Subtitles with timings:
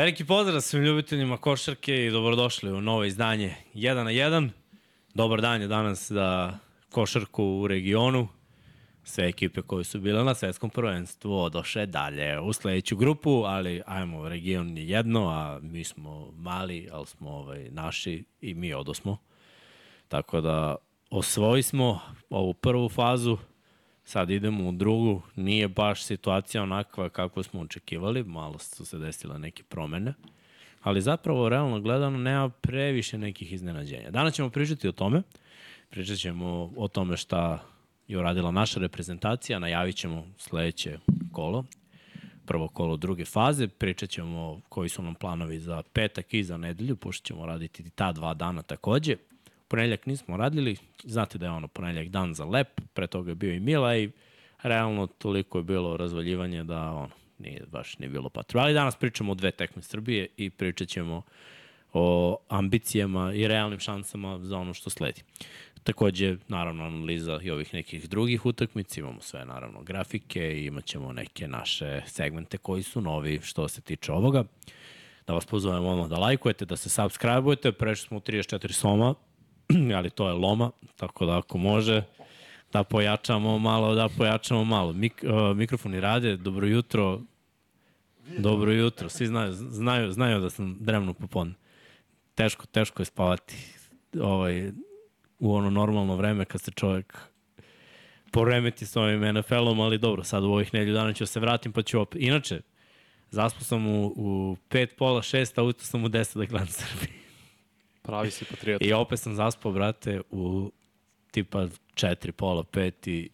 [0.00, 4.48] Veliki pozdrav svim ljubiteljima košarke i dobrodošli u novo izdanje 1 na 1.
[5.14, 6.58] Dobar dan je danas za
[6.90, 8.28] košarku u regionu.
[9.04, 14.28] Sve ekipe koje su bile na svetskom prvenstvu odoše dalje u sledeću grupu, ali ajmo,
[14.28, 19.18] region je jedno, a mi smo mali, ali smo ovaj, naši i mi odosmo.
[20.08, 20.76] Tako da
[21.10, 23.38] osvoji smo ovu prvu fazu,
[24.04, 29.38] sad idemo u drugu, nije baš situacija onakva kako smo očekivali, malo su se desile
[29.38, 30.14] neke promene,
[30.82, 34.10] ali zapravo realno gledano nema previše nekih iznenađenja.
[34.10, 35.22] Danas ćemo pričati o tome,
[35.90, 37.64] pričat ćemo o tome šta
[38.08, 40.98] je uradila naša reprezentacija, najavit ćemo sledeće
[41.32, 41.64] kolo,
[42.46, 46.96] prvo kolo druge faze, pričat ćemo koji su nam planovi za petak i za nedelju,
[46.96, 49.16] pošto ćemo raditi ta dva dana takođe.
[49.70, 53.54] Ponedljak nismo radili, znate da je ono ponedljak dan za lep, pre toga je bio
[53.54, 54.10] i Mila i
[54.62, 58.64] realno toliko je bilo razvaljivanje da ono, nije baš nije bilo patrova.
[58.64, 61.22] Ali danas pričamo o dve tekme Srbije i pričat ćemo
[61.92, 65.22] o ambicijama i realnim šansama za ono što sledi.
[65.82, 71.12] Takođe, naravno, analiza i ovih nekih drugih utakmica, imamo sve, naravno, grafike i imat ćemo
[71.12, 74.44] neke naše segmente koji su novi što se tiče ovoga.
[75.26, 79.14] Da vas pozovem ono da lajkujete, da se subscribe-ujete, prešli smo u 34 soma,
[79.96, 82.02] ali to je loma, tako da ako može,
[82.72, 84.92] da pojačamo malo, da pojačamo malo.
[84.92, 87.20] Mik, uh, mikrofoni rade, dobro jutro,
[88.38, 91.54] dobro jutro, svi znaju, znaju, znaju da sam drevno popodne.
[92.34, 93.56] Teško, teško je spavati
[94.20, 94.70] ovaj,
[95.38, 97.18] u ono normalno vreme kad se čovjek
[98.32, 101.82] poremeti s ovim NFL-om, ali dobro, sad u ovih nedelju dana ću se vratim pa
[101.82, 102.22] ću opet.
[102.22, 102.60] Inače,
[103.30, 107.19] zaspao sam u, u pet, pola, šest, a sam u deset da gledam Srbiji.
[108.10, 108.82] Pravi si patriot.
[108.82, 110.72] I opet sam zaspao, brate, u
[111.30, 113.30] tipa četiri, pola, pet i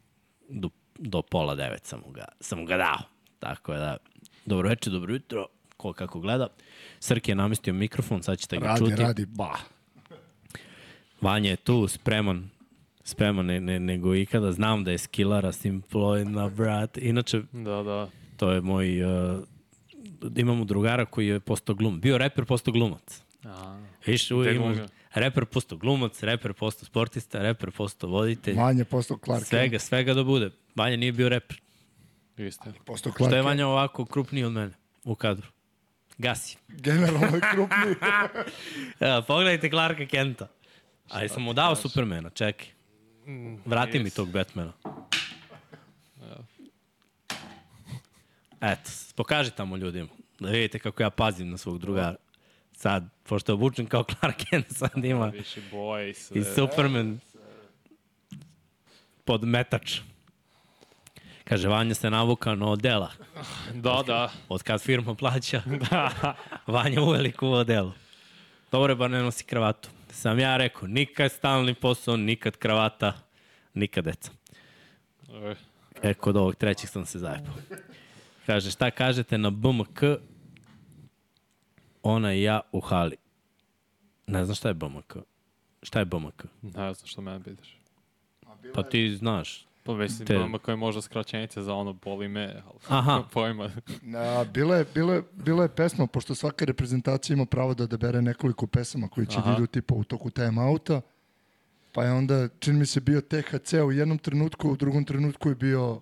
[0.48, 2.98] do, do pola devet sam ga, sam ga dao.
[3.38, 3.96] Tako je da,
[4.46, 6.48] dobro večer, dobro jutro, ko kako gleda.
[7.00, 9.02] Srki je namestio mikrofon, sad ćete ga Radi, čuti.
[9.02, 9.54] radi, ba.
[11.20, 12.50] Vanja je tu, spreman,
[13.04, 14.52] spreman ne, ne, nego ikada.
[14.52, 16.98] Znam da je skillara Simplojna, brat.
[16.98, 18.08] Inače, Da, da.
[18.36, 19.04] to je moj...
[19.04, 19.40] Uh,
[20.36, 22.00] imamo drugara koji je postao glumac.
[22.00, 23.22] Bio reper, postao glumac.
[23.46, 24.86] A, Viš, uvijek glumio?
[25.14, 28.54] reper postao glumac, reper postao sportista, reper postao voditelj.
[28.54, 29.46] Vanja postao Clark.
[29.46, 30.50] Svega, svega da bude.
[30.74, 31.60] Vanja nije bio reper.
[32.36, 32.72] Jeste.
[32.84, 33.42] Postao Clark Što je.
[33.42, 34.72] Vanja ovako krupniji od mene
[35.04, 35.46] u kadru.
[36.18, 36.56] Gasi.
[36.68, 37.94] Generalno je krupniji.
[39.26, 40.48] Pogledajte Clarka Kenta.
[41.08, 42.66] Ali sam mu dao Supermana, čekaj.
[43.64, 44.72] Vrati mi tog Batmana.
[48.60, 50.08] Eto, pokaži tamo ljudima.
[50.40, 52.16] Da vidite kako ja pazim na svog drugara.
[52.76, 56.40] Sad, pošto je obučen kao Clark Kent, sad ima Više boje i sve.
[56.40, 57.20] i Superman
[59.24, 60.00] pod metač.
[61.44, 63.10] Kaže, Vanja se navuka na odela.
[63.74, 64.30] Da, da.
[64.48, 65.62] Od kad firma plaća,
[66.66, 67.92] Vanja uveliko u odelu.
[68.72, 69.88] Dobro je, bar ne nosi kravatu.
[70.10, 73.12] Sam ja rekao, nikad stalni posao, nikad kravata,
[73.74, 74.30] nikad deca.
[75.30, 75.54] E,
[76.02, 77.54] E, kod ovog trećeg sam se zajebao.
[78.46, 80.00] Kaže, šta kažete na BMK?
[82.08, 83.16] Ona i ja u hali.
[84.26, 85.16] Ne znam šta je BMK.
[85.82, 86.44] Šta je BMK?
[86.62, 87.78] Ne znam što mene pitaš.
[88.74, 89.66] Pa ti znaš.
[89.84, 93.22] Pa mislim, Te- koja je možda skraćenica za ono boli me, ali Aha.
[93.32, 93.70] pojma.
[94.02, 98.22] Na, bila, je, bila, je, bila je pesma, pošto svaka reprezentacija ima pravo da odabere
[98.22, 99.50] nekoliko pesama koji će Aha.
[99.50, 101.00] da idu tipa u toku time outa.
[101.92, 105.54] Pa je onda, čini mi se, bio THC u jednom trenutku, u drugom trenutku je
[105.54, 106.00] bio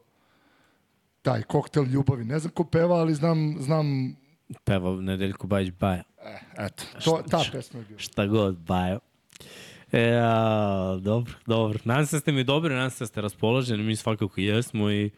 [1.22, 2.24] taj koktel ljubavi.
[2.24, 4.16] Ne znam ko peva, ali znam, znam
[4.64, 6.02] Peva Nedeljko Bajić Baja.
[6.24, 7.98] eh, eto, to, ta pesma je bila.
[7.98, 8.98] Šta god, Bajo.
[9.92, 11.78] E, a, dobro, dobro.
[11.84, 15.10] Nadam se da ste mi dobri, nadam se da ste raspoloženi, mi svakako jesmo i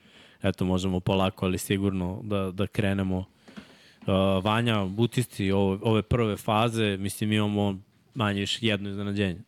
[0.42, 3.18] eto, možemo polako, ali sigurno da, da krenemo.
[3.18, 7.78] Uh, Vanja, utisti ove, ove prve faze, mislim imamo
[8.14, 9.40] manje još jedno iznenađenje.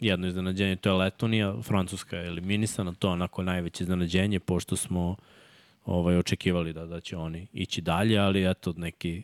[0.00, 5.16] Jedno iznenađenje, to je Letonija, Francuska je eliminisana, to je onako najveće iznenađenje, pošto smo
[5.86, 9.22] ovaj, očekivali da, da će oni ići dalje, ali eto, neki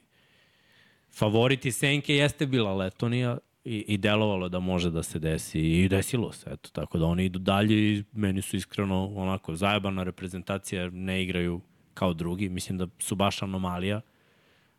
[1.10, 6.32] favoriti Senke jeste bila Letonija i, i delovalo da može da se desi i desilo
[6.32, 11.22] se, eto, tako da oni idu dalje i meni su iskreno onako zajebana reprezentacija, ne
[11.22, 11.60] igraju
[11.94, 14.00] kao drugi, mislim da su baš anomalija.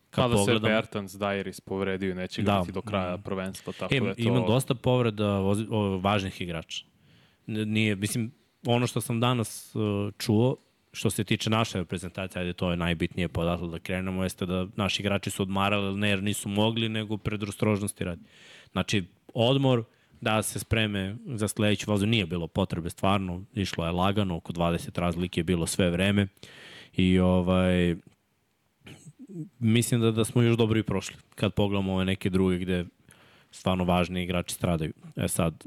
[0.09, 2.63] Kad Kada se pogledam, Bertans Dairis povredio i neće Da.
[2.73, 4.21] do kraja prvenstva, tako E, da to...
[4.21, 6.85] ima dosta povreda vozi- o, važnih igrača.
[7.47, 8.31] Nije, mislim,
[8.65, 9.81] ono što sam danas uh,
[10.17, 10.55] čuo,
[10.93, 15.01] što se tiče naše reprezentacije, ajde to je najbitnije podatak da krenemo, jeste da naši
[15.01, 18.21] igrači su odmarali, ne jer nisu mogli, nego predrostrožnosti radi.
[18.71, 19.03] Znači,
[19.33, 19.83] odmor,
[20.21, 24.99] da se spreme za sledeću fazu, nije bilo potrebe stvarno, išlo je lagano, oko 20
[24.99, 26.27] razlike je bilo sve vreme
[26.93, 27.95] i ovaj,
[29.59, 31.15] mislim da, da smo još dobro i prošli.
[31.35, 32.85] Kad pogledamo ove neke druge gde
[33.51, 34.93] stvarno važni igrači stradaju.
[35.15, 35.63] E sad,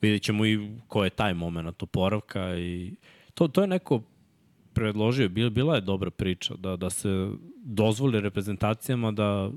[0.00, 2.94] vidjet ćemo i ko je taj moment oporavka i
[3.34, 4.02] to, to je neko
[4.72, 9.50] predložio, bila, je dobra priča da, da se dozvoli reprezentacijama da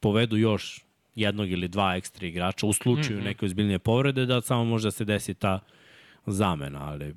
[0.00, 0.84] povedu još
[1.14, 3.24] jednog ili dva ekstra igrača u slučaju mm -hmm.
[3.24, 5.60] neke ozbiljnije povrede da samo može da se desi ta
[6.26, 7.14] zamena, ali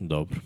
[0.00, 0.40] dobro.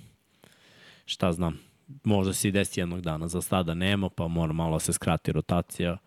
[1.05, 1.59] Šta znam,
[2.05, 5.99] možda se i desi jednog dana, za sada nema, pa mora malo se skrati rotacija.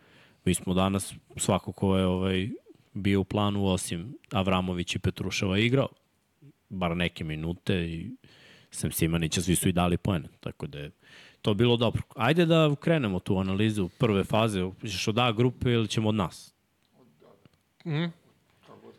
[0.46, 2.50] Mi smo danas, svako ko je ovaj,
[2.94, 5.88] bio u planu, osim Avramović i Petruševa igrao,
[6.70, 8.12] bar neke minute i
[8.72, 10.92] Sem Simanića, svi su i dali poene, tako da je
[11.42, 12.02] to bilo dobro.
[12.16, 16.54] Ajde da krenemo tu analizu prve faze, ćeš od A grupe ili ćemo od nas?
[17.86, 18.06] Mm.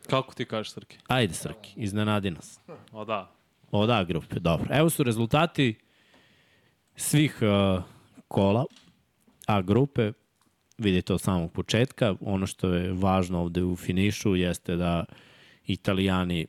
[0.09, 0.97] Kako ti kažeš, Srki?
[1.07, 2.59] Ajde, Srki, iznenadi nas.
[2.91, 3.31] O da.
[3.71, 4.67] Od A grupe, dobro.
[4.71, 5.75] Evo su rezultati
[6.95, 7.83] svih uh,
[8.27, 8.65] kola
[9.45, 10.11] A grupe.
[10.77, 12.15] Vidite od samog početka.
[12.21, 15.05] Ono što je važno ovde u finišu jeste da
[15.65, 16.47] Italijani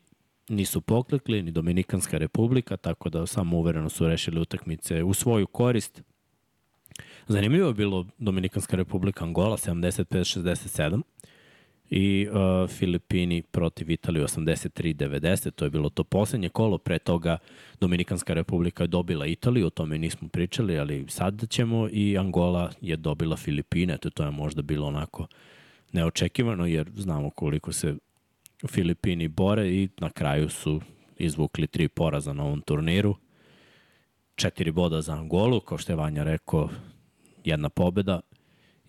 [0.52, 6.02] nisu poklekli, ni Dominikanska republika, tako da samo uvereno su rešili utakmice u svoju korist.
[7.26, 11.02] Zanimljivo je bilo Dominikanska republika Angola 75-67
[11.90, 17.38] i uh, Filipini protiv Italije 83-90, to je bilo to poslednje kolo, pre toga
[17.80, 22.96] Dominikanska republika je dobila Italiju, o tome nismo pričali, ali sad ćemo i Angola je
[22.96, 25.26] dobila Filipine, to, to je možda bilo onako
[25.92, 27.94] neočekivano, jer znamo koliko se
[28.68, 30.80] Filipini bore i na kraju su
[31.18, 33.16] izvukli tri poraza na ovom turniru.
[34.34, 36.68] Četiri boda za Angolu, kao što je Vanja rekao,
[37.44, 38.20] jedna pobeda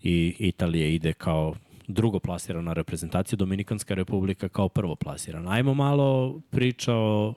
[0.02, 1.54] i Italija ide kao
[1.86, 5.50] drugo plasirana reprezentacija, Dominikanska republika kao prvo plasirana.
[5.50, 7.34] Ajmo malo priča o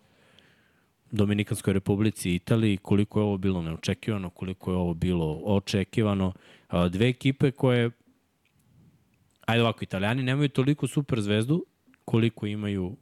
[1.12, 6.34] Dominikanskoj republici i Italiji, koliko je ovo bilo neočekivano, koliko je ovo bilo očekivano.
[6.90, 7.92] Dve ekipe koje,
[9.46, 11.66] ajde ovako, italijani nemaju toliko super zvezdu,
[12.08, 12.96] koliko imaju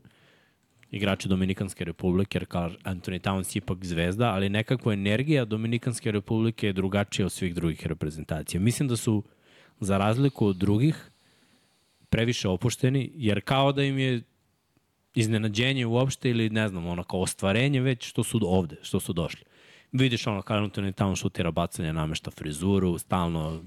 [0.92, 6.68] igrači Dominikanske republike, jer kao Anthony Towns je ipak zvezda, ali nekakva energija Dominikanske republike
[6.68, 8.62] je drugačija od svih drugih reprezentacija.
[8.62, 9.24] Mislim da su,
[9.80, 11.12] za razliku od drugih,
[12.10, 14.22] previše opušteni, jer kao da im je
[15.16, 19.46] iznenađenje uopšte ili ne znam, ono kao ostvarenje već što su ovde, što su došli.
[19.92, 23.62] Vidiš ono kao Anthony Towns šutira bacanje, namešta frizuru, stalno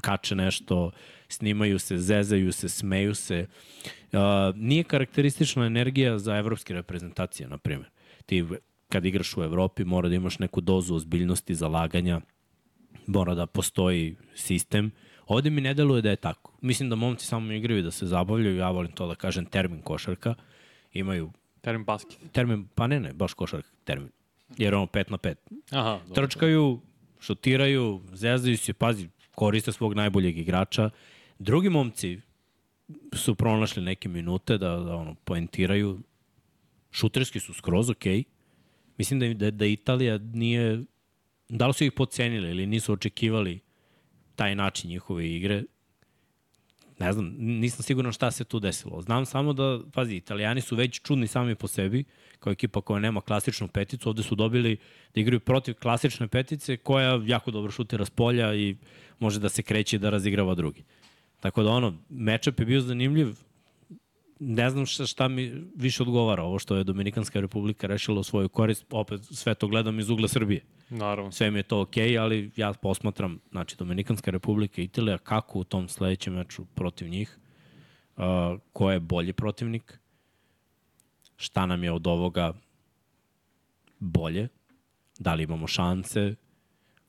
[0.00, 0.90] kače nešto,
[1.28, 3.46] snimaju se, zezaju se, smeju se.
[4.12, 4.20] Uh,
[4.54, 7.90] nije karakteristična energija za evropske reprezentacije, na primjer.
[8.26, 8.44] Ti
[8.88, 12.20] kad igraš u Evropi mora da imaš neku dozu ozbiljnosti, zalaganja,
[13.06, 14.90] mora da postoji sistem.
[15.26, 16.52] Ovde mi ne deluje da je tako.
[16.60, 20.34] Mislim da momci samo igraju da se zabavljaju, ja volim to da kažem termin košarka.
[20.92, 22.18] Imaju Termin basket.
[22.32, 24.10] Termin, pa ne, ne, baš košarka, termin.
[24.58, 25.34] Jer ono 5 na 5.
[25.70, 26.14] Aha, dobro.
[26.14, 26.80] Trčkaju,
[27.20, 29.08] šutiraju, zezaju se, pazi,
[29.40, 30.90] koriste svog najboljeg igrača.
[31.38, 32.18] Drugi momci
[33.12, 35.98] su pronašli neke minute da, da ono, poentiraju.
[36.90, 38.18] Šuterski su skroz okej.
[38.18, 38.24] Okay.
[38.98, 40.82] Mislim da, da, da Italija nije...
[41.48, 43.60] Da li su ih pocenili ili nisu očekivali
[44.36, 45.62] taj način njihove igre.
[46.98, 49.02] Ne znam, nisam siguran šta se tu desilo.
[49.02, 52.04] Znam samo da, pazi, italijani su već čudni sami po sebi,
[52.40, 54.08] kao ekipa koja nema klasičnu peticu.
[54.08, 54.76] Ovde su dobili
[55.14, 58.76] da igraju protiv klasične petice koja jako dobro šutira s polja i
[59.18, 60.84] može da se kreće i da razigrava drugi.
[61.40, 63.36] Tako da ono, mečap je bio zanimljiv,
[64.40, 68.48] ne znam šta, šta mi više odgovara, ovo što je Dominikanska republika rešila u svoju
[68.48, 70.60] korist, opet sve to gledam iz ugla Srbije.
[70.90, 71.32] Naravno.
[71.32, 75.58] Sve mi je to okej, okay, ali ja posmatram, znači Dominikanska republika i Italija, kako
[75.58, 77.38] u tom sledećem meču protiv njih,
[78.16, 78.24] uh,
[78.72, 79.98] ko je bolji protivnik,
[81.40, 82.52] šta nam je od ovoga
[83.98, 84.48] bolje,
[85.18, 86.34] da li imamo šanse,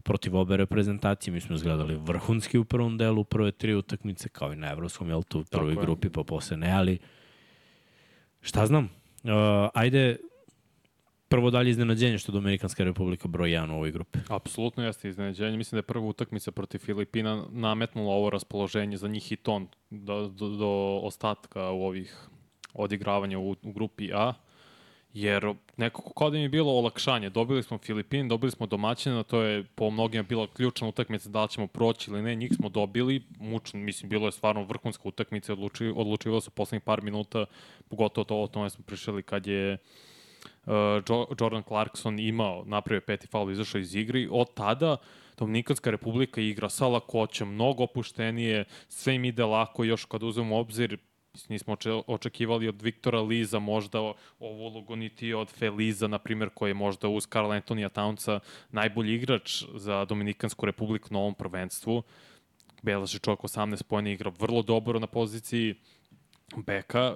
[0.04, 1.34] protiv obe reprezentacije.
[1.34, 5.24] Mi smo izgledali vrhunski u prvom delu, prve tri utakmice, kao i na evropskom, jel
[5.24, 7.00] tu u prvoj Tako grupi, pa posle ne, ali
[8.42, 8.84] šta znam,
[9.24, 9.32] uh,
[9.74, 10.18] ajde,
[11.28, 14.20] prvo dalje iznenađenje što je Dominikanska republika broj 1 u ovoj grupi.
[14.30, 15.58] Apsolutno jeste iznenađenje.
[15.58, 20.28] Mislim da je prva utakmica protiv Filipina nametnula ovo raspoloženje za njih i ton do,
[20.28, 22.30] do, do ostatka u ovih
[22.74, 24.34] odigravanja u, u grupi A
[25.14, 27.30] jer nekako kao da mi je bilo olakšanje.
[27.30, 31.50] Dobili smo Filipin, dobili smo domaćina, to je po mnogima bila ključna utakmica da li
[31.50, 35.94] ćemo proći ili ne, njih smo dobili, mučno, mislim, bilo je stvarno vrhunska utakmica, odluči,
[35.96, 37.46] odlučivalo se poslednjih par minuta,
[37.90, 39.78] pogotovo to o tome smo prišli kad je
[40.66, 40.74] uh,
[41.40, 44.98] Jordan Clarkson imao, napravio peti faul, izašao iz igri, od tada
[45.38, 50.98] Dominikanska republika igra sa lakoćem, mnogo opuštenije, sve im ide lako, još kad uzmemo obzir
[51.50, 56.70] nismo oče, očekivali od Viktora Liza možda ovu ulogu niti od Feliza, na primjer, koji
[56.70, 58.40] je možda uz Karla Antonija Townca
[58.72, 62.04] najbolji igrač za Dominikansku republiku na ovom prvenstvu.
[62.82, 65.76] Belaš je čovjek 18 pojena igra vrlo dobro na poziciji
[66.58, 67.16] beka.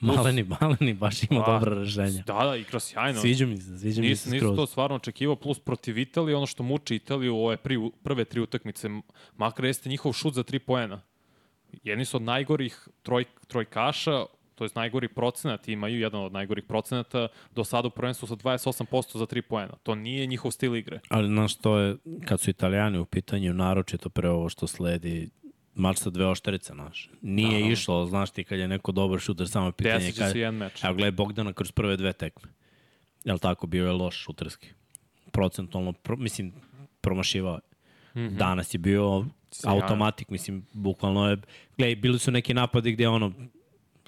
[0.00, 2.22] Maleni, maleni, baš ima A, dobra rešenja.
[2.26, 3.20] Da, da, igra sjajno.
[3.20, 4.56] Sviđa mi se, sviđa mi se nisam skroz.
[4.56, 8.40] to stvarno očekivao, plus protiv Italije, ono što muči Italiju u ove pri, prve tri
[8.40, 8.88] utakmice,
[9.36, 11.02] makar jeste njihov šut za tri poena.
[11.82, 17.28] Jedni su od najgorih troj, trojkaša, to je najgori procenat imaju, jedan od najgorih procenata,
[17.54, 19.72] do sada u prvenstvu sa 28% za tri poena.
[19.82, 21.00] To nije njihov stil igre.
[21.08, 25.30] Ali znaš, to je, kad su italijani u pitanju, naročito pre ovo što sledi,
[25.74, 27.10] mač sa dve ošterice, znaš.
[27.22, 27.72] Nije Aha.
[27.72, 29.98] išlo, znaš ti, kad je neko dobar šuter, samo je pitanje...
[29.98, 30.32] Desit će kad...
[30.32, 30.84] se jedan meč.
[30.84, 32.50] Evo, gledaj Bogdana kroz prve dve tekme.
[33.24, 34.68] Jel tako, bio je loš šuterski.
[35.32, 36.52] Procentualno, pro, mislim,
[37.00, 37.60] promašivao je.
[38.16, 38.36] Mm -hmm.
[38.36, 39.82] Danas je bio Sjajan.
[39.82, 41.36] automatik, mislim, bukvalno je...
[41.78, 43.32] Gledaj, bili su neki napadi gde ono,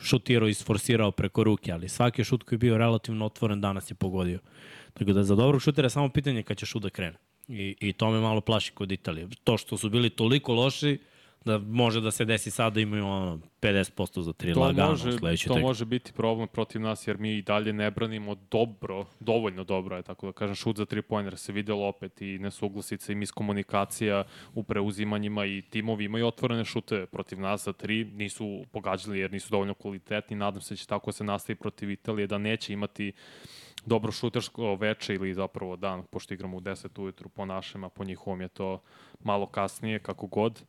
[0.00, 3.94] šutirao i sforsirao preko ruke, ali svaki šut koji je bio relativno otvoren danas je
[3.94, 4.38] pogodio.
[4.94, 7.16] Tako da za dobrog šutera samo pitanje kad će šut da krene.
[7.48, 9.28] I, I to me malo plaši kod Italije.
[9.44, 10.98] To što su bili toliko loši,
[11.44, 15.08] da može da se desi sad da imaju ono 50% za tri To, lagano može,
[15.08, 15.66] u sledećoj to tekmi.
[15.66, 20.02] može biti problem protiv nas, jer mi i dalje ne branimo dobro, dovoljno dobro je,
[20.02, 24.24] tako da kažem, šut za tri pojene, jer se videlo opet i nesuglasice i miskomunikacija
[24.54, 29.50] u preuzimanjima i timovi imaju otvorene šute protiv nas za tri, nisu pogađali jer nisu
[29.50, 33.12] dovoljno kvalitetni, nadam se da će tako se nastavi protiv Italije, da neće imati
[33.86, 38.04] dobro šutersko veče ili zapravo dan, pošto igramo u 10 ujutru po našem, a po
[38.04, 38.82] njihovom je to
[39.20, 40.62] malo kasnije, kako god.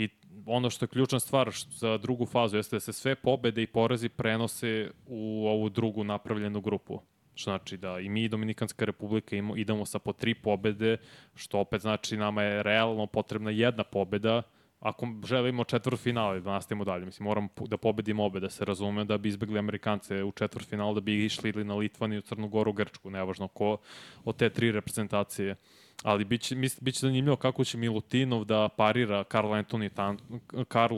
[0.00, 0.08] I
[0.46, 4.08] ono što je ključna stvar za drugu fazu jeste da se sve pobede i porazi
[4.08, 7.00] prenose u ovu drugu napravljenu grupu.
[7.34, 10.96] Što znači da i mi i Dominikanska republika imamo, idemo sa po tri pobede,
[11.34, 14.42] što opet znači nama je realno potrebna jedna pobeda
[14.80, 17.04] ako želimo četvrtfinale da nastavimo dalje.
[17.04, 21.00] Mislim, moramo da pobedimo obe, da se razume, da bi izbegli Amerikance u četvrtfinalu, da
[21.00, 23.76] bi išli ili na Litvaniju, Crnu Goru, Grčku, nevažno ko
[24.24, 25.56] od te tri reprezentacije
[26.02, 30.18] ali biće, biće zanimljivo kako će Milutinov da parira Karlo Anthony Town,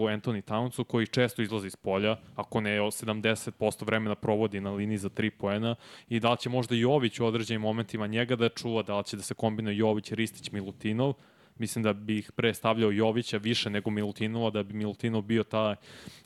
[0.09, 5.09] Anthony Townsu koji često izlazi iz polja, ako ne 70% vremena provodi na liniji za
[5.09, 5.75] 3 poena
[6.09, 9.17] i da li će možda Jović u određenim momentima njega da čuva, da li će
[9.17, 11.15] da se kombinuje Jović, Ristić, Milutinov,
[11.59, 15.77] mislim da bih pre stavljao Jovića više nego Milutinova, da bi Milutinov bio ta,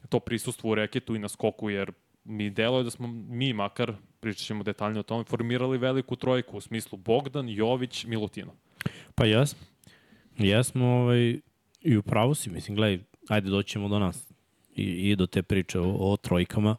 [0.09, 1.93] to prisustvo u reketu i na skoku, jer
[2.25, 6.61] mi deluje da smo mi makar, pričat ćemo detaljnije o tome, formirali veliku trojku u
[6.61, 8.55] smislu Bogdan, Jović, Milutinov.
[9.15, 9.61] Pa jesmo.
[10.39, 11.41] Jesmo ovaj,
[11.83, 14.33] i u pravu si, mislim, gledaj, ajde doćemo do nas
[14.77, 16.77] i, i do te priče o, o trojkama.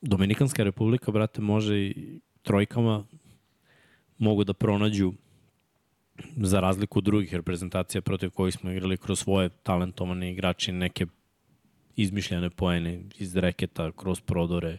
[0.00, 3.04] Dominikanska republika, brate, može i trojkama
[4.18, 5.12] mogu da pronađu
[6.36, 11.06] za razliku od drugih reprezentacija protiv kojih smo igrali kroz svoje talentovane igrači neke
[11.96, 14.78] izmišljene poene iz reketa, kroz prodore,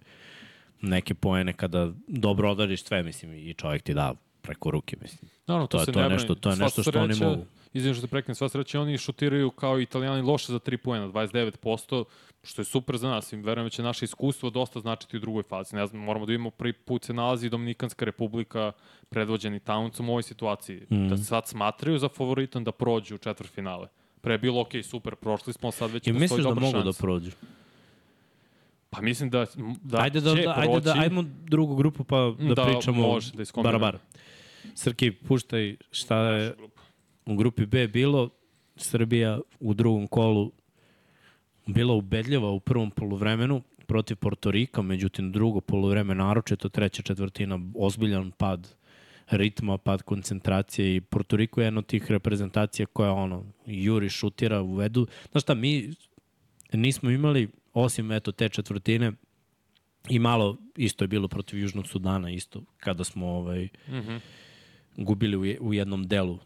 [0.82, 4.14] neke poene kada dobro odariš sve, mislim, i čovjek ti da
[4.44, 5.32] preko ruke, mislim.
[5.48, 7.14] Naravno, To to, je- se to je ne nešto- to je Sva nešto što oni
[7.14, 7.46] sreća- mogu.
[7.74, 12.04] Izvim što te preknem, sva sreća oni šutiraju kao italijani loše za 3 poena, 29%,
[12.44, 13.34] što je super za nas.
[13.34, 15.76] I verujem da će naše iskustvo dosta značiti u drugoj fazi.
[15.76, 18.72] Ne znam, moramo da vidimo prvi put se nalazi Dominikanska republika
[19.10, 20.82] predvođeni Towncom u ovoj situaciji.
[20.92, 21.08] Mm.
[21.08, 23.88] Da se sad smatraju za favoritom da prođu u četvrtfinale.
[24.22, 26.78] Pre je bilo ok, super, prošli smo, sad već I postoji misliš da dobra mogu
[26.78, 27.02] da šansa.
[27.02, 27.32] prođu?
[28.94, 29.46] Pa mislim da,
[29.84, 30.86] da ajde da, će da, ajde proći.
[30.86, 33.80] da, ajmo drugu grupu pa da, Da, pričamo može, da iskombinujemo.
[33.80, 34.00] barabar.
[34.76, 36.54] Srki, puštaj šta je
[37.26, 38.30] u grupi B bilo.
[38.76, 40.52] Srbija u drugom kolu
[41.66, 48.76] bila ubedljiva u prvom poluvremenu protiv Portorika, međutim drugo poluvreme naročito, treća četvrtina ozbiljan pad
[49.30, 55.08] ritma, pad koncentracije i Portoriko je jedna od tih reprezentacija koja ono, juri, šutira, uvedu.
[55.32, 55.94] Znaš šta, mi
[56.74, 59.12] nismo imali, osim eto te četvrtine,
[60.10, 64.20] i malo isto je bilo protiv Južnog Sudana, isto kada smo ovaj, Mm -hmm.
[64.98, 66.40] gubili u, je- u jednom delu.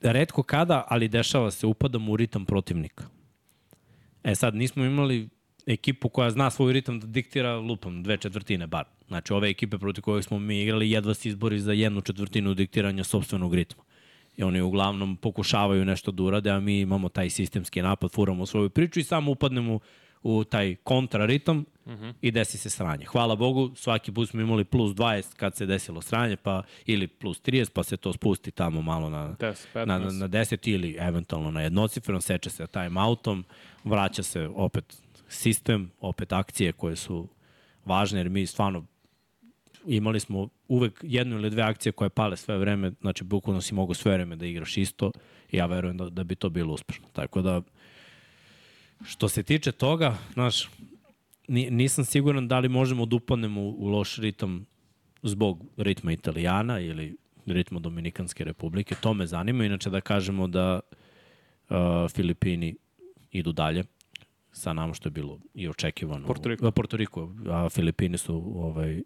[0.00, 3.04] Redko kada, ali dešava se, upadamo u ritam protivnika.
[4.24, 5.28] E sad, nismo imali
[5.66, 8.84] ekipu koja zna svoj ritam da diktira lupom dve četvrtine bar.
[9.08, 13.04] Znači, ove ekipe protiv kojih smo mi igrali jedva se izbori za jednu četvrtinu diktiranja
[13.04, 13.82] sobstvenog ritma.
[14.36, 18.70] I oni uglavnom pokušavaju nešto da urade, a mi imamo taj sistemski napad, furamo svoju
[18.70, 19.78] priču i samo upadnemo
[20.22, 22.14] u taj kontraritam mm -hmm.
[22.20, 23.04] i desi se sranje.
[23.04, 27.42] Hvala Bogu, svaki put smo imali plus 20 kad se desilo sranje, pa ili plus
[27.42, 29.86] 30, pa se to spusti tamo malo na, 10, 15.
[29.86, 33.44] na, na, na 10 ili eventualno na jednocifreno, seče se time outom,
[33.84, 37.28] vraća se opet sistem, opet akcije koje su
[37.84, 38.84] važne, jer mi stvarno
[39.86, 43.94] imali smo uvek jednu ili dve akcije koje pale sve vreme, znači bukvalno si mogu
[43.94, 45.12] sve vreme da igraš isto
[45.52, 47.06] i ja verujem da, da bi to bilo uspešno.
[47.12, 47.62] Tako da
[49.04, 50.68] Što se tiče toga, znaš,
[51.48, 54.66] ni- nisam siguran da li možemo da upadnemo u, u loš ritam
[55.22, 58.94] zbog ritma Italijana ili ritma Dominikanske republike.
[59.00, 59.64] To me zanima.
[59.64, 60.80] Inače da kažemo da
[61.70, 61.76] uh,
[62.14, 62.76] Filipini
[63.30, 63.84] idu dalje
[64.52, 66.26] sa nama što je bilo i očekivano.
[66.26, 66.66] Porto Riko.
[66.66, 69.02] A, Porto Riko, a Filipini su ovaj,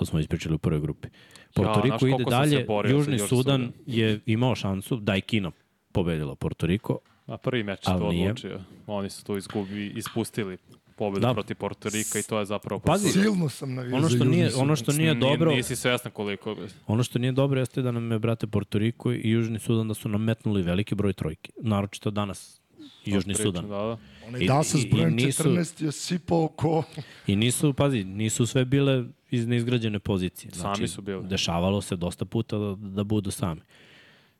[0.00, 1.08] to smo ispričali u prvoj grupi.
[1.54, 3.28] Porto Riko ide sam se dalje, Južni Južni Sudan
[3.60, 3.72] Sudan.
[3.86, 5.50] je imao šansu, da je Kina
[5.92, 8.30] pobedila Porto Riko, A prvi meč to nije.
[8.30, 8.60] odlučio.
[8.86, 10.56] Oni su to izgubi, ispustili
[10.96, 11.32] pobedu Da.
[11.34, 12.80] protiv Porto Rika i to je zapravo...
[12.80, 13.08] Pazi.
[13.08, 16.56] Silno sam navio ono što nije, ono što nije dobro, Nisi svestan koliko...
[16.86, 19.94] ono što nije dobro jeste da nam je, brate, Porto Riko i Južni Sudan da
[19.94, 21.52] su nametnuli veliki broj trojke.
[21.62, 22.60] Naročito danas
[23.04, 23.68] Južni Sudan.
[23.68, 23.98] Da, da.
[24.30, 26.82] Onaj I- dan sa zbrojem nisu- 14 je sipao ko...
[27.26, 30.50] I nisu, pazi, nisu sve bile iz neizgrađene pozicije.
[30.54, 31.26] Znači, Sami su bili.
[31.28, 33.60] Dešavalo se dosta puta da, da budu sami.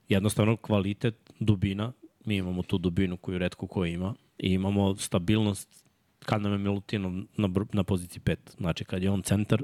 [0.08, 1.92] Jednostavno, kvalitet, dubina,
[2.24, 5.84] mi imamo tu dubinu koju redko ko ima i imamo stabilnost
[6.18, 8.36] kad nam je Milutinov na, na poziciji 5.
[8.56, 9.62] Znači, kad je on centar,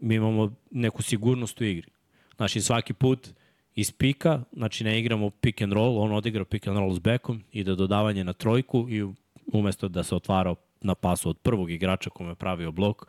[0.00, 1.88] mi imamo neku sigurnost u igri.
[2.36, 3.28] Znači, svaki put
[3.74, 7.42] iz pika, znači ne igramo pick and roll, on odigra pick and roll s bekom,
[7.52, 9.04] ide dodavanje na trojku i
[9.52, 13.06] umesto da se otvara na pasu od prvog igrača kome je pravio blok,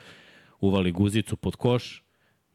[0.60, 2.04] uvali guzicu pod koš,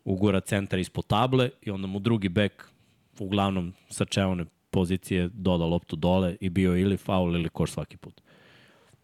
[0.05, 2.71] ugura centar ispod table i onda mu drugi bek
[3.19, 8.21] uglavnom sa čeone pozicije doda loptu dole i bio ili faul ili koš svaki put.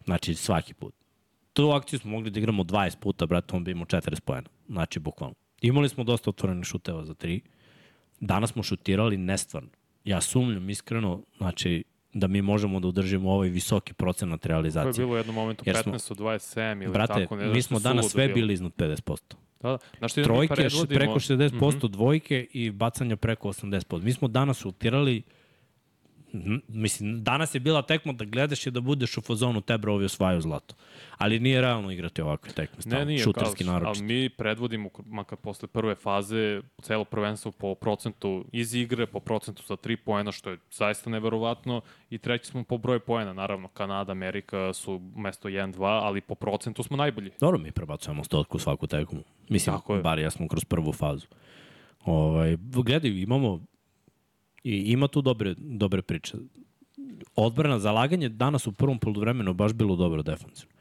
[0.05, 0.93] Znači svaki put.
[1.53, 4.49] Tu akciju smo mogli da igramo 20 puta, brate, on bi imao 40 pojena.
[4.67, 5.35] Znači, bukvalno.
[5.61, 7.41] Imali smo dosta otvorenih šuteva za tri.
[8.19, 9.69] Danas smo šutirali nestvarno.
[10.03, 14.93] Ja sumnjam iskreno, znači, da mi možemo da udržimo ovaj visoki procenat To je realizacije.
[14.97, 17.35] bilo u jednom momentu Jer smo- 15 od 27 ili Brate, tako.
[17.35, 19.35] Ne mi smo danas sve bili iznad 50%.
[19.61, 19.77] Da, da.
[19.97, 21.87] Znaš da Trojke predvodimo- preko 60%, Mhm.
[21.87, 24.03] dvojke i bacanja preko 80%.
[24.03, 25.21] Mi smo danas šutirali
[26.67, 30.41] Mislim, danas je bila tekma da gledaš i da budeš u fazonu tebra ovi osvajaju
[30.41, 30.75] zlato.
[31.17, 32.75] Ali nije realno igrati ovakve tekme.
[32.75, 34.05] Ne, stalno, nije, šuterski naročito.
[34.05, 39.63] ali mi predvodimo, makar posle prve faze, celo prvenstvo po procentu iz igre, po procentu
[39.67, 44.11] za tri poena, što je zaista neverovatno, i treći smo po broju poena, naravno, Kanada,
[44.11, 47.31] Amerika su mesto 1-2, ali po procentu smo najbolji.
[47.39, 49.23] Dobro, mi prebacujemo stotku svaku tekmu.
[49.49, 51.27] Mislim, bar ja smo kroz prvu fazu.
[52.05, 53.61] Ovaj, gledaj, imamo
[54.65, 56.37] i ima tu dobre, dobre priče.
[57.35, 60.73] Odbrana, zalaganje danas u prvom poluvremenu baš bilo dobro defensivno.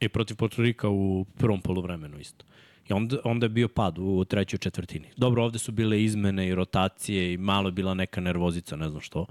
[0.00, 2.44] I protiv Porto Rika u prvom poluvremenu isto.
[2.88, 5.08] I onda, onda je bio pad u trećoj četvrtini.
[5.16, 9.00] Dobro, ovde su bile izmene i rotacije i malo je bila neka nervozica, ne znam
[9.00, 9.26] što.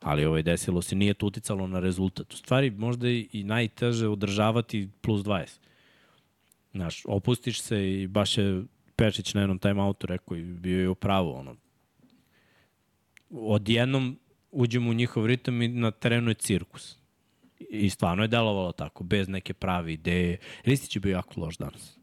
[0.00, 2.32] Ali ovaj, desilo se, nije to uticalo na rezultat.
[2.32, 5.58] U stvari, možda i najteže održavati plus 20.
[6.72, 8.64] Znaš, opustiš se i baš je
[8.96, 11.56] Pešić na jednom timeoutu rekao i bio je upravo, ono,
[13.30, 14.18] odjednom
[14.50, 16.96] uđemo u njihov ritam i na terenu je cirkus.
[17.70, 20.38] I stvarno je delovalo tako, bez neke prave ideje.
[20.64, 21.98] Ristić je bio jako loš danas.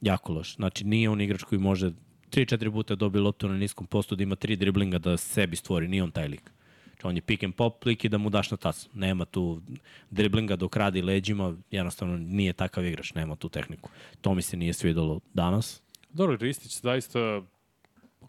[0.00, 0.56] Jako loš.
[0.56, 1.90] Znači, nije on igrač koji može
[2.30, 5.88] 3-4 puta dobije loptu na niskom postu da ima tri driblinga da sebi stvori.
[5.88, 6.52] Nije on taj lik.
[6.84, 8.88] Znači, on je pick and pop lik i da mu daš na tacu.
[8.94, 9.62] Nema tu
[10.10, 13.90] driblinga dok radi leđima, jednostavno nije takav igrač, nema tu tehniku.
[14.20, 15.82] To mi se nije svidalo danas.
[16.10, 17.42] Dobro, Ristić zaista,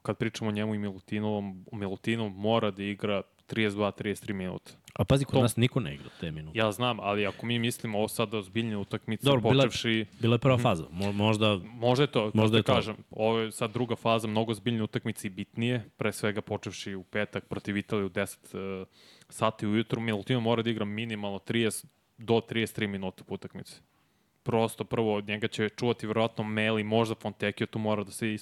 [0.08, 4.72] kad pričamo o njemu i Milutinovom, Milutinov mora da igra 32-33 minuta.
[4.94, 6.60] A pazi, kod To- nas niko ne igra te minute.
[6.60, 10.06] Ja znam, ali ako mi mislimo ovo sad ozbiljne utakmice, Dobro, bila- počevši...
[10.20, 10.86] Bila je prva faza.
[10.92, 12.74] Mo, možda Možda je to, Možda je to.
[12.74, 12.96] kažem.
[13.12, 17.46] Ovo je sad druga faza, mnogo zbiljne utakmice i bitnije, pre svega počevši u petak
[17.46, 18.88] protiv Italije u 10 uh,
[19.30, 20.02] sati ujutru.
[20.02, 21.86] Milutino mora da igra minimalno 30
[22.18, 23.82] do 33 minuta po utakmici.
[24.48, 28.36] Prosto prvo od njega će čuvati verovatno Meli, možda Fontekio, tu mora da se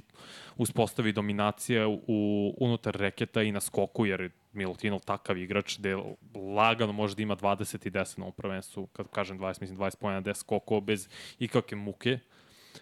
[0.58, 5.98] uspostavi dominacija u, unutar reketa i na skoku, jer je Milutinov takav igrač da
[6.56, 9.96] lagano može da ima 20 i 10 na ovom prvenstvu, kad kažem 20, mislim 20
[9.96, 12.20] pojena, 10 skokova bez ikakve muke.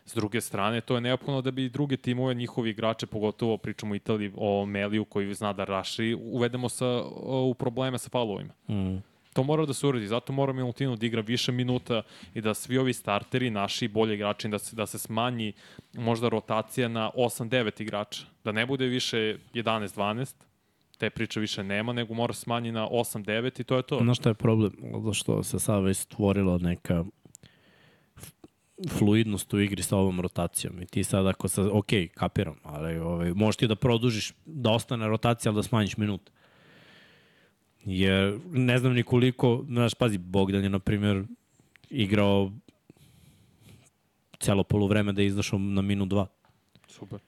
[0.05, 3.95] S druge strane, to je neophodno da bi druge timove, njihovi igrače, pogotovo pričamo o
[3.95, 8.53] Italiji, o Meliju koji zna da raši, uvedemo sa, u probleme sa faulovima.
[8.69, 9.12] Mm.
[9.33, 12.01] To mora da se uredi, zato mora Milutino da igra više minuta
[12.33, 15.53] i da svi ovi starteri, naši bolji igrači, da se, da se smanji
[15.93, 18.25] možda rotacija na 8-9 igrača.
[18.43, 20.33] Da ne bude više 11-12,
[20.97, 23.99] te priče više nema, nego mora smanji na 8-9 i to je to.
[23.99, 24.71] Znaš šta je problem?
[24.81, 27.03] Zato što se sad već stvorila neka
[28.89, 30.81] fluidnost u igri sa ovom rotacijom.
[30.81, 35.07] I ti sad ako sa, ok, kapiram, ali ovaj, možeš ti da produžiš, da ostane
[35.07, 36.31] rotacija, ali da smanjiš minut.
[37.85, 41.23] Jer ne znam ni koliko, znaš, pazi, Bogdan je, na primjer,
[41.89, 42.51] igrao
[44.39, 46.27] celo polovreme da je izašao na minut dva.
[46.87, 47.19] Super.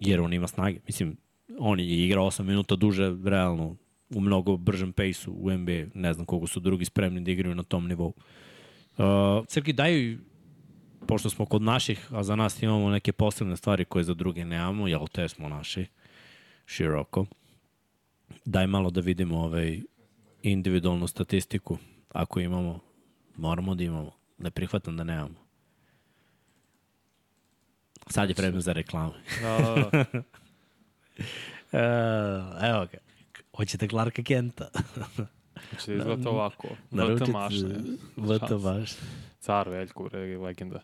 [0.00, 0.78] jer on ima snage.
[0.86, 1.16] Mislim,
[1.58, 3.76] on je igrao 8 minuta duže, realno,
[4.14, 5.84] u mnogo bržem pejsu u NBA.
[5.94, 8.12] Ne znam koliko su drugi spremni da igraju na tom nivou.
[8.98, 10.18] Uh, Crki, daju,
[11.06, 14.88] pošto smo kod naših, a za nas imamo neke posebne stvari koje za druge nemamo,
[14.88, 15.86] jel te smo naši,
[16.66, 17.26] široko.
[18.44, 19.80] Daj malo da vidimo ovaj
[20.42, 21.78] individualnu statistiku.
[22.12, 22.80] Ako imamo,
[23.36, 24.10] moramo da imamo.
[24.38, 25.42] Ne prihvatam da nemamo.
[28.06, 29.12] Sad je vreme za reklamu.
[29.42, 30.22] Da, da, da.
[31.72, 32.98] Uh, evo ga.
[33.56, 34.68] Hoćete Clarka Kenta?
[35.70, 36.68] Znači da izgleda ovako.
[36.90, 37.68] Naručite mašne.
[38.16, 39.06] VT mašne.
[39.40, 40.08] Car Veljko,
[40.42, 40.80] legenda.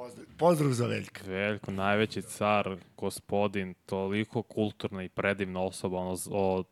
[0.00, 1.20] Pozdrav, pozdrav za Veljka.
[1.26, 6.66] Veljko, najveći car, gospodin, toliko kulturna i predivna osoba, ono, od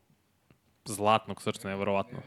[0.85, 2.19] zlatnog srca, nevjerovatno.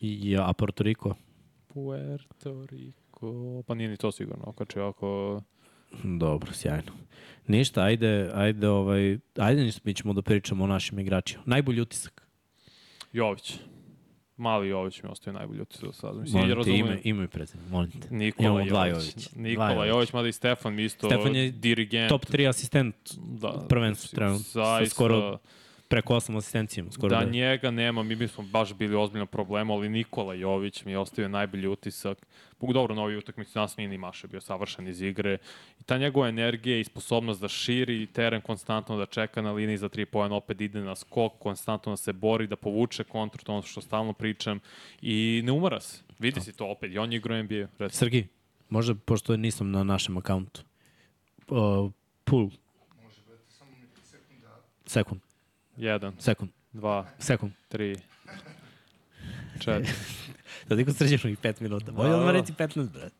[0.00, 1.14] I, a Puerto Rico?
[1.68, 5.40] Puerto Rico, pa nije ni to sigurno, okači ako...
[6.02, 6.92] Dobro, sjajno.
[7.46, 11.42] Ništa, ajde, ajde, ovaj, ajde ništa, mi ćemo da pričamo o našim igračima.
[11.46, 12.26] Najbolji utisak.
[13.12, 13.58] Jović.
[14.36, 16.20] Mali Jović mi ostaje najbolji utisak do sada.
[16.20, 18.08] Mislim, Molim te, razumem- ime, ime i prezime, molim te.
[18.10, 19.28] Nikola Imamo Jović.
[19.36, 19.86] Nikola Jovića.
[19.86, 22.08] Jović, mada i Stefan mi isto Stefan je dirigent.
[22.08, 24.44] Top 3 asistent da, u prvenstvu trenutno.
[24.44, 25.38] Sa Zaista, skoro
[25.88, 26.92] preko 8 asistencijama.
[26.92, 27.30] Skoro da da, je.
[27.30, 31.66] njega nema, mi bismo baš bili ozbiljno problema, ali Nikola Jović mi je ostavio najbolji
[31.66, 32.26] utisak.
[32.60, 35.38] Bog dobro, novi utakmic nas nije ni Maše bio savršen iz igre.
[35.80, 39.88] I ta njegova energija i sposobnost da širi teren konstantno, da čeka na liniji za
[39.88, 43.62] tri pojena, opet ide na skok, konstantno da se bori, da povuče kontru, to ono
[43.62, 44.60] što stalno pričam.
[45.02, 46.02] I ne umara se.
[46.18, 46.92] Vidi si to opet.
[46.92, 47.54] I on je igrao NBA.
[47.54, 47.88] recimo.
[47.90, 48.28] Srgi,
[48.68, 50.62] možda, pošto nisam na našem akauntu.
[51.48, 51.92] Uh,
[52.24, 52.50] pool.
[54.86, 55.20] Sekund,
[55.76, 57.52] Jedan, sekund, dva, sekund.
[57.68, 57.96] tri,
[59.60, 59.92] četiri.
[60.68, 61.92] Da niko sređeno i 5 minuta.
[61.92, 63.12] Bolje Da, odmah reći 15, brat.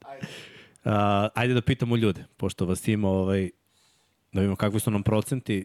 [0.85, 0.93] Uh,
[1.35, 3.51] ajde da pitamo ljude, pošto vas ima, ovaj,
[4.33, 5.65] da vidimo kakvi su nam procenti.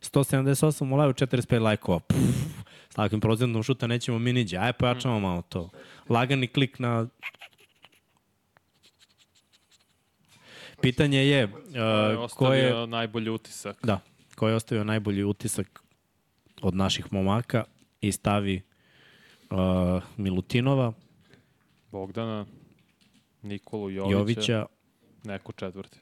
[0.00, 2.00] 178 u live, 45 lajkova.
[2.00, 2.18] Pff,
[2.90, 4.56] s takvim procentom šuta nećemo mi niđe.
[4.56, 5.70] Ajde, pojačamo malo to.
[6.08, 7.06] Lagani klik na...
[10.80, 11.50] Pitanje je, uh,
[12.30, 12.66] ko je...
[12.66, 13.76] Ostavio najbolji utisak.
[13.82, 14.00] Da,
[14.34, 15.83] ko je ostavio najbolji utisak
[16.64, 17.64] od naših momaka
[18.00, 18.62] i stavi
[19.50, 19.58] uh,
[20.16, 20.92] Milutinova,
[21.90, 22.46] Bogdana,
[23.42, 24.66] Nikolu Jovića, Jovića,
[25.24, 25.98] neko četvrti.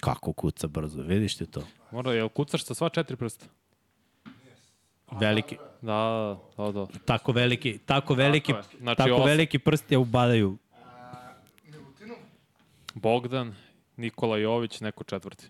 [0.00, 1.62] kako kuca brzo, vidiš ti to?
[1.90, 3.46] Mora, jel kucaš sa sva četiri prsta?
[5.20, 6.86] Veliki, Da, da, da.
[7.04, 8.62] tako veliki, tako veliki, je.
[8.80, 9.26] Znači, tako osam.
[9.26, 10.58] veliki prsti je ubadaju.
[12.94, 13.54] Bogdan,
[13.96, 15.46] Nikola Jović, neko četvrti.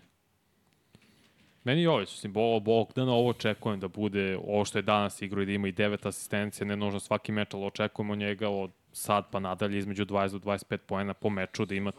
[1.63, 5.45] Meni Jović, mislim, Bo, Bogdana ovo očekujem da bude ovo što je danas igrao i
[5.45, 9.39] da ima i devet asistencija, ne nužno svaki meč, ali očekujemo njega od sad pa
[9.39, 11.91] nadalje između 20 do 25 poena po meču, da ima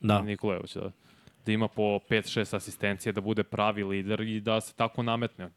[0.00, 0.90] Da, Nikola Jović, da,
[1.46, 5.50] da ima po 5-6 asistencija, da bude pravi lider i da se tako nametne.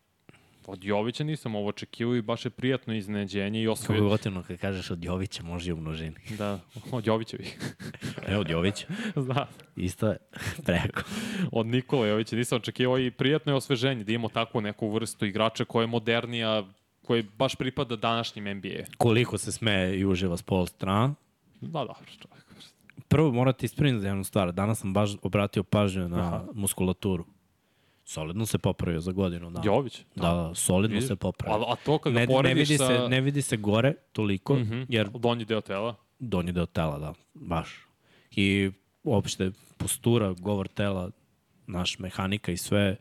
[0.71, 4.03] Od Jovića nisam ovo očekivao i baš je prijatno iznenađenje i kako je osvojio.
[4.09, 6.15] gotivno kad kažeš od Jovića, može i u množini.
[6.37, 6.59] Da,
[6.91, 7.57] od Jovićevih.
[8.27, 8.87] E, od Jovića,
[9.33, 9.47] da.
[9.75, 10.17] isto je
[10.65, 11.01] preko.
[11.51, 15.65] od Nikola Jovića nisam očekivao i prijatno je osveženje da imamo takvu neku vrstu igrača
[15.65, 16.63] koja je modernija,
[17.05, 18.83] koji baš pripada današnjim NBA.
[18.97, 21.15] Koliko se smeje i uživa s pol strana.
[21.61, 22.45] Da, dobro, čovjek.
[23.07, 24.51] Prvo morate ispraviti za jednu stvar.
[24.51, 26.43] Danas sam baš obratio pažnju na Aha.
[26.53, 27.25] muskulaturu.
[28.09, 29.65] Solidno se popravio za godinu dana.
[29.65, 30.01] Jović?
[30.15, 31.07] Da, da, solidno Vidiš?
[31.07, 31.65] se popravio.
[31.65, 32.87] A, a to kad ga Ne, ne, porediš vidi sa...
[32.87, 34.85] se, ne vidi se gore toliko, mm -hmm.
[34.89, 35.95] jer Donji deo tela.
[36.19, 37.85] donji deo tela, da, baš.
[38.31, 38.71] I
[39.03, 41.11] uopšte postura, govor tela,
[41.67, 42.95] naš mehanika i sve,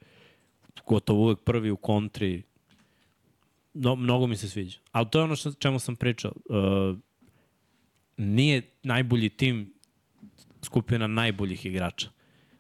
[0.87, 2.43] gotovo uvek prvi u kontri,
[3.75, 4.79] no, mnogo mi se sviđa.
[4.93, 6.33] Ali to je ono što, čemu sam pričao.
[6.45, 6.99] Uh,
[8.17, 9.75] nije najbolji tim
[10.63, 12.09] skupina najboljih igrača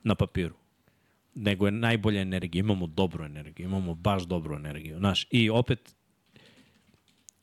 [0.02, 0.57] na papiru
[1.38, 2.60] nego je najbolja energija.
[2.60, 4.98] Imamo dobru energiju, imamo baš dobru energiju.
[4.98, 5.94] Znaš, I opet,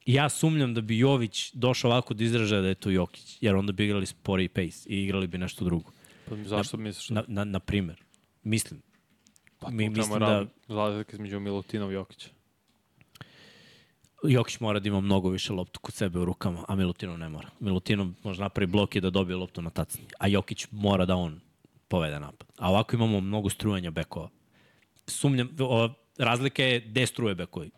[0.05, 3.71] ja sumnjam da bi Jović došao ovako da izražaja da je to Jokić, jer onda
[3.71, 5.91] bi igrali spori pace i igrali bi nešto drugo.
[6.29, 7.09] Pa zašto misliš?
[7.09, 8.03] Na, na, na primer,
[8.43, 8.81] mislim.
[9.59, 12.29] pa, mi mislim da Razlika između Milutinov i Jokića.
[14.23, 17.49] Jokić mora da ima mnogo više loptu kod sebe u rukama, a Milutinov ne mora.
[17.59, 21.44] Milutinov može napravi blok i da dobije loptu na tacni, a Jokić mora da on
[21.95, 22.47] povede napad.
[22.57, 24.29] A ovako imamo mnogo strujanja bekova.
[25.07, 27.71] Sumnjam, o, razlika je gde struje bekovi.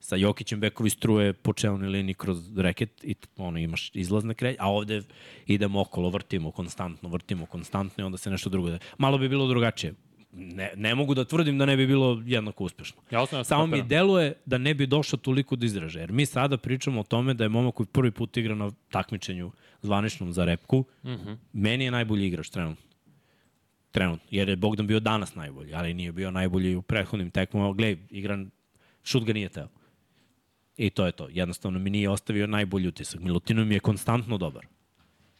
[0.00, 4.70] Sa Jokićem bekovi struje po čelnoj liniji kroz reket i ono, imaš izlazne kreće, a
[4.72, 5.02] ovde
[5.46, 8.78] idemo okolo, vrtimo konstantno, vrtimo konstantno i onda se nešto drugo da...
[8.98, 9.94] Malo bi bilo drugačije.
[10.32, 13.02] Ne, ne mogu da tvrdim da ne bi bilo jednako uspešno.
[13.10, 16.02] Ja Samo mi deluje da ne bi došao toliko do izražaja.
[16.02, 19.52] Jer mi sada pričamo o tome da je momak koji prvi put igra na takmičenju
[19.82, 21.10] zvaničnom za repku, mm.
[21.10, 21.36] -hmm.
[21.52, 22.91] meni je najbolji igrač trenutno.
[23.92, 24.26] Trenutno.
[24.30, 27.72] Jer je Bogdan bio danas najbolji, ali nije bio najbolji u prethodnim tekmama.
[27.72, 28.50] Glej, igran,
[29.04, 29.68] šut ga nije teo.
[30.76, 31.28] I to je to.
[31.30, 33.20] Jednostavno mi nije ostavio najbolji utisak.
[33.20, 34.66] Milutinov mi je konstantno dobar.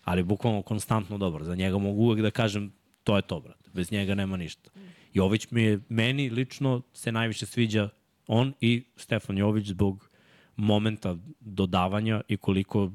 [0.04, 1.44] Ali bukvalno konstantno dobar.
[1.44, 2.72] Za njega mogu uvek da kažem
[3.04, 3.70] to je to, brate.
[3.72, 4.70] Bez njega nema ništa.
[5.14, 7.88] Jović mi je, meni lično se najviše sviđa
[8.26, 10.08] on i Stefan Jović zbog
[10.56, 12.90] momenta dodavanja i koliko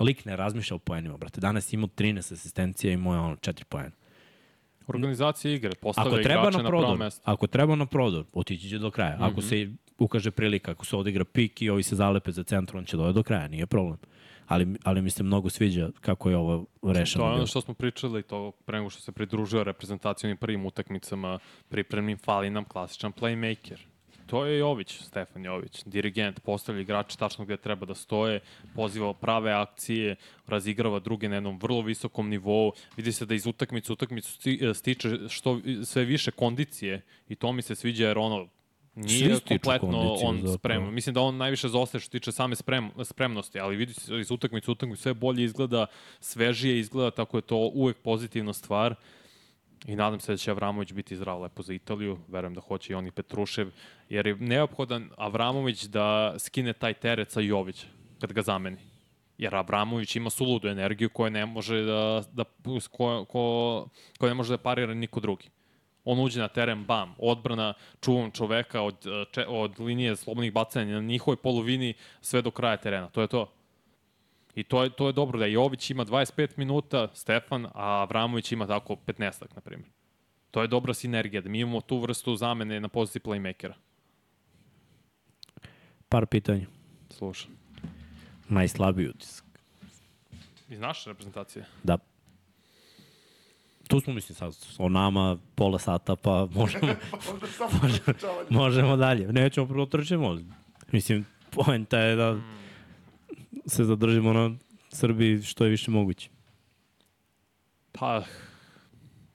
[0.00, 1.40] lik ne razmišlja o poenima, brate.
[1.40, 3.90] Danas imao 13 asistencija i imao je ono 4 poena.
[4.86, 7.22] Organizacija igre, postavlja Ako treba igrače na na pravo prodor, mesto.
[7.24, 9.16] ako treba na prodor, otići će do kraja.
[9.20, 9.68] Ako se
[9.98, 13.14] ukaže prilika, ako se odigra pik i ovi se zalepe za centru, on će dojeti
[13.14, 13.98] do kraja, nije problem.
[14.46, 17.24] Ali, ali mi se mnogo sviđa kako je ovo rešeno.
[17.24, 21.38] To je ono što smo pričali, to pre nego što se pridružio reprezentacijnim prvim utakmicama,
[21.68, 23.78] pripremnim fali nam klasičan playmaker.
[24.26, 28.40] To je Jović, Stefan Jović, dirigent, postavlja igrače tačno gde treba da stoje,
[28.74, 32.72] poziva prave akcije, razigrava druge na jednom vrlo visokom nivou.
[32.96, 37.52] Vidi se da iz utakmice utakmicu sti- e, stiče što sve više kondicije i to
[37.52, 38.48] mi se sviđa jer ono
[38.94, 40.94] nije kompletno on spreman.
[40.94, 44.70] Mislim da on najviše zaostaje što tiče same sprem, spremnosti, ali vidi se iz utakmice
[44.70, 45.86] u utakmicu sve bolje izgleda,
[46.20, 48.94] svežije izgleda, tako je to uvek pozitivna stvar.
[49.84, 52.96] I nadam se da će Avramović biti zdrav lepo za Italiju, verujem da hoće i
[52.96, 53.70] on i Petrušev,
[54.08, 57.86] jer je neophodan Avramović da skine taj teret sa Jovića,
[58.20, 58.78] kad ga zameni.
[59.38, 62.44] Jer Abramović ima suludu energiju koja ne može da, da
[62.90, 65.50] ko, ko, ko ne može da parira niko drugi.
[66.04, 70.94] On uđe na teren, bam, odbrana, čuvam čoveka od, eh, če, od linije slobodnih bacanja
[70.94, 73.08] na njihovoj polovini sve do kraja terena.
[73.08, 73.52] To je to.
[74.54, 78.66] I to je, to je dobro da Jović ima 25 minuta, Stefan, a Avramović ima
[78.66, 79.90] tako 15-ak, na primjer.
[80.50, 83.72] To je dobra sinergija, da mi imamo tu vrstu zamene na poziciji playmakera.
[86.08, 86.66] Par pitanja.
[87.10, 87.50] Slušam.
[88.48, 89.44] Najslabiji utisak.
[90.68, 91.64] Iz naše reprezentacije?
[91.82, 91.98] Da.
[93.88, 96.86] Tu smo, mislim, sad o nama pola sata, pa možemo,
[97.58, 98.18] samo možemo.
[98.50, 99.32] možemo dalje.
[99.32, 100.38] Nećemo prvo trčemo.
[100.92, 102.40] Mislim, poenta je da
[103.66, 104.56] se zadržimo na
[104.92, 106.30] Srbiji što je više moguće.
[107.92, 108.24] Pa,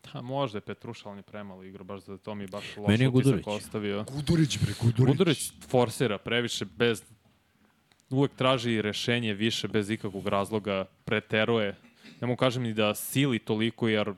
[0.01, 2.77] pa možda je Petruša, ali on je premalo igra, baš za to mi je baš
[2.77, 3.43] loš Meni je Gudurić.
[3.47, 4.05] ostavio.
[4.11, 5.17] Gudurić, bre, Gudurić.
[5.17, 7.03] Gudurić forsira previše bez
[8.09, 11.75] uvek traži rešenje više bez ikakvog razloga, preteruje.
[12.21, 14.13] Ne mogu kažem ni da sili toliko jer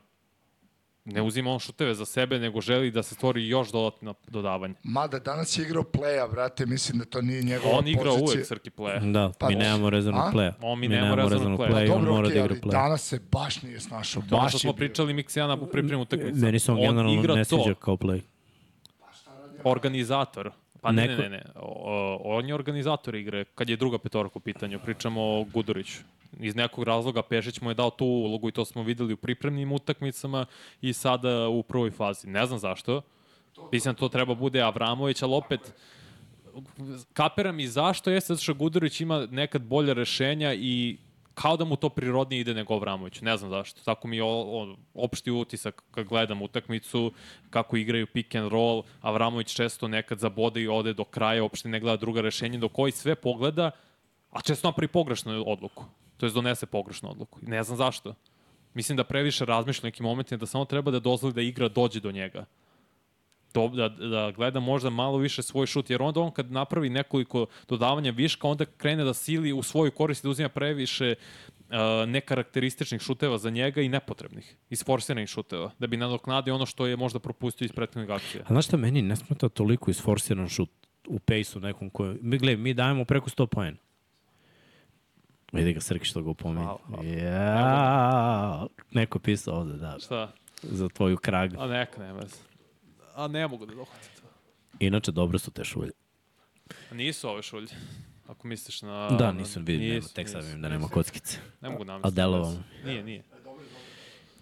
[1.04, 4.74] ne uzima on šuteve za sebe, nego želi da se stvori još dodatno dodavanje.
[4.82, 8.24] Mada danas je igrao playa, brate, mislim da to nije njegova On igra pozicija.
[8.34, 8.98] uvek Srki Pleja.
[9.00, 10.54] Da, Pa, mi nemamo rezervnog pleja.
[10.62, 11.70] O, mi nemamo rezervnog pleja.
[11.70, 12.82] pleja i on mora okej, da igra pleja.
[12.82, 14.22] danas se baš nije snašao.
[14.22, 16.40] To Baš što smo pričali Miksijana u pripremu utakmice.
[16.40, 17.56] Meni se on generalno igra ne to.
[17.62, 18.20] sviđa kao play.
[19.64, 20.50] Organizator.
[20.82, 21.42] Pa ne, Neko- ne, ne, ne.
[21.54, 24.80] O, on je organizator igre kad je druga petorka u pitanju.
[24.84, 25.98] Pričamo o Guduriću.
[26.40, 29.72] Iz nekog razloga Pešić mu je dao tu ulogu i to smo videli u pripremnim
[29.72, 30.46] utakmicama
[30.80, 32.28] i sada u prvoj fazi.
[32.28, 33.02] Ne znam zašto.
[33.72, 35.60] Mislim to treba bude Avramović, ali opet
[37.12, 40.96] kapiram i zašto jeste, zato što Gudurić ima nekad bolje rešenja i
[41.42, 43.24] kao da mu to prirodnije ide nego Avramoviću.
[43.24, 43.80] Ne znam zašto.
[43.84, 44.22] Tako mi je
[44.94, 47.12] opšti utisak kad gledam utakmicu,
[47.50, 48.82] kako igraju pick and roll.
[49.00, 52.92] Avramović često nekad zabode i ode do kraja, uopšte ne gleda druga rešenja, do koji
[52.92, 53.70] sve pogleda,
[54.30, 55.84] a često napravi pogrešnu odluku.
[56.16, 57.38] To je donese pogrešnu odluku.
[57.42, 58.14] Ne znam zašto.
[58.74, 62.12] Mislim da previše razmišlja nekim momentima da samo treba da dozvoli da igra dođe do
[62.12, 62.44] njega
[63.54, 67.46] do, da, da gleda možda malo više svoj šut, jer onda on kad napravi nekoliko
[67.68, 73.00] dodavanja viška, onda krene da sili u svoju korist i da uzima previše uh, nekarakterističnih
[73.00, 77.64] šuteva za njega i nepotrebnih, isforsiranih šuteva, da bi nadoknadio ono što je možda propustio
[77.64, 78.44] iz prethodnih akcija.
[78.46, 80.70] A znaš šta, meni ne smeta toliko isforsiran šut
[81.08, 82.18] u pejsu nekom koji...
[82.22, 83.76] Mi, gledaj, mi dajemo preko 100 poena.
[85.52, 86.68] Vidi ga Srki što ga upomeni.
[87.22, 90.32] Ja, neko pisao ovde, da, Šta?
[90.62, 91.54] za tvoju krag.
[91.58, 92.36] A neka, nema veze.
[93.14, 94.28] A ne mogu da dohvatim to.
[94.80, 95.92] Inače, dobro su te šulje.
[96.90, 97.68] A nisu ove šulje.
[98.26, 99.08] Ako misliš na...
[99.08, 101.38] Da, nisam vidio, nisu, tek sad vidim da nema kockice.
[101.60, 102.16] Ne mogu A namisliti.
[102.16, 102.62] delovalo.
[102.84, 103.22] Nije, nije.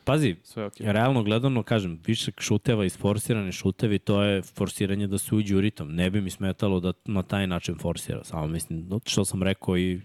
[0.04, 0.92] Pazi, Sve okej.
[0.92, 5.94] realno gledano, kažem, više šuteva, isforsirani šutevi, to je forsiranje da se uđe u ritam.
[5.94, 8.24] Ne bi mi smetalo da na taj način forsira.
[8.24, 10.00] Samo mislim, što sam rekao i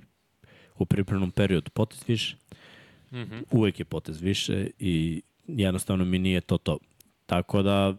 [0.77, 2.35] u pripremnom periodu, potez više.
[3.11, 3.43] Mm -hmm.
[3.51, 6.77] uvek je potez više i jednostavno mi nije to to.
[7.25, 7.93] Tako da,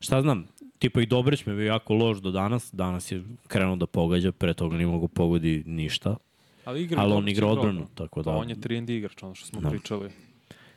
[0.00, 0.46] šta znam,
[0.78, 4.32] tipa i Dobrić mi je bio jako loš do danas, danas je krenuo da pogađa,
[4.32, 6.16] pre toga nije mogu pogodi ništa,
[6.64, 9.46] Ali, igra ali on igra odbranu, tako Pa da on je 3 igrač, ono što
[9.46, 9.70] smo Da.
[9.70, 10.10] pričali.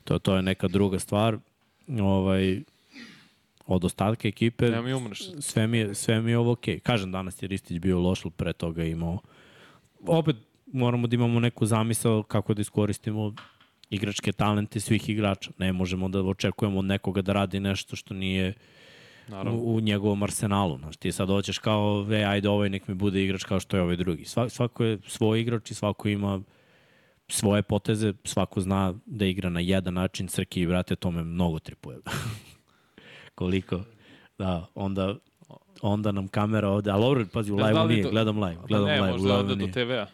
[0.04, 1.38] to, to je neka druga stvar.
[2.02, 2.62] Ovaj,
[3.68, 5.22] od ostatka ekipe, Nema mi umreš.
[5.40, 6.80] sve mi je, sve mi je ovo okej.
[6.80, 9.20] Kažem, danas je Ristić bio loš, ali pre toga je imao...
[10.02, 10.36] Opet
[10.68, 13.34] moramo da imamo neku zamisao kako da iskoristimo
[13.90, 15.52] igračke talente svih igrača.
[15.58, 18.54] Ne možemo da očekujemo od nekoga da radi nešto što nije
[19.32, 19.52] Naravno.
[19.54, 20.78] u, u njegovom arsenalu.
[20.78, 23.84] Znaš, ti sad hoćeš kao, e, ajde ovaj nek mi bude igrač kao što je
[23.84, 24.26] ovaj drugi.
[24.26, 26.42] Sva, svako je svoj igrač i svako ima
[27.28, 31.60] svoje poteze, svako zna da igra na jedan način, Srki i brate, to me mnogo
[31.60, 31.98] tripuje.
[33.36, 33.80] Koliko?
[34.38, 35.16] Da, onda
[35.82, 38.56] onda nam kamera ovde, ali ovo, pazi, u znam live-u li nije, do- gledam live,
[38.58, 39.68] Pa gledam ne, live, možda onda do.
[39.68, 40.06] TV-a.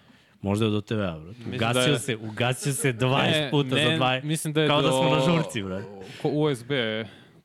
[0.42, 1.28] Možda je do TV-a, brate.
[1.40, 4.62] Mislim Ugasio da je- se, ugasio se 20 Ne, puta ne, za 20, mislim da
[4.62, 5.86] je kao da smo do- na žurci, brate.
[6.22, 6.72] Ko USB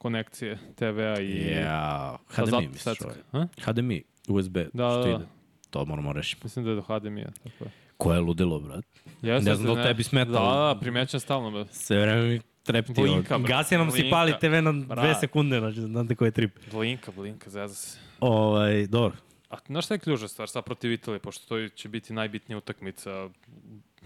[0.02, 1.52] konekcije TV-a i...
[1.52, 3.08] Ja, sa HDMI zat- misliš satska.
[3.32, 3.46] ovaj.
[3.60, 5.10] HDMI, USB, Da, što da, da.
[5.10, 5.24] ide.
[5.70, 6.40] To moramo rešiti.
[6.44, 7.30] Mislim da je do HDMI-a.
[7.42, 7.70] Tako je.
[7.96, 8.84] Ko je ludilo, brat?
[9.22, 10.52] Jeste, Ne znam da li tebi smetalo.
[10.52, 11.50] Da, da, primećam stalno.
[11.52, 11.64] Be.
[11.66, 12.92] Sve vreme mi trepti.
[12.92, 14.10] Blinka, brate, Gasi nam si blinka.
[14.10, 15.20] pali TV na dve Brat.
[15.20, 16.58] sekunde, znači, znate koji je trip.
[16.72, 17.98] Blinka, blinka, zeza se.
[18.20, 19.16] Ovaj, dobro.
[19.50, 23.28] A znaš šta je ključna stvar sad protiv Italije, pošto to će biti najbitnija utakmica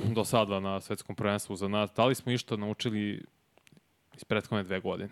[0.06, 1.90] do sada na svetskom prvenstvu za nas.
[1.92, 3.24] Da li smo išta naučili
[4.14, 5.08] iz prethodne dve godine?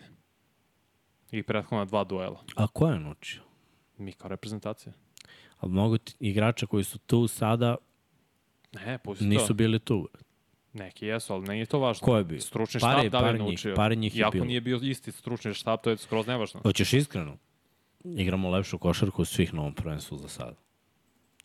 [1.35, 2.41] I prethodna dva duela.
[2.57, 3.43] A ko je naučio?
[3.99, 4.93] Mi kao reprezentacija.
[5.59, 7.77] Ali mnogo igrača koji su tu sada
[8.77, 9.55] Ne, pusti nisu to.
[9.55, 10.09] bili tu.
[10.73, 12.05] Neki jesu, ali nije to važno.
[12.05, 12.41] Ko je bio?
[12.41, 13.75] Stručni Par je- štab da li par njih- naučio?
[13.75, 14.45] par njih je Iako bilo.
[14.45, 16.61] nije bio isti stručni štab, to je skroz nevažno.
[16.61, 17.37] Hoćeš iskreno?
[18.07, 20.57] Igramo lepšu košarku svih na ovom prvenstvu za sada.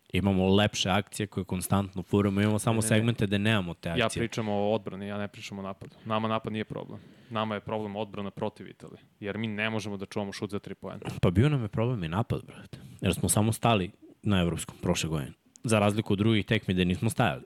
[0.09, 2.87] Imamo lepše akcije koje konstantno furamo, imamo samo Ne, ne, ne.
[2.89, 4.21] segmente gde nemamo te Ja akcije.
[4.21, 5.95] pričam o odbrani, ja ne pričam o napadu.
[6.05, 6.99] Nama napad nije problem.
[7.29, 8.99] Nama je problem odbrana protiv Italije.
[9.19, 10.99] Jer mi ne možemo da čuvamo šut za tri poena.
[11.21, 12.77] Pa bio nam je problem i napad, brate.
[13.01, 13.91] Jer smo samo stali
[14.23, 15.31] na evropskom prošle godine.
[15.63, 17.43] Za razliku od drugih tekmi gde nismo stajali.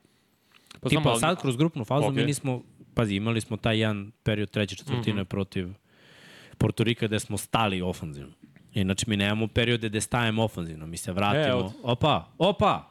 [0.81, 2.13] Pa Tipa ali- sad kroz grupnu fazu Ok.
[2.13, 2.61] mi nismo,
[2.93, 5.27] pazi, imali smo taj jedan period treće četvrtine Mhm.
[5.27, 5.67] protiv
[6.57, 8.33] Portorika gde smo stali ofanzivno.
[8.73, 11.43] Inače mi nemamo periode gde stajemo ofanzivno, mi se vratimo.
[11.45, 12.89] E, od- Opa, opa!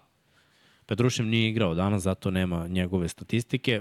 [0.86, 3.80] Petrušev nije igrao danas, zato nema njegove statistike.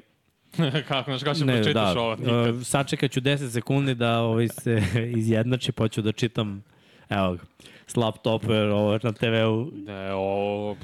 [0.87, 2.15] kako, znaš, kako će pročitaš ovo?
[2.15, 2.55] Nikad.
[2.55, 4.81] uh, sačekat ću 10 sekundi da ovaj se
[5.17, 6.63] izjednači, pa ću da čitam,
[7.09, 7.43] evo ga,
[7.87, 10.75] slap topper ovo na TV-u Ne, o,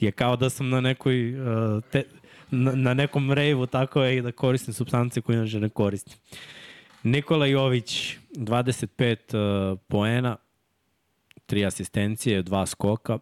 [0.00, 1.48] je kao da sam na nekoj uh,
[1.84, 2.02] te,
[2.50, 6.16] na, na nekom rejvu tako je i da koristim substance koje inače ne koristim.
[7.08, 10.36] Nikola Jović 25 uh, poena,
[11.46, 13.18] 3 asistencije, 2 skoka.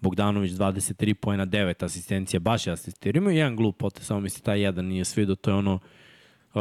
[0.00, 3.20] Bogdanović 23 poena, 9 asistencija, baš je asistirao.
[3.20, 6.60] Ima jedan glup potez, samo mi se taj jedan nije svidio, to je ono uh,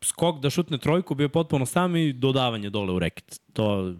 [0.00, 3.40] skok da šutne trojku, bio potpuno sam i dodavanje dole u reket.
[3.52, 3.94] To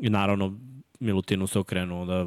[0.00, 0.58] i naravno
[1.00, 2.26] Milutinu se okrenuo da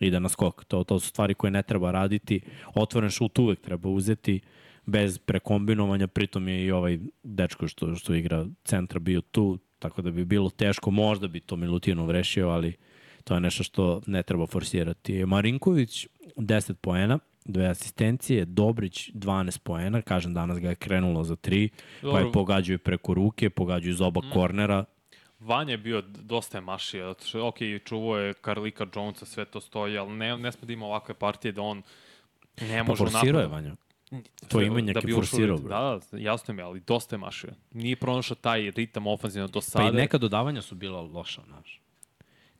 [0.00, 0.64] ide na skok.
[0.64, 2.40] To, to su stvari koje ne treba raditi.
[2.74, 4.40] Otvoren šut uvek treba uzeti
[4.86, 10.10] bez prekombinovanja, pritom je i ovaj dečko što, što igra centra bio tu, tako da
[10.10, 12.76] bi bilo teško, možda bi to Milutinov rešio, ali
[13.24, 15.26] to je nešto što ne treba forsirati.
[15.26, 21.68] Marinković 10 poena, dve asistencije, Dobrić 12 poena, kažem danas ga je krenulo za 3,
[21.68, 22.26] pa Dobro.
[22.26, 24.84] je pogađaju preko ruke, pogađaju iz oba kornera,
[25.44, 29.60] Vanja je bio dosta je mašija, zato što, ok, čuvo je Karlika Jonesa, sve to
[29.60, 31.82] stoji, ali ne, ne sme da ima ovakve partije da on
[32.60, 33.76] ne pa može u forsirao je napadu.
[34.66, 35.58] Imenjak je bi ušao u forsirao.
[35.58, 37.50] Da, da, jasno mi, ali dosta je mašio.
[37.72, 39.84] Nije pronašao taj ritam ofenzivno do sada.
[39.84, 41.80] Pa i neka dodavanja su bila loša, znaš.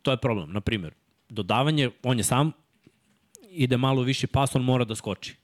[0.02, 0.52] To je problem.
[0.52, 0.94] Na primjer,
[1.28, 2.52] dodavanje, on je sam,
[3.50, 5.36] ide malo viši pas, on mora da skoči.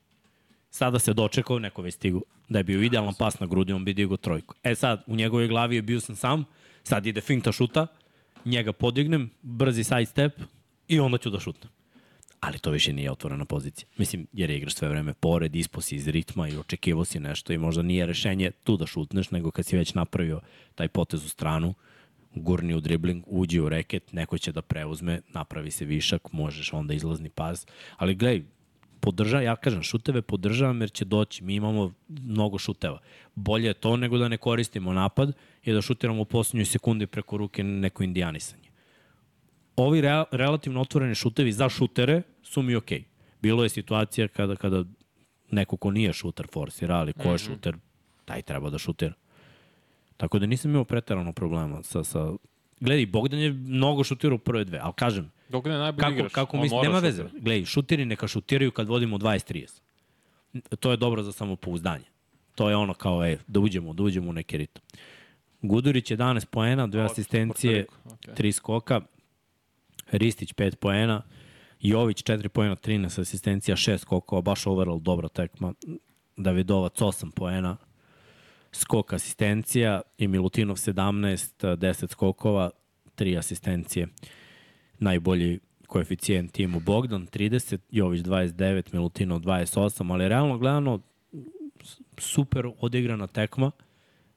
[0.70, 3.94] Sada se dočekao, neko već stigu, da je bio idealan pas na grudi, on bi
[3.94, 4.54] digao trojku.
[4.62, 6.44] E sad, u njegovoj glavi je bio sam sam,
[6.82, 7.86] sad ide finta šuta,
[8.44, 10.32] njega podignem, brzi side step
[10.88, 11.77] i onda ću da šutnem.
[12.40, 13.88] Ali to više nije otvorena pozicija.
[13.96, 17.52] Mislim, jer je igraš sve vreme pored, ispo si iz ritma i očekivao si nešto
[17.52, 20.40] i možda nije rešenje tu da šutneš, nego kad si već napravio
[20.74, 21.74] taj potez u stranu,
[22.34, 26.94] gurni u dribling, uđi u reket, neko će da preuzme, napravi se višak, možeš onda
[26.94, 27.66] izlazni pas.
[27.96, 28.42] Ali gledaj,
[29.00, 31.44] podrža, ja kažem, šuteve podržavam jer će doći.
[31.44, 32.98] Mi imamo mnogo šuteva.
[33.34, 35.32] Bolje je to nego da ne koristimo napad
[35.64, 38.67] i da šutiramo u posljednjoj sekundi preko ruke neko indijanisanje.
[39.78, 43.04] Ovi rea, relativno otvoreni šutevi za šutere su mi okej.
[43.42, 44.84] Bilo je situacija kada, kada
[45.50, 47.76] neko ko nije šuter forsira, ali ko je šuter,
[48.24, 49.14] taj treba da šutira.
[50.16, 52.32] Tako da nisam imao pretarano problema sa, sa...
[52.80, 56.32] Gledaj, Bogdan je mnogo šutirao u prve dve, ali kažem, Dok ne najbolje kako, igraš,
[56.32, 57.24] kako mora nema veze.
[57.32, 59.80] Gledaj, šutiri neka šutiraju kad vodimo 20-30.
[60.80, 62.04] To je dobro za samopouzdanje.
[62.54, 64.82] To je ono kao, e, da uđemo, da uđemo u neki ritam.
[65.62, 68.34] Gudurić 11 poena, dve asistencije, okej.
[68.34, 69.00] tri skoka.
[70.12, 71.22] Ristić 5 poena.
[71.80, 75.72] Jović 4 poena, 13 asistencija, 6 skokova, baš overall dobra tekma.
[76.36, 77.76] Davidovac 8 poena,
[78.72, 82.70] skok asistencija i Milutinov 17, 10 skokova,
[83.16, 84.08] 3 asistencije.
[84.98, 91.00] Najbolji koeficijent timu Bogdan 30, Jović 29, Milutinov 28, ali realno gledano
[92.18, 93.70] super odigrana tekma.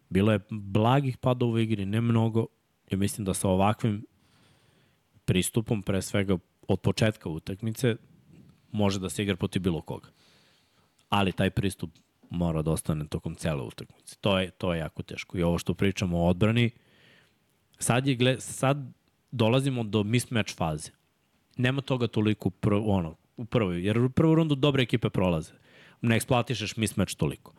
[0.09, 2.45] Bilo je blagih padova u igri, ne mnogo.
[2.89, 4.05] I mislim da sa ovakvim
[5.25, 7.95] pristupom, pre svega od početka utakmice,
[8.71, 10.09] može da se igra protiv bilo koga.
[11.09, 11.91] Ali taj pristup
[12.29, 14.15] mora da ostane tokom cele utakmice.
[14.21, 15.37] To je, to je jako teško.
[15.37, 16.69] I ovo što pričamo o odbrani,
[17.79, 18.77] sad, je, gled, sad
[19.31, 20.91] dolazimo do mismatch faze.
[21.57, 25.53] Nema toga toliko u, prv, ono, u prvoj, jer u prvu rundu dobre ekipe prolaze.
[26.01, 27.53] Ne eksploatišeš mismatch toliko.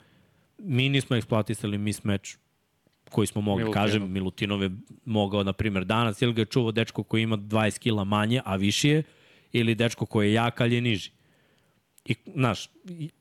[0.59, 2.31] Mi nismo eksploatisali mismatch
[3.13, 3.85] koji smo mogli, Milutinov.
[3.85, 4.71] kažem, Milutinov je
[5.05, 8.57] mogao, na primjer, danas, ili ga je čuvao dečko koji ima 20 kila manje, a
[8.57, 9.03] viši je,
[9.53, 11.11] ili dečko koji je jak, ali je niži.
[12.05, 12.69] I, znaš,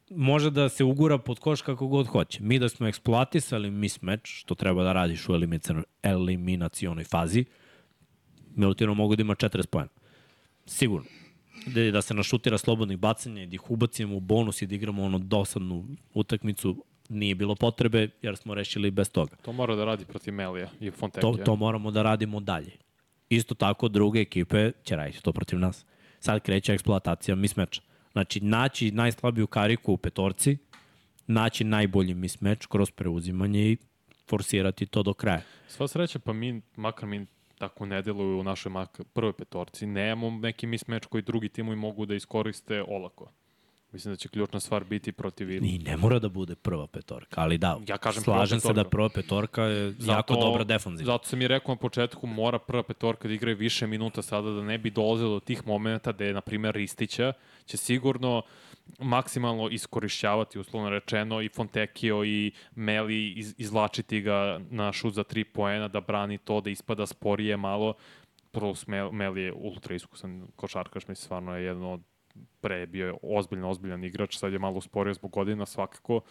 [0.10, 2.44] može da se ugura pod koš kako god hoće.
[2.44, 5.34] Mi da smo eksploatisali mismatch, što treba da radiš u
[6.04, 7.46] eliminacionoj fazi,
[8.56, 9.90] Milutinov mogu da ima 40 pojena.
[10.66, 11.08] Sigurno.
[11.66, 15.04] Da, da se našutira slobodnih bacanja i da ih ubacimo u bonus i da igramo
[15.04, 19.36] ono dosadnu utakmicu, nije bilo potrebe jer smo rešili bez toga.
[19.42, 21.32] To mora da radi protiv Melija i Fontekija.
[21.32, 22.72] To, to moramo da radimo dalje.
[23.30, 25.86] Isto tako druge ekipe će raditi to protiv nas.
[26.20, 27.82] Sad kreće eksploatacija mismeča.
[28.12, 30.58] Znači, naći najslabiju kariku u petorci,
[31.28, 33.78] naći najbolji mismeč kroz preuzimanje i
[34.28, 35.42] forsirati to do kraja.
[35.68, 37.26] Sva sreća, pa mi, makar mi
[37.58, 38.72] tako ne deluju u našoj
[39.14, 43.32] prvoj petorci, nemamo neki mismeč koji drugi timovi mogu da iskoriste olako.
[43.92, 45.68] Mislim da će ključna stvar biti protiv Ili.
[45.68, 49.10] I ne mora da bude prva petorka, ali da, ja kažem slažem se da prva
[49.10, 51.14] petorka je zato, jako dobra defanzivna.
[51.14, 54.64] Zato sam i rekao na početku, mora prva petorka da igra više minuta sada da
[54.64, 57.34] ne bi dolazilo do tih momenta je, na primjer, Ristića,
[57.66, 58.42] će sigurno
[59.00, 65.44] maksimalno iskorišćavati, uslovno rečeno, i Fontekio i Meli iz, izlačiti ga na šut za tri
[65.44, 67.94] poena, da brani to, da ispada sporije malo.
[68.52, 68.76] Prvo
[69.12, 72.02] Meli je ultra iskusan košarkaš, mislim, stvarno je jedno od
[72.62, 76.22] pre bio ozbiljno, ozbiljan igrač, sad je malo usporio zbog godina svakako.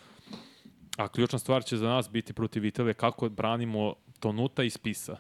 [0.97, 5.17] A ključna stvar će za nas biti protiv Italije kako branimo Tonuta i Spisa.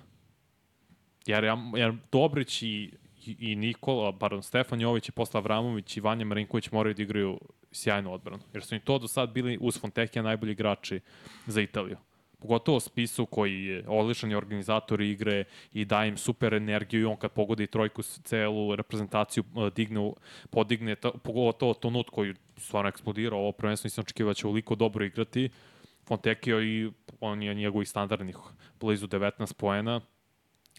[1.26, 1.44] Jer,
[1.76, 2.92] jer Dobrić i,
[3.26, 7.38] i Nikola, pardon, Stefan Jović i posla Avramović i Vanja Marinković moraju da igraju
[7.72, 8.42] sjajnu odbranu.
[8.52, 11.00] Jer su im to do sad bili uz Fontekija najbolji igrači
[11.46, 11.96] za Italiju
[12.40, 17.30] pogotovo Spisu koji je odličan organizator igre i daje im super energiju i on kad
[17.30, 20.12] pogodi trojku celu reprezentaciju e, digne,
[20.50, 25.04] podigne, pogotovo to nut koji stvarno eksplodirao, ovo prvenstvo nisam očekivao da će uliko dobro
[25.04, 25.50] igrati.
[26.06, 28.36] Fontekio i on je njegovih standardnih
[28.80, 30.00] blizu 19 poena,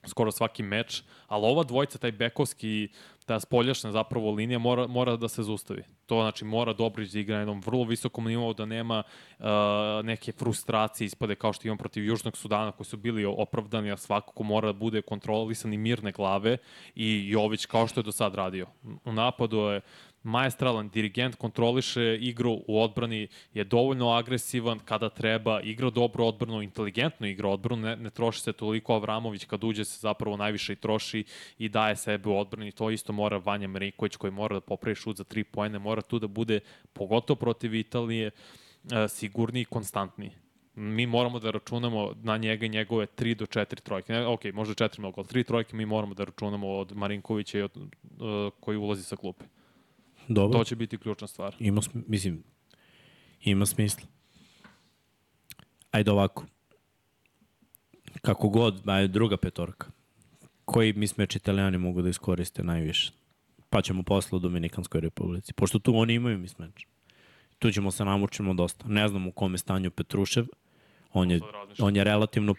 [0.07, 2.89] skoro svaki meč, ali ova dvojica, taj bekovski,
[3.25, 5.83] ta spoljašna zapravo linija mora, mora da se zustavi.
[6.05, 9.03] To znači mora Dobrić da igra na jednom vrlo visokom nivou, da nema
[9.39, 9.45] uh,
[10.03, 14.43] neke frustracije ispade kao što imam protiv Južnog Sudana koji su bili opravdani, a svakako
[14.43, 16.57] mora da bude kontrolisan i mirne glave
[16.95, 18.67] i Jović kao što je do sad radio.
[19.05, 19.81] U napadu je
[20.23, 27.27] maestralan dirigent, kontroliše igru u odbrani, je dovoljno agresivan kada treba, igra dobro odbranu, inteligentno
[27.27, 31.23] igra odbranu, ne, ne troši se toliko Avramović, kad uđe se zapravo najviše i troši
[31.57, 32.71] i daje sebe u odbrani.
[32.71, 36.19] To isto mora Vanja Marinković koji mora da popravi šut za tri pojene, mora tu
[36.19, 36.59] da bude,
[36.93, 38.31] pogotovo protiv Italije,
[38.91, 40.31] e, sigurni i konstantni
[40.75, 44.13] mi moramo da računamo na njega i njegove 3 do 4 trojke.
[44.13, 47.61] Ne, ok, možda 4 mnogo, ali 3 trojke mi moramo da računamo od Marinkovića i
[47.61, 47.87] od, uh,
[48.59, 49.45] koji ulazi sa klupe.
[50.33, 50.59] Dobro.
[50.59, 51.55] To će biti ključna stvar.
[51.59, 52.43] Ima, mislim,
[53.43, 54.07] ima smisla.
[55.91, 56.45] Ajde ovako.
[58.21, 59.87] Kako god, ajde druga petorka.
[60.65, 63.11] Koji mismeč italijani mogu da iskoriste najviše?
[63.69, 65.53] Pa ćemo posle u Dominikanskoj republici.
[65.53, 66.85] Pošto tu oni imaju mismeč.
[67.59, 68.87] Tu ćemo se namučimo dosta.
[68.87, 70.45] Ne znam u kome stanju Petrušev.
[71.13, 71.39] On je,
[71.79, 72.55] on je relativno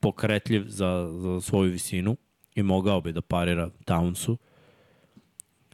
[0.00, 2.16] pokretljiv za, za svoju visinu
[2.54, 4.36] i mogao bi da parira Townsu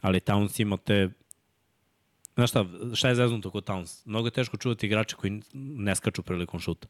[0.05, 1.09] ali Towns ima te
[2.35, 4.01] Znaš šta, šta je zeznuto kod Towns?
[4.05, 6.87] Mnogo je teško čuvati igrače koji ne skaču prilikom šuta.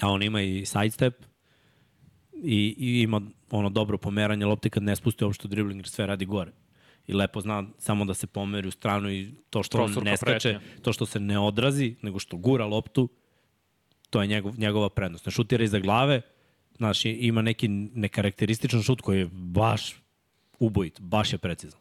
[0.00, 1.24] A on ima i sidestep
[2.32, 3.20] i, i ima
[3.50, 6.52] ono dobro pomeranje lopte kad ne spusti uopšte dribling jer sve radi gore.
[7.06, 10.16] I lepo zna samo da se pomeri u stranu i to što Prosurka on ne
[10.16, 10.82] skače, pretnja.
[10.82, 13.08] to što se ne odrazi, nego što gura loptu,
[14.10, 15.26] to je njegov, njegova prednost.
[15.26, 16.20] Ne šutira iza glave,
[16.76, 20.03] znaš, ima neki nekarakterističan šut koji je baš
[20.58, 21.80] ubojit, baš je precizan.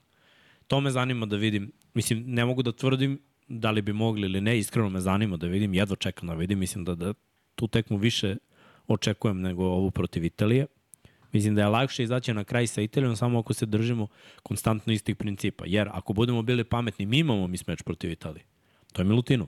[0.68, 4.42] To me zanima da vidim, mislim, ne mogu da tvrdim da li bi mogli ili
[4.42, 7.14] ne, iskreno me zanima da vidim, jedva čekam da vidim, mislim da, da
[7.56, 8.36] tu tekmu više
[8.88, 10.66] očekujem nego ovu protiv Italije.
[11.32, 14.08] Mislim da je lakše izaći na kraj sa Italijom samo ako se držimo
[14.44, 15.64] konstantno istih principa.
[15.68, 18.46] Jer ako budemo bili pametni, mi imamo mi smeč protiv Italije.
[18.94, 19.48] To je Milutino.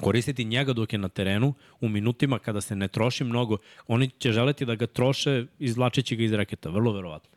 [0.00, 3.56] Koristiti njega dok je na terenu u minutima kada se ne troši mnogo,
[3.86, 7.30] oni će želeti da ga troše izvlačeći ga iz reketa, vrlo verovatno.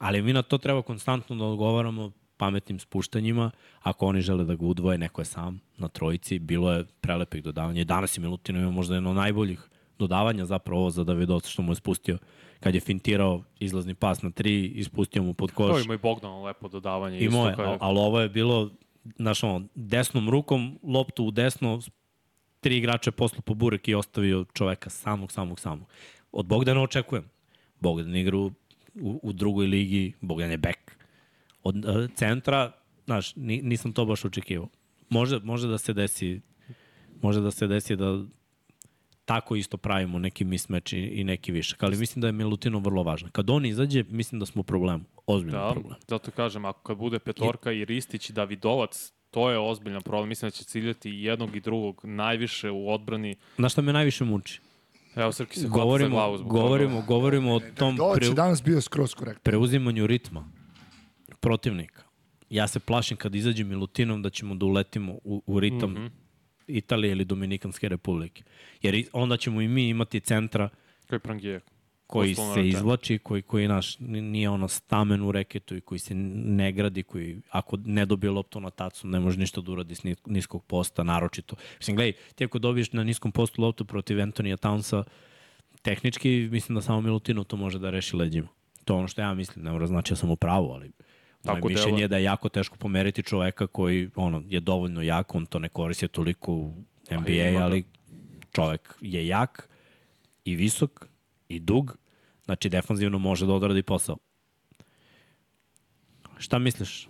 [0.00, 3.50] Ali mi na to treba konstantno da odgovaramo pametnim spuštanjima.
[3.82, 6.38] Ako oni žele da ga udvoje, neko je sam na trojici.
[6.38, 7.80] Bilo je prelepih dodavanja.
[7.80, 11.62] I danas je Milutinov ima možda jedno od najboljih dodavanja zapravo ovo za Davidovac što
[11.62, 12.18] mu je spustio
[12.60, 15.76] kad je fintirao izlazni pas na tri, ispustio mu pod koš.
[15.76, 17.20] To ima i Bogdan lepo dodavanje.
[17.20, 18.70] I moje, al, ali ovo je bilo,
[19.16, 21.80] znaš, ono, desnom rukom, loptu u desno,
[22.60, 25.88] tri igrače poslu po burek i ostavio čoveka samog, samog, samog.
[26.32, 27.24] Od Bogdana očekujem.
[27.80, 28.50] Bogdan igra u,
[28.94, 30.96] u, u drugoj ligi, Bogdan je bek.
[31.62, 32.72] Od uh, centra,
[33.04, 34.68] znaš, ni, nisam to baš očekivao.
[35.08, 36.40] Može, može da se desi
[37.22, 38.22] može da se desi da
[39.24, 41.82] tako isto pravimo neki mismeč i, i neki višak.
[41.82, 43.30] Ali mislim da je Milutinov vrlo važan.
[43.30, 45.04] Kad on izađe, mislim da smo u problemu.
[45.26, 45.94] Ozbiljno Da, problem.
[46.08, 50.28] zato kažem, ako kad bude petorka i Ristić i Davidovac, to je ozbiljan problem.
[50.28, 53.36] Mislim da će ciljati i jednog i drugog najviše u odbrani.
[53.56, 54.60] Znaš šta me najviše muči?
[55.16, 57.06] Evo, Srki se Govorimo, glavu zbog govorimo, toga.
[57.06, 59.42] govorimo o tom Dovac pre, danas bio skroz korektan.
[59.42, 60.48] preuzimanju ritma
[61.40, 62.02] protivnika.
[62.50, 65.96] Ja se plašim kad izađe Milutinom da ćemo da uletimo u, u ritam mm.
[65.96, 66.10] -hmm.
[66.66, 68.42] Italije ili Dominikanske republike.
[68.82, 70.68] Jer onda ćemo i mi imati centra
[71.08, 71.60] Koji je Prangije.
[72.10, 76.72] Koji se izvlači, koji, koji naš, nije ono stamen u reketu i koji se ne
[76.72, 80.26] gradi, koji ako ne dobije loptu na tacu ne može ništa da uradi s nis-
[80.26, 81.56] niskog posta, naročito.
[81.78, 85.02] Mislim, gledaj, ti ako dobiješ na niskom postu loptu protiv Antonija Townsa,
[85.82, 88.48] tehnički mislim da samo Milutinov to može da reši leđima.
[88.84, 90.92] To je ono što ja mislim, ne mora znači ja sam u pravu, ali
[91.44, 92.04] moje Tako mišljenje deluje.
[92.04, 95.68] je da je jako teško pomeriti čoveka koji ono, je dovoljno jak, on to ne
[95.68, 96.74] koristi toliko u
[97.10, 97.64] NBA, ima ga.
[97.64, 97.84] ali
[98.52, 99.68] čovek je jak
[100.44, 101.09] i visok
[101.50, 101.96] i dug,
[102.44, 104.16] znači defanzivno može da odradi posao.
[106.38, 107.08] Šta misliš?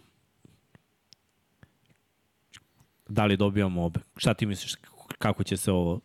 [3.08, 4.00] Da li dobijamo obe?
[4.16, 4.74] Šta ti misliš
[5.18, 6.00] kako će se ovo...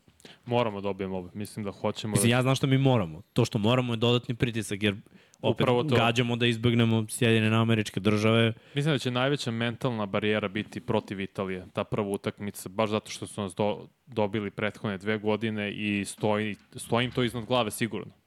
[0.45, 1.29] Moramo da dobijemo obe.
[1.33, 2.38] Mislim da hoćemo Mislim, da...
[2.38, 3.21] ja znam što mi moramo.
[3.33, 4.95] To što moramo je dodatni pritisak, jer
[5.41, 5.95] opet Upravo to.
[5.95, 8.53] gađamo da izbegnemo Sjedinjene američke države.
[8.75, 11.67] Mislim da će najveća mentalna barijera biti protiv Italije.
[11.73, 16.55] Ta prva utakmica, baš zato što su nas do, dobili prethodne dve godine i stoji,
[16.75, 18.24] stoji im to iznad glave sigurno.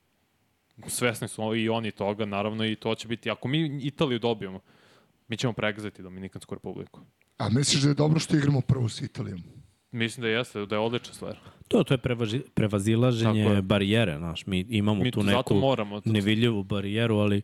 [0.87, 4.61] Svesni su i oni toga, naravno, i to će biti, ako mi Italiju dobijemo,
[5.29, 7.01] mi ćemo pregazati Dominikansku republiku.
[7.39, 9.43] A misliš da je dobro što igramo prvo s Italijom?
[9.91, 11.39] Mislim da jeste, da je odlična stvar.
[11.69, 13.63] To, to je prevaži, prevazilaženje je.
[13.63, 14.47] barijere, znaš.
[14.47, 16.01] Mi imamo Mi tu neku moramo.
[16.01, 17.43] To, nevidljivu barijeru, ali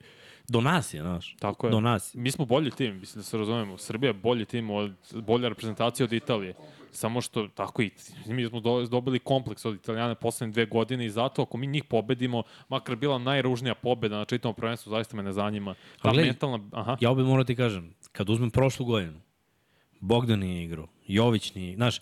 [0.48, 1.36] do nas je, znaš.
[1.40, 1.70] Tako je.
[1.70, 2.20] Do nas je.
[2.20, 3.78] Mi smo bolji tim, mislim da se razumemo.
[3.78, 6.54] Srbija je bolji tim, od, bolja reprezentacija od Italije.
[6.90, 7.90] Samo što, tako i,
[8.26, 11.84] mi smo do, dobili kompleks od Italijana poslednje dve godine i zato ako mi njih
[11.84, 15.74] pobedimo, makar bila najružnija pobeda na čitavom prvenstvu, zaista me ne zanima.
[15.74, 19.20] Ta Ali gledaj, mentalna, aha, Ja opet moram ti kažem, kad uzmem prošlu godinu,
[20.00, 22.00] Bogdan nije igrao, Jović nije, znaš,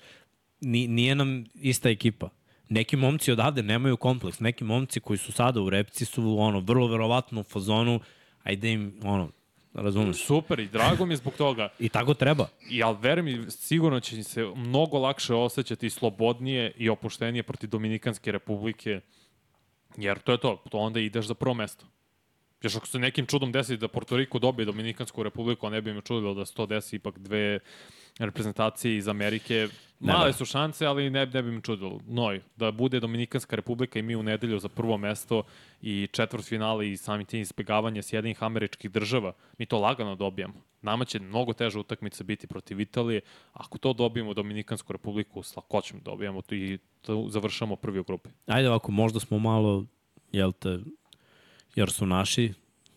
[0.60, 2.28] ni, nije nam ista ekipa.
[2.68, 6.86] Neki momci odavde nemaju kompleks, neki momci koji su sada u repci su ono, vrlo
[6.86, 8.00] verovatno u fazonu,
[8.42, 9.30] ajde im, ono,
[9.74, 10.24] razumeš.
[10.24, 11.68] super i drago mi je zbog toga.
[11.78, 12.48] I tako treba.
[12.70, 18.32] I, ali veruj mi, sigurno će se mnogo lakše osjećati slobodnije i opuštenije protiv Dominikanske
[18.32, 19.00] republike,
[19.96, 21.86] jer to je to, to onda ideš za prvo mesto.
[22.62, 25.92] Još ako se nekim čudom desi da Porto Riko dobije Dominikansku republiku, a ne bi
[25.92, 27.58] me čudilo da se to desi ipak dve
[28.24, 29.68] reprezentacije iz Amerike.
[30.00, 30.32] Ne, Male da.
[30.32, 32.00] su šanse, ali ne, ne bi me čudilo.
[32.06, 35.42] Noj, da bude Dominikanska republika i mi u nedelju za prvo mesto
[35.82, 40.54] i četvrt finale i sami tim izbegavanje Sjedinih američkih država, mi to lagano dobijamo.
[40.82, 43.20] Nama će mnogo teža utakmica biti protiv Italije.
[43.52, 48.30] Ako to dobijemo Dominikansku republiku, s lakoćem dobijamo to i to završamo prvi u grupi.
[48.46, 49.84] Ajde ovako, možda smo malo,
[50.32, 50.78] jel te,
[51.74, 52.52] jer su naši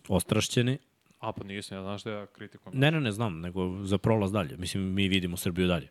[0.08, 0.78] ostrašćeni.
[1.18, 2.78] A pa nisam, ja znaš da ja kritikujem.
[2.78, 4.56] Ne, ne, ne znam, nego za prolaz dalje.
[4.56, 5.88] Mislim, mi vidimo Srbiju dalje.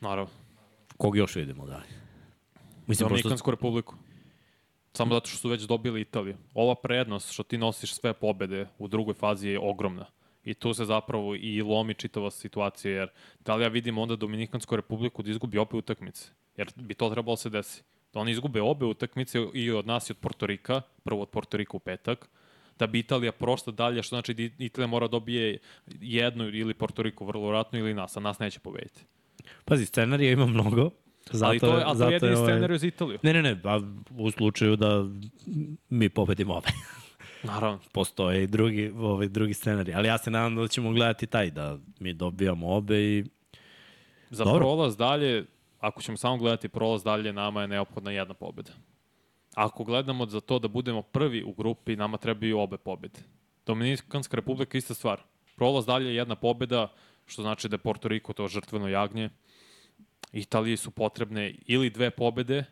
[0.00, 0.30] Naravno.
[0.96, 1.86] Kog još vidimo dalje?
[2.86, 3.94] Mislim, Dominikansku republiku.
[4.92, 6.36] Samo zato što su već dobili Italiju.
[6.54, 10.06] Ova prednost što ti nosiš sve pobede u drugoj fazi je ogromna.
[10.44, 13.08] I tu se zapravo i lomi čitava situacija, jer
[13.44, 16.30] da li ja vidim onda Dominikansku republiku da izgubi obe utakmice?
[16.56, 17.82] Jer bi to trebalo se desi.
[18.12, 21.80] Da oni izgube obe utakmice i od nas i od Portorika, prvo od Portorika u
[21.80, 22.28] petak,
[22.78, 25.58] da bi Italija prošla dalje, što znači da Italija mora da dobije
[26.00, 29.04] jednu ili Portoriku vrlo vratno ili nas, a nas neće pobediti.
[29.64, 30.90] Pazi, scenarija ima mnogo.
[31.30, 33.18] Zato, Ali to je, a to zato je jedini ovaj- scenarij za Italiju.
[33.22, 33.80] Ne, ne, ne, pa
[34.18, 35.04] u slučaju da
[35.88, 36.68] mi pobedimo ove.
[37.42, 37.78] Naravno.
[37.92, 39.94] Postoje i drugi, ovaj, drugi scenarij.
[39.94, 43.24] Ali ja se nadam da ćemo gledati taj, da mi dobijamo obe i
[44.30, 44.58] Za Dobro.
[44.58, 45.44] prolaz dalje,
[45.80, 48.72] ako ćemo samo gledati prolaz dalje, nama je neophodna jedna pobeda.
[49.58, 53.20] Ako gledamo za to da budemo prvi u grupi, nama trebaju obe pobede.
[53.66, 55.20] Dominikanska republika ista stvar.
[55.56, 56.92] Prolaz dalje je jedna pobeda,
[57.26, 59.30] što znači da je Porto Riko to žrtveno jagnje.
[60.32, 62.64] Italiji su potrebne ili dve pobede,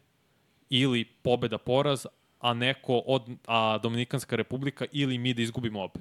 [0.70, 2.07] ili pobeda poraz,
[2.39, 6.01] a neko od a Dominikanska republika ili mi da izgubimo obe.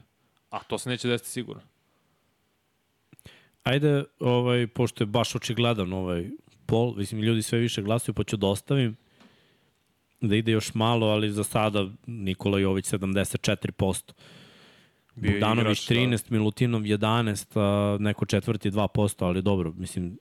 [0.49, 1.61] A to se neće desiti sigurno.
[3.63, 6.29] Ajde, ovaj, pošto je baš očigledan ovaj
[6.65, 8.97] pol, mislim, ljudi sve više glasuju, pa ću da ostavim
[10.27, 14.11] da ide još malo, ali za sada Nikola Jović 74%.
[15.15, 16.15] Bio Bogdanović igrač, da.
[16.15, 20.17] 13, Milutinov 11, a neko četvrti 2%, ali dobro, mislim,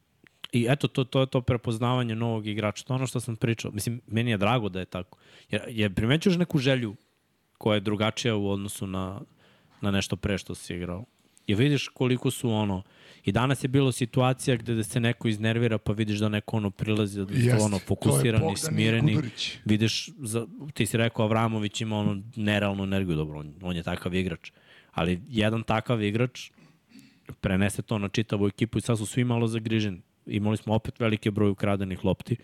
[0.55, 2.85] I eto, to, to je to prepoznavanje novog igrača.
[2.85, 3.71] To je ono što sam pričao.
[3.71, 5.19] Mislim, meni je drago da je tako.
[5.51, 6.95] Jer, jer primećuješ neku želju
[7.59, 9.21] koja je drugačija u odnosu na,
[9.81, 11.05] na nešto pre što si igrao.
[11.47, 12.83] I vidiš koliko su ono...
[13.25, 17.25] I danas je bilo situacija gde se neko iznervira pa vidiš da neko ono prilazi
[17.25, 19.15] da Jeste, ono je fokusirani, smireni.
[19.15, 19.59] Gudurić.
[19.65, 24.15] Vidiš, za, ti si rekao Avramović ima ono nerealnu energiju, dobro, on, on je takav
[24.15, 24.51] igrač.
[24.93, 26.51] Ali jedan takav igrač
[27.41, 30.01] prenese to na čitavu ekipu i sad su svi malo zagriženi.
[30.27, 32.37] Imali smo opet velike broj ukradenih lopti.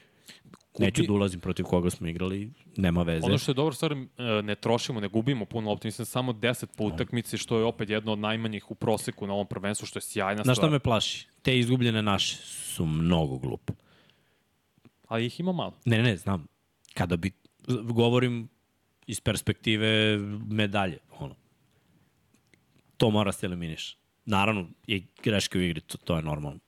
[0.79, 3.27] Neću da ulazim protiv koga smo igrali, nema veze.
[3.27, 3.97] Ono što je dobro stvar, e,
[4.43, 8.13] ne trošimo, ne gubimo puno lopti, mislim samo 10 po utakmici, što je opet jedno
[8.13, 10.71] od najmanjih u proseku na ovom prvenstvu, što je sjajna Znaš šta stvar.
[10.71, 11.27] me plaši?
[11.43, 13.73] Te izgubljene naše su mnogo glupe.
[15.09, 15.73] Ali ih ima malo.
[15.85, 16.47] Ne, ne, znam.
[16.95, 17.33] Kada bi,
[17.83, 18.49] govorim
[19.07, 20.19] iz perspektive
[20.49, 21.35] medalje, ono.
[22.97, 23.97] To mora se eliminiš.
[24.25, 26.61] Naravno, je greške u igri, to, to je normalno.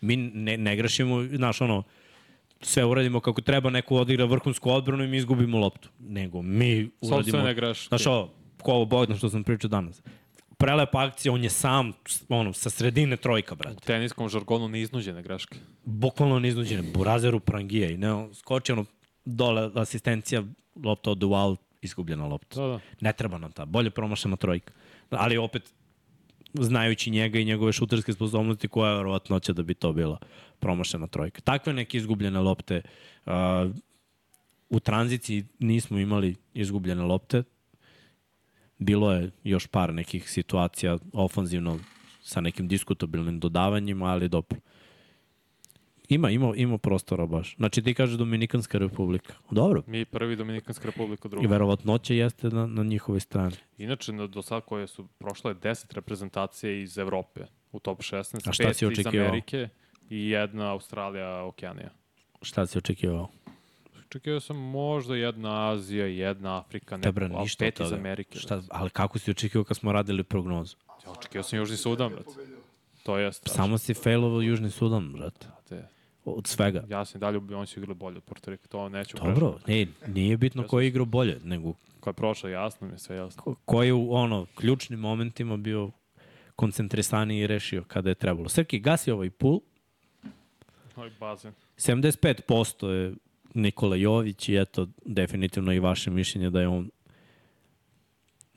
[0.00, 1.82] Mi ne, ne grešimo, znaš, ono,
[2.60, 5.88] sve uradimo kako treba, neko odigra vrhunsku odbranu i mi izgubimo loptu.
[5.98, 7.22] Nego mi uradimo...
[7.22, 7.88] Sobstvene greške.
[7.88, 10.02] Znaš ovo, ko ovo Bogdan što sam pričao danas.
[10.58, 11.92] Prelepa akcija, on je sam,
[12.28, 15.58] ono, sa sredine trojka, brate U teniskom žargonu neiznuđene greške.
[15.84, 18.84] bukvalno neiznuđene, Burazeru prangije i ne, on skoči ono
[19.24, 20.42] dole asistencija,
[20.84, 22.60] lopta od dual, izgubljena lopta.
[22.60, 22.80] Da, da.
[23.00, 24.72] Ne treba nam ta, bolje promašena trojka.
[25.10, 25.74] Ali opet,
[26.54, 30.18] znajući njega i njegove šuterske sposobnosti, koja je verovatnoća da bi to bila
[30.58, 31.40] promašena trojka.
[31.40, 32.82] Takve neke izgubljene lopte,
[33.26, 33.32] uh,
[34.70, 37.42] u tranziciji nismo imali izgubljene lopte,
[38.78, 41.78] bilo je još par nekih situacija ofanzivno
[42.22, 44.58] sa nekim diskutabilnim dodavanjima, ali dobro.
[46.08, 47.56] Ima, ima, ima prostora baš.
[47.56, 49.34] Znači ti kažeš Dominikanska republika.
[49.50, 49.82] Dobro.
[49.86, 51.48] Mi prvi Dominikanska republika I druga.
[51.48, 53.54] verovatnoća jeste na, na njihovoj strani.
[53.78, 57.40] Inače, na- do sad koje su prošle 10 reprezentacije iz Evrope
[57.72, 59.28] u top 16, A šta pet si iz očekivao?
[59.28, 59.68] Amerike
[60.10, 61.90] i jedna Australija, Okeanija.
[62.42, 63.28] Šta si očekivao?
[64.00, 67.92] Očekivao sam možda jedna Azija, jedna Afrika, Te neko, bre, ali ništa pet iz.
[67.92, 68.38] Amerike.
[68.38, 70.76] Šta, ali kako si očekivao kad smo radili prognozu?
[71.06, 72.30] Ja, očekivao sam Južni Sudan, brate.
[73.02, 73.56] To je strašno.
[73.56, 75.46] Samo si failovao Južni Sudan, brate.
[75.68, 75.88] Te,
[76.36, 76.84] Od svega.
[76.88, 79.86] ja sam i dalje, oni su igrali bolje od Puerto Rika, to neću Dobro, ne,
[80.06, 83.42] nije bitno ko je igrao bolje, nego Ko je prošao, jasno mi je sve jasno.
[83.42, 85.90] ko, ko je u ono, ključnim momentima bio
[86.56, 88.48] koncentrisaniji i rešio kada je trebalo.
[88.48, 89.60] Srki, gasi ovaj pul,
[90.96, 91.52] Ovaj bazen.
[91.76, 93.14] 75% je
[93.54, 96.90] Nikola Jović i eto, definitivno i vaše mišljenje da je on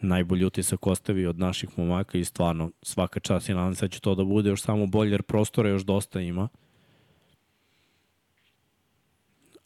[0.02, 4.00] najbolji utisak ostavio od naših momaka i stvarno svaka čast i nadam se da će
[4.00, 6.48] to da bude još samo bolje jer prostora još dosta ima.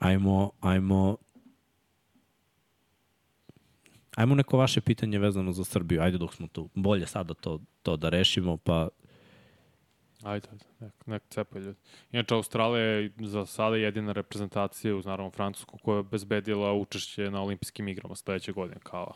[0.05, 1.17] Ajmo, ajmo
[4.15, 6.01] Ajmo neko vaše pitanje vezano za Srbiju.
[6.01, 6.69] Ajde dok smo tu.
[6.73, 8.87] Bolje sada to, to da rešimo, pa
[10.23, 11.79] Ajde, ajde, nek, nek cepaj ljudi.
[12.11, 17.41] Inače, Australija je za sada jedina reprezentacija uz naravno Francusku koja je bezbedila učešće na
[17.41, 19.13] olimpijskim igrama sledeće godine kao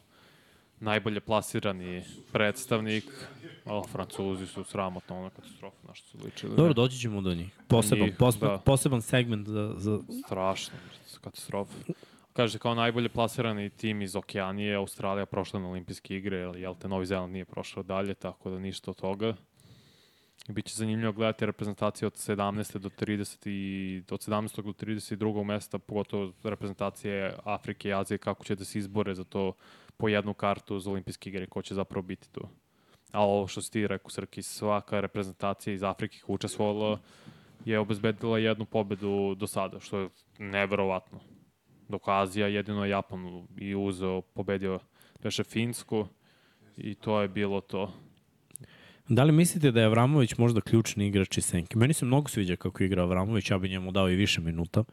[0.79, 3.03] najbolje plasirani predstavnik.
[3.65, 6.55] O, Francuzi su sramotno ona katastrofa na što su ličili.
[6.55, 7.59] dobro, doći ćemo do njih.
[7.67, 8.57] Poseban, Njih, poseban, da.
[8.57, 10.73] poseban segment za, za, Strašno,
[11.21, 11.73] katastrofa.
[12.33, 16.87] Kaže, kao najbolje plasirani tim iz Okeanije, Australija prošla na olimpijske igre, ali jel te
[16.87, 19.33] Novi Zeland nije prošao dalje, tako da ništa od toga.
[20.49, 22.77] I Biće zanimljivo gledati reprezentacije od 17.
[22.77, 23.49] do 30.
[23.49, 24.61] i od 17.
[24.61, 25.43] do 32.
[25.43, 29.53] mesta, pogotovo reprezentacije Afrike i Azije, kako će da se izbore za to
[29.99, 32.41] po jednu kartu za olimpijske igre, ko će zapravo biti tu.
[33.11, 36.99] A ovo što si ti rekao, Srki, svaka reprezentacija iz Afrike koja učestvovala
[37.65, 41.19] je obezbedila jednu pobedu do sada, što je neverovatno.
[41.87, 44.79] Dok Azija jedino je Japan i uzeo, pobedio
[45.23, 46.07] veše Finsku
[46.77, 47.93] i to je bilo to.
[49.09, 51.77] Da li mislite da je Avramović možda ključni igrač iz Senke?
[51.77, 54.83] Meni se mnogo sviđa kako igra Avramović, ja bi njemu dao i više minuta.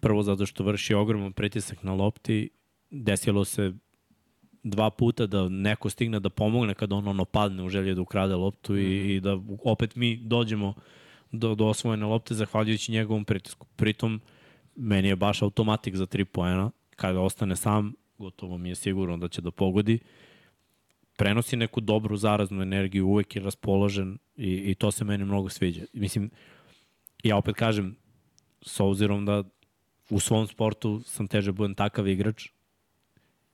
[0.00, 2.50] Prvo zato što vrši ogroman pritisak na lopti.
[2.90, 3.72] Desilo se
[4.64, 8.34] dva puta da neko stigne da pomogne kada on ono padne u želje da ukrade
[8.34, 10.74] loptu i, i da opet mi dođemo
[11.32, 13.66] do, do osvojene lopte zahvaljujući njegovom pritisku.
[13.76, 14.20] Pritom,
[14.76, 16.70] meni je baš automatik za tri poena.
[16.96, 19.98] Kada ostane sam, gotovo mi je sigurno da će da pogodi
[21.16, 25.82] prenosi neku dobru zaraznu energiju, uvek je raspoložen i, i to se meni mnogo sviđa.
[25.92, 26.30] Mislim,
[27.22, 27.96] ja opet kažem,
[28.62, 29.44] s obzirom da
[30.10, 32.48] u svom sportu sam teže budem takav igrač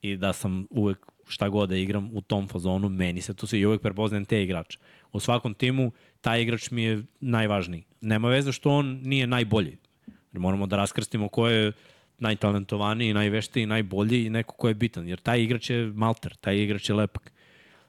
[0.01, 3.61] i da sam uvek šta god da igram u tom fazonu, meni se to sviđa
[3.61, 4.79] i uvek prepoznajem te igrače.
[5.11, 5.91] U svakom timu
[6.21, 7.83] taj igrač mi je najvažniji.
[8.01, 9.77] Nema veze što on nije najbolji.
[10.31, 11.71] Moramo da raskrstimo ko je
[12.17, 15.07] najtalentovaniji, najveštiji, najbolji i neko ko je bitan.
[15.07, 17.31] Jer taj igrač je malter, taj igrač je lepak.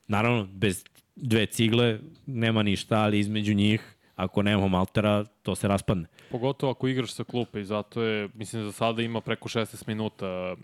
[0.09, 0.85] Naravno, bez
[1.17, 6.07] dve cigle nema ništa, ali između njih, ako nema maltera, to se raspadne.
[6.31, 10.57] Pogotovo ako igraš sa klupe i zato je, mislim, za sada ima preko 16 minuta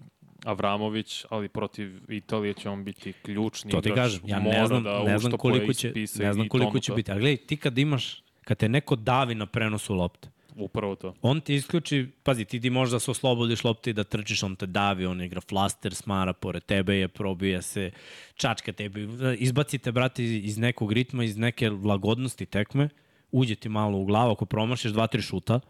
[0.45, 4.05] Avramović, ali protiv Italije će on biti ključni To ti igrač.
[4.05, 7.13] kažem, ja ne znam, da ne znam koliko će, ne znam koliko će biti.
[7.13, 11.15] A gledaj, ti kad imaš, kad te neko davi na prenosu lopte, Upravo to.
[11.23, 14.67] on ti isključi, pazi, ti ti možda se oslobodiš lopte i da trčiš, on te
[14.67, 17.91] davi, on igra flaster, smara pored tebe je, probija se,
[18.35, 19.09] čačka tebi,
[19.39, 22.89] izbacite, brate, iz iz nekog ritma, iz neke lagodnosti tekme,
[23.33, 25.61] uđe ti malo u glavu, ako promašiš dva, tri šuta,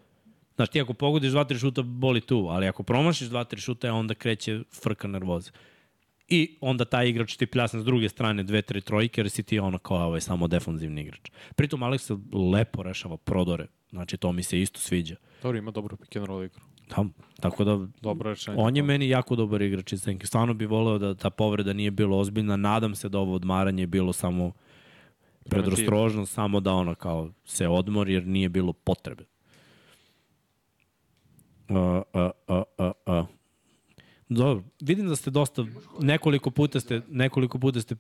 [0.59, 3.92] Znaš, ti ako pogodiš dva, tri šuta, boli tu, ali ako promašiš dva, tri šuta,
[3.92, 5.50] onda kreće frka nervoza.
[6.28, 9.59] I onda taj igrač ti pljasne s druge strane dve, tri trojke, jer si ti
[9.59, 11.30] ono kao ovaj, samo defanzivni igrač.
[11.54, 12.18] Pritom Alex
[12.52, 15.16] lepo rešava prodore, znači to mi se isto sviđa.
[15.42, 16.61] Dobro, ima dobru pick and roll igru.
[16.88, 17.04] Da,
[17.40, 18.56] tako da Dobro rečenje.
[18.61, 20.26] on je meni jako dobar igrač iz Senke.
[20.26, 22.56] Stvarno bi voleo da ta povreda nije bilo ozbiljna.
[22.56, 24.52] Nadam se da ovo odmaranje je bilo samo
[25.48, 29.24] predostrožno, samo da ono kao se odmori jer nije bilo potrebe.
[31.68, 33.26] Uh, uh, uh, uh, uh.
[34.28, 35.64] Dobro, vidim da ste dosta,
[36.00, 37.96] nekoliko puta ste, nekoliko puta ste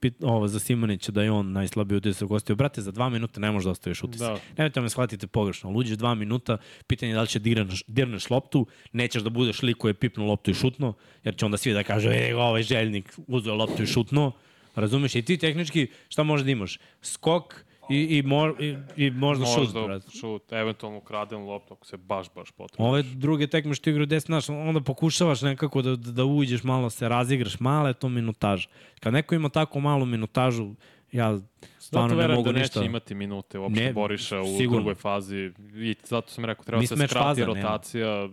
[0.00, 2.56] pit, ovo, za Simonića da je on najslabiji utisak gostio.
[2.56, 4.28] Brate, za dva minuta ne možeš da ostaviš utisak.
[4.28, 4.34] Da.
[4.34, 4.40] Da.
[4.56, 5.68] Nemojte me shvatite pogrešno.
[5.70, 9.62] Ali uđeš dva minuta, pitanje je da li će dirneš, dirneš loptu, nećeš da budeš
[9.62, 10.92] lik koji je pipnuo loptu i šutno,
[11.24, 14.32] jer će onda svi da kažu, e, ovaj željnik uzeo loptu i šutno.
[14.74, 15.14] Razumeš?
[15.14, 16.78] I ti tehnički, šta možeš da imaš?
[17.02, 20.10] Skok i, i, mo, i, i možda, šut, Možda brate.
[20.10, 22.86] šut, eventualno ukraden loptu ako se baš, baš potrebno.
[22.86, 27.08] Ove druge tekme što igraju 10, znaš, onda pokušavaš nekako da, da uđeš malo, se
[27.08, 28.68] razigraš, mala je to minutaža.
[29.00, 30.70] Kad neko ima tako malu minutažu,
[31.12, 31.38] ja
[31.78, 32.80] stvarno ne mogu da ništa.
[32.80, 34.76] neće imati minute uopšte Ne, Boriša u sigurno.
[34.76, 35.36] drugoj fazi.
[35.74, 37.54] I zato sam rekao, treba Mislim, se skrati faza nema.
[37.54, 38.28] rotacija.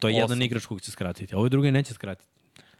[0.00, 0.42] To je jedan osam.
[0.42, 2.28] igrač kog će skratiti, a ovaj drugi neće skratiti.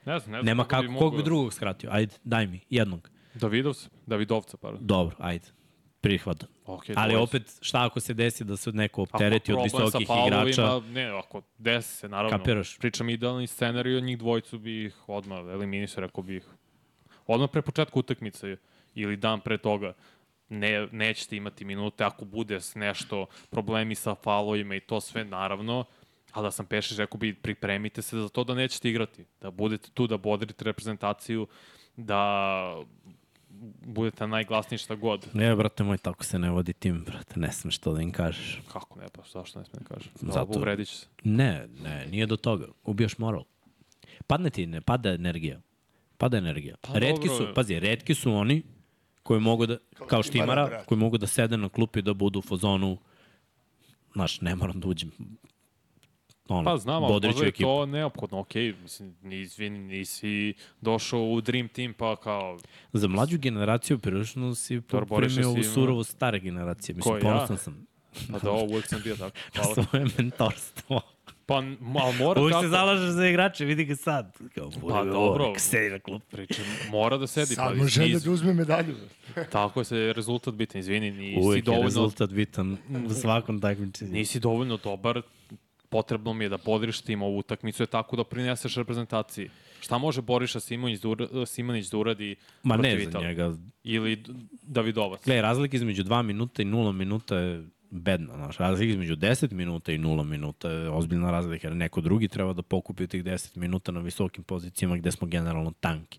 [0.07, 0.45] Ne znam, ne znam.
[0.45, 1.91] Nema koga kako, bi kog bi drugog skratio?
[1.93, 3.11] Ajde, daj mi, jednog.
[3.35, 4.87] Davidovca, Davidovca, pardon.
[4.87, 5.47] Dobro, ajde.
[6.09, 6.45] Prihvat.
[6.67, 10.81] Okay, Ali opet, šta ako se desi da se neko optereti od visokih igrača?
[10.81, 12.39] Ne, ako desi se, naravno.
[12.39, 12.79] Kapiraš?
[12.79, 16.47] Pričam idealni scenarij, od njih dvojicu bi ih odmah eliminisao, rekao bih.
[17.27, 18.57] Odmah pre početka utakmice
[18.95, 19.93] ili dan pre toga
[20.49, 25.85] ne, nećete imati minute ako bude nešto problemi sa faulovima i to sve naravno,
[26.33, 29.91] ali da sam Pešić rekao bi pripremite se za to da nećete igrati, da budete
[29.95, 31.47] tu, da bodrite reprezentaciju,
[31.97, 32.85] da
[33.87, 35.27] budete najglasniji šta god.
[35.35, 38.61] Ne, brate moj, tako se ne vodi tim, brate, ne smeš to da im kažeš.
[38.73, 40.13] Kako ne, pa zašto ne smijem da kažem?
[40.21, 40.59] Zato- Zato...
[40.59, 41.07] Uvredit će se.
[41.25, 42.67] Ne, ne, nije do toga.
[42.85, 43.45] Ubijaš moral.
[44.27, 45.61] Padne ti, ne, pada energija.
[46.19, 46.77] Pada energija.
[46.81, 47.47] Pa redki dobro.
[47.47, 48.63] su, pazi, redki su oni
[49.23, 49.77] koji mogu da,
[50.09, 50.85] kao štimara, brate.
[50.87, 52.99] koji mogu da sede na klupi da budu u fazonu,
[54.13, 55.11] znaš, ne moram da uđem.
[56.49, 57.63] Ono, Pa znam, ali možda je ekipu.
[57.63, 62.59] to neophodno, okej, mislim, ni, izvini, nisi došao u Dream Team pa kao,
[62.93, 64.81] Za mlađu generaciju prilično si
[65.45, 66.95] ovu si ima- surovu stare generacije.
[66.95, 67.23] Mislim, Ko, ja?
[67.25, 67.87] ponosan sam
[68.33, 69.37] pa da, uvek sam bio tako.
[69.55, 69.75] na Hvala.
[69.75, 71.01] svoje mentorstvo.
[71.47, 71.77] Pa, ali
[72.15, 72.63] mora Uvijek tako.
[72.63, 74.37] se zalažeš za igrače, vidi ga sad.
[74.55, 75.53] Kao, Pa dobro.
[75.59, 76.27] Sedi na klupu.
[76.27, 77.57] Pričam, mora da sedi.
[77.57, 78.95] pa, Samo želja nis- da uzme medalju.
[79.51, 82.77] Tako je se rezultat bitan, izvini, nisi Uvijek je dovoljno, rezultat bitan
[83.07, 84.13] u svakom takmičenju.
[84.13, 85.23] nisi dovoljno dobar,
[85.89, 89.51] potrebno mi je da podriš tim ovu utakmicu je tako da prineseš reprezentaciji.
[89.81, 93.55] Šta može Boriša Simonić da, ura, Simonić da uradi Ma ne za njega.
[93.85, 94.25] Ili
[94.63, 95.25] Davidovac?
[95.25, 98.35] Gle, razlika između 2 minuta i 0 minuta je bedna.
[98.35, 102.53] Znaš, razlika između 10 minuta i 0 minuta je ozbiljna razlika, jer neko drugi treba
[102.53, 106.19] da pokupi tih 10 minuta na visokim pozicijama gde smo generalno tanki.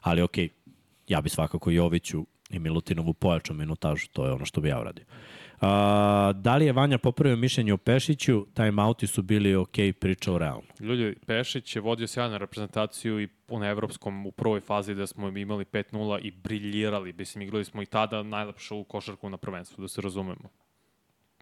[0.00, 0.48] Ali okej,
[1.08, 5.04] ja bi svakako Joviću i Milutinovu pojačao minutažu, to je ono što bi ja uradio.
[6.34, 8.46] Da li je Vanja popravio mišljenje o Pešiću?
[8.54, 10.68] Timeouti su bili ok, pričao realno.
[10.80, 15.64] Ljudi, Pešić je vodio sjajnu reprezentaciju i na evropskom u prvoj fazi da smo imali
[15.64, 17.12] 5-0 i briljirali.
[17.12, 20.50] Mislim, igrali smo i tada najlepšu košarku na prvenstvu, da se razumemo.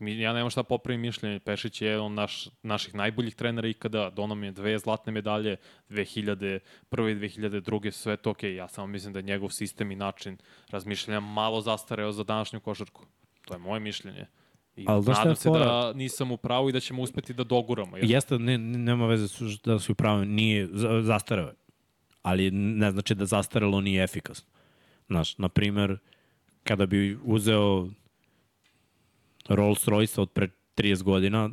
[0.01, 1.39] Mi, ja nemam šta popravim mišljenje.
[1.39, 4.11] Pešić je on naš, naših najboljih trenera ikada.
[4.11, 5.57] Donao mi je dve zlatne medalje,
[5.89, 6.61] 2001.
[6.91, 7.91] i 2002.
[7.91, 8.55] Sve to okej.
[8.55, 10.39] Ja samo mislim da je njegov sistem i način
[10.71, 13.07] razmišljanja malo zastareo za današnju košarku.
[13.51, 14.27] To je moje mišljenje.
[14.77, 15.65] I Ali nadam se fora?
[15.65, 17.97] da nisam u pravu i da ćemo uspeti da doguramo.
[17.97, 21.55] Jer Jeste, ne, ne- nema veze su, da su pravi, nije, za- zastareo je.
[22.23, 24.49] Ali ne znači da zastarelo nije efikasno.
[25.07, 25.99] Znaš, na primer,
[26.65, 27.89] kada bi uzeo
[29.49, 31.51] Rolls Royce od pre 30 godina,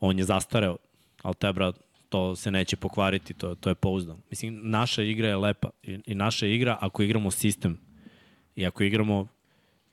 [0.00, 0.76] on je zastareo,
[1.22, 1.76] ali te, brat,
[2.08, 4.18] to se neće pokvariti, to, to je pouzdano.
[4.30, 7.78] Mislim, naša igra je lepa i, i naša igra, ako igramo sistem
[8.56, 9.26] i ako igramo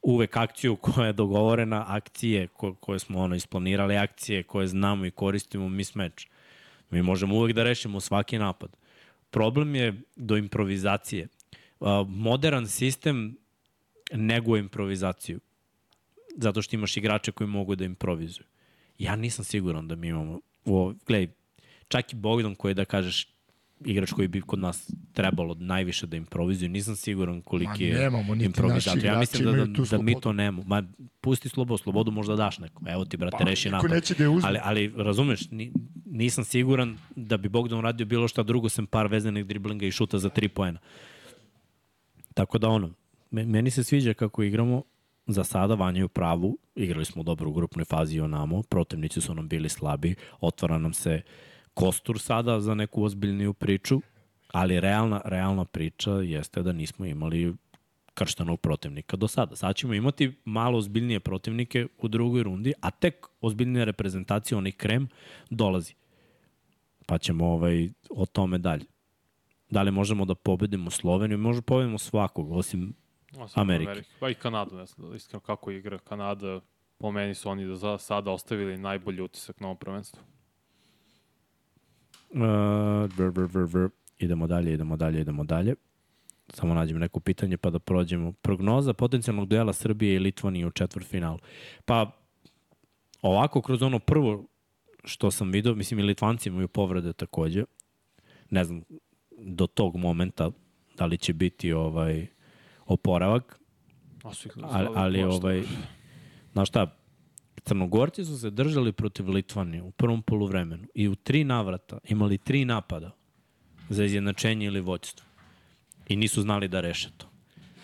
[0.05, 5.11] uvek akciju koja je dogovorena, akcije ko, koje smo ono isplanirali, akcije koje znamo i
[5.11, 6.25] koristimo mismatch.
[6.89, 8.77] Mi možemo uvek da rešimo svaki napad.
[9.29, 11.27] Problem je do improvizacije.
[12.07, 13.37] Modern sistem
[14.13, 15.39] neguje improvizaciju.
[16.37, 18.45] Zato što imaš igrače koji mogu da improvizuju.
[18.97, 20.39] Ja nisam siguran da mi imamo...
[20.65, 21.33] O, gledaj,
[21.87, 23.27] čak i Bogdan koji da kažeš
[23.85, 26.69] igrač koji bi kod nas trebalo najviše da improvizuje.
[26.69, 29.05] Nisam siguran koliki je nemamo, improvizator.
[29.05, 30.63] Ja mislim da, da, da mi to nemo.
[30.63, 30.83] Ma,
[31.21, 32.87] pusti slobodu, slobodu možda daš nekom.
[32.87, 33.91] Evo ti, brate, Pa, reši napad.
[33.91, 34.49] neće da je uzme.
[34.49, 35.73] Ali, ali razumeš, ni,
[36.05, 40.19] nisam siguran da bi Bogdan radio bilo šta drugo sem par vezanih driblinga i šuta
[40.19, 40.79] za tri poena.
[42.33, 42.89] Tako da ono,
[43.31, 44.83] me- meni se sviđa kako igramo,
[45.27, 49.21] za sada Vanja je u pravu, igrali smo dobro u grupnoj fazi i onamo, protivnici
[49.21, 51.21] su nam bili slabi, otvara nam se
[51.75, 54.01] kostur sada za neku ozbiljniju priču,
[54.51, 57.55] ali realna, realna priča jeste da nismo imali
[58.13, 59.55] krštenog protivnika do sada.
[59.55, 65.07] Sad ćemo imati malo ozbiljnije protivnike u drugoj rundi, a tek ozbiljnija reprezentacija, onaj krem,
[65.49, 65.93] dolazi.
[67.05, 68.85] Pa ćemo ovaj, o tome dalje.
[69.69, 71.37] Da li možemo da pobedimo Sloveniju?
[71.37, 72.93] Možemo da pobedimo svakog, osim
[73.37, 74.03] Osim Amerike.
[74.19, 76.59] Pa i Kanadu, ne znam, iskreno kako igra Kanada,
[76.97, 80.21] po meni su oni da za sada ostavili najbolji utisak na ovom prvenstvu.
[82.35, 82.41] Uh,
[83.17, 83.89] brr, brr, brr.
[84.17, 85.75] Idemo dalje, idemo dalje, idemo dalje.
[86.49, 88.31] Samo nađemo neko pitanje pa da prođemo.
[88.31, 91.39] Prognoza potencijalnog duela Srbije i Litvanije u četvrtfinalu.
[91.85, 92.11] Pa,
[93.21, 94.45] ovako, kroz ono prvo
[95.03, 97.63] što sam video, mislim i Litvanci imaju povrede takođe.
[98.49, 98.83] Ne znam,
[99.37, 100.51] do tog momenta
[100.97, 102.27] da li će biti ovaj
[102.85, 103.59] oporavak,
[104.63, 105.63] ali, ali ovaj,
[106.53, 106.97] znaš šta,
[107.65, 112.65] Crnogorci su se držali protiv Litvanije u prvom poluvremenu i u tri navrata imali tri
[112.65, 113.11] napada
[113.89, 115.25] za izjednačenje ili vođstvo.
[116.07, 117.27] I nisu znali da reše to.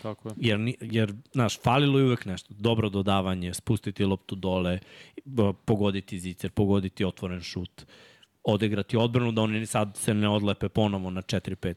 [0.01, 0.35] Tako je.
[0.37, 2.53] Jer, jer znaš, falilo je uvek nešto.
[2.59, 4.79] Dobro dodavanje, spustiti loptu dole,
[5.65, 7.85] pogoditi zicer, pogoditi otvoren šut,
[8.43, 11.73] odigrati odbranu da oni sad se ne odlepe ponovo na 4-5.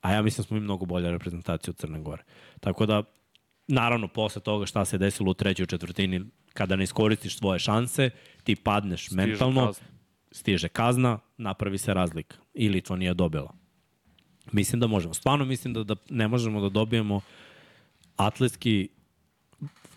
[0.00, 2.22] A ja mislim da smo mi mnogo bolja reprezentacija od Crne Gore.
[2.60, 3.02] Tako da,
[3.72, 6.20] naravno, posle toga šta se desilo u trećoj četvrtini,
[6.52, 8.10] kada ne iskoristiš svoje šanse,
[8.44, 9.86] ti padneš Stiže mentalno, kazna.
[10.30, 12.36] stiže kazna, napravi se razlika.
[12.54, 13.54] I Litva nije dobila.
[14.52, 15.14] Mislim da možemo.
[15.14, 17.20] Stvarno mislim da, da ne možemo da dobijemo
[18.16, 18.88] atletski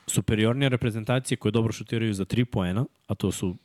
[0.07, 3.55] superiornije reprezentacije koje dobro šutiraju za 3 poena, a to su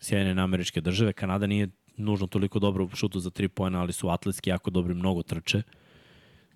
[0.00, 1.12] Sjedinjene američke države.
[1.12, 4.94] Kanada nije nužno toliko dobro u šutu za 3 poena, ali su atletski jako dobri,
[4.94, 5.62] mnogo trče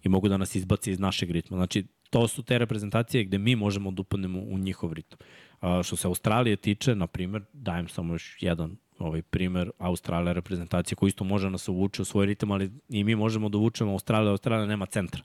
[0.03, 1.57] i mogu da nas izbaci iz našeg ritma.
[1.57, 5.18] Znači, to su te reprezentacije gde mi možemo da upadnemo u njihov ritam.
[5.61, 10.96] A, što se Australije tiče, na primer, dajem samo još jedan ovaj primer Australija reprezentacija
[10.96, 13.92] koja isto može da nas uvuče u svoj ritam, ali i mi možemo da uvučemo
[13.92, 15.22] Australiju, Australija nema centra.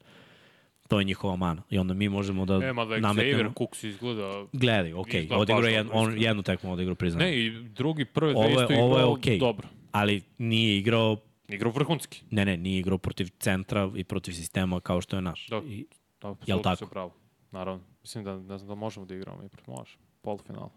[0.88, 1.64] To je njihova mana.
[1.70, 3.38] I onda mi možemo da E, mada nametnemo...
[3.38, 4.46] Xavier Cooks izgleda...
[4.54, 7.32] Gledaj, okej, Izgleda odigrao je on, jednu tekmu odigrao, priznajem.
[7.32, 9.68] Ne, i drugi, prve dve isto ovo je okej, dobro.
[9.92, 11.18] ali nije igrao
[11.48, 12.22] Igrao vrhunski.
[12.32, 15.48] Ne, ne, nije igrao protiv centra i protiv sistema kao što je naš.
[15.48, 15.62] Da.
[15.68, 15.86] I,
[16.24, 16.86] Da, Jel tako?
[16.86, 17.14] si pravo.
[17.52, 17.84] Naravno.
[18.02, 19.98] Mislim da, ne znam da možemo da igramo i pred može.
[20.22, 20.70] Polufinal.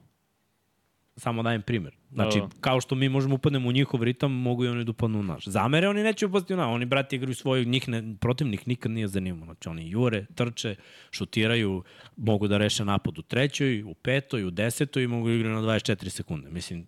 [1.16, 1.97] samo dajem primer.
[2.12, 2.53] Znači, Da, da.
[2.61, 5.47] kao što mi možemo upadnemo u njihov ritam, mogu i oni da upadnu u naš.
[5.47, 6.68] Zamere oni neće upasti u naš.
[6.68, 9.44] Oni, brati, igraju svoju, njih ne, protivnik nikad nije zanimao.
[9.44, 10.76] Znači, oni jure, trče,
[11.11, 11.82] šutiraju,
[12.16, 15.62] mogu da reše napad u trećoj, u petoj, u desetoj i mogu da igraju na
[15.62, 16.51] 24 sekunde.
[16.51, 16.86] Mislim,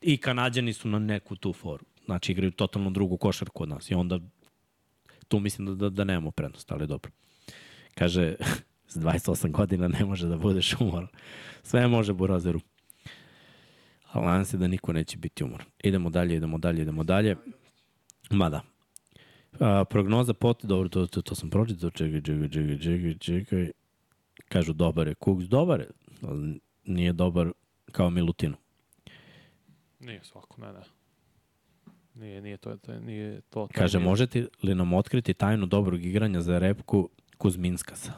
[0.00, 1.84] i kanadjani su na neku tu foru.
[2.04, 3.90] Znači, igraju totalno drugu košarku od nas.
[3.90, 4.20] I onda
[5.28, 7.10] tu mislim da, da, da nemamo prednost, ali dobro.
[8.00, 8.34] Kaže,
[8.92, 11.08] s 28 godina ne može da budeš umoran.
[11.62, 12.60] Sve može Burazeru.
[14.12, 15.66] Ali nadam se da niko neće biti umoran.
[15.84, 17.36] Idemo dalje, idemo dalje, idemo dalje.
[18.30, 18.60] Mada.
[19.60, 23.70] A, prognoza pot, dobro, to, to, to sam pročitao, čekaj, čekaj, čekaj, čekaj, čekaj.
[24.48, 25.88] Kažu, dobar je Kuks, dobar je,
[26.22, 27.52] ali nije dobar
[27.92, 28.56] kao Milutinu.
[30.00, 30.80] Nije svako, ne, ne.
[32.14, 33.68] Nije, nije to, to nije to.
[33.74, 34.08] taj Kaže, nije.
[34.08, 37.08] možete li nam otkriti tajnu dobrog igranja za repku
[37.40, 38.12] Kuzminskasa?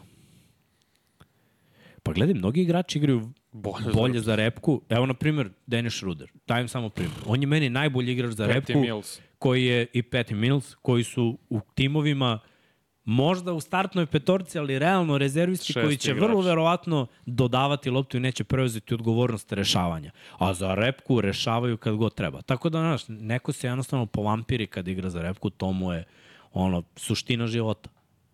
[2.03, 4.81] Pa gledaj, mnogi igrači igraju Bolje za bolje za repku.
[4.89, 6.33] Evo, na primjer, Dennis Schroeder.
[6.47, 7.19] Dajem samo primjer.
[7.27, 8.81] On je meni najbolji igrač za Patty repku.
[8.81, 9.21] Mills.
[9.39, 12.39] koji je i Patty Mills, koji su u timovima
[13.05, 16.23] možda u startnoj petorci, ali realno rezervisti Šesti koji će igrač.
[16.23, 20.11] vrlo verovatno dodavati loptu i neće preuzeti odgovornost rešavanja.
[20.39, 22.43] A za repku rešavaju kad god treba.
[22.43, 26.05] Tako da, znaš, neko se jednostavno povampiri kad igra za repku, to mu je
[26.53, 27.91] ono, suština života.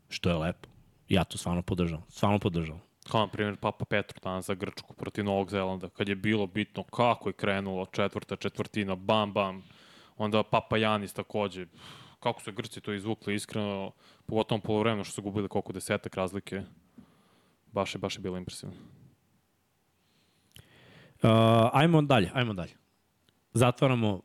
[0.09, 0.68] Što je lepo.
[1.09, 2.05] Ja to stvarno podržavam.
[2.09, 2.81] Stvarno podržavam.
[3.11, 6.83] Kao na primjer Papa Petru danas za Grčku protiv Novog Zelanda, kad je bilo bitno
[6.83, 9.65] kako je krenulo četvrta četvrtina, bam, bam.
[10.17, 11.67] Onda Papa Janis takođe.
[12.21, 13.93] Kako su Grci to izvukli, iskreno,
[14.27, 16.63] pogotovo polovremeno što su gubili koliko desetak razlike.
[17.73, 18.75] Baš je, baš je bilo impresivno.
[21.23, 21.31] Uh,
[21.73, 22.73] ajmo dalje, ajmo dalje.
[23.53, 24.23] Zatvaramo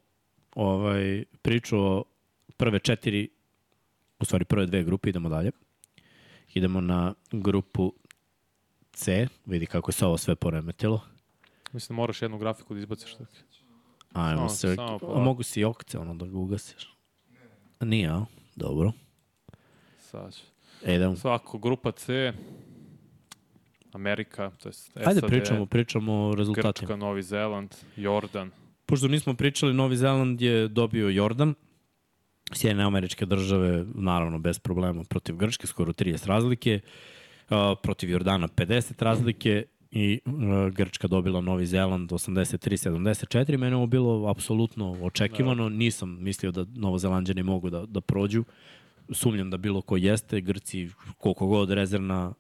[0.55, 2.03] ovaj, priču o
[2.57, 3.29] prve četiri,
[4.19, 5.51] u stvari prve dve grupe, idemo dalje.
[6.53, 7.93] Idemo na grupu
[8.91, 11.01] C, vidi kako je se ovo sve poremetilo.
[11.71, 13.13] Mislim da moraš jednu grafiku da izbaciš.
[13.13, 13.31] Tako.
[14.13, 16.93] Ajmo se, pa- mogu si i okce ono da ga ugasiš.
[17.81, 18.25] Nije, a?
[18.55, 18.91] Dobro.
[19.99, 20.41] Sad ću.
[20.85, 21.15] E, idemo.
[21.15, 22.33] Svako, grupa C,
[23.93, 26.71] Amerika, to je SAD, Ajde pričamo, pričamo o rezultatima.
[26.71, 28.51] Grčka, Novi Zeland, Jordan.
[28.85, 31.53] Pošto nismo pričali, Novi Zeland je dobio Jordan,
[32.55, 36.79] Sjedine američke države, naravno, bez problema, protiv Grčke, skoro 30 razlike,
[37.49, 43.57] a, protiv Jordana 50 razlike i a, Grčka dobila Novi Zeland 83-74.
[43.57, 45.69] Mene ovo bilo apsolutno očekivano.
[45.69, 48.43] Nisam mislio da Novozelandjani mogu da, da prođu.
[49.11, 50.41] Sumnjam da bilo ko jeste.
[50.41, 52.33] Grci, koliko god rezervna,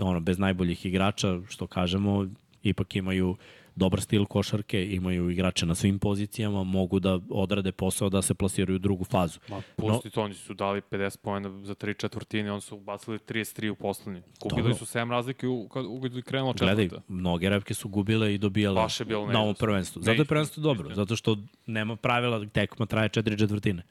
[0.00, 2.26] ono, bez najboljih igrača, što kažemo,
[2.62, 3.36] ipak imaju
[3.78, 8.76] dobar stil košarke, imaju igrače na svim pozicijama, mogu da odrade posao da se plasiraju
[8.76, 9.38] u drugu fazu.
[9.48, 13.18] Ma, pusti no, to, oni su dali 50 pojena za tri četvrtine, oni su ubacili
[13.18, 14.22] 33 u poslednji.
[14.50, 16.74] Gubili su 7 razlike u, kad u, je krenula četvrta.
[16.74, 18.86] Gledaj, mnoge repke su gubile i dobijale
[19.32, 20.02] na ovom prvenstvu.
[20.02, 23.82] Zato je prvenstvo dobro, zato što nema pravila, tekma traje četiri četvrtine.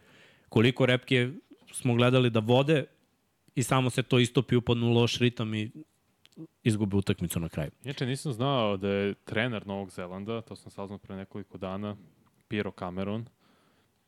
[0.50, 1.32] Koliko repke
[1.72, 2.86] smo gledali da vode
[3.56, 5.72] i samo se to istopi, upadnu loš ritam i
[6.64, 7.72] izgube utakmicu na kraju.
[7.84, 11.96] Inače, nisam znao da je trener Novog Zelanda, to sam saznao pre nekoliko dana,
[12.48, 13.26] Piro Cameron,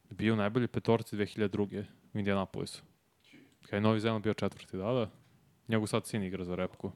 [0.10, 1.84] bio najbolji petorci 2002.
[2.14, 2.84] u Indianapolisu.
[3.62, 5.10] Kada je Novi Zeland bio četvrti, da, da.
[5.68, 6.92] Njegov sad sin igra za repku.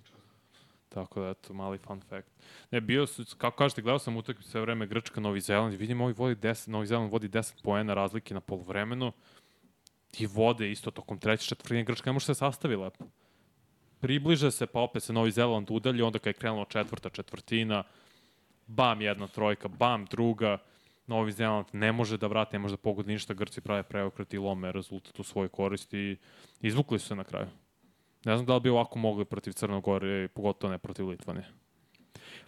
[0.89, 2.27] Tako da, eto, mali fun fact.
[2.71, 6.13] Ne, bio su, kako kažete, gledao sam utakmicu sve vreme Grčka, Novi Zeland, vidim ovi
[6.13, 9.11] vodi 10, Novi Zeland vodi 10 poena razlike na polovremenu
[10.19, 13.05] i vode isto tokom treće četvrtine, Grčka ne može se sastavi lepo
[14.03, 17.83] približe se, pa opet se Novi Zeland udalji, onda kad je krenula četvrta četvrtina,
[18.67, 20.57] bam jedna trojka, bam druga,
[21.07, 24.37] Novi Zeland ne može da vrati, ne može da pogodi ništa, Grci prave preokret i
[24.37, 26.17] lome rezultat u svojoj koristi i
[26.61, 27.47] izvukli su se na kraju.
[28.25, 31.47] Ne znam da li bi ovako mogli protiv Crnogore, pogotovo ne protiv Litvanije.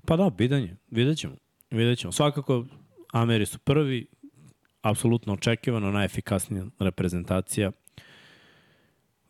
[0.06, 0.76] Pa da, bidanje.
[0.92, 1.36] Vidjet ćemo.
[1.72, 2.12] Vidjet ćemo.
[2.12, 2.66] Svakako,
[3.14, 4.08] Ameri su prvi,
[4.82, 7.72] apsolutno očekivano, najefikasnija reprezentacija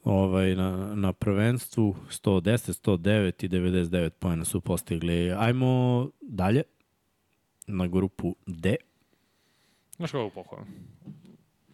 [0.06, 1.96] ovaj, na, na prvenstvu.
[2.10, 5.32] 110, 109 i 99 pojena su postigli.
[5.32, 6.64] Ajmo dalje
[7.68, 8.76] na grupu D.
[9.96, 10.68] Znaš kako pohvalim?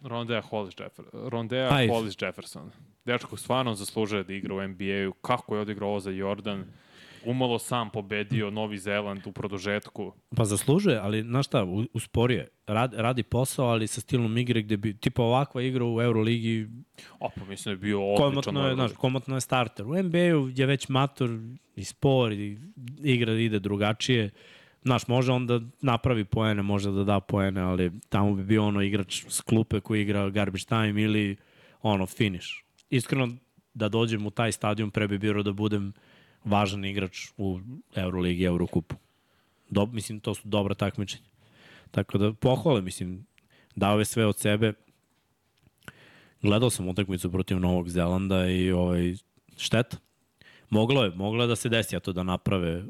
[0.02, 1.88] Rondea Hollis, Jeffer Rondea.
[1.88, 2.70] Hollis Jefferson.
[3.04, 5.12] Dečko stvarno zaslužuje da igra u NBA-u.
[5.12, 6.64] Kako je odigrao ovo za Jordan?
[7.24, 10.12] Umalo sam pobedio Novi Zeland u produžetku.
[10.36, 12.48] Pa zaslužuje, ali znaš šta, usporije.
[12.66, 16.68] Rad, radi posao, ali sa stilom igre gde bi, tipa ovakva igra u Euroligi,
[17.20, 18.30] O, pa mislim da je bio odličan.
[18.30, 19.86] komotno je, znaš, komotno je starter.
[19.86, 21.30] U NBA-u je već mator
[21.76, 22.58] i spor i
[23.02, 24.30] igra ide drugačije.
[24.82, 28.82] Znaš, može on da napravi poene, može da da poene, ali tamo bi bio ono
[28.82, 31.36] igrač s klupe koji igra garbage time ili
[31.82, 32.48] ono finish.
[32.90, 33.28] Iskreno,
[33.74, 35.92] da dođem u taj stadion pre bi bilo da budem
[36.44, 37.60] važan igrač u
[37.94, 38.96] Euroligi, Eurokupu.
[39.70, 41.24] Dob, mislim, to su dobra takmičenja.
[41.90, 43.26] Tako da, pohvale, mislim,
[43.76, 44.72] dao je sve od sebe.
[46.42, 49.14] Gledao sam utakmicu protiv Novog Zelanda i ovaj,
[49.56, 49.96] šteta.
[50.70, 52.84] Moglo je, moglo je da se desi, a to da naprave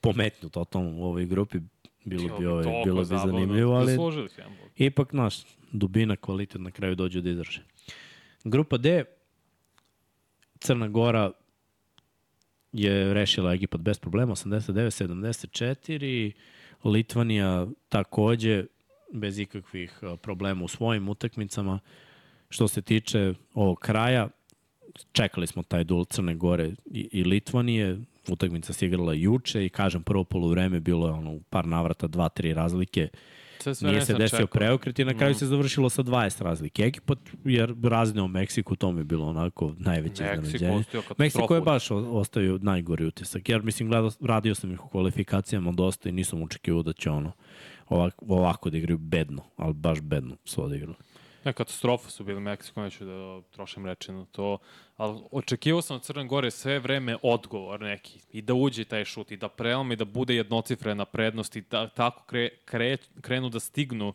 [0.00, 1.58] pometnju totalno u ovoj grupi.
[2.04, 3.32] Bilo bi, ovaj, bilo bi zabavno.
[3.32, 4.70] zanimljivo, ali jedan bod.
[4.76, 5.36] ipak, naš,
[5.72, 7.62] dubina, kvalitet na kraju dođu da izdrže.
[8.44, 9.04] Grupa D,
[10.60, 11.30] Crna Gora
[12.72, 16.32] je rešila Egipat bez problema, 89-74,
[16.84, 18.64] Litvanija takođe
[19.12, 21.78] bez ikakvih problema u svojim utakmicama.
[22.48, 24.28] Što se tiče ovog kraja,
[25.12, 27.98] čekali smo taj duel Crne Gore i, i Litvanije,
[28.28, 32.54] utakmica se igrala juče i kažem prvo polovreme bilo je ono par navrata, dva, tri
[32.54, 33.08] razlike.
[33.08, 33.18] Sve,
[33.64, 34.46] sve Nije se desio čekao.
[34.48, 35.34] preokret i na kraju Mm.
[35.34, 36.82] se završilo sa 20 razlike.
[36.82, 40.84] Egipat je razneo Meksiku, to mi je bilo onako najveće iznenađenje.
[41.18, 46.08] Meksiko je baš ostavio najgori utisak, jer mislim, gledao, radio sam ih u kvalifikacijama dosta
[46.08, 47.32] i nisam očekivao da će ono
[47.88, 50.94] ovako, ovako da igraju bedno, ali baš bedno su odigrali.
[51.44, 54.58] Ne, katastrofa su bili Meksiko, neću da trošim reči na to,
[54.96, 59.30] ali očekivao sam od Crne Gore sve vreme odgovor neki i da uđe taj šut
[59.30, 63.60] i da prelome i da bude jednocifrena prednost i da tako kre, kre, krenu da
[63.60, 64.14] stignu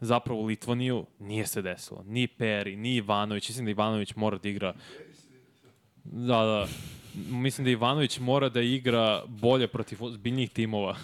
[0.00, 2.02] zapravo u Litvaniju, nije se desilo.
[2.06, 4.74] Ni Peri, ni Ivanović, mislim da Ivanović mora da igra
[6.04, 6.66] Da, da.
[7.28, 10.96] Mislim da Ivanović mora da igra bolje protiv ozbiljnijih timova.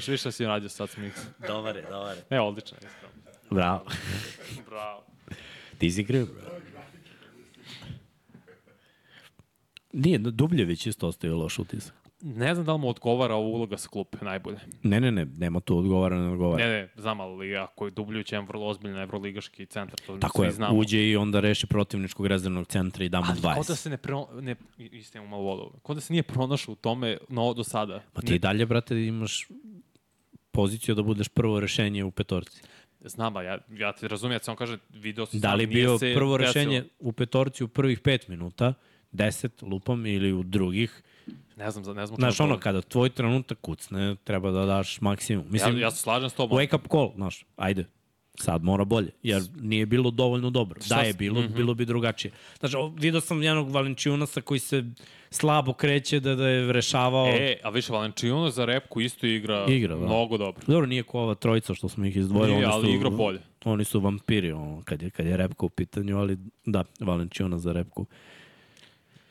[0.00, 1.18] Što više si radio sad Smith.
[1.46, 2.24] Dobar je, dobar je.
[2.30, 3.15] Ne, odlično, iskreno.
[3.50, 3.84] Bravo.
[4.68, 5.02] Bravo.
[5.78, 6.26] Ti si kriv.
[9.92, 11.94] Nije, Dubljević isto ostavio loš utisak.
[12.20, 14.58] ne znam da li mu odgovara ova uloga sa klupe najbolje.
[14.82, 16.64] Ne, ne, ne, nema tu odgovara, ne odgovara.
[16.64, 20.46] Ne, ne, znam, ali ako je Dubljuć jedan vrlo ozbiljan evroligaški centar, to Tako svi
[20.46, 20.78] je, znamo.
[20.78, 23.54] uđe i onda reši protivničkog rezervnog centra i da mu Ali 20.
[23.54, 26.72] kao da se ne, pro, ne isto imamo malo vodu, kao da se nije pronašao
[26.72, 28.02] u tome no, do sada.
[28.12, 29.48] Pa ti i dalje, brate, imaš
[30.50, 32.62] poziciju da budeš prvo rešenje u petorci.
[33.08, 35.76] Znam, a ja, ja te razumijem, ja samo kažem, video si Da sam, li nije
[35.76, 38.74] bio se prvo rešenje u petorci u prvih pet minuta,
[39.12, 41.02] 10 lupam ili u drugih.
[41.56, 42.16] Ne znam, ne znam.
[42.16, 45.46] Znaš, ono, kada tvoj trenutak kucne, treba da daš maksimum.
[45.50, 46.58] Mislim, ja, ja se slažem s tobom.
[46.58, 47.84] wake up call, znaš, ajde.
[48.36, 50.80] Sad mora bolje, jer nije bilo dovoljno dobro.
[50.82, 51.54] Šta Da je bilo, Mhm.
[51.54, 52.32] bilo bi drugačije.
[52.60, 54.84] Znaš, o, vidio sam jednog Valenčionasa koji se
[55.30, 57.26] slabo kreće da, da je rešavao.
[57.28, 60.06] E, a više Valenčiuno za repku isto igra, Igra, da.
[60.06, 60.62] mnogo dobro.
[60.66, 62.54] Dobro, nije ko ova trojica što smo ih izdvojili.
[62.54, 63.40] Nije, ali su, igra bolje.
[63.64, 67.72] Oni su vampiri, ono, kad je, kad je repka u pitanju, ali da, Valenčiona za
[67.72, 68.06] repku.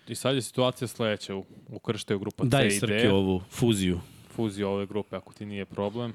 [0.07, 1.35] I sad je situacija sledeća.
[1.35, 3.11] U, ukrštaju grupa Daj C i Srki D.
[3.11, 3.99] ovu fuziju.
[4.29, 6.13] Fuziju ove grupe, ako ti nije problem.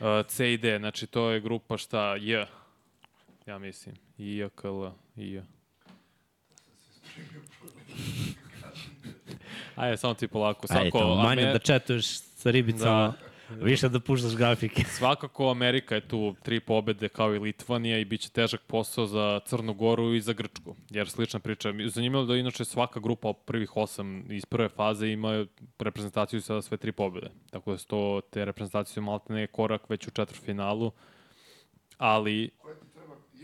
[0.00, 2.46] Uh, C i D, znači to je grupa šta J,
[3.46, 3.94] ja mislim.
[4.18, 5.42] I, J, K, L, I, J.
[9.76, 10.66] Ajde, samo ti polako.
[10.70, 13.25] Ajde, tamo, manje Amer- da četuješ sa ribicama, da.
[13.50, 14.84] Više da puštaš grafike.
[14.98, 19.40] Svakako Amerika je tu tri pobede kao i Litvanija i bit će težak posao za
[19.46, 20.76] Crnu Goru i za Grčku.
[20.90, 21.72] Jer slična priča.
[21.86, 25.46] Zanimljivo da inače svaka grupa od prvih osam iz prve faze ima
[25.78, 27.30] reprezentaciju sa sve tri pobede.
[27.50, 30.92] Tako da su to te reprezentacije maltene korak već u četvrfinalu.
[31.98, 32.50] Ali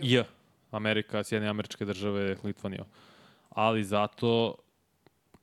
[0.02, 0.24] J.
[0.70, 2.84] Amerika, Sjedine američke države, Litvanija.
[3.48, 4.54] Ali zato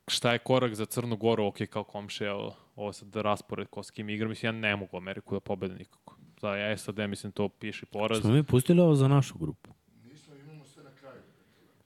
[0.08, 2.36] šta je korak za Crnu Goru, ok, kao komšija,
[2.80, 6.16] ovo, sad raspored ko s kim igra, mislim, ja ne mogu Ameriku da pobede nikako.
[6.42, 8.22] Za SAD, mislim, to piši poraz.
[8.22, 9.70] Smo mi pustili ovo za našu grupu?
[10.04, 11.22] Nismo, imamo sve na kraju.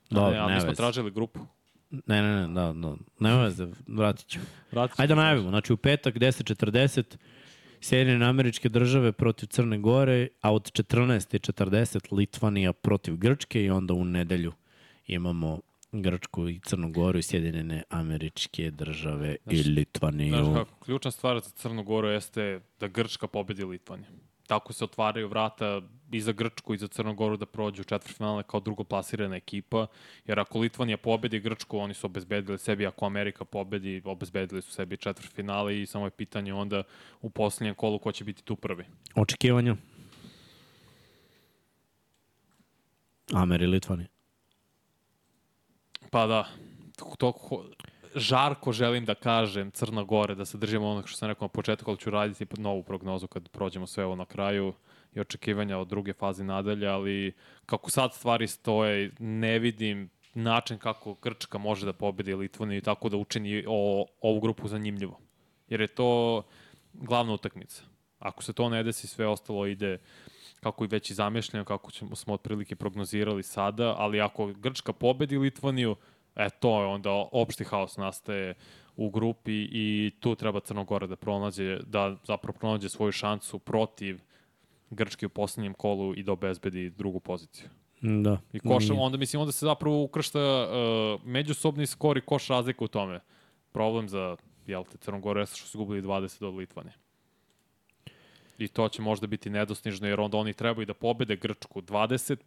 [0.10, 0.78] Da, ne, ali ne mi smo veze.
[0.78, 1.39] tražili grupu.
[1.89, 2.96] Ne, ne, ne, da, da.
[3.20, 4.39] Nema veze, vratit ću.
[4.72, 5.50] Vratit Ajde da najavimo.
[5.50, 7.18] Znači u petak 10.40
[7.82, 14.06] Sjedinjene američke države protiv Crne Gore, a od 14.40 Litvanija protiv Grčke i onda u
[14.06, 14.54] nedelju
[15.08, 15.60] imamo
[15.94, 20.36] Grčku i Crnu Goru i Sjedinjene američke države i Litvaniju.
[20.36, 24.08] Znaš kako, ključna stvar za Crnu Goru jeste da Grčka pobedi Litvaniju.
[24.48, 25.82] Tako se otvaraju vrata
[26.12, 29.88] i za Grčku i za Crnu Goru da prođu u četvrtfinale kao drugoplasirana ekipa,
[30.26, 34.97] jer ako Litvanija pobedi Grčku, oni su obezbedili sebi, ako Amerika pobedi, obezbedili su sebi
[34.97, 36.84] četvrtfinale i samo je pitanje onda
[37.22, 38.86] u poslednjem kolu ko će biti tu prvi.
[39.16, 39.76] Očekivanja?
[43.34, 44.13] Amer i Litvanija.
[46.14, 46.46] Pa da,
[46.96, 47.66] to, to ho-
[48.16, 51.92] žarko želim da kažem Crna Gore, da se držimo onog što sam rekao na početku,
[51.92, 54.74] ali ću raditi novu prognozu kad prođemo sve ovo na kraju
[55.16, 57.34] i očekivanja od druge faze nadalje, ali
[57.66, 63.10] kako sad stvari stoje, ne vidim način kako Grčka može da pobedi Litvaniju i tako
[63.10, 65.20] da učini o, ovu grupu zanimljivo.
[65.70, 66.44] Jer je to
[66.94, 67.84] glavna utakmica.
[68.20, 69.98] Ako se to ne desi, sve ostalo ide
[70.64, 75.38] kako i već i zamišljeno, kako ćemo, smo otprilike prognozirali sada, ali ako Grčka pobedi
[75.38, 75.96] Litvaniju,
[76.36, 78.54] e, to je onda opšti haos nastaje
[78.96, 84.20] u grupi i tu treba Crnogora da pronađe, da zapravo pronađe svoju šansu protiv
[84.90, 87.70] Grčke u poslednjem kolu i da obezbedi drugu poziciju.
[88.02, 88.40] Da.
[88.54, 89.02] I koš, Nije.
[89.02, 93.20] onda mislim onda se zapravo ukršta uh, međusobni skor i koš razlika u tome.
[93.72, 94.38] Problem za
[94.68, 97.03] jel te Crnogoru jeste što su gubili 20 od Litvanije.
[98.58, 102.38] I to će možda biti nedostižno jer onda oni trebaju da pobede Grčku 20,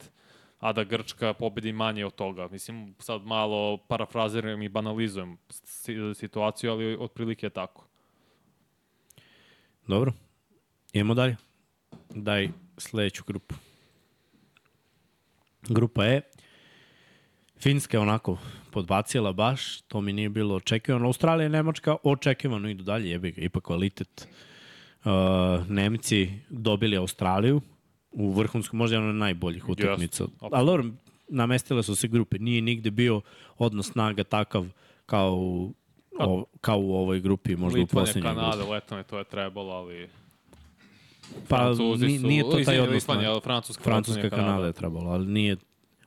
[0.59, 2.49] a da Grčka pobedi manje od toga.
[2.49, 7.87] Mislim, sad malo parafraziram i banalizujem si- situaciju, ali otprilike je tako.
[9.87, 10.13] Dobro.
[10.93, 11.37] Idemo dalje.
[12.11, 13.55] Daj sledeću grupu.
[15.69, 16.21] Grupa E.
[17.59, 18.39] Finska je onako
[18.71, 21.07] podbacila baš, to mi nije bilo očekivano.
[21.07, 24.29] Australija i Nemačka očekivano idu dalje, jebi ga, ipak kvalitet.
[24.31, 24.56] Uh,
[25.69, 27.61] Nemci dobili Australiju
[28.11, 30.25] u vrhunskom, možda jedan od najboljih utakmica.
[30.25, 30.49] apsolutno.
[30.53, 30.85] Ali dobro,
[31.29, 32.39] namestile su se grupe.
[32.39, 33.21] Nije nigde bio
[33.59, 34.67] odnos snaga takav
[35.07, 35.75] kao u,
[36.19, 38.51] o, kao u ovoj grupi, možda u Litvanija, poslednjoj grupi.
[38.51, 40.09] Kanada, Letone, to je trebalo, ali
[41.49, 42.27] Pa Francuzi ni- su...
[42.27, 43.31] nije to taj odnos snaga.
[43.31, 45.57] ali Francuska, Francuska Letonija, Kanada je trebalo, ali nije...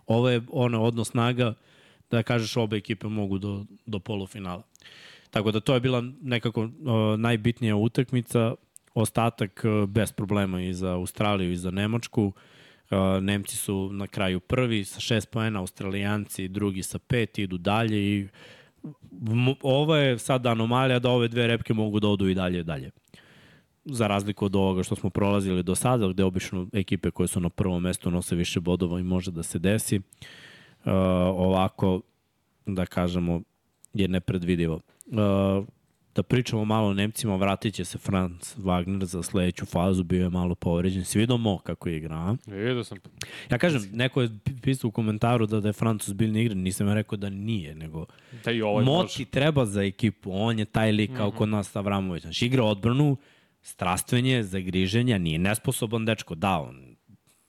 [0.08, 1.54] Ovo je ono odnos snaga
[2.12, 4.64] da kažeš obe ekipe mogu do, do polufinala.
[5.30, 6.70] Tako da to je bila nekako uh,
[7.18, 8.54] najbitnija utakmica,
[9.02, 12.24] ostatak uh, bez problema i za Australiju i za Nemačku.
[12.24, 17.98] Uh, Nemci su na kraju prvi sa šest poena, Australijanci drugi sa pet, idu dalje
[17.98, 18.28] i
[19.62, 22.92] ovo je sad anomalija da ove dve repke mogu da odu i dalje i dalje
[23.86, 27.50] za razliku od ovoga što smo prolazili do sada, gde obično ekipe koje su na
[27.50, 29.98] prvom mestu nose više bodova i može da se desi.
[29.98, 30.04] Uh,
[31.36, 32.02] ovako,
[32.66, 33.42] da kažemo,
[33.94, 34.80] je nepredvidivo.
[36.20, 40.30] Da pričamo malo o Nemcima, vratit će se Franz Wagner za sledeću fazu, bio je
[40.30, 41.06] malo povređen.
[41.06, 42.36] Si vidio Mo kako je igra, a?
[42.46, 42.98] Vidio sam.
[43.52, 44.30] Ja kažem, neko je
[44.62, 48.06] pisao u komentaru da, da je Francus biljni igra, nisam ja rekao da nije, nego
[48.46, 49.26] Da i ovaj Mo može.
[49.26, 52.22] treba za ekipu, on je taj lik kao kod nas Avramović.
[52.22, 53.18] Znači, igra odbranu,
[53.62, 56.96] strastvenje, zagriženja, nije nesposoban dečko, da, on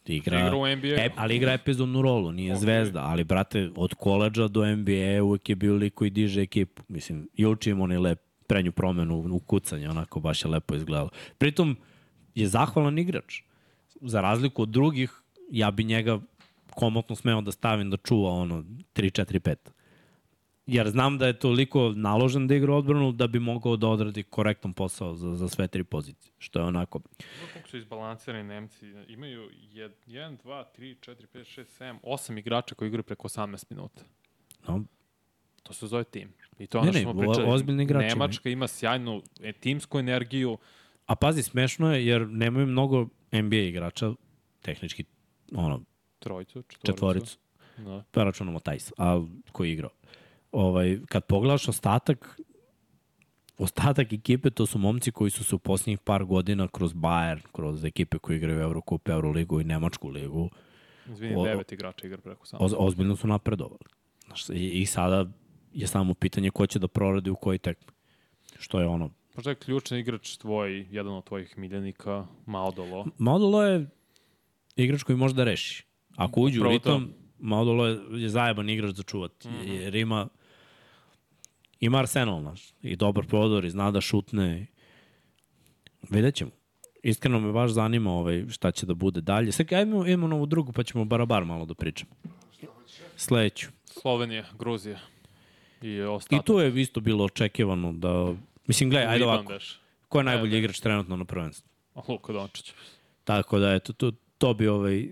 [0.07, 0.89] igra, Igra u NBA.
[0.89, 2.59] E, ali igra epizodnu rolu, nije okay.
[2.59, 6.83] zvezda, ali brate, od koleđa do NBA uvek je bio lik koji diže ekipu.
[6.89, 11.11] Mislim, i uči im onaj lep prednju promenu u kucanje, onako baš je lepo izgledalo.
[11.39, 11.77] Pritom
[12.35, 13.43] je zahvalan igrač.
[14.01, 15.13] Za razliku od drugih,
[15.51, 16.19] ja bi njega
[16.71, 18.63] komotno smeo da stavim da čuva ono
[18.95, 19.57] 3, 4, 5
[20.71, 24.73] jer znam da je toliko naložen da igra odbranu da bi mogao da odradi korektan
[24.73, 26.33] posao za, za sve tri pozicije.
[26.39, 27.01] Što je onako...
[27.55, 28.87] Kako su izbalansirani Nemci?
[29.09, 34.03] Imaju 1, 2, 3, 4, 5, 6, 7, 8 igrača koji igraju preko 18 minuta.
[34.69, 34.85] No,
[35.63, 36.33] To se zove tim.
[36.59, 37.49] I to je Ne, ono što ne, smo o- pričali.
[37.49, 38.07] ozbiljni igrači.
[38.09, 40.59] Nemačka ima sjajnu e, timsku energiju.
[41.07, 44.13] a pazi, smešno je jer nemaju mnogo NBA igrača,
[44.63, 45.05] tehnički,
[45.53, 45.81] ono,
[46.19, 46.87] Trojicu, četvoricu.
[46.87, 47.39] četvoricu,
[47.79, 48.05] Da.
[48.11, 49.91] pa računamo Tajs, a koji je igrao.
[50.53, 52.41] Ovaj, kad pogledaš ostatak,
[53.59, 57.85] ostatak ekipe, to su momci koji su se u posljednjih par godina kroz Bayern, kroz
[57.85, 60.51] ekipe koji igraju Eurocup, Euroligu i Nemačku ligu,
[61.09, 62.65] Izvini, devet igrača igra preko samo.
[62.65, 63.85] Oz, ozbiljno su napredovali.
[64.27, 65.27] Znaš, i, I sada
[65.73, 67.93] je samo pitanje ko će da proradi u koji tekmi.
[68.59, 69.11] Što je ono...
[69.37, 73.07] Možda je ključni igrač tvoj, jedan od tvojih miljenika, Maodolo.
[73.19, 73.87] Maudolo je
[74.77, 75.85] igrač koji može da reši.
[76.17, 76.91] Ako uđe u Upravo to.
[76.91, 79.49] ritam, Maudolo je, je zajeban igrač za čuvati.
[79.49, 79.73] Mm -hmm.
[79.73, 80.29] Jer ima
[81.81, 82.75] ima arsenal naš.
[82.83, 84.67] I dobar prodor i zna da šutne.
[86.11, 86.51] Vidjet ćemo.
[87.03, 89.53] Iskreno me baš zanima ovaj, šta će da bude dalje.
[89.53, 92.13] Sad ajmo, imamo novu drugu pa ćemo barabar malo da pričamo.
[93.17, 93.69] Sledeću.
[93.85, 94.99] Slovenija, Gruzija.
[95.83, 96.47] I I ostatak.
[96.47, 98.35] tu je isto bilo očekivano da...
[98.67, 99.53] Mislim, gledaj, ajde ovako.
[100.09, 101.69] Ko je najbolji igrač trenutno na prvenstvu?
[102.09, 102.73] Luka Dončić.
[103.25, 105.09] Tako da, eto, to, to bi ovaj...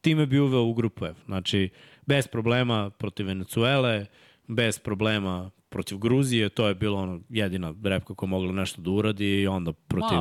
[0.00, 1.16] Time bi uveo u grupu F.
[1.24, 1.68] Znači,
[2.06, 4.06] bez problema protiv Venecuele,
[4.48, 9.40] bez problema protiv Gruzije, to je bilo ono jedina repka koja mogla nešto da uradi
[9.40, 10.18] i onda protiv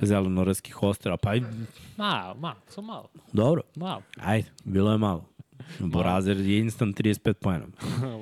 [0.00, 1.16] zelenorodskih ostara.
[1.16, 1.32] Pa,
[1.96, 3.08] Malo, malo, samo malo.
[3.32, 4.02] dobro, Malo.
[4.16, 5.24] ajde, bilo je malo.
[5.78, 7.66] Borazer je instant 35 pojena.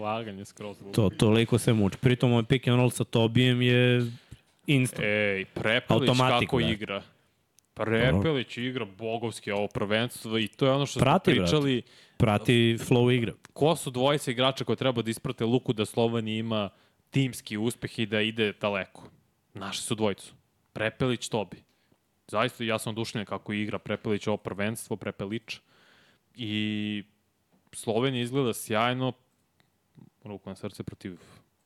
[0.01, 0.77] Laganje skroz.
[0.94, 1.97] To, toliko se muči.
[1.98, 4.06] Pritom ovaj pick and roll sa Tobijem je
[4.66, 5.05] instant.
[5.05, 6.66] Ej, Prepelić Automatik, kako da.
[6.70, 7.02] igra.
[7.74, 11.51] Prepelić igra bogovski ovo prvenstvo i to je ono što Prati, smo brate.
[11.51, 11.82] pričali.
[12.16, 13.32] Prati flow igre.
[13.52, 16.70] Ko su dvojica igrača koji treba da isprate Luku da Slovenija ima
[17.10, 19.09] timski uspeh i da ide daleko?
[19.55, 20.35] Naši su dvojicu.
[20.73, 21.56] Prepelić, Tobi.
[22.28, 25.60] Zaista ja sam odušljen kako igra Prepelić ovo prvenstvo, Prepelić.
[26.35, 27.02] I
[27.73, 29.12] Slovenija izgleda sjajno,
[30.24, 31.19] ruku na srce protiv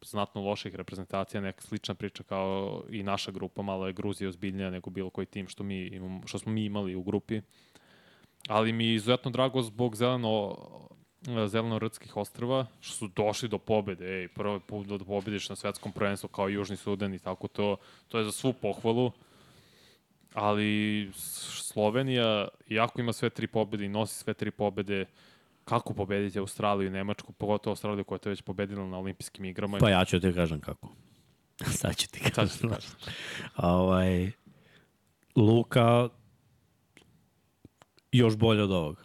[0.02, 4.90] znatno loših reprezentacija, neka slična priča kao i naša grupa, malo je Gruzija ozbiljnija nego
[4.90, 7.40] bilo koji tim što, mi imamo, što smo mi imali u grupi.
[8.48, 10.56] Ali mi je izuzetno drago zbog zeleno
[11.26, 16.28] zeleno-rtskih ostrava, što su došli do pobede, ej, prvi put da pobediš na svetskom prvenstvu
[16.28, 17.76] kao Južni Sudan i tako to,
[18.08, 19.12] to je za svu pohvalu.
[20.34, 25.06] Ali Slovenija, iako ima sve tri pobede i nosi sve tri pobede,
[25.68, 29.78] kako pobediti Australiju i Nemačku, pogotovo Australiju koja te već pobedila na olimpijskim igrama.
[29.78, 30.88] Pa ja ću ti kažem kako.
[31.80, 32.48] Sad ću ti Sad kažem.
[32.48, 32.90] ću ti kažem.
[33.56, 34.30] ovaj,
[35.36, 36.08] Luka
[38.12, 39.02] još bolje od ovoga.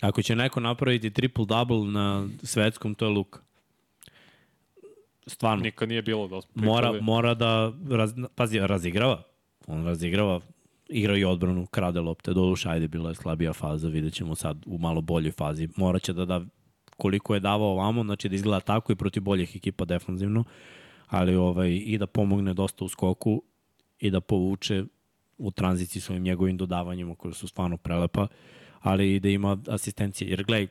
[0.00, 3.40] Ako će neko napraviti triple-double na svetskom, to je Luka.
[5.26, 5.62] Stvarno.
[5.62, 9.22] Nikad nije bilo da Mora, mora da, raz, pazi, razigrava.
[9.66, 10.40] On razigrava,
[10.90, 14.78] igra i odbranu, krade lopte, doduše, ajde, bila je slabija faza, vidjet ćemo sad u
[14.78, 15.68] malo boljoj fazi.
[15.76, 16.44] Moraće da da
[16.96, 20.44] koliko je davao ovamo, znači da izgleda tako i protiv boljih ekipa defanzivno,
[21.06, 23.42] ali ovaj, i da pomogne dosta u skoku
[23.98, 24.84] i da povuče
[25.38, 28.26] u tranziciji svojim njegovim dodavanjima koje su stvarno prelepa,
[28.80, 30.30] ali i da ima asistencije.
[30.30, 30.66] Jer gledaj,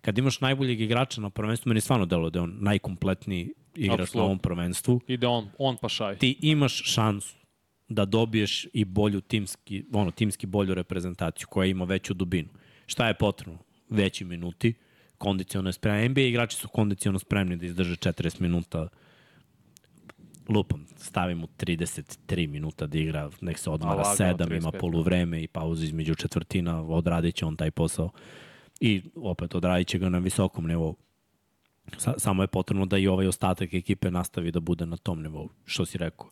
[0.00, 4.20] kad imaš najboljeg igrača na prvenstvu, meni stvarno delo da je on najkompletniji igrač Apsolutno.
[4.20, 6.18] na ovom prvenstvu, Ide on, on pa šaj.
[6.18, 7.43] ti imaš šansu
[7.88, 12.48] da dobiješ i bolju timski, ono, timski bolju reprezentaciju koja ima veću dubinu.
[12.86, 13.58] Šta je potrebno?
[13.88, 14.74] Veći minuti,
[15.18, 16.08] kondiciono je spremno.
[16.08, 18.88] NBA igrači su kondiciono spremni da izdrže 40 minuta
[20.48, 24.80] lupam, stavim mu 33 minuta da igra, nek se odmara A, lagano, 7, ima 35,
[24.80, 28.10] poluvreme i pauzu između četvrtina, odradit će on taj posao
[28.80, 30.96] i opet odradit će ga na visokom nivou.
[31.96, 35.48] Sa, samo je potrebno da i ovaj ostatak ekipe nastavi da bude na tom nivou,
[35.64, 36.30] što si rekao.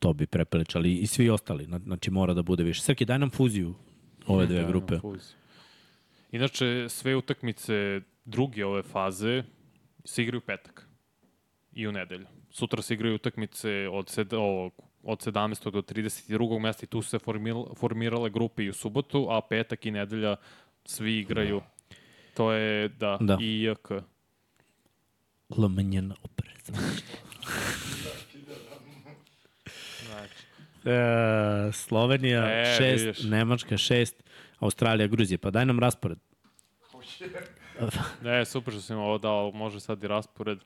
[0.00, 1.66] To bi Prepelić, ali i svi ostali.
[1.66, 2.82] Na- Znači mora da bude više.
[2.82, 3.74] Srki, daj nam fuziju
[4.26, 4.94] ove dve Da, grupe.
[4.96, 5.34] na.
[6.32, 9.42] Inače, sve utakmice druge ove faze
[10.04, 10.86] se igraju petak.
[11.72, 12.26] i u nedelju.
[12.50, 14.72] Sutra se igraju utakmice od, sed, ovog,
[15.02, 15.70] od 17.
[15.70, 16.28] do 32.
[16.58, 20.36] mesta i tu se formil, formirale grupe i u subotu, a petak i nedelja
[20.84, 21.60] svi igraju.
[22.34, 23.38] To je, da, Da.
[23.40, 24.02] i.
[25.50, 26.72] Lomenjena opreza.
[26.72, 27.02] Znači,
[30.84, 33.22] E, Slovenija E, 6, vidiš.
[33.22, 34.12] Nemačka 6,
[34.58, 35.38] Australija, Gruzija.
[35.38, 36.18] Pa daj nam raspored.
[38.22, 40.58] ne, super što sam im ovo dao, može sad i raspored.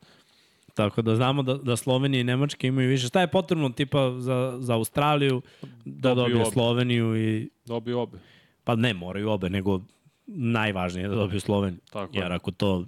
[0.74, 3.06] Tako da znamo da, da Slovenija i Nemačka imaju više.
[3.06, 5.42] Šta je potrebno tipa za, za Australiju
[5.84, 6.50] da Dobiju dobije obe.
[6.52, 7.50] Sloveniju i...
[7.66, 8.18] Dobiju obe.
[8.64, 9.80] Pa ne moraju obe, nego
[10.26, 11.80] najvažnije je da dobiju Sloveniju.
[11.92, 12.22] Tako je.
[12.22, 12.84] Jer ako to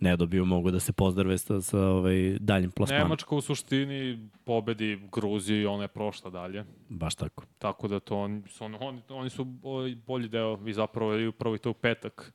[0.00, 3.06] ne dobiju, mogu da se pozdrave sa, sa ovaj, daljim plasmanom.
[3.06, 6.64] Nemačka u suštini pobedi Gruziju i ona je prošla dalje.
[6.88, 7.44] Baš tako.
[7.58, 11.26] Tako da to on, su, on, oni, oni su ovaj bolji deo i zapravo i
[11.26, 12.32] upravo i to u petak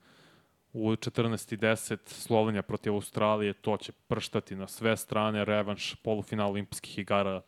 [0.73, 7.41] u 14.10 Slovenija protiv Australije, to će prštati na sve strane, revanš polufinal olimpijskih igara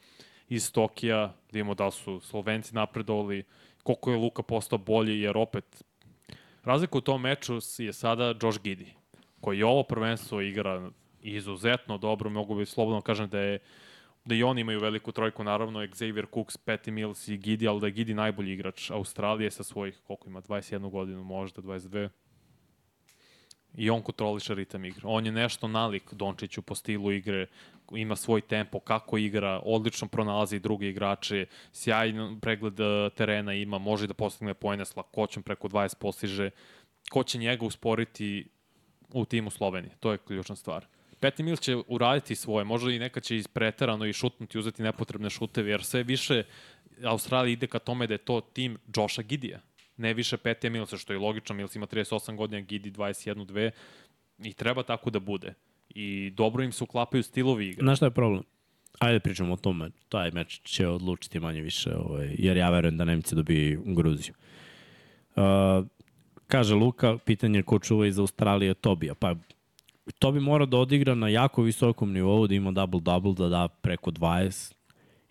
[0.49, 3.43] iz Tokija, da vidimo da su Slovenci napredovali,
[3.83, 5.83] koliko je Luka postao bolji, jer opet
[6.63, 9.00] razlika u tom meču je sada Josh Giddy,
[9.41, 10.89] koji ovo prvenstvo igra
[11.21, 13.59] izuzetno dobro, mogu bi slobodno kažem da je
[14.25, 17.87] da i oni imaju veliku trojku, naravno, Xavier Cooks, Patty Mills i Gidi, ali da
[17.87, 22.09] je Gidi najbolji igrač Australije sa svojih, koliko ima, 21 godinu, možda 22.
[23.75, 25.01] I on kontroliše ritam igre.
[25.03, 27.47] On je nešto nalik Dončiću po stilu igre,
[27.91, 34.07] ima svoj tempo, kako igra, odlično pronalazi druge igrače, sjajan pregled eh, terena ima, može
[34.07, 36.49] da postigne pojene s lakoćom, preko 20 postiže.
[37.11, 38.47] Ko će njega usporiti
[39.13, 39.95] u timu Slovenije?
[39.99, 40.85] To je ključna stvar.
[41.19, 45.69] Peti Mills će uraditi svoje, možda i neka će ispreterano i šutnuti, uzeti nepotrebne šuteve,
[45.71, 46.43] jer sve više
[47.03, 49.59] Australija ide ka tome da je to tim Josha Gidija,
[49.97, 53.71] ne više Petija Millsa, što je logično, Mills ima 38 godina, Gidi 21-2
[54.39, 55.53] i treba tako da bude.
[55.89, 57.83] I dobro im se uklapaju stilovi igre.
[57.83, 58.43] Znaš šta je problem?
[58.99, 59.89] Ajde da pričamo o tome.
[60.09, 64.33] Taj meč će odlučiti manje više, ovaj, jer ja verujem da Nemci dobiju Gruziju.
[65.35, 65.43] Uh,
[66.51, 69.15] kaže Luka, pitanje je ko čuva iz Australije Tobija.
[69.15, 69.35] Pa
[70.19, 74.73] Tobi mora da odigra na jako visokom nivou, da ima double-double, da da preko 20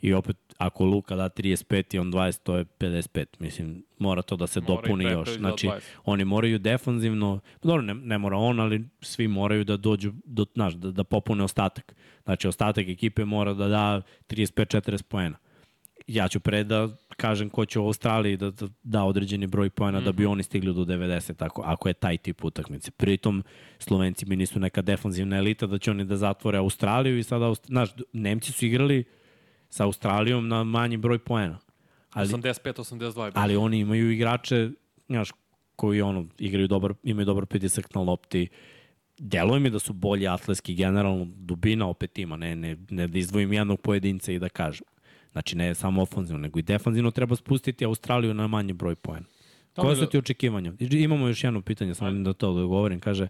[0.00, 3.26] i opet ako Luka da 35 i on 20, to je 55.
[3.38, 5.36] Mislim, mora to da se Mora dopuni još.
[5.36, 5.80] Znači, 20.
[6.04, 10.74] oni moraju defanzivno, dobro, ne, ne mora on, ali svi moraju da dođu, do, znaš,
[10.74, 11.94] da, da popune ostatak.
[12.24, 15.36] Znači, ostatak ekipe mora da da 35-40 poena.
[16.06, 16.88] Ja ću pre da
[17.20, 20.04] kažem ko će u Australiji da, da da određeni broj poena mm -hmm.
[20.04, 22.90] da bi oni stigli do 90, ako, ako je taj tip utakmice.
[22.90, 23.42] Pritom,
[23.78, 27.90] Slovenci mi nisu neka defanzivna elita da će oni da zatvore Australiju i sada, znaš,
[28.12, 29.04] Nemci su igrali
[29.68, 31.58] sa Australijom na manji broj poena.
[32.12, 33.32] Ali, 85-82 je bilo.
[33.34, 34.70] ali oni imaju igrače,
[35.06, 35.30] znaš,
[35.76, 38.48] koji ono, igraju dobar, imaju dobar pritisak na lopti.
[39.18, 43.52] Deluje mi da su bolji atletski, generalno dubina opet ima, ne, ne, ne da izdvojim
[43.52, 44.86] jednog pojedinca i da kažem.
[45.32, 49.26] Znači, ne samo ofanzivno, nego i defanzivno treba spustiti Australiju na manji broj poena.
[49.74, 50.72] Koje su ti očekivanja?
[50.78, 53.00] Imamo još jedno pitanje, samo da to odgovorim.
[53.00, 53.28] Kaže,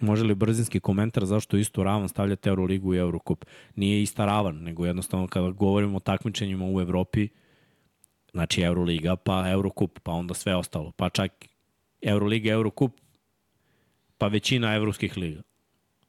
[0.00, 3.44] može li brzinski komentar zašto istu ravan stavljate Euroligu i Eurocup?
[3.76, 7.28] Nije ista ravan, nego jednostavno kada govorimo o takmičenjima u Evropi,
[8.32, 10.92] znači Euroliga, pa Eurocup, pa onda sve ostalo.
[10.96, 11.32] Pa čak
[12.02, 12.92] Euroliga, Eurocup,
[14.18, 15.42] pa većina evropskih liga.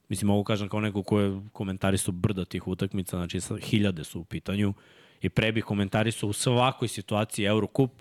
[0.10, 4.20] Mislim, mogu kažem kao neko ko je komentari su brda tih utakmica, znači hiljade su
[4.20, 4.74] u pitanju
[5.22, 7.92] i pre bih komentari su u svakoj situaciji Eurocup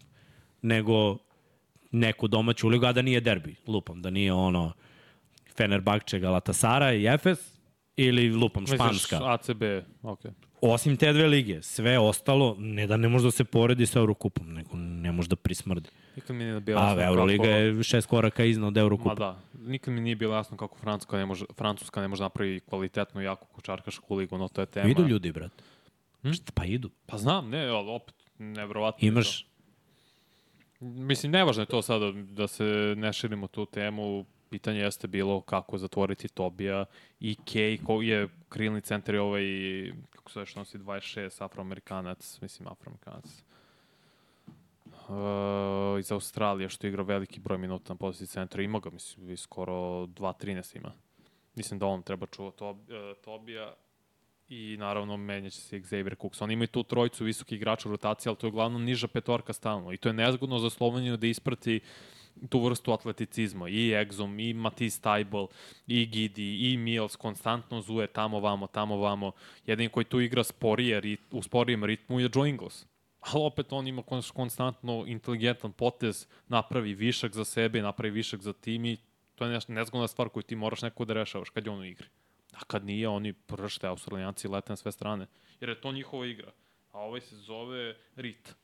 [0.62, 1.18] nego
[1.90, 4.72] neku domaću ligu, a da nije derbi, lupam, da nije ono
[5.56, 7.38] Fenerbahče, Galatasaray i Efes
[7.96, 9.18] ili lupam Misliš Španska.
[9.22, 9.62] ACB,
[10.02, 10.30] okej.
[10.60, 14.54] Osim te dve lige, sve ostalo, ne da ne može da se poredi sa Eurocupom,
[14.54, 15.88] nego ne može da prismrdi.
[16.16, 19.08] Nikad mi nije bilo A jasno Euroliga kako- je šest koraka iznad Eurocupa.
[19.08, 22.66] Ma da, nikad mi nije bilo jasno kako Francuska ne može, Francuska ne može napraviti
[22.66, 24.88] kvalitetnu, jaku košarkašku ligu, no to je tema.
[24.88, 25.52] Idu ljudi, brat.
[26.24, 26.32] Hm?
[26.32, 26.90] Šta, Pa idu.
[27.06, 29.08] Pa znam, ne, ali opet, nevrovatno.
[29.08, 29.48] Imaš, to.
[30.80, 34.24] Mislim, nevažno je to sada da se ne širimo tu temu.
[34.50, 36.84] Pitanje jeste bilo kako zatvoriti Tobija
[37.20, 39.44] i Kej, koji je krilni centar i ovaj,
[40.10, 43.44] kako se već nosi, 26, afroamerikanac, mislim afroamerikanac.
[44.86, 48.62] Uh, iz Australije, što igra veliki broj minuta na poziciji centra.
[48.62, 49.72] Ima ga, mislim, skoro
[50.06, 50.92] 2-13 ima.
[51.54, 52.84] Mislim da on treba čuva Tob, uh,
[53.24, 53.74] Tobija
[54.48, 56.42] i naravno menjaće se Xavier Cooks.
[56.42, 59.92] Oni imaju tu trojicu visokih igrača u rotaciji, ali to je uglavnom niža petorka stalno.
[59.92, 61.80] I to je nezgodno za Sloveniju da isprati
[62.48, 63.68] tu vrstu atleticizma.
[63.68, 65.46] I Exum, i Matisse Taibel,
[65.86, 69.32] i Gidi, i Mills, konstantno zuje tamo vamo, tamo vamo.
[69.66, 72.86] Jedin koji tu igra sporije, rit, u sporijem ritmu je Joe Ingles.
[73.20, 78.52] Ali opet on ima kon- konstantno inteligentan potez, napravi višak za sebe, napravi višak za
[78.52, 78.96] tim i
[79.34, 82.06] to je nezgodna stvar koju ti moraš neko da rešavaš kad je on u igri.
[82.54, 85.26] A kad nije, oni pršte, australijanci lete na sve strane.
[85.60, 86.52] Jer je to njihova igra.
[86.92, 88.54] A ovaj se zove Rit.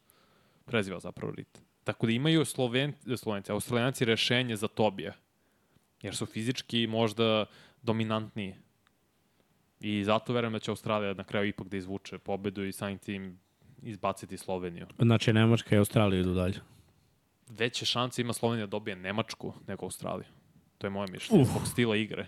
[0.65, 1.63] Preziva zapravo Rit.
[1.85, 5.13] Tako da imaju Sloven, Slovenci, australijanci rešenje za Tobija.
[6.03, 7.47] Jer su fizički možda
[7.83, 8.55] dominantniji.
[9.81, 13.41] I zato verujem da će Australija na kraju ipak da izvuče pobedu i samim tim
[13.83, 14.87] izbaciti Sloveniju.
[14.99, 16.61] Znači, Nemačka i Australija idu dalje.
[17.49, 20.29] Veće šanse ima Slovenija da dobije Nemačku nego Australiju.
[20.79, 22.27] To je moje mišljenje, zbog stila igre.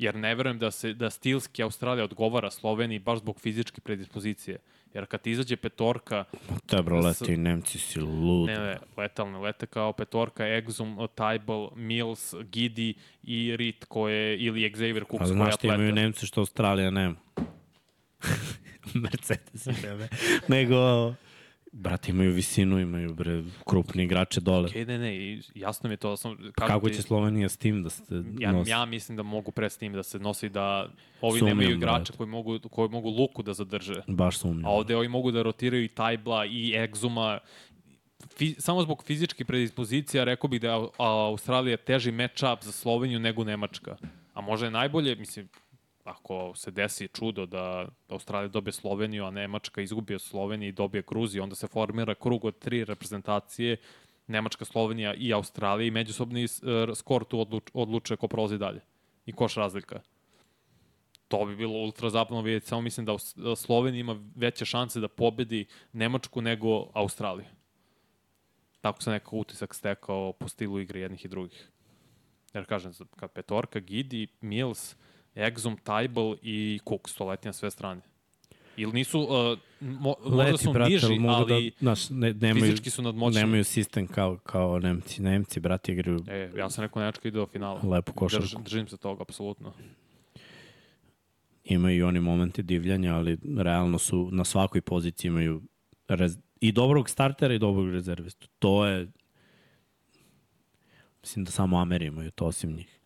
[0.00, 4.58] Jer ne verujem da se da stilski Australija odgovara Sloveniji baš zbog fizičke predispozicije.
[4.94, 6.24] Jer kad ti izađe petorka,
[6.66, 8.46] Te bro, leti, Nemci si lud.
[8.46, 15.04] ne, ne, letalne lete kao petorka, Exum, Tybal, Mills, Gidi i Rit koje, ili Xavier
[15.04, 16.00] Cooks A koji je znaš ti imaju atleta.
[16.00, 17.16] Nemci što Australija nema.
[18.94, 20.08] Mercedes i neme.
[20.48, 21.14] Nego,
[21.72, 24.68] brate, imaju visinu, imaju bre, krupni igrače dole.
[24.68, 25.12] Okay, ne, ne,
[25.54, 26.36] jasno mi je to sam...
[26.36, 28.04] kažem Kako ti- će Slovenija s tim da se
[28.38, 28.70] Ja, nosi?
[28.70, 30.88] ja mislim da mogu pre s tim da se nosi da
[31.20, 32.12] ovi Sumnjam, nemaju igrače brate.
[32.12, 34.02] koji mogu, koji mogu luku da zadrže.
[34.06, 34.64] Baš sumnjam.
[34.64, 37.38] A ovde ovi mogu da rotiraju i Tajbla i Egzuma.
[38.30, 43.18] Fi, samo zbog fizičke predispozicija rekao bih da je Au- Australija teži match-up za Sloveniju
[43.18, 43.96] nego Nemačka.
[44.34, 45.48] A možda je najbolje, mislim,
[46.04, 51.02] ako se desi čudo da Australija dobije Sloveniju, a Nemačka izgubi od Slovenije i dobije
[51.08, 53.76] Gruziju, onda se formira krug od tri reprezentacije,
[54.26, 56.48] Nemačka, Slovenija i Australija i međusobni e,
[56.94, 58.80] skor tu odluč, odluče ko prolazi dalje.
[59.26, 60.00] I koš razlika.
[61.28, 65.08] To bi bilo ultra zapadno vidjeti, samo mislim da da Slovenija ima veće šanse da
[65.08, 67.46] pobedi Nemačku nego Australiju.
[68.80, 71.70] Tako se nekako utisak stekao po stilu igre jednih i drugih.
[72.54, 74.96] Jer kažem, kad petorka, Gidi, Mills,
[75.34, 78.00] Exum, Tybal i Cooks, to leti na sve strane.
[78.76, 82.90] Ili nisu, uh, mo, možda Leti, su brate, niži, ali da, znaš, ne, nemaju, fizički
[82.90, 83.40] su nadmoćni.
[83.40, 85.22] nemaju sistem kao, kao Nemci.
[85.22, 87.80] Nemci, brate, igraju E, ja sam rekao Nemačka ide do finala.
[87.82, 88.46] lepu košarku.
[88.46, 89.72] Drž, držim se toga, apsolutno.
[91.64, 95.62] imaju i oni momenti divljanja, ali realno su na svakoj poziciji imaju
[96.08, 98.48] rez, i dobrog startera i dobrog rezervistu.
[98.58, 99.08] To je
[101.22, 102.99] mislim da samo Ameri imaju to osim njih.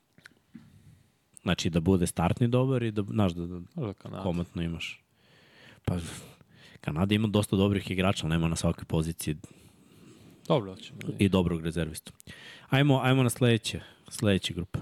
[1.45, 4.23] Znači da bude startni dobar i da, znaš, da, da Možda Kanada.
[4.23, 5.01] komatno imaš.
[5.85, 5.97] Pa
[6.81, 9.37] Kanada ima dosta dobrih igrača, ali nema na svakoj poziciji
[10.49, 10.99] Dobro, ćemo.
[11.19, 12.13] i dobrog rezervistu.
[12.71, 14.79] Ajmo, ajmo na sledeće, sledeće grupe.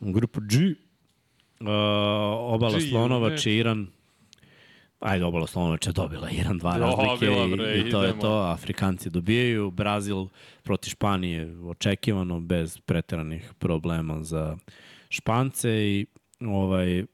[0.00, 0.56] Grupa G.
[1.60, 1.66] Uh,
[2.54, 3.52] obala G, Slonovač ne.
[3.52, 3.86] i Iran.
[5.00, 8.22] Ajde, obala Slonovač je dobila Iran dva razlike Dobila, i, bre, i to je idemo.
[8.22, 8.32] to.
[8.38, 9.70] Afrikanci dobijaju.
[9.70, 10.26] Brazil
[10.62, 14.56] proti Španije očekivano bez preteranih problema za
[15.08, 16.06] Špance i
[16.40, 17.04] ovaj,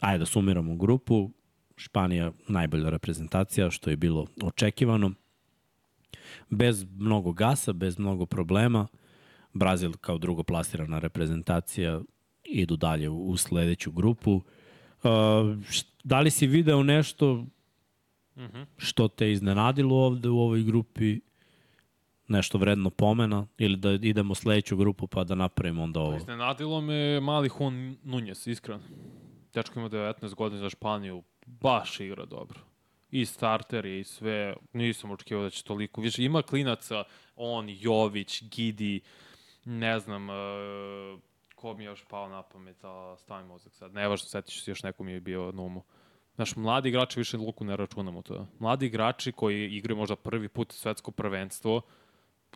[0.00, 1.30] ajde da sumiramo grupu.
[1.76, 5.12] Španija najbolja reprezentacija, što je bilo očekivano
[6.50, 8.86] bez mnogo gasa, bez mnogo problema.
[9.52, 12.00] Brazil kao drugo plasirana reprezentacija
[12.44, 14.32] idu dalje u, u sledeću grupu.
[15.02, 15.10] Uh,
[16.08, 17.44] da li si video nešto
[18.36, 18.62] Mhm.
[18.76, 21.20] što te iznenadilo ovde u ovoj grupi?
[22.28, 23.46] Nešto vredno pomena?
[23.58, 26.16] Ili da idemo sledeću grupu pa da napravimo onda ovo?
[26.16, 28.80] Iznenadilo me mali Juan Nunez, iskreno.
[29.54, 32.58] Dečko ima 19 godina za Španiju, baš igra dobro.
[33.10, 36.00] I starter je i sve, nisam očekivao da će toliko.
[36.00, 37.04] Više ima klinaca,
[37.36, 39.00] on, Jović, Gidi,
[39.64, 41.20] ne znam, uh,
[41.54, 43.94] ko mi je još pao na pamet, a stavim mozak sad.
[43.94, 45.82] Nevažno, setit ću se još neko mi je bio na umu.
[46.38, 48.46] Znaš, mladi igrači više luku ne računamo to.
[48.58, 51.80] Mladi igrači koji igraju možda prvi put svetsko prvenstvo,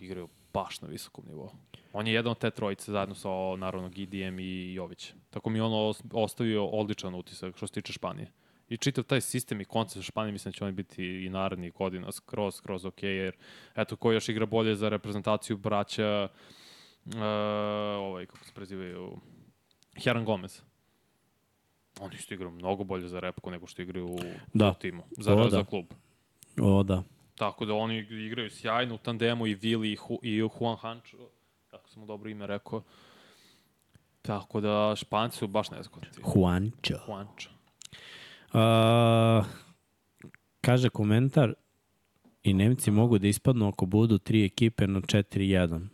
[0.00, 1.50] igraju baš na visokom nivou.
[1.92, 3.28] On je jedan od te trojice zajedno sa,
[3.58, 5.12] naravno, Gidijem i Jović.
[5.30, 8.32] Tako mi os- ostavio odličan utisak što se tiče Španije.
[8.68, 12.12] I čitav taj sistem i koncept Španije, mislim da će oni biti i narednih godina
[12.12, 13.36] skroz, skroz ok, jer
[13.76, 16.28] eto, ko još igra bolje za reprezentaciju braća,
[17.06, 17.12] uh,
[17.98, 19.16] ovaj, kako se prezivaju,
[20.04, 20.62] Heran Gomez.
[22.02, 24.18] Oni isto igraju mnogo bolje za repku nego što igraju u,
[24.54, 24.74] Da.
[24.74, 25.50] timu, za, O, da.
[25.50, 25.84] za klub.
[26.60, 27.02] O, da.
[27.34, 31.16] Tako da oni igraju sjajno u tandemu i Vili i, Hu, i Juan Hancho,
[31.70, 32.82] kako sam mu dobro ime rekao.
[34.22, 36.08] Tako da Španci su baš nezgodni.
[36.34, 36.94] Juancho.
[37.08, 37.50] Juancho.
[38.52, 39.46] Uh,
[40.60, 41.54] kaže komentar
[42.42, 45.86] i Nemci mogu da ispadnu ako budu tri ekipe na 4-1.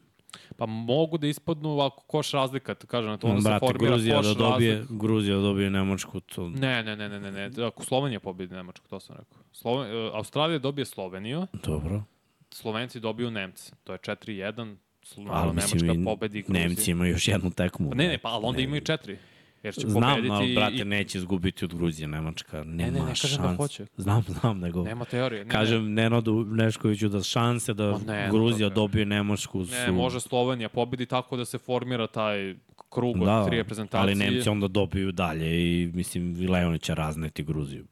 [0.58, 4.16] Pa mogu da ispadnu ako koš razlika, to kažem, to onda se Brate, formira Gruzija
[4.16, 4.94] koš da dobije, razlika.
[4.96, 7.66] Gruzija da dobije Nemačku, to Ne, ne, ne, ne, ne, ne.
[7.66, 9.38] Ako Slovenija pobedi Nemačku, to sam rekao.
[9.52, 12.02] Sloven, uh, Australija dobije Sloveniju, dobro.
[12.50, 13.72] Slovenci dobiju Nemce.
[13.84, 14.76] To je 4-1.
[15.04, 16.62] Slo- Ali naravno, mislim, Nemačka i pobedi Gruziju.
[16.62, 17.90] Nemci imaju još jednu tekmu.
[17.90, 19.18] Pa Ne, ne, pa ali onda imaju četiri.
[19.62, 22.64] Jer će Znam, pobediti ali, i- brate, neće izgubiti od Gruzije, Nemačka.
[22.64, 23.56] Nema ne, ne kažem da šans.
[23.56, 23.86] hoće.
[23.96, 24.82] Znam, znam, nego...
[24.82, 25.44] Nema teorije.
[25.44, 28.82] Ne, Kažem Nenadu Neškoviću da šanse da Ma ne, Gruzija dobro.
[28.82, 29.72] dobije Nemačku su...
[29.72, 32.54] Ne, može Slovenija pobedi tako da se formira taj
[32.88, 34.00] krug od Da, tri reprezentacije.
[34.02, 37.86] ali Nemci onda dobiju dalje i mislim i Leoni će razneti Gruziju.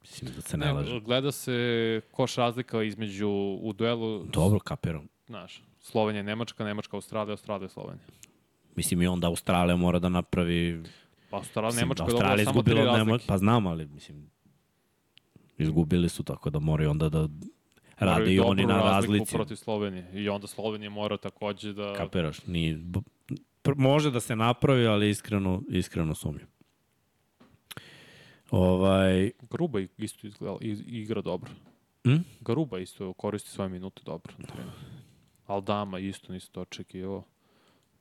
[0.00, 1.00] Mislim da se ne, Ne, laže.
[1.00, 1.54] gleda se
[2.10, 3.28] koš razlika između
[3.60, 5.08] u duelu, Dobro, kapiram.
[5.26, 8.04] znaš, Slovenija, Nemačka, Nemačka, Australija, Australija, Slovenija.
[8.76, 10.82] Mislim i onda Australija mora da napravi...
[11.34, 13.26] Pa Australija, Mislim, Nemačka je Australija dobila samo tri razlike.
[13.26, 14.30] Pa znam, ali mislim...
[15.58, 17.28] Izgubili su, tako da moraju onda da
[17.98, 19.34] rade i oni na razlici.
[19.34, 20.10] protiv Slovenije.
[20.14, 21.94] I onda Slovenija mora takođe da...
[21.96, 22.84] Kapiraš, ni,
[23.76, 26.48] može da se napravi, ali iskreno, iskreno sumnjam.
[28.50, 30.56] Ovaj, Gruba isto izgleda,
[30.86, 31.50] igra dobro.
[32.04, 32.16] Hm?
[32.40, 34.34] Gruba isto koristi svoje minute dobro.
[35.46, 37.22] Aldama isto nisu to očekivao.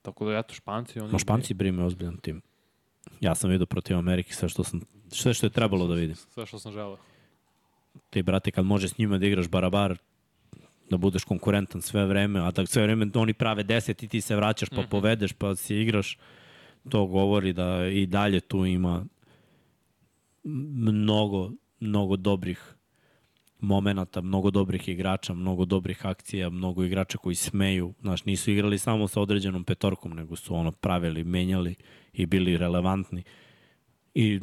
[0.02, 1.00] Tako da, eto, Španci...
[1.00, 2.42] Oni ma Španci brime ozbiljan tim.
[3.22, 6.16] Ja sam vidio protiv Amerike sve što sam sve što je trebalo da vidim.
[6.16, 6.98] Sve što sam želeo.
[8.10, 9.98] Ti, brate, kad može s njima da igraš barabar,
[10.90, 14.36] da budeš konkurentan sve vreme, a da sve vreme oni prave 10 i ti se
[14.36, 16.18] vraćaš pa povedeš pa se igraš,
[16.90, 19.06] to govori da i dalje tu ima
[20.44, 22.76] mnogo, mnogo dobrih
[23.64, 27.94] momenata, mnogo dobrih igrača, mnogo dobrih akcija, mnogo igrača koji smeju.
[28.02, 31.76] Znaš, nisu igrali samo sa određenom petorkom, nego su ono pravili, menjali
[32.14, 33.24] i bili relevantni.
[34.16, 34.40] I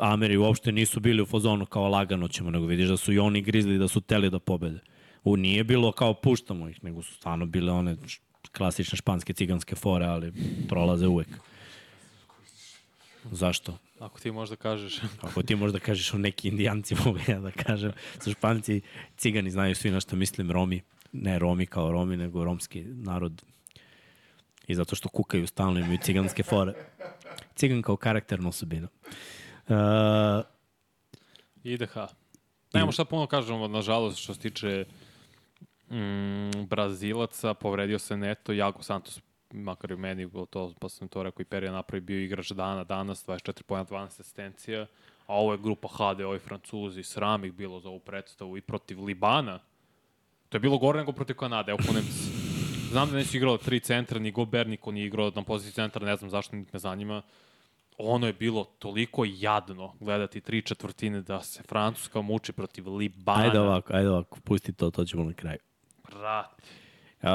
[0.00, 3.42] Ameri uopšte nisu bili u fazonu kao lagano ćemo, nego vidiš da su i oni
[3.42, 4.80] grizli da su teli da pobede.
[5.24, 7.96] U nije bilo kao puštamo ih, nego su stvarno bile one
[8.52, 10.32] klasične španske ciganske fore, ali
[10.68, 11.28] prolaze uvek.
[13.30, 13.78] Zašto?
[14.00, 15.00] Ako ti možda kažeš...
[15.22, 17.92] Ako ti možda kažeš o neki indijanci, mogu ja da kažem.
[18.24, 18.80] Su španci,
[19.16, 20.82] cigani znaju svi na što mislim, Romi.
[21.12, 23.42] Ne Romi kao Romi, nego romski narod.
[24.66, 26.74] I zato što kukaju stalno imaju ciganske fore.
[27.54, 28.88] Cigan kao karakterna osobina.
[29.68, 30.44] Uh,
[31.62, 31.96] IDH.
[32.72, 34.84] Nemamo šta puno kažemo, nažalost, što se tiče
[35.90, 39.20] mm, Brazilaca, povredio se Neto, Jago Santos,
[39.52, 42.84] makar i meni bilo to, pa sam to rekao i Perija napravi, bio igrač dana
[42.84, 44.86] danas, 24 pojena, 12 asistencija,
[45.26, 49.04] a ovo je grupa HD, ovi Francuzi, sram ih bilo za ovu predstavu i protiv
[49.04, 49.58] Libana.
[50.48, 52.40] To je bilo gore nego protiv Kanade, evo po Nemci.
[52.90, 56.16] Znam da neće igrao tri centra, ni Gober, niko nije igrao na poziciji centra, ne
[56.16, 57.22] znam zašto, niti me zanima
[58.02, 63.42] ono je bilo toliko jadno gledati tri četvrtine da se Francuska muči protiv Libana.
[63.42, 65.58] ajde ovako, ajde ovako, pusti to, to ćemo na kraju.
[66.10, 66.62] Brat.
[67.22, 67.28] Uh,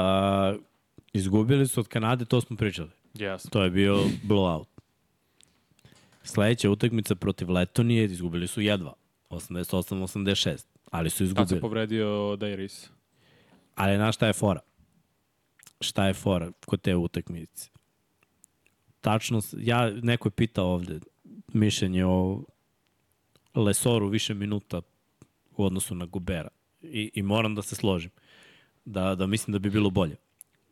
[1.16, 2.90] izgubili su od Kanade, to smo pričali.
[3.14, 3.50] Yes.
[3.50, 4.66] To je bio blowout.
[6.22, 8.94] Sledeća utakmica protiv Letonije, izgubili su jedva.
[9.30, 10.66] 88-86.
[10.90, 11.60] Ali su Kad se izgubili.
[11.60, 12.90] povredio Dairis?
[13.74, 14.60] Ali znaš šta je fora?
[15.80, 17.70] Šta je fora kod te utakmice?
[19.00, 21.00] Tačno, ja, neko je pitao ovde
[21.52, 22.42] mišljenje o
[23.54, 24.82] Lesoru više minuta
[25.56, 26.48] u odnosu na Gubera.
[26.82, 28.10] I, I moram da se složim.
[28.84, 30.16] Da, da mislim da bi bilo bolje.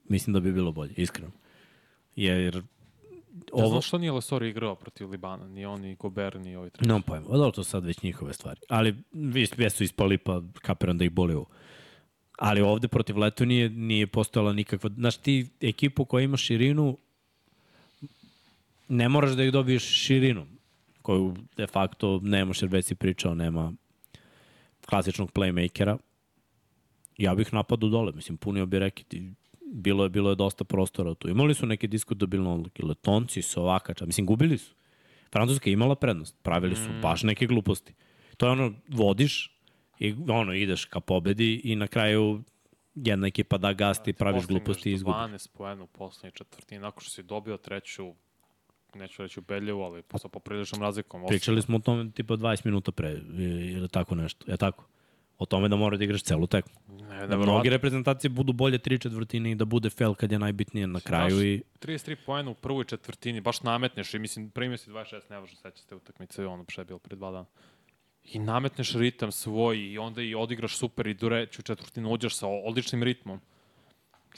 [0.09, 1.33] Mislim da bi bilo bolje, iskreno.
[2.17, 2.63] Jer
[3.35, 3.69] Ja ovo...
[3.69, 6.89] znam što nije Lesori igrao protiv Libana, ni on, ni Gober, ni ovi treći.
[6.89, 8.61] Nemam pojma, dobro, to sad već njihove stvari.
[8.69, 11.47] Ali vi su ispali, pa kapiram da ih boli ovo.
[12.39, 14.91] Ali ovde protiv Letonije nije postojala nikakva...
[14.97, 16.99] Znaš, ti ekipu koja ima širinu,
[18.89, 20.49] ne moraš da ih dobiješ širinom,
[21.03, 23.73] koju de facto nemaš, jer već si pričao, nema
[24.87, 25.97] klasičnog playmakera.
[27.19, 29.31] Ja bih napadao dole, mislim, punio bi reket i
[29.75, 31.29] bilo je, bilo je dosta prostora tu.
[31.29, 34.75] Imali su neke diskutabilne odluke, Letonci, Sovakača, mislim, gubili su.
[35.33, 37.95] Francuska je imala prednost, pravili su baš neke gluposti.
[38.37, 39.59] To je ono, vodiš
[39.99, 42.43] i ono, ideš ka pobedi i na kraju
[42.95, 45.17] jedna ekipa da gasti, praviš Postigneš gluposti i izgubiš.
[45.17, 48.15] 12 poena u poslednjoj četvrtini, nakon što si dobio treću,
[48.95, 51.27] neću reći ubedljivu, ali sa popriličnom razlikom.
[51.29, 54.51] Pričali smo o tome tipa 20 minuta pre ili tako nešto.
[54.51, 54.85] Je tako?
[55.39, 56.73] O tome da mora da igraš celu tekmu.
[56.89, 57.45] Ne, Da nevjerovatno.
[57.45, 61.43] mnogi reprezentacije budu bolje tri četvrtine i da bude fail kad je najbitnije na kraju
[61.45, 65.57] i 33 poena u prvoj četvrtini, baš nametneš i mislim, primio si 26, ne možeš
[65.57, 67.45] sećati se te utakmice, ono što je bilo pre dva dana.
[68.25, 72.47] I nametneš ritam svoj i onda i odigraš super i do reću četvrtinu uđeš sa
[72.49, 73.41] odličnim ritmom.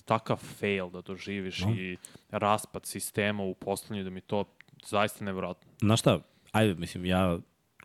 [0.05, 1.70] Takav fail da doživiš No.
[1.70, 1.97] i
[2.31, 4.44] raspad sistema u poslednjoj da mi to
[4.85, 5.68] zaista nevjerojatno.
[5.78, 6.20] Znaš šta,
[6.52, 7.39] ajde, mislim, ja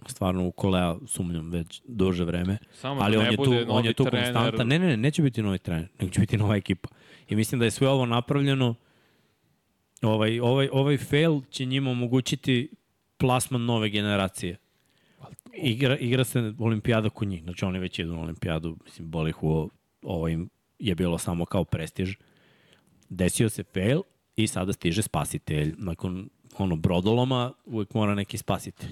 [0.07, 3.93] stvarno u Kolea sumnjam već duže vreme, Samo ali da on je tu, on je
[3.93, 4.34] tu trener.
[4.34, 4.63] konstanta.
[4.63, 6.89] Ne, ne, ne, neće biti novi trener, nego će biti nova ekipa.
[7.30, 8.76] I mislim da je sve ovo napravljeno,
[10.01, 12.69] ovaj, ovaj, ovaj fail će njima omogućiti
[13.18, 14.57] plasman nove generacije.
[15.53, 19.69] Igra, igra se olimpijada kod njih, znači oni već idu na olimpijadu, mislim, boli u
[20.01, 20.49] ovo im
[20.80, 22.15] je bilo samo kao prestiž.
[23.09, 24.01] Desio se fail
[24.35, 25.76] i sada stiže spasitelj.
[25.77, 28.89] Nakon ono brodoloma uvek mora neki spasitelj.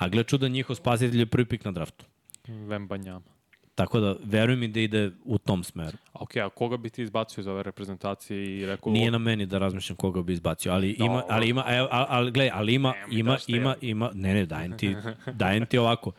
[0.00, 2.04] A gle čuda, njihov spasitelj je prvi pik na draftu.
[2.48, 3.40] Vembanjama.
[3.74, 5.98] Tako da, veruj mi da ide u tom smeru.
[6.12, 8.92] Ok, a koga bi ti izbacio iz ove reprezentacije i rekao...
[8.92, 11.26] Nije na meni da razmišljam koga bi izbacio, ali ima, Dobro.
[11.28, 14.78] ali ima, ali, ali, gledaj, ali ima, Nemoj ima, da ima, ima, ne, ne, dajem
[14.78, 14.96] ti,
[15.32, 16.12] dajem ti ovako.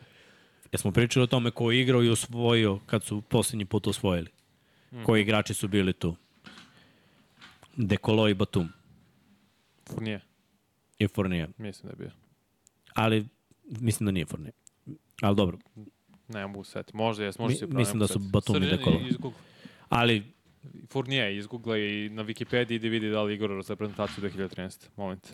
[0.72, 4.30] Jesmo pričali o tome ko je igrao i osvojio kad su poslednji put osvojili.
[5.04, 6.16] Koji igrači su bili tu?
[7.76, 8.68] Dekolo i Batum
[10.00, 10.20] Nije,
[10.98, 11.48] i Fournier.
[11.58, 12.10] mislim da je bio.
[12.94, 13.26] Ali
[13.80, 14.52] mislim da nije Fournier.
[15.22, 15.58] Ali dobro.
[16.28, 16.96] Ne mogu seti.
[16.96, 17.78] Možda jes, možda Mi- si pravi.
[17.78, 19.00] mislim da su Batum i Dekolo.
[19.88, 20.22] Ali
[20.88, 24.88] Fournier, izgooglaj i na Wikipediji da vidi da li igrao za reprezentaciju 2013.
[24.96, 25.28] Molim te.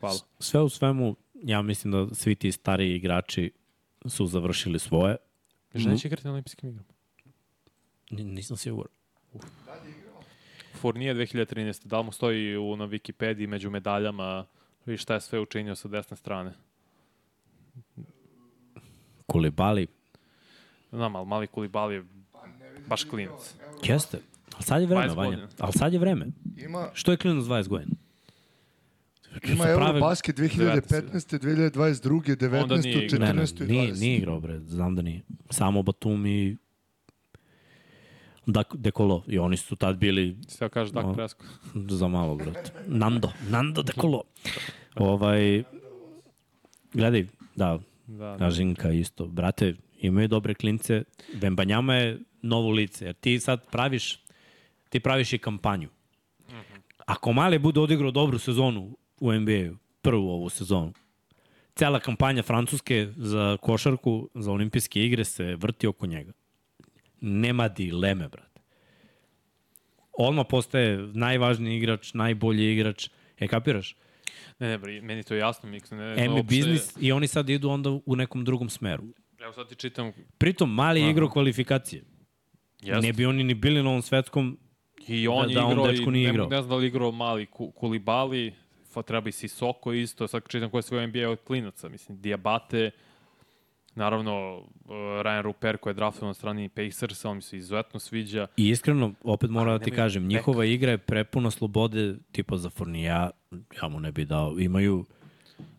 [0.00, 0.18] Hvala.
[0.38, 3.50] sve u svemu, ja mislim da svi ti stariji igrači
[4.06, 5.16] su završili svoje.
[5.74, 6.88] Že neće igrati na olimpijskim igrama?
[8.10, 8.92] Nisam siguran.
[10.74, 11.86] Fournier 2013.
[11.86, 14.46] Da li mu stoji u, na Wikipediji među medaljama
[14.86, 16.54] i šta je sve učinio sa desne strane?
[19.26, 19.86] Kulibali,
[20.92, 22.04] Znam, ali mali Kulibali je
[22.86, 23.54] baš klinac.
[23.82, 24.18] jeste.
[24.54, 25.48] Ali sad je vreme, 20 Vanja.
[25.58, 26.26] Ali sad je vreme.
[26.56, 27.92] Ima, Što je klinac 20 godina?
[29.44, 31.38] ima Eurobasket 2015.
[31.38, 32.36] 2022.
[32.36, 32.62] 19.
[32.62, 33.26] Onda nije igrao.
[33.26, 33.68] Ne, ne, 14.
[33.68, 34.00] nije, 20.
[34.00, 34.60] nije igrao, bre.
[34.60, 35.22] Znam da nije.
[35.50, 36.56] Samo Batum i
[38.46, 39.24] Dak, Dekolo.
[39.26, 41.12] I oni su tad bili Sve kaže Dak O.
[41.14, 41.44] Presko.
[41.98, 42.72] za malo, brate.
[42.86, 43.32] Nando.
[43.48, 44.22] Nando Dekolo.
[44.94, 45.62] ovaj,
[46.92, 48.38] gledaj, da, Da, da.
[48.38, 49.26] Kažinka isto.
[49.26, 51.02] Brate, imaju dobre klince.
[51.34, 53.04] Vembanjama je novo lice.
[53.04, 54.18] Jer ti sad praviš,
[54.88, 55.88] ti praviš i kampanju.
[57.06, 60.92] Ako Male bude odigrao dobru sezonu u NBA-u, prvu ovu sezonu,
[61.74, 66.32] cela kampanja Francuske za košarku, za olimpijske igre se vrti oko njega.
[67.20, 68.60] Nema dileme, brate.
[70.18, 73.08] Odmah postaje najvažniji igrač, najbolji igrač.
[73.38, 73.96] E, kapiraš?
[74.64, 75.68] Ne, ne, meni to je jasno.
[75.68, 79.04] Mi, ne, ne, NBA uopšte- biznis i oni sad idu onda u nekom drugom smeru.
[79.40, 80.12] Evo sad ti čitam.
[80.38, 82.02] Pritom, mali je igrao kvalifikacije.
[82.82, 83.02] Jest.
[83.02, 84.58] Ne bi oni ni bili na ovom svetskom
[85.06, 86.48] I on da- da on dečko nije ne, igrao.
[86.48, 88.54] ne znam da li igrao mali Ku- Kulibali,
[89.02, 92.90] treba i Sisoko isto, sad čitam ko je svoj NBA od klinaca, mislim, Diabate,
[93.94, 94.90] naravno uh,
[95.22, 98.46] Ryan Ruper koji je draftovan na strani Pacersa, on mi se izuzetno sviđa.
[98.56, 100.28] I iskreno, opet moram da ti kažem, beka.
[100.36, 103.30] njihova igra je prepuna slobode, tipa za Fournija,
[103.82, 104.58] ja mu ne bi dao.
[104.58, 105.04] Imaju,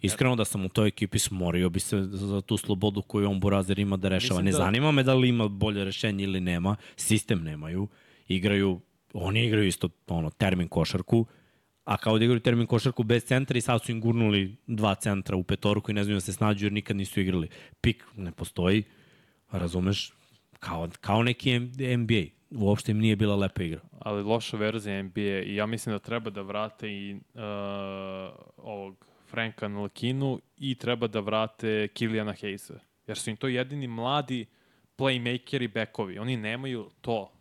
[0.01, 3.79] iskreno da sam u toj ekipi smorio bi se za tu slobodu koju on Burazer
[3.79, 4.41] ima da rešava.
[4.41, 7.87] Mislim ne da- zanima me da li ima bolje rešenje ili nema, sistem nemaju,
[8.27, 8.79] igraju,
[9.13, 11.25] oni igraju isto ono, termin košarku,
[11.85, 15.35] a kao da igraju termin košarku bez centra i sad su im gurnuli dva centra
[15.35, 17.49] u petorku i ne znaju da se snađu jer nikad nisu igrali.
[17.81, 18.83] Pik ne postoji,
[19.51, 20.13] razumeš,
[20.59, 21.59] kao, kao neki
[21.97, 22.23] NBA.
[22.51, 23.79] Uopšte im nije bila lepa igra.
[23.99, 27.41] ali loša verzija NBA i ja mislim da treba da vrate i uh,
[28.57, 32.79] ovog Franka Nalkinu i treba da vrate Kilijana Hayesa.
[33.07, 34.45] Jer su im to jedini mladi
[34.97, 36.19] playmakeri bekovi.
[36.19, 37.31] Oni nemaju to.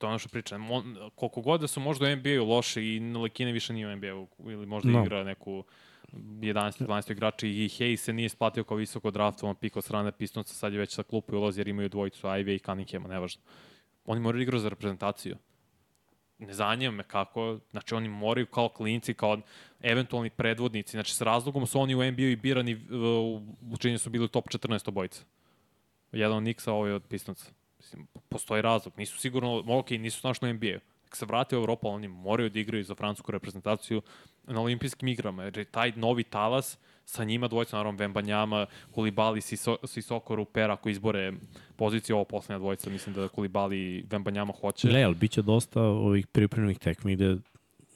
[0.00, 0.62] To je ono što pričam.
[0.62, 4.28] Mo- koliko god da su možda u NBA-u loše i Nalkine više nije u NBA-u
[4.40, 5.02] ili možda No.
[5.02, 5.64] igra neku
[6.12, 6.80] 11.
[6.80, 7.12] 12.
[7.12, 10.78] igrača i Hayes se nije isplatio kao visoko draftovan pik od strane Pistonca, sad je
[10.78, 13.42] već sa klupu i ulazi jer imaju dvojicu Ivey i Cunninghama, nevažno.
[14.04, 15.36] Oni moraju da igrati za reprezentaciju
[16.38, 19.40] ne zanima me kako, znači oni moraju kao klinci, kao
[19.80, 22.74] eventualni predvodnici, znači s razlogom su oni u NBA i birani,
[23.72, 25.24] u činjenju su bili top 14 obojica.
[26.12, 27.46] Jedan od Nixa, ovaj od Pistonca.
[27.90, 30.80] Mislim, postoji razlog, nisu sigurno, ok, nisu našli u NBA-u.
[31.04, 34.02] Nek se vrate u Evropu, ali oni moraju da igraju za francusku reprezentaciju
[34.44, 39.76] na olimpijskim igrama, jer je taj novi talas sa njima dvojica, naravno Vembanjama, Kulibali, Siso,
[39.84, 41.32] Sisoko, Ruper, ako izbore
[41.76, 44.88] poziciju ovo poslednja dvojica, mislim da Kulibali i Vembanjama hoće.
[44.88, 47.36] Gle, ali bit će dosta ovih pripremnih tekmi gde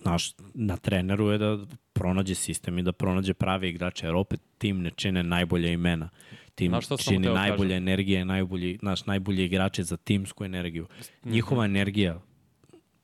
[0.04, 1.58] naš, na treneru je da
[1.92, 6.08] pronađe sistem i da pronađe prave igrače, jer opet tim ne čine najbolje imena.
[6.54, 7.82] Tim Znaš čini hteo najbolja kažem?
[7.82, 10.86] energija, najbolji, naš najbolji igrače za timsku energiju.
[11.24, 12.20] Njihova energija,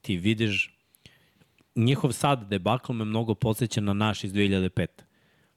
[0.03, 0.79] ti vidiš,
[1.77, 4.87] njihov sad debakl me mnogo podsjeća na naš iz 2005.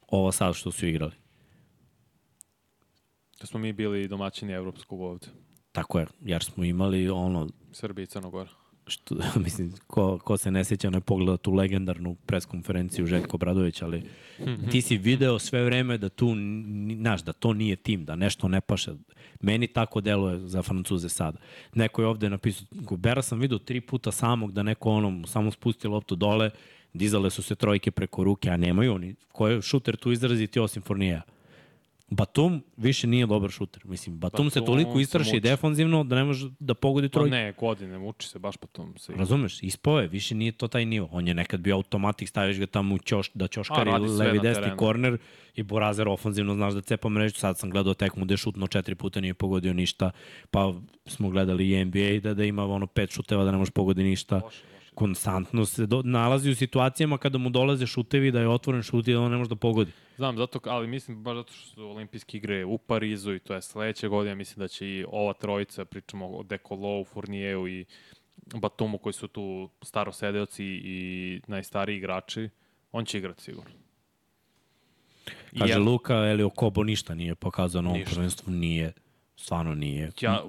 [0.07, 1.13] Ovo sad što su igrali.
[3.39, 5.27] Da smo mi bili domaćini evropskog ovde.
[5.71, 8.49] Tako je, jer smo imali ono, Srbija i Crnogora.
[8.87, 14.03] Što, mislim, ko, ko se ne sjeća ne pogleda tu legendarnu preskonferenciju Željko Bradović, ali
[14.71, 16.35] ti si video sve vreme da tu,
[16.97, 18.91] znaš, da to nije tim, da nešto ne paše.
[19.41, 21.39] Meni tako deluje za Francuze sada.
[21.73, 25.87] Neko je ovde napisao, Gubera sam video tri puta samog da neko onom samo spusti
[25.87, 26.49] loptu dole,
[26.93, 29.15] dizale su se trojke preko ruke, a nemaju oni.
[29.31, 31.21] Ko je šuter tu izraziti osim Fornija?
[32.15, 33.85] Batum više nije dobar šuter.
[33.85, 35.39] Mislim, Batum, se Batum toliko se istraši muči.
[35.39, 37.31] defanzivno da ne može da pogodi Pa trojku.
[37.31, 38.97] ne, godine, muči se baš tom.
[38.97, 39.13] Se...
[39.13, 41.09] Razumeš, ispao je, više nije to taj nivo.
[41.11, 44.77] On je nekad bio automatik, staviš ga tamo u ćoš, da ćoškari A, levi desni
[44.77, 45.17] korner
[45.55, 47.35] i Borazer ofanzivno znaš da cepa mrežu.
[47.35, 50.11] Sad sam gledao tekmu gde šutno četiri puta, nije pogodio ništa.
[50.51, 50.73] Pa
[51.05, 54.41] smo gledali i NBA da, da ima ono pet šuteva da ne može pogodi ništa.
[54.43, 54.72] Loše.
[54.95, 59.13] Konstantno se do, nalazi u situacijama kada mu dolaze šutevi da je otvoren šut i
[59.13, 59.91] da on ne može da pogodi.
[60.15, 63.61] Znam, zato, ali mislim baš zato što su olimpijske igre u Parizu i to je
[63.61, 67.85] sledeće godine, mislim da će i ova trojica, pričamo o Dekolou, Fournieru i
[68.55, 72.49] Batumu koji su tu starosedeoci i najstariji igrači,
[72.91, 73.71] on će igrati sigurno.
[75.59, 78.93] Kaže ja- Luka, Elio Kobo ništa nije pokazao na ovom prvenstvu, nije,
[79.35, 80.11] stvarno nije.
[80.21, 80.43] Ja,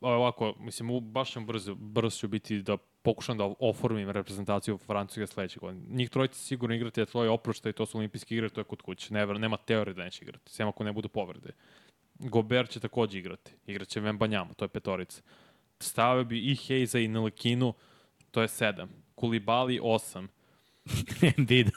[0.00, 5.60] ovako, mislim, baš ću brzo, brzo ću biti da pokušam da oformim reprezentaciju Francuske sledeće
[5.60, 5.84] godine.
[5.88, 8.64] Njih trojica sigurno igrati, a to je oprošta i to su olimpijske igre, to je
[8.64, 9.14] kod kuće.
[9.14, 11.50] Ne, nema teorije da neće igrati, sem ako ne budu povrede.
[12.14, 13.54] Gober će takođe igrati.
[13.66, 15.22] Igraće Vembanjama, to je petorica.
[15.80, 17.74] Stavio bi i Hejza i Nelekinu,
[18.30, 18.90] to je sedam.
[19.14, 20.28] Kulibali osam.
[21.36, 21.70] Embiid.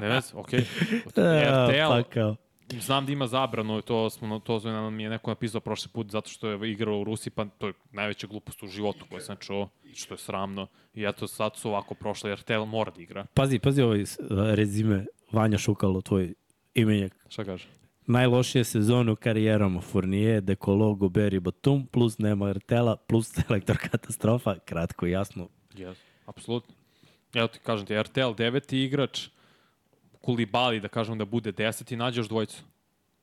[0.00, 0.64] Ne vez, okej.
[1.16, 2.43] Ja, RTL.
[2.70, 6.48] Znam da ima zabranu, to smo to nam je neko napisao prošli put zato što
[6.48, 10.14] je igrao u Rusiji, pa to je najveća glupost u životu koju sam čuo, što
[10.14, 10.66] je sramno.
[10.94, 13.26] I eto sad su ovako prošli, jer RTL mora da igra.
[13.34, 14.18] Pazi, pazi ovaj s-
[14.54, 16.34] rezime Vanja Šukalo, tvoj
[16.74, 17.26] imenjak.
[17.28, 17.66] Šta kaže?
[18.06, 24.56] Najlošije sezone u karijerama Fournier, Dekolo, Gober i Batum, plus nema Ertela, plus selektor katastrofa,
[24.58, 25.48] kratko i jasno.
[25.74, 25.94] Yes.
[26.26, 26.74] Apsolutno.
[27.34, 29.28] Evo ti kažem ti, RTL deveti igrač,
[30.24, 32.62] Kulibali da kažem da bude deseti, nađe još dvojicu.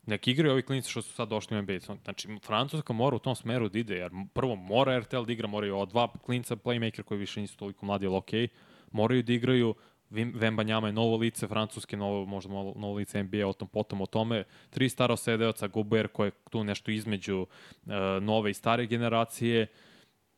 [0.05, 1.79] Neki igraju ovi klinici što su sad došli u NBA.
[2.03, 5.75] Znači, Francuska mora u tom smeru da ide, jer prvo mora RTL da igra, moraju
[5.75, 8.47] ova dva klinca playmaker koji više nisu toliko mladi, ali okej.
[8.91, 9.75] Moraju da igraju,
[10.11, 14.05] Vim- Vembanjama je novo lice Francuske, novo, možda novo lice NBA, o tom potom o
[14.05, 14.43] tome.
[14.69, 17.91] Tri staro sedeoca, Gober koji je tu nešto između uh,
[18.21, 19.67] nove i stare generacije.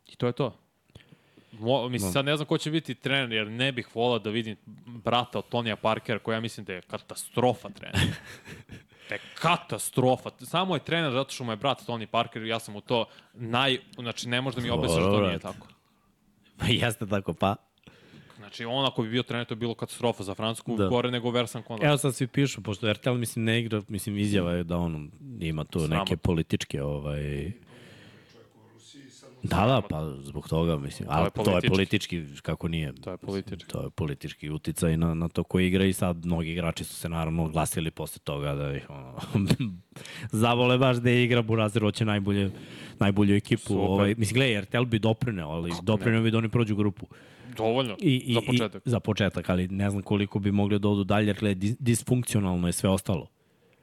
[0.07, 0.57] I to je to.
[1.59, 4.55] Mo, mislim, sad ne znam ko će biti trener, jer ne bih volao da vidim
[4.85, 8.01] brata od Tonija Parkera, koja ja mislim da je katastrofa trener.
[9.09, 10.29] Da je katastrofa.
[10.39, 13.77] Samo je trener zato što mu je brat Tony Parker, ja sam u to naj...
[13.95, 15.67] Znači, ne može da mi objasniš da to nije tako.
[16.57, 17.55] Pa jeste tako, pa.
[18.37, 20.83] Znači, on ako bi bio trener, to bi bilo katastrofa za Francusku, Da.
[20.83, 20.89] da.
[20.89, 21.87] gore nego Versan Konrad.
[21.87, 25.63] Evo sad svi pišu, pošto RTL mislim ne igra, mislim izjava je da on ima
[25.63, 25.99] tu Sramotno.
[25.99, 27.51] neke političke ovaj,
[29.43, 31.09] Da, da, pa zbog toga, mislim.
[31.11, 32.23] Ali je to je politički.
[32.41, 32.93] kako nije.
[32.95, 33.67] To je politički.
[33.67, 37.09] To je politički uticaj na, na to ko igra i sad mnogi igrači su se
[37.09, 39.15] naravno oglasili posle toga da ih ono,
[40.31, 42.51] zavole baš da igra Burazir, hoće najbolje,
[42.99, 43.63] najbolju ekipu.
[43.63, 43.79] Super.
[43.79, 47.07] Ovaj, mislim, gledaj, RTL bi doprineo, ali doprineo bi da oni prođu grupu.
[47.57, 48.87] Dovoljno, I, i, za početak.
[48.87, 51.75] I, za početak, ali ne znam koliko bi mogli da odu dalje, jer gledaj, dis-
[51.79, 53.27] disfunkcionalno je sve ostalo.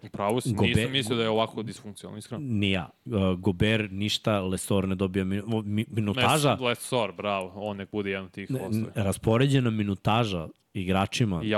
[0.08, 2.44] Pravo si, Gobe- nisam mislio da je ovako disfunkcionalno, iskreno.
[2.46, 2.90] Ni ja.
[3.04, 6.54] Uh, Gober ništa, Lesor ne dobija minu, mi, minutaža.
[6.60, 8.92] Lesor, bravo, on nek bude jedan od tih ostaje.
[8.94, 11.48] raspoređena minutaža igračima I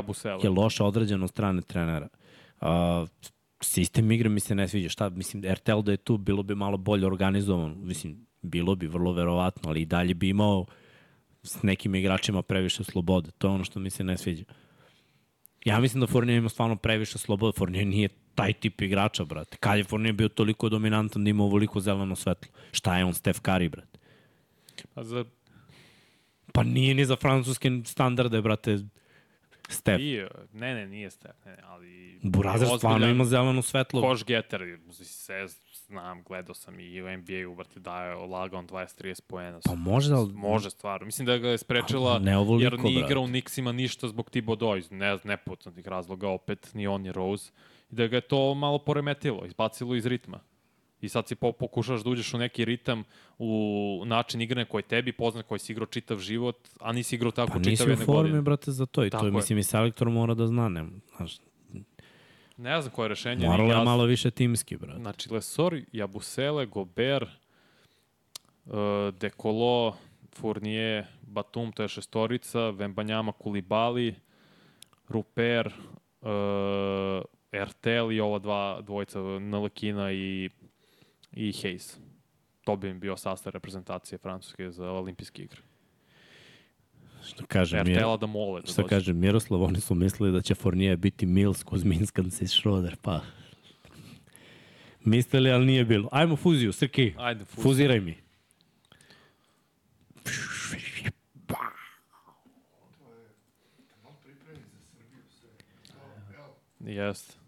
[0.42, 2.08] je loše određena od strane trenera.
[2.60, 2.68] Uh,
[3.60, 4.88] sistem igre mi se ne sviđa.
[4.88, 7.74] Šta, mislim, RTL da je tu, bilo bi malo bolje organizovan.
[7.78, 10.66] Mislim, bilo bi vrlo verovatno, ali i dalje bi imao
[11.42, 13.30] s nekim igračima previše slobode.
[13.38, 14.44] To je ono što mi se ne sviđa.
[15.64, 17.56] Ja mislim da Fournier ima stvarno previše slobode.
[17.58, 19.56] Fournier nije taj tip igrača, brate.
[19.56, 22.52] Kad je bio toliko dominantan da ima ovoliko zeleno svetlo?
[22.72, 23.98] Šta je on, Steph Curry, brate?
[24.94, 25.24] A za
[26.52, 28.78] Pa nije ni za francuske standarde, brate,
[29.68, 29.98] Steph.
[29.98, 32.18] Bio, ne, ne, nije Steph, ne, ne, ali...
[32.22, 34.00] Burazer stvarno ima zeleno svetlo.
[34.00, 35.46] Koš getter, se
[35.86, 39.60] znam, gledao sam i u NBA-u, vrti daje, lagao on 20-30 poena.
[39.64, 40.32] Pa može, ali...
[40.32, 41.06] Može stvarno.
[41.06, 43.12] Mislim da ga je sprečila, ne ovoliko, jer nije brate.
[43.12, 47.52] igrao u Nixima ništa zbog Thibodeau, iz ne, nepoznatih razloga, opet ni on ni Rose.
[47.92, 50.40] I da ga je to malo poremetilo, izbacilo iz ritma.
[51.00, 53.04] I sad si po, pokušaš da uđeš u neki ritam,
[53.38, 53.52] u
[54.06, 57.58] način igrane koji tebi poznat, koji si igrao čitav život, a nisi igrao tako Pa
[57.58, 58.42] čitav nisi u jedne formi, godine.
[58.42, 59.04] brate, za to.
[59.04, 59.32] I Tako to je, je.
[59.32, 60.68] mislim, i selektor mora da zna.
[60.68, 60.84] Ne,
[61.16, 61.38] znaš,
[62.56, 63.46] Ne znam koje je rešenje.
[63.46, 65.00] moralo je ja- malo više timski, brate.
[65.00, 67.28] Znači, Lesor, Jabusele, Gober,
[68.66, 68.72] uh,
[69.12, 69.96] Dekolo,
[70.30, 74.14] Fournier, Batum, to je šestorica, Vembanjama, Kulibali,
[75.08, 75.66] Ruper,
[76.20, 76.28] uh,
[77.52, 80.50] Ertel i ova dva dvojica, Nalekina i,
[81.32, 81.98] i Hayes.
[82.64, 85.60] To bi im bio sastav reprezentacije Francuske za olimpijske igre.
[87.24, 88.88] Što kaže, Mir, da mole da što dođe.
[88.88, 93.20] kaže Miroslav, oni su mislili da će Fournier biti Mills, Kuzminskans i Schroeder, pa...
[95.04, 96.08] Mislili, ali nije bilo.
[96.12, 97.14] Ajmo fuziju, Srki.
[97.18, 97.62] Ajde, fuz.
[97.62, 98.16] Fuziraj mi.
[106.80, 107.41] Jeste.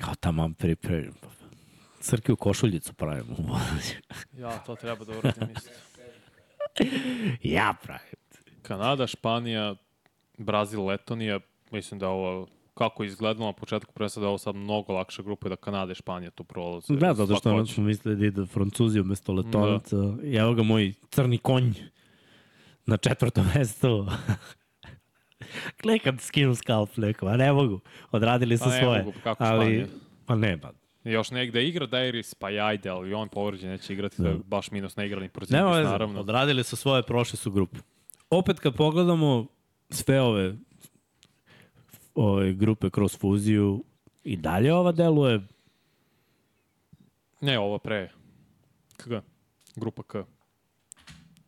[0.00, 1.14] Kao tamo pripremim.
[2.00, 3.60] Crke u košuljicu pravimo.
[4.38, 5.70] Ja, to treba da uradim isto.
[7.56, 8.14] ja pravim.
[8.62, 9.74] Kanada, Španija,
[10.38, 14.92] Brazil, Letonija, mislim da ovo kako je izgledalo na početku prvenstva da ovo sad mnogo
[14.92, 16.94] lakša grupa da Kanada i Španija tu prolaze.
[16.94, 17.74] Da, zato što ono hoće.
[17.74, 19.96] smo mislili da ide Francuzi umesto Letonaca.
[19.96, 20.38] Da.
[20.38, 21.72] Evo ga moj crni konj
[22.86, 24.06] na četvrtom mestu.
[25.82, 27.80] Gle kad skinu skalp neko, a ne mogu.
[28.10, 29.02] Odradili su A ne svoje.
[29.02, 29.86] mogu, kako ali,
[30.26, 30.72] pa ne, ba.
[31.04, 34.24] Još negde igra Dairis, pa i ajde, ali on povređen neće igrati, da.
[34.24, 35.30] to je baš minus na igrani
[35.76, 36.20] veze, naravno.
[36.20, 37.76] odradili su svoje, prošli su grupu.
[38.30, 39.46] Opet kad pogledamo
[39.90, 40.54] sve ove,
[42.14, 43.84] ove grupe kroz fuziju,
[44.24, 45.40] i dalje ova deluje
[47.40, 48.10] Ne, ovo pre.
[48.96, 49.12] KG.
[49.76, 50.16] Grupa K.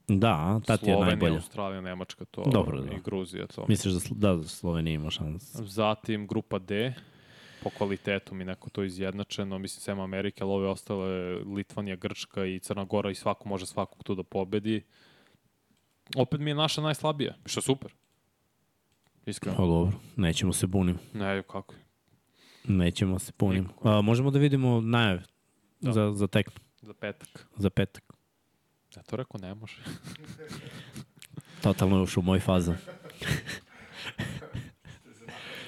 [0.09, 1.35] Da, ta ti je Slovenija, najbolja.
[1.35, 2.43] Australija, Nemačka, to.
[2.47, 2.93] Dobro, da.
[2.93, 3.64] I Gruzija, to.
[3.68, 5.55] Misliš da, da, da Slovenija ima šans?
[5.55, 6.94] Zatim grupa D,
[7.62, 12.59] po kvalitetu mi neko to izjednačeno, mislim sem Amerike, ali ove ostale Litvanija, Grčka i
[12.59, 14.82] Crna Gora i svako može svakog tu da pobedi.
[16.16, 17.93] Opet mi je naša najslabija, što je super.
[19.26, 19.56] Iskreno.
[19.56, 20.98] Pa dobro, nećemo se bunim.
[21.14, 21.74] Ne, kako.
[22.64, 23.68] Nećemo se punim.
[23.82, 25.22] A, možemo da vidimo najave
[25.81, 25.93] Da.
[25.93, 26.51] za, za tek,
[26.82, 27.47] Za petak.
[27.56, 28.14] za petak.
[28.97, 29.77] Ja to rekao ne može.
[31.62, 32.77] Totalno je ušao u moj fazon.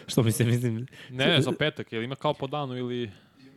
[0.06, 0.86] Što mi se mislim...
[1.10, 3.10] Ne, za petak, jel ima kao po danu ili...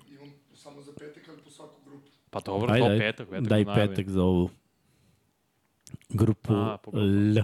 [0.10, 2.08] Imam samo za petak, ali po svaku grupu.
[2.30, 3.00] Pa dobro, Ajde, to ajde.
[3.00, 3.30] petak.
[3.30, 3.96] petak Daj da najavim.
[3.96, 4.50] petak za ovu
[6.10, 6.78] grupu A.
[6.94, 7.44] L.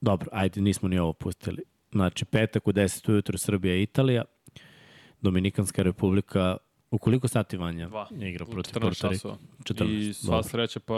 [0.00, 1.62] Dobro, ajde, nismo ni ovo pustili.
[1.92, 4.24] Znači, petak u 10 ujutru Srbija i Italija,
[5.20, 6.56] Dominikanska republika,
[6.94, 8.08] u koliko sati Vanja Dva.
[8.20, 9.14] igra protiv 14 Porto Rika?
[9.14, 9.36] časova.
[9.64, 10.42] 14, I sva dobro.
[10.48, 10.94] sreća pa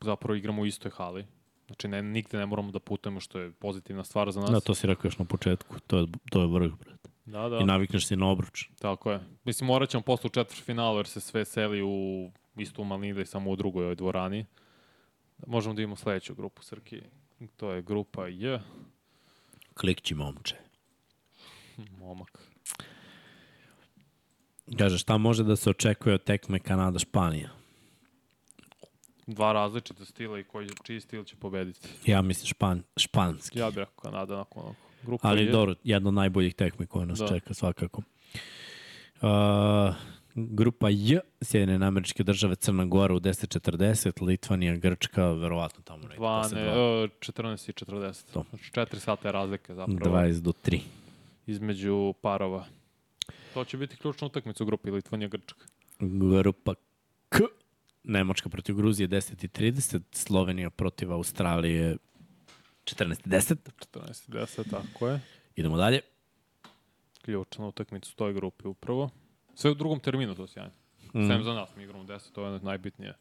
[0.00, 1.26] zapravo igramo u istoj hali.
[1.66, 4.50] Znači ne, nigde ne moramo da putujemo što je pozitivna stvar za nas.
[4.50, 5.76] Da, to si rekao još na početku.
[5.86, 7.08] To je, to je vrh, brate.
[7.26, 7.58] da, da.
[7.58, 8.68] I navikneš se na obruč.
[8.78, 9.20] Tako je.
[9.44, 13.26] Mislim, morat ćemo posle u četvrt finalu jer se sve seli u istu Malnida i
[13.26, 14.46] samo u drugoj ovoj dvorani.
[15.46, 17.02] Možemo da imamo sledeću grupu Srki.
[17.56, 18.58] To je grupa J.
[19.74, 20.56] Klikći momče.
[21.98, 22.49] Momak.
[24.78, 27.48] Kaže, šta može da se očekuje od tekme Kanada-Španija?
[29.26, 31.88] Dva različita stila i koji, čiji stil će pobediti.
[32.06, 33.58] Ja mislim špan, španski.
[33.58, 34.74] Ja bih rekao Kanada nakon ovog.
[35.02, 35.50] Grupa Ali J.
[35.50, 37.28] dobro, jedna od najboljih tekmi koje nas Da.
[37.28, 38.02] čeka svakako.
[39.22, 39.28] Uh,
[40.34, 46.16] grupa J, Sjedine američke države, Crna Gora u 10.40, Litvanija, Grčka, verovatno tamo negde.
[46.16, 48.32] 12, posle e, dva- 14 i 40.
[48.32, 48.44] To.
[48.50, 50.80] Znači 4 sata je razlike zapravo 20 do 3.
[51.46, 52.64] između parova.
[53.54, 55.64] To će biti ključna utakmica u grupi Litvanija Grčka.
[55.98, 56.74] Grupa
[57.28, 57.38] K,
[58.04, 61.96] Nemačka protiv Gruzije 10.30, Slovenija protiv Australije
[62.84, 63.56] 14.10.
[63.92, 65.20] 14 i 10, tako je.
[65.56, 66.00] Idemo dalje.
[67.22, 69.10] Ključna utakmica u toj grupi upravo.
[69.54, 70.72] Sve u drugom terminu, to je sjajno.
[71.14, 71.26] Mm.
[71.26, 73.14] Sem za nas, mi igramo 10, to je najbitnije.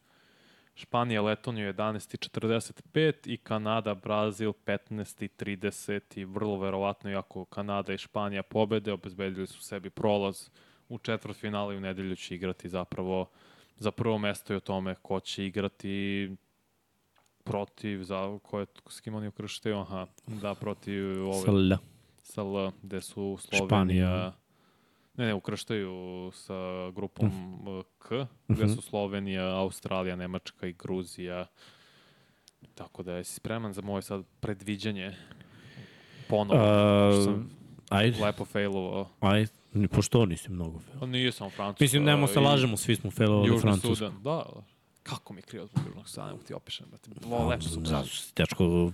[0.79, 8.93] Španija, Letoniju 11.45 i Kanada, Brazil 15.30 i vrlo verovatno, iako Kanada i Španija pobede,
[8.93, 10.49] obezbedili su sebi prolaz
[10.89, 13.29] u četvrtfinale i u nedelju će igrati zapravo
[13.77, 16.29] za prvo mesto i o tome ko će igrati
[17.43, 21.77] protiv, za, ko je, s kim oni ukrštaju, aha, da, protiv ove, Sa L.
[22.23, 23.67] sa L, gde su Slovenija...
[23.67, 24.33] Španija.
[25.19, 26.53] Ne, ne, ukrštaju sa
[26.95, 27.27] grupom
[27.67, 31.45] uh, K, gde su Slovenija, Australija, Nemačka i Gruzija.
[32.75, 35.15] Tako da, jesi spreman za moje sad predviđanje?
[36.29, 36.59] Ponovo,
[37.11, 37.49] što Uh, sam
[37.89, 39.09] ajde, lepo failovao.
[39.19, 39.51] ajde.
[39.91, 40.99] Pošto nisi mnogo fail.
[40.99, 41.83] Pa nije samo Francuska.
[41.83, 43.95] Mislim, nemo se lažemo, svi smo failovali Južni Francusku.
[43.95, 44.45] Sudan, da.
[45.09, 47.09] Kako mi je krivo zbog Sudana, mogu ti opišem, brate.
[47.21, 48.03] Bilo lepo su Da.
[48.33, 48.91] Teško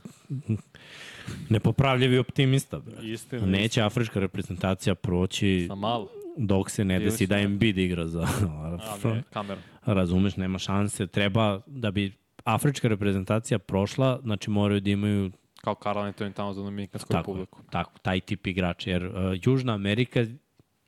[1.49, 2.79] nepopravljivi optimista.
[2.79, 2.95] Bre.
[3.01, 6.07] Istina, Neće afrička reprezentacija proći Sa malo.
[6.37, 7.41] dok se ne desi da da.
[7.41, 8.21] Embiid igra za...
[8.49, 9.61] A, ne, kamera.
[9.85, 11.07] Razumeš, nema šanse.
[11.07, 12.13] Treba da bi
[12.43, 15.31] afrička reprezentacija prošla, znači moraju da imaju
[15.61, 17.61] Kao Karl Anthony tamo za Dominikansku tako, republiku.
[17.69, 18.89] tako, taj tip igrača.
[18.89, 19.13] Jer uh,
[19.43, 20.25] Južna Amerika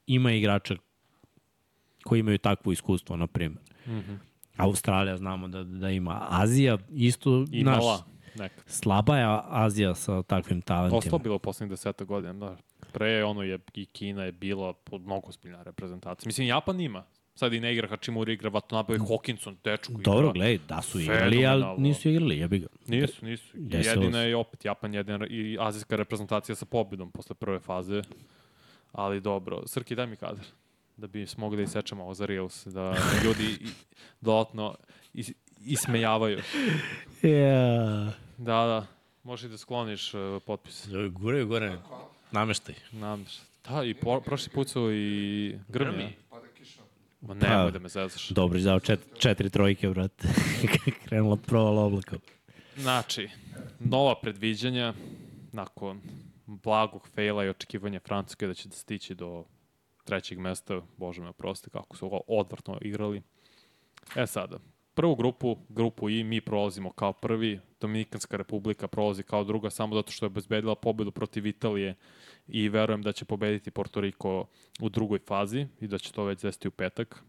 [0.08, 0.76] ima igrača
[2.04, 3.62] koji imaju takvo iskustvo, na primjer.
[3.88, 4.18] Mm -hmm.
[4.58, 6.26] Australija znamo da, da ima.
[6.30, 8.02] Azija isto, Imala naš,
[8.36, 8.64] nekad.
[8.68, 11.36] slaba je Azija sa takvim talentima.
[11.36, 12.58] U poslednjih deseta godina, da.
[12.94, 16.28] Pre ono je i Kina je bila pod mnogo ozbiljna reprezentacija.
[16.28, 17.04] Mislim, Japan ima.
[17.36, 20.04] Sad i ne igra Hachimura igra, Watanabe i Hawkinson, dečku igra.
[20.04, 22.68] Dobro, gledaj, da su igrali, ali nisu igrali, jebi ga.
[22.88, 23.46] Nisu, nisu.
[23.54, 28.02] Desilo Jedina je opet Japan, jedina i azijska reprezentacija sa pobedom posle prve faze.
[28.92, 29.62] Ali dobro.
[29.66, 30.46] Srki, daj mi kadar.
[30.98, 32.68] Da bi smogli da isečemo ovo za Reels.
[32.68, 33.58] Da ljudi
[34.22, 34.76] dodatno
[35.14, 35.32] is,
[35.66, 36.42] ismejavaju.
[37.22, 38.12] Yeah.
[38.38, 38.86] Da, da.
[39.24, 40.88] Možeš i da skloniš uh, potpis.
[41.12, 41.78] Gore, gore,
[42.32, 42.76] nameštaj.
[42.92, 43.26] Nam,
[43.70, 45.92] Da, i po, prošli put su i Grmi.
[45.92, 46.14] Grmi?
[46.30, 46.82] Pada kiša.
[47.22, 47.72] Ma nemoj Pa.
[47.72, 48.30] da me zezaš.
[48.30, 50.28] Dobro, dao čet, četiri trojke, brate.
[51.06, 52.18] Krenula provala oblaka.
[52.78, 53.30] Znači,
[53.80, 54.94] nova predviđanja
[55.52, 56.02] nakon
[56.46, 59.46] blagog fejla i očekivanja Francuske da će da stići do
[60.08, 63.22] trećeg mesta, bože me oprosti kako su ovo odvrtno igrali.
[64.16, 64.58] E sada,
[64.94, 70.12] prvu grupu, grupu I, mi prolazimo kao prvi, Dominikanska republika prolazi kao druga samo zato
[70.12, 71.96] što je obezbedila pobedu protiv Italije
[72.48, 74.46] i verujem da će pobediti Porto Riko
[74.82, 77.24] u drugoj fazi i da će to već desiti u petak.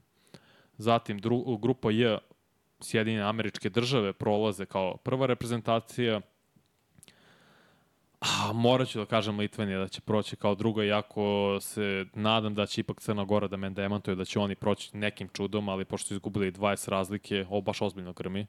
[0.79, 2.19] Zatim dru, grupa J,
[2.81, 6.21] Sjedinjene američke države prolaze kao prva reprezentacija,
[8.21, 12.67] A morat ću da kažem Litvanija da će proći kao druga, iako se nadam da
[12.67, 16.09] će ipak Crna Gora da me demantuje, da će oni proći nekim čudom, ali pošto
[16.09, 18.47] su izgubili 20 razlike, ovo baš ozbiljno grmi.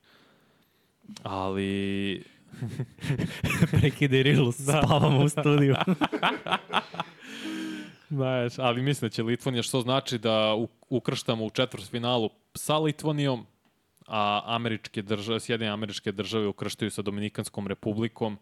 [1.24, 2.24] Ali
[3.72, 5.76] Prekide Rilu, spavamo u studiju.
[8.10, 10.56] Znaš, ali mislim da će Litvanija, što znači da
[10.90, 13.46] ukrštamo u četvrtfinalu sa Litvanijom,
[14.08, 18.38] a američke države, Sjedinje američke države ukrštaju sa Dominikanskom republikom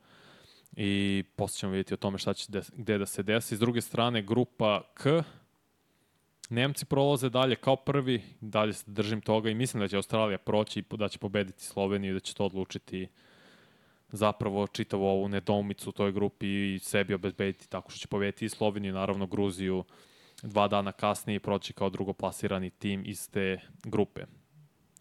[0.75, 3.55] i posle ćemo vidjeti o tome šta će des, gde da se desi.
[3.55, 5.23] S druge strane, grupa K,
[6.49, 10.79] Nemci prolaze dalje kao prvi, dalje se držim toga i mislim da će Australija proći
[10.79, 13.07] i da će pobediti Sloveniju i da će to odlučiti
[14.11, 18.49] zapravo čitavu ovu nedoumicu u toj grupi i sebi obezbediti tako što će pobediti i
[18.49, 19.83] Sloveniju, naravno Gruziju
[20.41, 24.21] dva dana kasnije i proći kao drugoplasirani tim iz te grupe.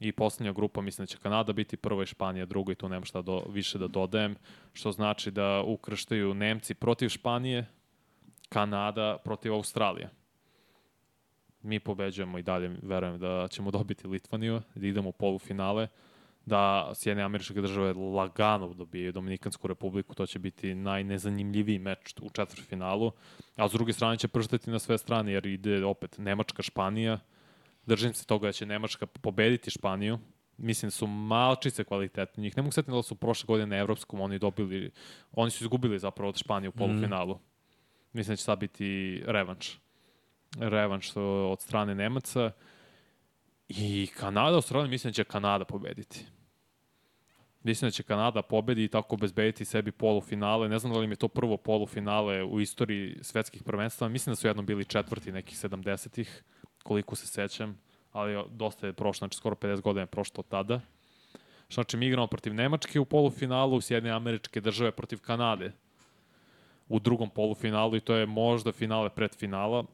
[0.01, 3.05] I poslednja grupa, mislim da će Kanada biti prva i Španija druga i tu nema
[3.05, 4.37] šta do, više da dodajem,
[4.73, 7.67] što znači da ukrštaju Nemci protiv Španije,
[8.49, 10.09] Kanada protiv Australije.
[11.63, 15.89] Mi pobeđujemo i dalje, verujem da ćemo dobiti Litvaniju, da idemo u polufinale,
[16.47, 23.13] da Sjedine američke države lagano dobije Dominikansku republiku, to će biti najnezanimljiviji meč u četvrtfinalu,
[23.57, 27.19] a s druge strane će prštati na sve strane, jer ide opet Nemačka, Španija,
[27.87, 30.19] držim se toga da će Nemačka pobediti Španiju,
[30.57, 32.57] mislim da su malčice kvalitetni njih.
[32.57, 34.91] Ne mogu setiti da su prošle godine na Evropskom oni dobili,
[35.33, 37.35] oni su izgubili zapravo od Španije u polufinalu.
[37.35, 37.39] Mm.
[38.13, 39.79] Mislim da će sad biti revanš.
[40.59, 41.17] Revanš
[41.51, 42.51] od strane Nemaca.
[43.69, 46.27] I Kanada, Australija, mislim da će Kanada pobediti.
[47.63, 50.69] Mislim da će Kanada pobedi i tako obezbediti sebi polufinale.
[50.69, 54.09] Ne znam da li im je to prvo polufinale u istoriji svetskih prvenstva.
[54.09, 56.43] Mislim da su jednom bili četvrti nekih 70-ih,
[56.87, 57.79] koliko se sećam.
[58.13, 60.81] Ali dosta je prošlo, znači skoro 50 godina je prošlo od tada.
[61.71, 65.73] Znači mi igramo protiv Nemačke u polufinalu, Sjedine američke države protiv Kanade
[66.89, 69.85] u drugom polufinalu i to je možda finale pred finala,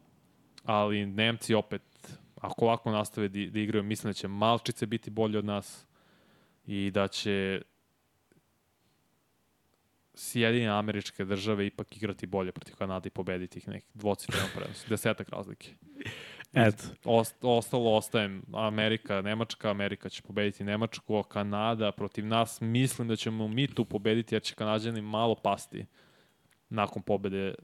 [0.64, 1.82] ali Nemci opet,
[2.36, 5.86] ako ovako nastave da, da igraju, mislim da će malčice biti bolje od nas
[6.66, 7.62] i da će
[10.14, 14.88] Sjedinje američke države ipak igrati bolje protiv Kanade i pobediti ih nekih dvocifrenom prenosu.
[14.88, 15.74] Desetak razlike.
[16.52, 18.42] Eto, Ost, ostalo ostajem.
[18.52, 22.60] Amerika, Nemačka, Amerika će pobediti Nemačku, Kanada protiv nas.
[22.60, 25.86] Mislim da ćemo mi tu pobediti jer će Kanadjani malo pasti
[26.68, 27.54] nakon pobede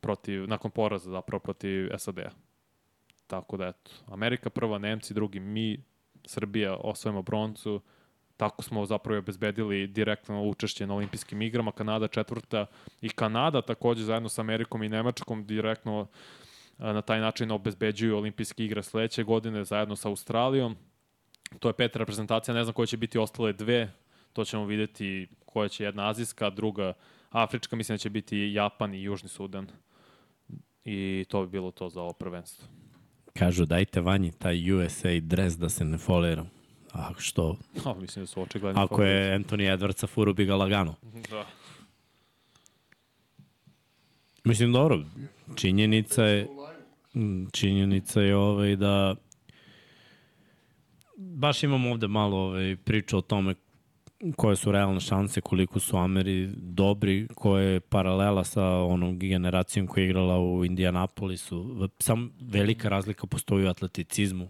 [0.00, 2.30] protiv, nakon poraza zapravo protiv SAD-a.
[3.26, 5.82] Tako da eto, Amerika prva, Nemci drugi, mi,
[6.24, 7.80] Srbija osvojimo broncu,
[8.36, 12.66] tako smo zapravo obezbedili direktno učešće na olimpijskim igrama, Kanada četvrta
[13.00, 16.06] i Kanada takođe zajedno sa Amerikom i Nemačkom direktno
[16.78, 20.76] na taj način obezbeđuju olimpijske igre sledeće godine zajedno sa Australijom.
[21.58, 23.92] To je peta reprezentacija, ne znam koje će biti ostale dve,
[24.32, 26.92] to ćemo videti koja će jedna azijska, druga
[27.30, 29.66] afrička, mislim da će biti Japan i Južni Sudan.
[30.84, 32.68] I to bi bilo to za ovo prvenstvo.
[33.38, 36.44] kažu dajte vanji taj USA dres da se ne folira.
[36.92, 37.56] A što?
[37.84, 40.94] No, mislim da su očigledni Ako je Anthony Edwardsa furu bi ga lagano.
[41.30, 41.46] Da.
[44.44, 45.02] Mislim, dobro,
[45.56, 46.48] činjenica je,
[47.52, 49.14] činjenica je ovaj da
[51.16, 53.54] baš imamo ovde malo ovaj, priča o tome
[54.36, 60.02] koje su realne šanse, koliko su Ameri dobri, koja je paralela sa onom generacijom koja
[60.02, 61.88] je igrala u Indianapolisu.
[61.98, 64.48] Sam velika razlika postoji u atleticizmu.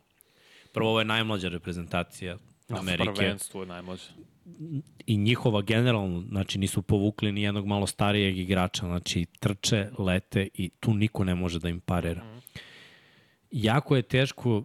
[0.72, 2.36] Prvo, ovo je najmlađa reprezentacija
[2.68, 4.04] Amerike Prvenstvo je najmlađe.
[5.06, 10.68] i njihova generalno, znači nisu povukli ni jednog malo starijeg igrača, znači trče, lete i
[10.68, 12.35] tu niko ne može da im parira.
[13.50, 14.64] Jako je teško,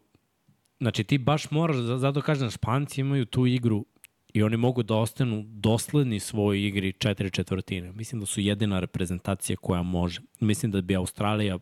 [0.79, 3.85] znači ti baš moraš, za- zato kažem, Španci imaju tu igru
[4.33, 7.91] i oni mogu da ostanu dosledni svojoj igri četiri četvrtine.
[7.91, 10.19] Mislim da su jedina reprezentacija koja može.
[10.39, 11.59] Mislim da bi Australija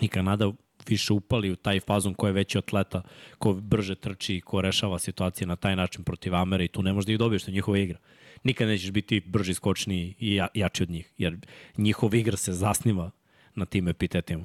[0.00, 0.52] i Kanada
[0.88, 3.02] više upali u taj fazon ko je veći atleta,
[3.38, 6.92] ko brže trči i ko rešava situacije na taj način protiv Amere i tu ne
[6.92, 7.98] možeš da ih dobiješ, to je njihova igra.
[8.44, 11.36] Nikad nećeš biti brži, skočniji i ja, jači od njih, jer
[11.76, 13.10] njihova igra se zasniva
[13.54, 14.44] na tim epitetima.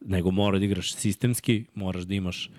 [0.00, 2.50] Nego mora da igraš sistemski, moraš da imaš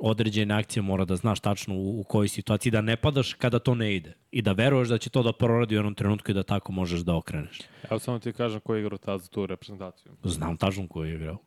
[0.00, 3.74] određene akcije, mora da znaš tačno u, u kojoj situaciji, da ne padaš kada to
[3.74, 4.14] ne ide.
[4.30, 7.00] I da veruješ da će to da proradi u jednom trenutku i da tako možeš
[7.00, 7.58] da okreneš.
[7.90, 10.12] Evo samo ti kažem ko je igrao tad za tu reprezentaciju.
[10.24, 11.38] Znam tačno ko je igrao.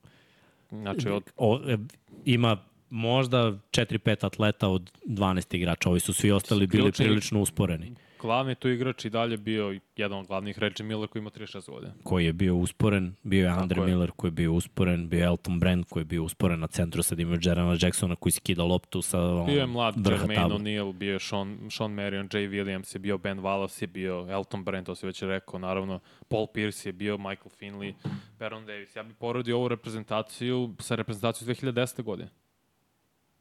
[0.70, 1.78] Znači, od, O, e,
[2.26, 2.58] ima
[2.90, 3.38] možda
[3.72, 5.90] 4-5 atleta od 12 igrača.
[5.90, 7.96] Ovi su svi ostali bili prilično usporeni.
[8.22, 11.94] Glavni tu igrač i dalje bio jedan od glavnih Reggie Miller koji ima 36 godina.
[12.04, 13.88] Koji je bio usporen, bio je Andre je.
[13.88, 17.04] Miller koji je bio usporen, bio je Elton Brand koji je bio usporen na centru,
[17.04, 20.44] sad imaju Jerema Jacksona koji skida loptu sa ono, Bio je mlad Jermaine.
[20.44, 24.64] O'Neal, bio je Sean, Sean Marion, Jay Williams je bio, Ben Wallace je bio, Elton
[24.64, 27.94] Brand, to si već rekao, naravno, Paul Pierce je bio, Michael Finley,
[28.40, 28.96] Baron Davis.
[28.96, 32.04] Ja bih poredio ovu reprezentaciju sa reprezentacijom 2010.
[32.04, 32.30] godine.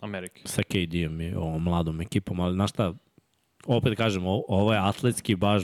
[0.00, 0.42] Amerike.
[0.44, 2.94] sa KD-em i ovom mladom ekipom, ali znaš šta,
[3.66, 5.62] opet kažem, ovo je atletski baš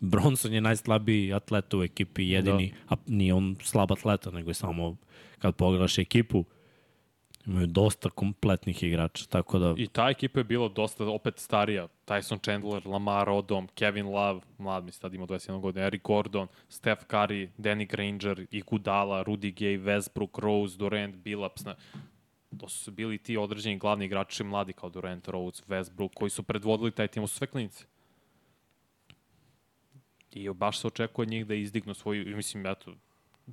[0.00, 2.94] Bronson je najslabiji atlet u ekipi, jedini, da.
[2.94, 4.96] a nije on slab atleta, nego je samo
[5.38, 6.44] kad pogledaš ekipu,
[7.46, 11.88] imaju dosta kompletnih igrača, tako da I ta ekipa je bila dosta opet starija.
[12.06, 16.48] Tyson Chandler, Lamar Odom, Kevin Love, mlad mi se tad imao 21 godina, Eric Gordon,
[16.68, 21.64] Steph Curry, Danny Granger, Iguodala, Rudy Gay, Westbrook, Rose, Durant, Billups.
[22.58, 26.90] To su bili ti određeni glavni igrači mladi kao Durant, Rose, Westbrook, koji su predvodili
[26.90, 27.84] taj tim, su sve klinici.
[30.32, 32.94] I baš se očekuje od njih da izdignu svoju, mislim, eto,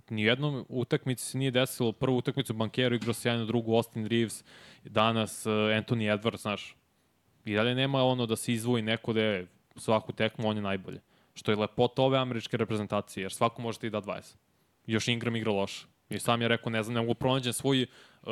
[0.10, 1.92] nijednom utakmici se nije desilo.
[1.92, 4.44] Prvu utakmicu Bankero igrao sjajno, drugu Austin Reeves,
[4.84, 6.76] danas uh, Anthony Edwards, znaš.
[7.46, 11.02] I dalje nema ono da se izvoji neko da je svaku tekmu, on je najbolje.
[11.34, 14.36] Što je lepota ove američke reprezentacije, jer svako može ti da 20.
[14.86, 15.86] Još Ingram igra loše.
[16.10, 18.30] I sam je rekao, ne znam, ne mogu pronađen svoj uh,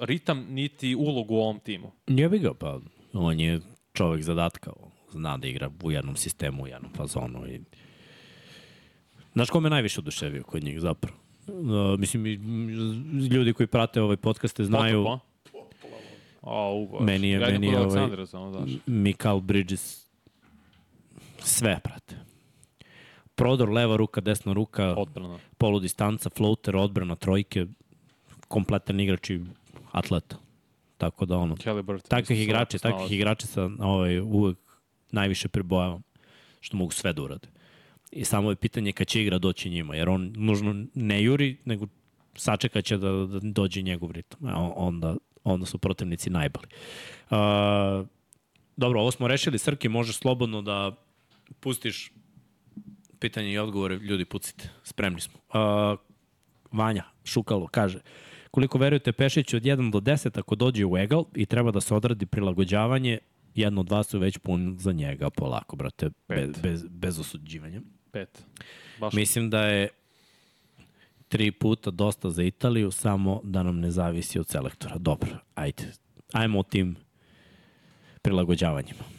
[0.00, 1.92] ritam niti ulogu u ovom timu.
[2.06, 2.80] jebi ga, pa
[3.12, 3.60] on je
[3.92, 4.72] čovek zadatka,
[5.10, 7.60] zna da igra u jednom sistemu, u jednom fazonu i
[9.34, 11.16] Znaš ko me najviše oduševio kod njih zapravo?
[11.48, 11.54] Uh,
[11.98, 12.24] mislim,
[13.28, 15.20] ljudi koji prate ovaj podcaste znaju Potop,
[16.42, 16.50] a?
[16.50, 16.98] O.
[17.00, 18.70] Meni je- ja meni je ovaj- Aleksandra, samo znaš.
[18.86, 20.06] Mikal Bridges
[21.38, 22.16] sve prate.
[23.38, 25.38] Prodor, leva ruka, desna ruka, Odbrana.
[25.58, 27.66] polu distanca, floater, odbrana, trojke,
[28.48, 29.40] kompletan igrač i
[29.92, 30.36] atleta.
[30.98, 31.56] Tako da ono,
[32.08, 34.58] takvih igrača, takvih igrača sa ovaj, uvek
[35.12, 36.02] najviše pribojavam
[36.60, 37.48] što mogu sve da urade.
[38.10, 41.86] I samo je pitanje kad će igra doći njima, jer on nužno ne juri, nego
[42.34, 44.40] sačekat će da, da dođe njegov ritam.
[44.42, 46.66] On- onda, onda su protivnici najbali.
[47.30, 48.06] Uh,
[48.76, 49.58] dobro, ovo smo rešili.
[49.58, 50.96] Srki, možeš slobodno da
[51.60, 52.12] pustiš
[53.18, 53.96] pitanje i odgovore.
[53.96, 54.68] Ljudi, pucite.
[54.82, 55.40] Spremni smo.
[55.48, 55.98] Uh,
[56.72, 57.98] Vanja Šukalo kaže
[58.50, 61.94] koliko verujete Pešiću od 1 do 10 ako dođe u egal i treba da se
[61.94, 63.18] odradi prilagođavanje
[63.54, 67.80] jedno od vas su već pun za njega polako, brate, bez, bez, bez osuđivanja.
[68.10, 68.44] Pet.
[69.00, 69.88] Baš Mislim da je
[71.28, 74.98] tri puta dosta za Italiju, samo da nam ne zavisi od selektora.
[74.98, 75.92] Dobro, ajde.
[76.32, 76.96] Ajmo o tim
[78.22, 79.17] prilagođavanjima.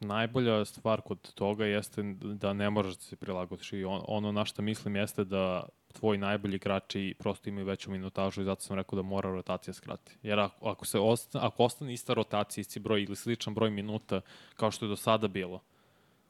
[0.00, 4.44] Najbolja stvar kod toga jeste da ne moraš da se prilagodiš i on, ono na
[4.44, 8.96] što mislim jeste da tvoji najbolji igrači prosto imaju veću minutažu i zato sam rekao
[8.96, 10.16] da mora rotacija skrati.
[10.22, 14.20] Jer ako, ako, se ostane, ako ostane ista rotacija, isti broj ili sličan broj minuta
[14.54, 15.60] kao što je do sada bilo,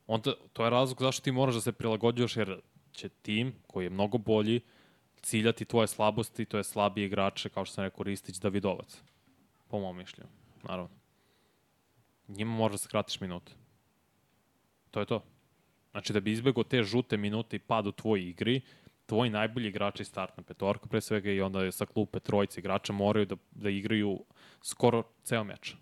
[0.07, 2.61] onda to je razlog zašto ti moraš da se prilagođuješ jer
[2.93, 4.61] će tim koji je mnogo bolji
[5.23, 9.03] ciljati tvoje slabosti, to je slabije igrače, kao što sam rekao, Ristić, Davidovac.
[9.69, 10.31] Po mom mišljenju,
[10.63, 10.97] naravno.
[12.29, 13.53] Njima moraš da skratiš minute.
[14.91, 15.25] To je to.
[15.91, 18.61] Znači, da bi izbegao te žute minute i pad u tvojoj igri,
[19.07, 23.37] tvoji najbolji igrači startna petorka pre svega i onda sa klupe trojice igrača moraju da,
[23.51, 24.25] da igraju
[24.63, 25.75] skoro ceo meč.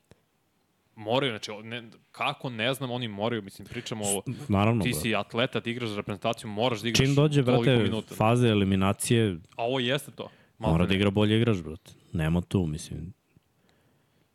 [0.96, 4.22] Moraju, znači, ne, kako ne znam, oni moraju, mislim, pričamo o...
[4.48, 8.14] Naravno, Ti si atleta, ti igraš za reprezentaciju, moraš da igraš Čim dođe, brate, minuta.
[8.14, 10.28] faze eliminacije, A ovo jeste to.
[10.58, 11.92] mora da igra bolje igrač, brate.
[12.12, 13.12] Nema tu, mislim.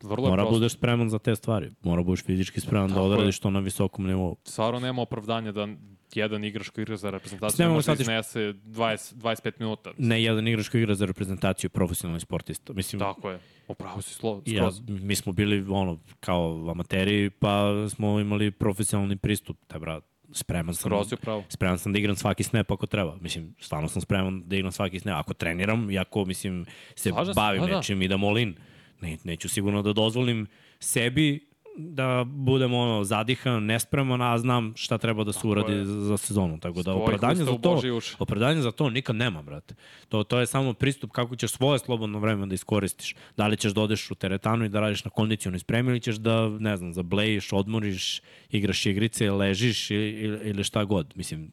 [0.04, 0.52] Vrlo Mora prosto.
[0.52, 1.70] budeš spreman za te stvari.
[1.84, 3.14] Mora budeš fizički spreman da Tako je.
[3.14, 4.36] odradiš to na visokom nivou.
[4.44, 5.68] Stvarno nema opravdanja da
[6.16, 9.92] jedan igrač koji igra za reprezentaciju ne može da iznese 20, 25 minuta.
[9.98, 12.74] Ne jedan igrač koji igra za reprezentaciju profesionalni sportista.
[12.74, 13.40] Mislim, Tako je.
[13.68, 14.82] Upravo si slo, ja, skroz.
[15.02, 19.58] mi smo bili ono, kao amateri, pa smo imali profesionalni pristup.
[19.68, 20.90] Taj brat, spreman sam.
[20.90, 21.44] Skroz je pravo.
[21.50, 23.18] Spreman sam da igram svaki snap ako treba.
[23.22, 25.20] Mislim, stvarno sam spreman da igram svaki snap.
[25.20, 26.66] Ako treniram i ako, mislim,
[26.96, 27.76] se Slažem bavim da, da.
[27.76, 28.56] nečim i da molim,
[29.02, 30.48] ne, neću sigurno da dozvolim
[30.80, 35.86] sebi da budem ono zadihan, nespreman, a znam šta treba da se uradi je.
[35.86, 36.60] za, sezonu.
[36.60, 37.82] Tako da opravdanje za to,
[38.20, 39.76] opravdanje za to nikad nema, brate.
[40.10, 43.16] To, to je samo pristup kako ćeš svoje slobodno vreme da iskoristiš.
[43.38, 46.16] Da li ćeš da odeš u teretanu i da radiš na kondicijonu spremi ili ćeš
[46.16, 51.14] da, ne znam, zablejiš, odmoriš, igraš igrice, ležiš ili, ili, šta god.
[51.16, 51.52] Mislim,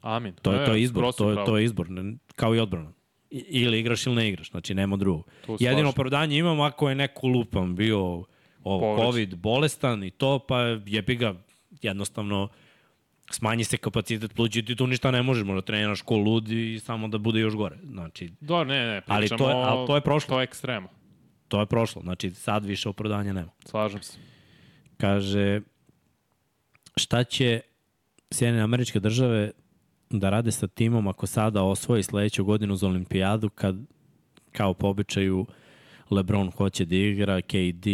[0.00, 0.34] Amin.
[0.42, 2.92] To je, Ne, to je izbor, to je, to je izbor, ne- kao i odbrana.
[3.32, 5.26] Ili igraš ili ne igraš, znači nema drugog.
[5.60, 8.26] Jedino opravdanje imam ako je neko lupan bio ovo,
[8.62, 8.96] Povređen.
[9.04, 11.34] COVID, bolestan i to, pa jebi ga
[11.82, 12.48] jednostavno
[13.30, 16.80] smanji se kapacitet pluća i ti tu ništa ne možeš, možda treniraš ko lud i
[16.80, 17.76] samo da bude još gore.
[17.84, 20.28] Znači, Da, ne, ne, pričamo, Ali to je- ali to je prošlo.
[20.28, 20.88] To je ekstrema.
[21.48, 22.02] to je prošlo.
[22.02, 23.50] Znači, sad više opravdanja nema.
[23.64, 24.18] Slažem se.
[24.96, 25.60] Kaže,
[26.96, 27.60] šta će
[28.30, 29.50] Sjedine američke države
[30.20, 33.76] da rade sa timom ako sada osvoji sledeću godinu za olimpijadu kad
[34.52, 35.46] kao po običaju
[36.10, 37.86] LeBron hoće da igra, KD,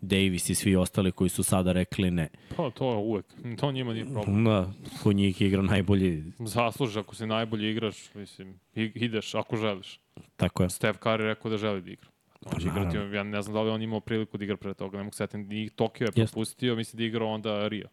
[0.00, 2.28] Davis i svi ostali koji su sada rekli ne.
[2.56, 3.26] Pa to je uvek.
[3.60, 4.44] To njima nije problem.
[4.44, 4.72] Da,
[5.02, 10.00] ko njih igra najbolji, Zaslužiš ako si najbolji igrač, mislim, ideš ako želiš.
[10.36, 10.70] tako je.
[10.70, 12.08] Steph Curry rekao da želi da igra.
[12.46, 14.96] On Pa, igrati, ja ne znam da li on imao priliku da igra pre toga,
[14.98, 17.88] ne mogu setim, i Tokio je propustio, mislim da igrao onda Rio.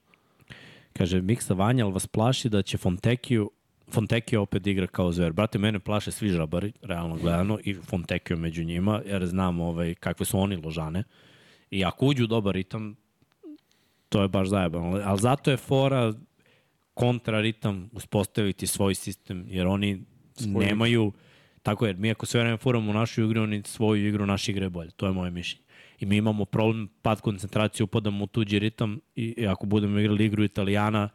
[0.93, 3.51] Kaže, Miksa Vanja, ali vas plaši da će Fontekiju
[3.91, 5.33] Fontekio opet igra kao zver.
[5.33, 10.25] Brate, mene plaše svi žabari, realno gledano, i Fontekio među njima, jer znam ovaj, kakve
[10.25, 11.03] su oni ložane.
[11.71, 12.95] I ako uđu u dobar ritam,
[14.09, 15.01] to je baš zajebano.
[15.03, 16.13] Ali zato je fora
[16.93, 20.01] kontra ritam uspostaviti svoj sistem, jer oni
[20.35, 21.11] Svoj nemaju,
[21.63, 24.51] tako je, jer mi ako sve vreme furamo u našu igru, oni svoju igru, naša
[24.51, 24.91] igra je bolje.
[24.91, 25.65] To je moje mišljenje.
[25.99, 30.25] I mi imamo problem, pad koncentracije, upadamo u tuđi ritam i, i ako budemo igrali
[30.25, 31.09] igru Italijana,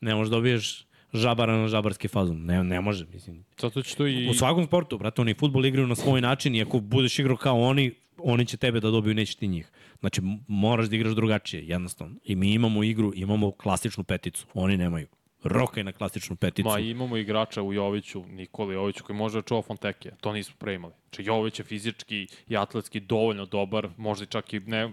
[0.00, 2.44] ne možeš da dobiješ žabara na žabarski fazon.
[2.44, 3.44] Ne, ne može, mislim.
[3.60, 4.28] Zato će to i...
[4.28, 7.60] U svakom sportu, brate, oni futbol igraju na svoj način i ako budeš igrao kao
[7.60, 9.70] oni, oni će tebe da dobiju, neće ti njih.
[10.00, 12.14] Znači, moraš da igraš drugačije, jednostavno.
[12.24, 14.46] I mi imamo igru, imamo klasičnu peticu.
[14.54, 15.06] Oni nemaju.
[15.42, 16.68] Rokaj na klasičnu peticu.
[16.68, 20.10] Ma imamo igrača u Joviću, Nikoli Joviću, koji može da čuva Fonteke.
[20.20, 20.92] To nismo pre imali.
[21.02, 24.92] Znači Jović je fizički i atletski dovoljno dobar, možda i čak i ne...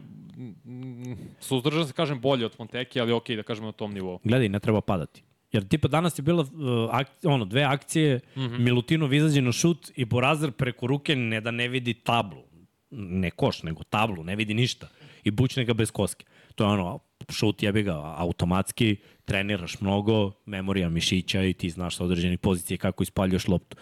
[1.39, 4.19] Suzdržan se kažem bolje od Fonteke, ali okej da kažemo na tom nivou.
[4.23, 5.23] Gledaj, ne treba padati.
[5.55, 8.59] Jer tipa danas je bila uh, ak, ono, dve akcije, mm -hmm.
[8.59, 12.43] Milutinov izađe na šut i Borazar preko ruke ne da ne vidi tablu.
[12.91, 14.87] Ne koš, nego tablu, ne vidi ništa.
[15.23, 16.25] I bućne ga bez koske.
[16.55, 16.99] To je ono,
[17.29, 18.95] šut jebi ga automatski,
[19.25, 23.77] treniraš mnogo, memorija mišića i ti znaš sa određenih pozicije kako ispaljuješ loptu.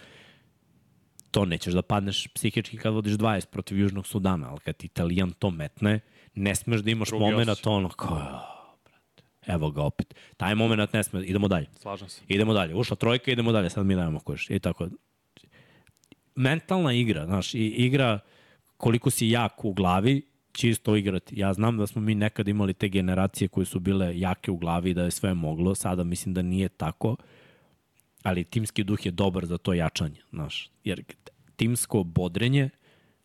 [1.30, 5.50] To nećeš da padneš psihički kad vodiš 20 protiv Južnog Sudana, ali kad Italijan to
[5.50, 6.00] metne,
[6.34, 8.53] ne smeš da imaš Drugi moment ono kao, "A, brate,
[9.46, 10.14] evo ga opet.
[10.36, 11.66] Taj moment ne sme, idemo dalje.
[11.76, 12.22] Slažem se.
[12.28, 12.74] Idemo dalje.
[12.74, 13.70] Ušla trojka, idemo dalje.
[13.70, 14.50] Sad mi dajemo koš.
[14.50, 14.88] I tako.
[16.34, 18.18] Mentalna igra, znaš, i igra
[18.76, 20.22] koliko si jak u glavi,
[20.52, 21.40] čisto igrati.
[21.40, 24.90] Ja znam da smo mi nekad imali te generacije koje su bile jake u glavi
[24.90, 25.74] i da je sve moglo.
[25.74, 27.16] Sada mislim da nije tako,
[28.22, 30.70] ali timski duh je dobar za to jačanje, znaš.
[30.84, 31.02] Jer
[31.56, 32.70] timsko bodrenje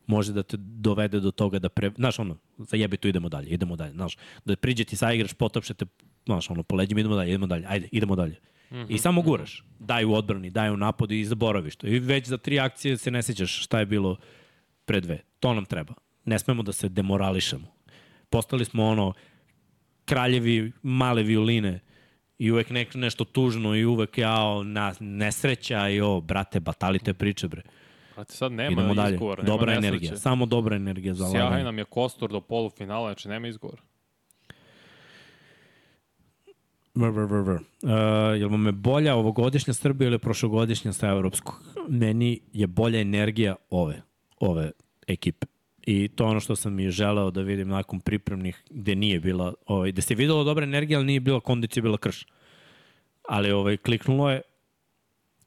[0.09, 1.91] može da te dovede do toga da pre...
[1.95, 4.17] Znaš, ono, zajebi tu, idemo dalje, idemo dalje, znaš.
[4.45, 5.85] Da priđe ti sa igraš, potopšete,
[6.25, 8.39] znaš, ono, po leđima, idemo dalje, idemo dalje, ajde, idemo dalje.
[8.71, 8.85] Mm -hmm.
[8.89, 9.63] I samo guraš.
[9.79, 11.87] Daj u odbrani, daj u napadu i zaboraviš to.
[11.87, 14.17] I već za tri akcije se ne sećaš šta je bilo
[14.85, 15.21] pre dve.
[15.39, 15.93] To nam treba.
[16.25, 17.67] Ne smemo da se demorališemo.
[18.29, 19.13] Postali smo ono
[20.05, 21.79] kraljevi male violine
[22.37, 27.47] i uvek nek, nešto tužno i uvek jao na, nesreća i o, brate, batalite priče,
[27.47, 27.61] bre.
[28.19, 29.13] Brate, sad nema Idemo dalje.
[29.13, 29.87] izgovora, nema Dobra nesreće.
[29.87, 30.17] energija.
[30.17, 31.63] Samo dobra energija za Sjaj laganje.
[31.63, 33.81] nam je Kostor do polufinala, znači nema izgovora.
[36.95, 37.51] Vr, vr, vr, vr.
[37.51, 37.59] Uh,
[38.39, 41.63] jel vam je bolja ovogodišnja Srbija ili prošlogodišnja sa evropskog?
[41.89, 44.01] Meni je bolja energija ove,
[44.39, 44.71] ove
[45.07, 45.47] ekipe.
[45.85, 49.91] I to ono što sam i želeo da vidim nakon pripremnih gde nije bila, ovaj,
[49.91, 52.25] gde se videlo dobra energija, ali nije bila kondicija, bila krš.
[53.29, 54.41] Ali ovaj, kliknulo je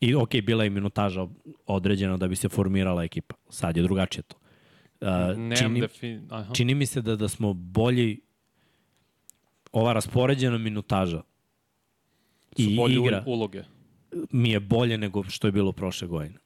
[0.02, 1.26] i ok, bila je minutaža
[1.66, 3.34] određena da bi se formirala ekipa.
[3.48, 4.36] Sad je drugačije to.
[5.00, 5.08] Uh,
[5.58, 6.18] čini, defi...
[6.30, 6.54] Aha.
[6.54, 8.20] čini mi se da, da smo bolji
[9.72, 11.22] ova raspoređena minutaža
[12.56, 13.62] i igra uloge.
[14.30, 16.38] mi je bolje nego što je bilo prošle godine.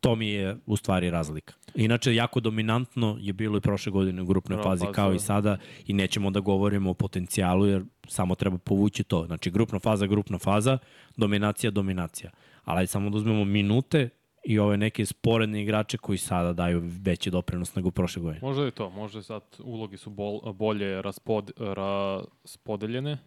[0.00, 1.54] To mi je u stvari razlika.
[1.74, 5.16] Inače, jako dominantno je bilo i prošle godine u grupnoj fazi kao da.
[5.16, 9.26] i sada i nećemo da govorimo o potencijalu jer samo treba povući to.
[9.26, 10.78] Znači, grupna faza, grupna faza,
[11.16, 12.30] dominacija, dominacija.
[12.64, 14.08] Ali ajde samo da uzmemo minute
[14.44, 18.40] i ove neke sporedne igrače koji sada daju veći doprinos nego prošle godine.
[18.42, 23.18] Možda je to, možda je sad ulogi su bol, bolje raspod, raspodeljene.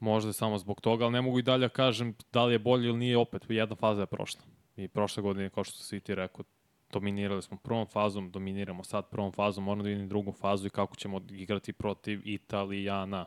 [0.00, 2.88] Možda samo zbog toga, ali ne mogu i dalje da kažem da li je bolje
[2.88, 4.40] ili nije, opet jedna faza je prošla.
[4.76, 6.44] I prošle godine, kao što si ti rekao,
[6.92, 10.96] dominirali smo prvom fazom, dominiramo sad prvom fazom, moramo da vidimo drugu fazu i kako
[10.96, 13.26] ćemo igrati protiv Italijana.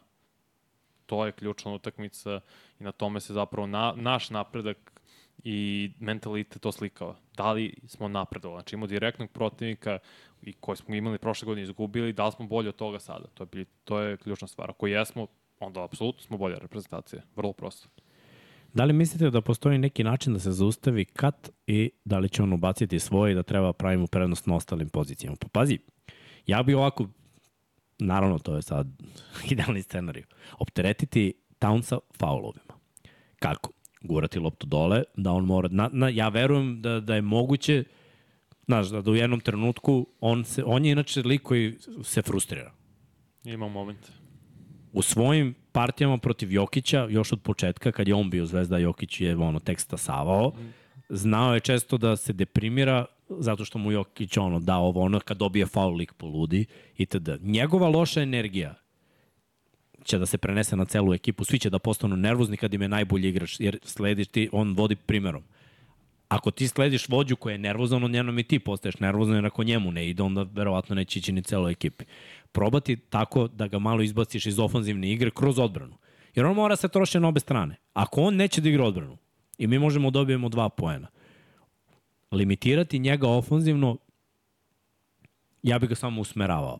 [1.05, 2.39] To je ključna utakmica
[2.79, 5.01] i na tome se zapravo na, naš napredak
[5.43, 7.15] i mentalitet to slikava.
[7.37, 8.61] Da li smo napredovali?
[8.61, 9.99] Znači imamo direktnog protivnika
[10.41, 13.25] i koji smo imali prošle godine izgubili, da li smo bolji od toga sada?
[13.33, 14.69] To je, to je ključna stvar.
[14.69, 15.27] Ako jesmo,
[15.59, 17.21] onda apsolutno smo bolja reprezentacija.
[17.35, 17.89] Vrlo prosto.
[18.73, 22.43] Da li mislite da postoji neki način da se zaustavi kat i da li će
[22.43, 25.37] on ubaciti svoje i da treba pravimo prednost na ostalim pozicijama?
[25.39, 25.79] Pa pazi,
[26.47, 27.07] ja bi ovako,
[28.03, 28.87] naravno to je sad
[29.51, 30.23] idealni scenarij,
[30.59, 32.73] opteretiti Townsa faulovima.
[33.39, 33.71] Kako?
[34.01, 37.83] Gurati loptu dole, da on mora, na, na, ja verujem da, da je moguće,
[38.65, 42.71] znaš, da, da u jednom trenutku, on, se, on je inače lik koji se frustrira
[43.43, 44.11] Ima moment.
[44.93, 49.35] u svojim partijama protiv Jokića, još od početka, kad je on bio zvezda, Jokić je
[49.35, 50.53] ono, tek stasavao,
[51.09, 53.05] znao je često da se deprimira
[53.39, 56.65] zato što mu Jokić ono, da ovo ono, kad dobije faul lik poludi
[56.97, 57.29] itd.
[57.41, 58.75] Njegova loša energija
[60.03, 62.87] će da se prenese na celu ekipu, svi će da postanu nervozni kad im je
[62.87, 65.43] najbolji igrač, jer slediš ti, on vodi primerom.
[66.27, 69.63] Ako ti slediš vođu koja je nervozan, on jednom i ti postaješ nervozan, jer ako
[69.63, 72.05] njemu ne ide, onda verovatno neće ići ni celoj ekipi.
[72.51, 75.97] Probati tako da ga malo izbaciš iz ofanzivne igre kroz odbranu.
[76.35, 77.75] Jer on mora se troši na obe strane.
[77.93, 79.17] Ako on neće da igra odbranu,
[79.57, 81.07] i mi možemo da dobijemo dva poena,
[82.33, 83.97] limitirati njega ofanzivno,
[85.63, 86.79] ja bih ga samo usmeravao.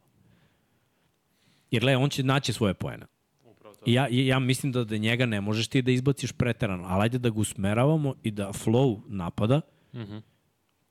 [1.72, 3.06] Jer, le, on će naći svoje poene.
[3.86, 7.18] I ja, ja mislim da, da njega ne možeš ti da izbaciš preterano, ali ajde
[7.18, 9.62] da ga usmeravamo i da flow napada,
[9.94, 10.22] mm -hmm.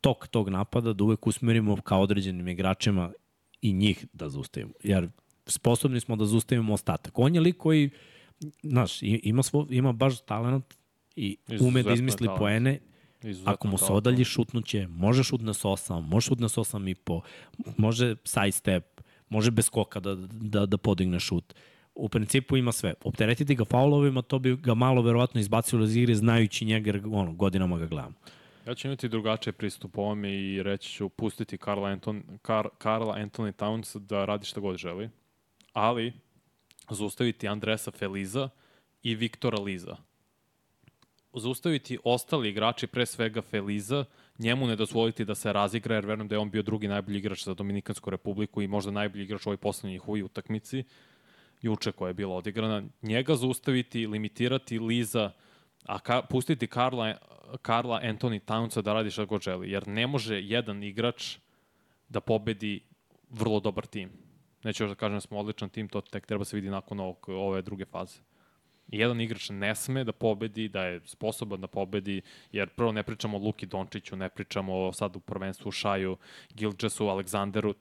[0.01, 3.12] tok tog napada, da uvek usmerimo ka određenim igračima
[3.60, 4.72] i njih da zaustavimo.
[4.82, 5.09] Jer
[5.47, 7.18] sposobni smo da zaustavimo ostatak.
[7.18, 7.90] On je lik koji,
[8.62, 10.64] znaš, ima, svo, ima baš talent
[11.16, 12.39] i ume da izmisli talent.
[12.39, 12.78] poene.
[13.22, 16.94] Izuzetno Ako mu se odalji, šutnuće, može šutne sa 8, može šutne sa 8 i
[16.94, 17.20] po,
[17.76, 21.54] može side step, može bez skoka da, da, da podigne šut.
[21.94, 22.94] U principu ima sve.
[23.04, 27.32] Opteretiti ga faulovima, to bi ga malo verovatno izbacilo iz igre, znajući njega, jer ono,
[27.32, 28.14] godinama ga gledamo.
[28.66, 33.52] Ja ću imati drugačiji pristup ovome i reći ću pustiti Karla, Anton, Kar, Karla Anthony
[33.52, 35.10] Towns da radi šta god želi,
[35.72, 36.12] ali
[36.90, 38.48] zaustaviti Andresa Feliza
[39.02, 39.96] i Viktora Liza.
[41.34, 44.04] Zaustaviti ostali igrači, pre svega Feliza,
[44.38, 47.44] njemu ne dozvoliti da se razigra, jer verujem da je on bio drugi najbolji igrač
[47.44, 50.84] za Dominikansku republiku i možda najbolji igrač u ovoj poslednjoj njihovoj utakmici,
[51.62, 52.82] juče koja je bila odigrana.
[53.02, 55.30] Njega zaustaviti, limitirati Liza,
[55.86, 57.16] a ka, pustiti Karla,
[57.62, 61.36] Karla Anthony Townsa da radi šta god želi, jer ne može jedan igrač
[62.09, 62.80] da pobedi
[63.30, 64.10] vrlo dobar tim.
[64.64, 67.28] Neću još da kažem da smo odličan tim, to tek treba se vidi nakon ovog,
[67.28, 68.20] ove druge faze.
[68.93, 72.20] Jedan igrač ne sme da pobedi, da je sposoban da pobedi,
[72.52, 76.16] jer prvo ne pričamo o Luki Dončiću, ne pričamo sad u prvenstvu o Šaju,
[76.55, 77.74] Gilgesu, Aleksanderu.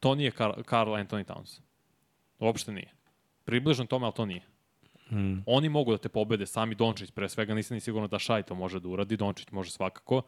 [0.00, 1.60] To nije Kar Karl Anthony Towns.
[2.38, 2.92] Uopšte nije.
[3.44, 4.42] Približno tome, ali to nije.
[5.08, 5.42] Hmm.
[5.46, 8.54] Oni mogu da te pobede, sami Dončić, pre svega nisam ni sigurno da Šaj to
[8.54, 10.22] može da uradi, Dončić može svakako,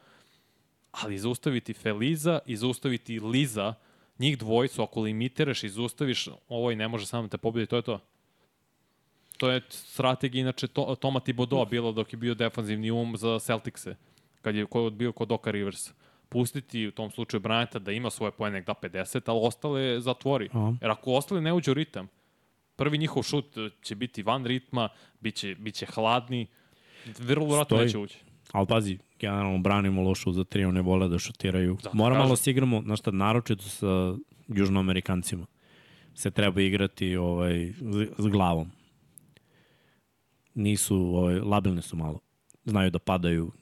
[0.91, 3.75] ali zaustaviti Feliza i zaustaviti Liza,
[4.19, 7.83] njih dvojicu, ako limitiraš i zaustaviš, ovaj ne može sam da te pobedi, to je
[7.83, 8.01] to.
[9.39, 13.97] To je strategija inače to, Toma Thibodeau bilo dok je bio defanzivni um za Celticse,
[14.43, 15.91] kad je kod, bio kod Doka Rivers.
[16.29, 20.49] Pustiti u tom slučaju Bryanta da ima svoje pojene da 50, ali ostale zatvori.
[20.53, 20.75] Aha.
[20.81, 22.09] Jer ako ostali ne uđu u ritam,
[22.77, 23.47] prvi njihov šut
[23.83, 24.89] će biti van ritma,
[25.21, 26.47] biće, biće hladni,
[27.19, 27.85] vrlo Stoji.
[27.85, 28.19] neće ući.
[28.53, 31.79] Ali pazi, generalno branimo lošu za tri, one vole da šutiraju.
[31.83, 34.15] Zato Mora malo se igramo, znaš šta, naročito sa
[34.49, 35.47] južnoamerikancima.
[36.15, 37.73] Se treba igrati ovaj,
[38.19, 38.71] s glavom.
[40.59, 42.21] Nisu, ovaj, labilni su malo.
[42.65, 43.53] Znaju da padaju.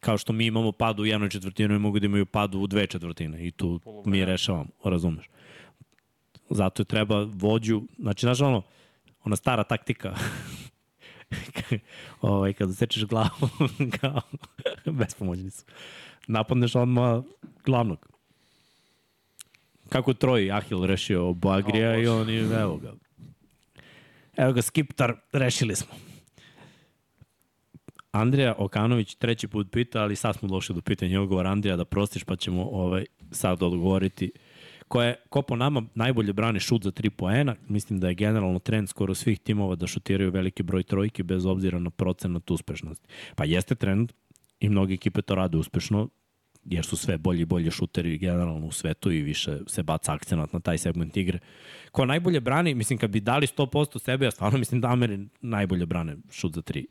[0.00, 3.46] Kao što mi imamo pad u jednoj četvrtini, mogu da imaju pad u dve četvrtine.
[3.46, 4.24] I tu mi Poluvreme.
[4.24, 5.26] rešavamo, razumeš.
[6.50, 8.62] Zato je treba vođu, znači, znaš ono,
[9.24, 10.14] ona stara taktika,
[12.20, 13.48] ovaj, kada sečeš glavu,
[14.00, 14.20] kao,
[14.86, 15.64] bespomoćni su.
[16.26, 17.22] Napadneš odmah
[17.64, 18.08] glavnog.
[19.88, 22.10] Kako Troj Ahil rešio Boagrija O, i Bože.
[22.10, 22.92] on i evo ga.
[24.36, 25.94] Evo ga, Skiptar, rešili smo.
[28.14, 32.24] Andrija Okanović treći put pita, ali sad smo došli do pitanja odgovora Andrija da prostiš,
[32.24, 34.32] pa ćemo ovaj, sad odgovoriti.
[34.88, 38.58] Ko, je, ko po nama najbolje brani šut za tri poena, mislim da je generalno
[38.58, 43.08] trend skoro svih timova da šutiraju veliki broj trojki bez obzira na procenat uspešnosti.
[43.36, 44.12] Pa jeste trend
[44.60, 46.08] i mnogi ekipe to rade uspešno,
[46.64, 50.52] jer su sve bolji i bolji šuteri generalno u svetu i više se baca akcenat
[50.52, 51.38] na taj segment igre.
[51.92, 55.86] Ko najbolje brani, mislim kad bi dali 100% sebe, ja stvarno mislim da Ameri najbolje
[55.86, 56.86] brane šut za tri.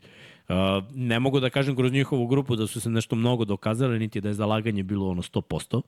[0.94, 4.28] Ne mogu da kažem kroz njihovu grupu da su se nešto mnogo dokazali, niti da
[4.28, 5.82] je zalaganje bilo ono 100%.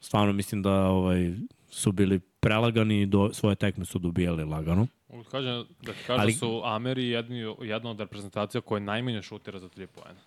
[0.00, 1.32] Stvarno mislim da ovaj,
[1.70, 4.86] su bili prelagani i do, svoje tekme su dobijali lagano.
[5.08, 6.32] Da kažem, da ti kažem Ali- Ali...
[6.32, 10.20] su Ameri jedni, jedna od reprezentacija koja je najmanje šutira za 3 poena.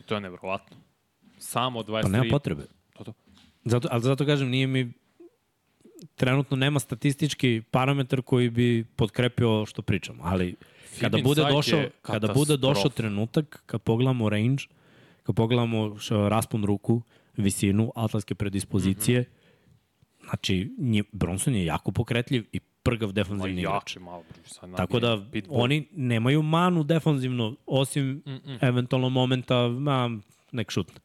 [0.00, 0.76] I to je nevrovatno.
[1.38, 2.02] Samo 23...
[2.02, 2.62] Pa nema potrebe.
[2.96, 3.12] To, to.
[3.64, 4.92] Zato, ali zato kažem, nije mi
[6.14, 10.54] trenutno nema statistički parametar koji bi podkrepio što pričam, ali
[11.00, 14.62] kada bude došao, kada bude došao trenutak, kad pogledamo range,
[15.22, 15.96] kad pogledamo
[16.28, 17.02] raspon ruku,
[17.36, 20.28] visinu, atletske predispozicije, mm -hmm.
[20.28, 23.96] znači nje, Bronson je jako pokretljiv i prgav defanzivni igrač.
[23.96, 24.24] malo.
[24.46, 25.60] sad Tako da pitbull.
[25.62, 28.58] oni nemaju manu defanzivno, osim mm -mm.
[28.60, 30.10] eventualno momenta, ma,
[30.52, 31.00] nek šutne.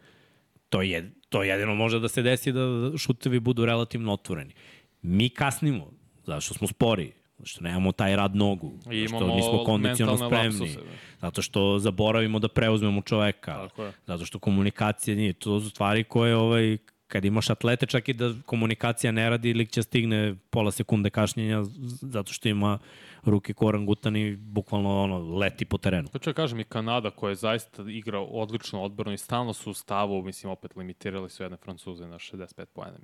[0.70, 2.62] To je, to jedino može da se desi da
[2.98, 4.54] šutevi budu relativno otvoreni.
[5.02, 5.92] Mi kasnimo,
[6.26, 7.12] zato što smo spori,
[7.44, 11.28] što nemamo taj rad nogu, I što nismo kondicionalno spremni, lapsuse, da.
[11.28, 13.70] zato što zaboravimo da preuzmemo čoveka,
[14.06, 15.34] zato što komunikacija nije.
[15.34, 19.72] To su stvari koje ovaj, kad imaš atlete, čak i da komunikacija ne radi, lik
[19.72, 21.64] će stigne pola sekunde kašnjenja
[22.02, 22.80] zato što ima
[23.24, 26.08] ruke korangutan i bukvalno ono, leti po terenu.
[26.08, 29.72] To ću da kažem i Kanada koja je zaista igra odlično odbrano i stalno su
[29.72, 32.98] u stavu, mislim, opet limitirali su jedne Francuze na 65 pojena.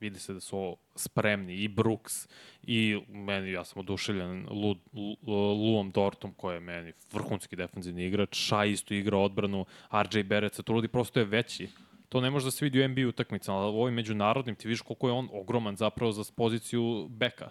[0.00, 2.28] Vidi se da su spremni i Brooks
[2.62, 5.16] i meni, ja sam oduševljen Lu, Lu,
[5.54, 10.62] Luom Dortom koji je meni vrhunski defensivni igrač, Ša isto igra odbranu, RJ Barrett se
[10.62, 11.68] trudi, prosto je veći.
[12.08, 14.80] To ne može da se vidi u NBA utakmicama, ali u ovim međunarodnim ti vidiš
[14.80, 17.50] koliko je on ogroman zapravo za poziciju beka.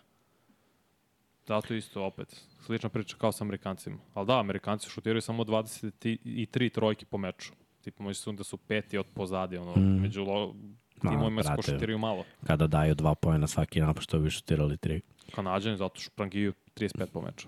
[1.47, 3.97] Zato isto opet, slična priča kao sa Amerikancima.
[4.13, 7.53] Ali da, Amerikanci šutiraju samo 23 trojke po meču.
[7.81, 10.01] Tipa možeš da su peti od pozadi, ono, mm.
[10.01, 10.55] među lo,
[11.01, 11.71] timovima se brate.
[11.71, 12.23] šutiraju malo.
[12.47, 15.01] Kada daju dva pojena svaki napad, što bi šutirali tri.
[15.35, 17.47] Kanadžani zato što prangiju 35 po meču.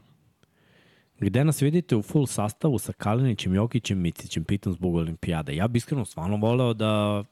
[1.19, 5.55] Gde nas vidite u full sastavu sa Kalinićem, Jokićem, Micićem, pitam zbog olimpijade.
[5.55, 7.23] Ja bih iskreno stvarno voleo da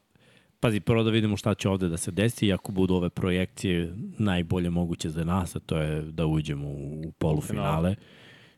[0.60, 3.94] Pazi, prvo da vidimo šta će ovde da se desi i ako budu ove projekcije
[4.18, 7.94] najbolje moguće za nas, a to je da uđemo u polufinale.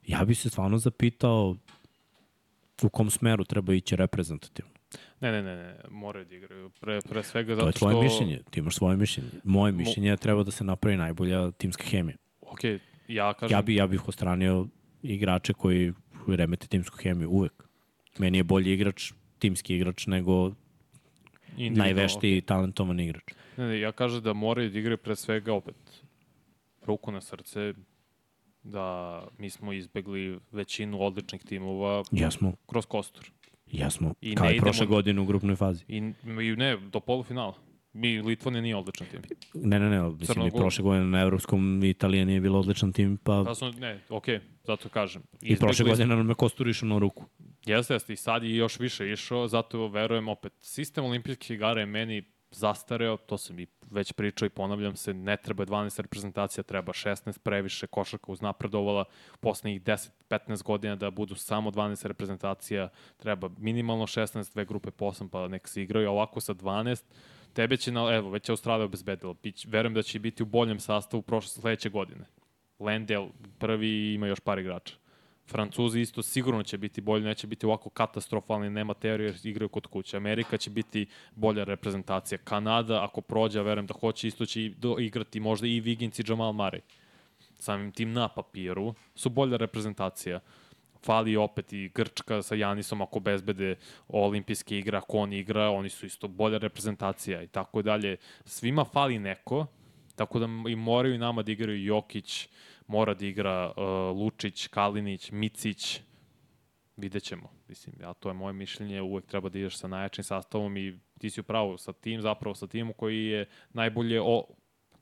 [0.06, 1.56] Ja bih se stvarno zapitao
[2.82, 4.72] u kom smeru treba ići reprezentativno.
[5.22, 6.70] Ne, ne, ne, ne, moraju da igraju.
[6.70, 7.78] Pre, pre svega To zato je što...
[7.78, 9.30] tvoje mišljenje, ti imaš svoje mišljenje.
[9.44, 12.16] Moje mišljenje je da treba da se napravi najbolja timska hemija.
[12.40, 12.58] Ok,
[13.08, 13.56] ja kažem...
[13.56, 14.66] Ja bi, ja bih ostranio
[15.02, 15.92] igrače koji
[16.26, 17.52] remete timsku hemiju uvek.
[18.18, 20.52] Meni je bolji igrač, timski igrač, nego
[21.56, 23.24] individualno, najveštiji talentovan igrač.
[23.56, 26.02] Ne, ne, ja kažem da moraju da igraju pre svega opet
[26.86, 27.74] ruku na srce
[28.62, 33.30] da mi smo izbegli većinu odličnih timova Jesmo, kroz kostur.
[33.72, 34.14] Jesmo.
[34.20, 35.84] I Kao i prošle idemo- godine u grupnoj fazi.
[35.88, 37.54] I, I ne, do polufinala.
[37.94, 39.20] Mi, Litvanija nije odličan tim.
[39.54, 43.16] Ne, ne, ne, mislim Crna i prošle godine na Evropskom Italija nije bila odličan tim,
[43.16, 45.22] pa Da su, ne, okej, zato kažem.
[45.42, 47.24] i prošle godine nam je Kostur išao na ruku.
[47.66, 51.86] Jeste, jeste, i sad je još više išao, zato verujem opet, sistem olimpijskih igara je
[51.86, 52.22] meni
[52.52, 57.38] zastareo, to sam i već pričao i ponavljam se, ne treba 12 reprezentacija, treba 16
[57.38, 59.04] previše, košarka uznapredovala
[59.40, 65.28] poslednjih 10-15 godina da budu samo 12 reprezentacija, treba minimalno 16, dve grupe po 8,
[65.28, 67.02] pa nek se igraju, a ovako sa 12,
[67.52, 70.80] tebe će, na, evo, već je Australija obezbedila, Bić, verujem da će biti u boljem
[70.80, 72.24] sastavu prošle sledeće godine.
[72.78, 75.01] Lendel prvi ima još par igrača.
[75.52, 79.86] Francuzi isto sigurno će biti bolji, neće biti ovako katastrofalni, nema teorije jer igraju kod
[79.86, 80.16] kuće.
[80.16, 82.38] Amerika će biti bolja reprezentacija.
[82.38, 86.80] Kanada, ako prođe, verujem da hoće, isto će igrati možda i Wiggins i Jamal Murray.
[87.58, 90.40] Samim tim na papiru su bolja reprezentacija.
[91.04, 93.76] Fali opet i Grčka sa Janisom ako bezbede
[94.08, 98.16] olimpijske igre, ako on igra, oni su isto bolja reprezentacija i tako dalje.
[98.44, 99.66] Svima fali neko,
[100.16, 102.48] tako da i moraju nama da igraju Jokić,
[102.86, 106.00] mora da igra uh, Lučić, Kalinić, Micić,
[106.96, 107.50] vidjet ćemo.
[107.68, 111.30] Mislim, ja, to je moje mišljenje, uvek treba da ideš sa najjačim sastavom i ti
[111.30, 114.44] si upravo sa tim, zapravo sa timom koji je najbolje o,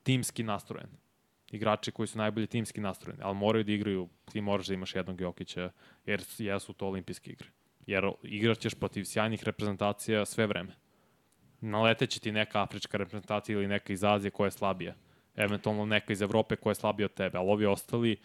[0.02, 0.90] timski nastrojen.
[1.50, 5.20] Igrači koji su najbolje timski nastrojeni, ali moraju da igraju, ti moraš da imaš jednog
[5.20, 5.70] Jokića,
[6.06, 7.48] jer jesu to olimpijske igre.
[7.86, 10.76] Jer igraćeš protiv sjajnih reprezentacija sve vreme.
[11.60, 14.94] Naleteće ti neka afrička reprezentacija ili neka iz Azije koja je slabija.
[15.40, 18.16] Eventualno neka iz Evrope koja je slabija od tebe, ali ovi ostali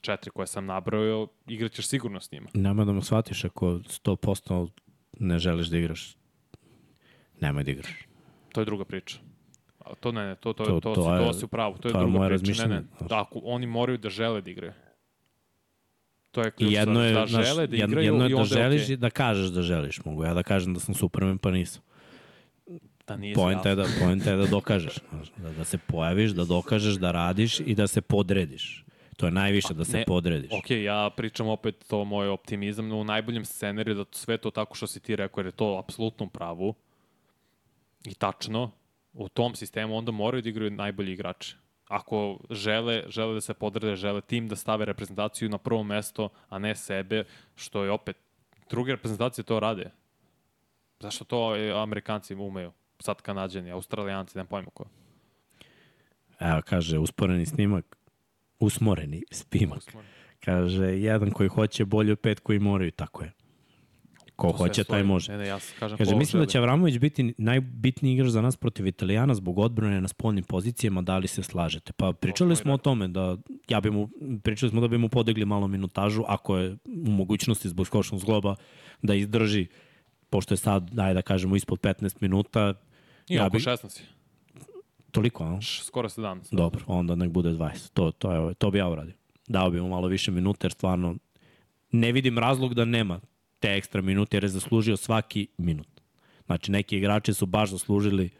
[0.00, 2.48] četiri koje sam nabrojao, igraćeš sigurno s njima.
[2.54, 4.68] Nema da mu shvatiš ako 100%
[5.18, 6.16] ne želiš da igraš.
[7.40, 8.06] Nemoj da igraš.
[8.52, 9.18] To je druga priča.
[9.78, 11.88] A to ne, ne, to, to, To- to, to, to je- si u pravu, to
[11.88, 12.62] je to je druga moje priča.
[12.62, 13.08] Ne, ne, razmišljanje.
[13.08, 14.72] da, oni moraju da žele da igraju.
[16.30, 18.86] To je ključ, I jedno je, da žele da igraju jedno je da želiš je
[18.86, 18.92] okay.
[18.92, 20.04] i da kažeš da želiš.
[20.04, 21.82] Mogu ja da kažem da sam Superman, pa nisam.
[23.08, 24.94] Da nije Poenta je da, poenta je da dokažeš.
[25.36, 28.84] Da, da se pojaviš, da dokažeš, da radiš i da se podrediš.
[29.16, 30.50] To je najviše, da se ne, podrediš.
[30.52, 34.74] Ok, ja pričam opet to moj optimizam, no u najboljem scenariju da sve to tako
[34.74, 36.74] što si ti rekao, jer je to apsolutno pravu
[38.04, 38.70] i tačno,
[39.12, 41.56] u tom sistemu onda moraju da igraju najbolji igrači.
[41.88, 46.58] Ako žele, žele da se podrede, žele tim da stave reprezentaciju na prvo mesto, a
[46.58, 47.24] ne sebe,
[47.54, 48.16] što je opet,
[48.70, 49.90] druge reprezentacije to rade.
[51.00, 52.72] Zašto to e, Amerikanci umeju?
[53.00, 54.84] Sad Kanadjani, Australijanci, nemam pojma ko.
[56.40, 57.96] Evo, kaže, usporeni snimak,
[58.60, 59.82] usmoreni snimak.
[60.40, 63.32] Kaže, jedan koji hoće bolje od pet koji moraju, tako je.
[64.36, 65.32] Ko To hoće, taj može.
[65.32, 66.50] Ne, ne, ja kažem Kaže, mislim da želi.
[66.50, 71.18] će Avramović biti najbitniji igrač za nas protiv Italijana zbog odbrane na spoljnim pozicijama, da
[71.18, 71.92] li se slažete?
[71.92, 73.36] Pa pričali smo o tome da
[73.68, 74.08] ja bi mu,
[74.42, 76.76] pričali smo da bi mu podigli malo minutažu, ako je
[77.06, 78.54] u mogućnosti zbog skočnog zgloba
[79.02, 79.66] da izdrži,
[80.30, 82.74] pošto je sad, daj da kažemo, ispod 15 minuta,
[83.28, 84.00] I ja oko bi, 16.
[84.00, 84.06] je.
[85.10, 85.58] toliko, a?
[85.62, 86.56] Skoro 17.
[86.56, 87.92] Dobro, onda nek bude 20.
[87.92, 89.14] To, to, je, to bi ja uradio.
[89.48, 91.16] Dao bi mu malo više minuta, jer stvarno
[91.92, 93.20] ne vidim razlog da nema
[93.58, 95.88] te ekstra minute, jer je zaslužio svaki minut.
[96.46, 98.30] Znači, neki igrači su baš zaslužili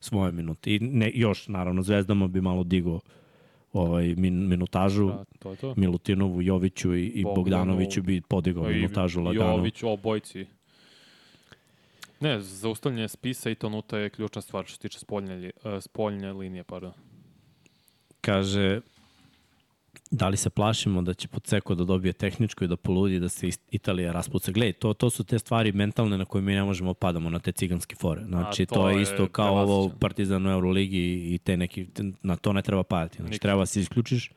[0.00, 0.74] svoje minute.
[0.74, 3.00] I ne, još, naravno, Zvezdama bi malo digo
[3.72, 5.06] ovaj, min, minutažu.
[5.06, 5.74] Da, to to.
[5.76, 9.56] Milutinovu, Joviću i, i Bogdanoviću bi podigao Pa minutažu lagano.
[9.56, 10.46] Jović, obojci.
[12.20, 16.32] Ne, zaustavljanje spisa i tonuta je ključna stvar što se tiče spoljne, li, uh, spoljne
[16.32, 16.64] linije.
[16.64, 16.92] Pardon.
[18.20, 18.80] Kaže,
[20.10, 23.48] da li se plašimo da će Poceko da dobije tehničko i da poludi da se
[23.70, 24.52] Italija raspuca.
[24.52, 27.52] Gledaj, to, to su te stvari mentalne na koje mi ne možemo padamo, na te
[27.52, 28.24] ciganske fore.
[28.24, 29.98] Znači, A, to, to to je isto kao ovo u prevaziđeno.
[29.98, 31.86] Partizanu Euroligi i te neki,
[32.22, 33.16] na to ne treba padati.
[33.16, 33.40] Znači, Nikad.
[33.40, 34.30] treba se isključiš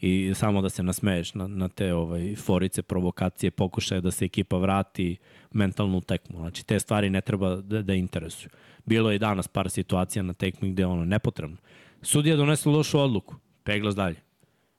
[0.00, 4.56] i samo da se nasmeješ na, na te ovaj, forice, provokacije, pokušaje da se ekipa
[4.56, 5.16] vrati
[5.52, 6.38] mentalnu tekmu.
[6.38, 8.50] Znači, te stvari ne treba da, da interesuju.
[8.86, 11.56] Bilo je i danas par situacija na tekmi gde je ono nepotrebno.
[12.02, 14.16] Sudija donese lošu odluku, peglas dalje.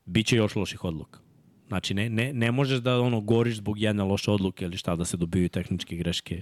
[0.05, 1.19] Biće još loših odluka.
[1.67, 5.05] Znači, ne, ne, ne možeš da ono goriš zbog jedne loše odluke ili šta, da
[5.05, 6.41] se dobiju tehničke greške,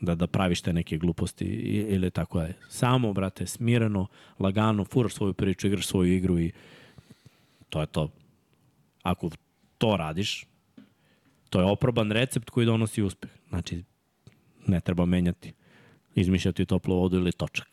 [0.00, 1.44] da, da praviš te neke gluposti
[1.88, 2.54] ili tako dalje.
[2.68, 4.06] Samo, brate, smireno,
[4.38, 6.52] lagano, furaš svoju priču, igraš svoju igru i
[7.68, 8.08] To je to.
[9.02, 9.30] Ako
[9.78, 10.46] to radiš,
[11.50, 13.30] to je oproban recept koji donosi uspeh.
[13.48, 13.84] Znači,
[14.66, 15.52] ne treba menjati,
[16.14, 17.68] izmišljati toplu vodu ili točak.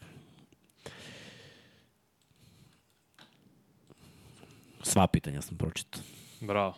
[4.83, 6.01] Sva pitanja sam pročitao.
[6.41, 6.73] Bravo.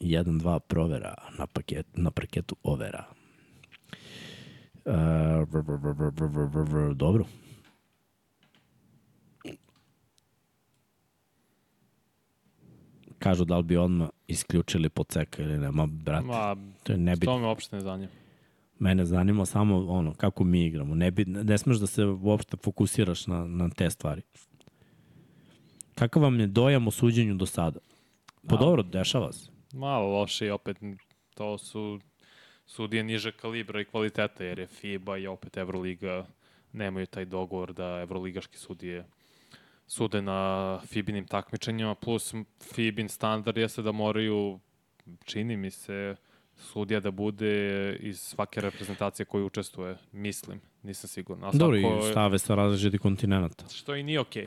[0.00, 3.04] Jedan, dva provera na, paket, na paketu overa.
[4.84, 7.24] E, uh, br, br, br, br, br, br, br, dobro.
[13.18, 15.70] Kažu da li bi odmah isključili Poceka ili ne.
[15.70, 17.32] Ma, brate, Ma, to je nebitno.
[17.32, 18.12] to me uopšte ne zanima.
[18.78, 20.94] Mene zanima samo ono, kako mi igramo.
[20.94, 24.22] Ne, bi, ne smeš da se uopšte fokusiraš na, na te stvari.
[25.94, 27.80] Kakav vam je dojam o suđenju do sada?
[28.48, 28.60] Pa Da.
[28.60, 29.50] dobro, dešava se.
[29.72, 30.76] Malo loše i opet
[31.34, 32.00] to su
[32.66, 36.26] sudije niže kalibra i kvaliteta, jer je FIBA i opet Euroliga
[36.72, 39.04] nemaju taj dogovor da evroligaški sudije
[39.86, 42.34] sude na FIBinim takmičenjima, plus
[42.74, 44.60] FIBin standard jeste da moraju,
[45.24, 46.16] čini mi se,
[46.56, 51.44] sudija da bude iz svake reprezentacije koju učestvuje, mislim, nisam siguran.
[51.44, 53.68] Ali Dobro, svako i stave sa različitih kontinenta.
[53.68, 54.46] Što i nije okej.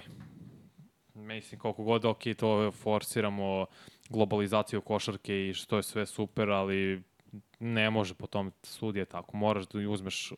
[1.13, 3.65] Mislim, koliko god ok, to forsiramo
[4.09, 7.03] globalizaciju košarke i što je sve super, ali
[7.59, 9.37] ne može po tom sudije tako.
[9.37, 10.33] Moraš da uzmeš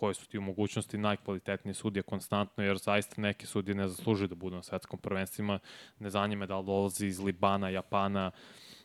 [0.00, 4.34] koje su ti u mogućnosti najkvalitetnije sudije konstantno, jer zaista neke sudije ne zaslužuju da
[4.34, 5.58] budu na svetskom prvenstvima.
[5.98, 8.30] Ne zanima da li dolazi iz Libana, Japana,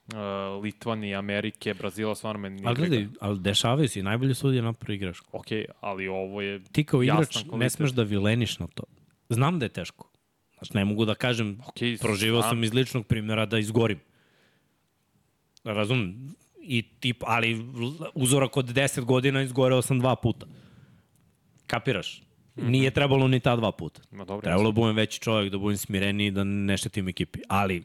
[0.07, 4.61] uh, Litvanije, Amerike, Brazila, stvarno me nije Ali gledaj, ali dešavaju se i najbolji sudije
[4.61, 5.37] napravi grešku.
[5.37, 5.47] Ok,
[5.81, 8.83] ali ovo je Ti kao igrač ne smeš da vileniš na to.
[9.29, 10.11] Znam da je teško.
[10.57, 12.01] Znači, ne mogu da kažem, ok.
[12.01, 13.99] proživao sam iz ličnog primjera da izgorim.
[15.63, 16.35] Razumem?
[16.61, 17.65] I tip, ali
[18.13, 20.45] uzorak od 10 godina izgoreo sam dva puta.
[21.67, 22.21] Kapiraš?
[22.55, 24.01] Nije trebalo ni ta dva puta.
[24.11, 27.39] Ma dobro, Trebalo da budem veći čovjek, da budem smireniji, da ne štetim ekipi.
[27.47, 27.83] Ali,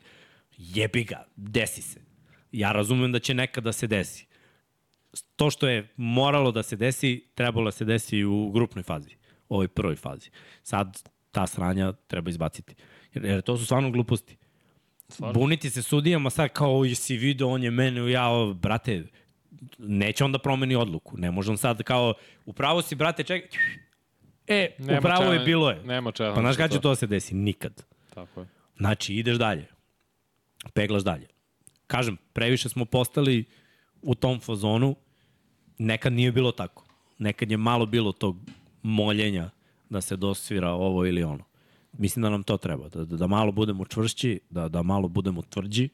[0.56, 2.00] jebi ga, desi se.
[2.52, 4.26] Ja razumem da će nekad da se desi.
[5.36, 9.16] To što je moralo da se desi, trebalo da se desi u grupnoj fazi,
[9.48, 10.30] u ovoj prvoj fazi.
[10.62, 12.74] Sad ta sranja treba izbaciti.
[13.14, 14.36] Jer, jer to su stvarno gluposti.
[15.08, 15.40] Stvarno.
[15.40, 19.04] Buniti se sudijama sad kao, jesi video, on je mene, ja, brate,
[19.78, 21.16] neće on da promeni odluku.
[21.18, 22.14] Ne može on sad kao,
[22.46, 23.60] upravo si, brate, čekaj,
[24.46, 25.82] e, Nema upravo je challenge- bilo je.
[25.84, 27.34] Nema challenge Pa znaš kada će to da se desi?
[27.34, 27.84] Nikad.
[28.14, 28.46] Tako je.
[28.76, 29.66] Znači, ideš dalje.
[30.74, 31.26] Peglaš dalje.
[31.86, 33.44] Kažem, previše smo postali
[34.02, 34.96] u tom fazonu.
[35.78, 36.84] Nekad nije bilo tako.
[37.18, 38.36] Nekad je malo bilo tog
[38.82, 39.50] moljenja
[39.88, 41.44] da se dosvira ovo ili ono.
[41.92, 42.88] Mislim da nam to treba.
[42.88, 45.88] Da, da, da malo budemo čvršći, da, da malo budemo tvrđi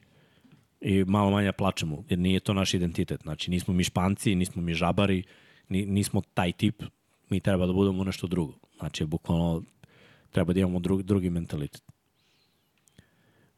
[0.81, 3.21] i malo manje plačemo, jer nije to naš identitet.
[3.23, 5.23] Znači, nismo mi španci, nismo mi žabari,
[5.69, 6.83] ni, nismo taj tip,
[7.29, 8.53] mi treba da budemo nešto drugo.
[8.79, 9.63] Znači, bukvalno
[10.31, 11.81] treba da imamo drugi, drugi mentalitet.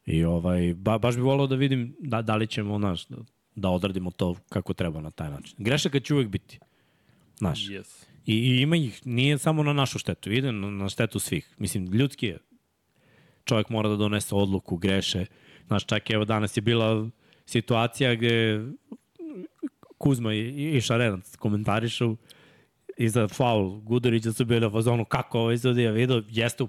[0.06, 3.16] I ovaj, ba, baš bi volao da vidim da, da li ćemo, znaš, da,
[3.54, 5.54] da odradimo to kako treba na taj način.
[5.58, 6.58] Grešaka će uvek biti.
[7.38, 8.04] Znaš, Yes.
[8.26, 11.54] I, I ima ih, nije samo na našu štetu, ide na, na štetu svih.
[11.58, 12.38] Mislim, ljudski je.
[13.44, 15.26] čovjek mora da donese odluku, greše.
[15.70, 17.08] Znaš, čak evo danas je bila
[17.46, 18.64] situacija gde
[19.98, 22.16] Kuzma i, i Šarenac komentarišu
[22.96, 26.66] i za faul Gudurića su bili u fazonu kako ovo izvodi, vidio, jeste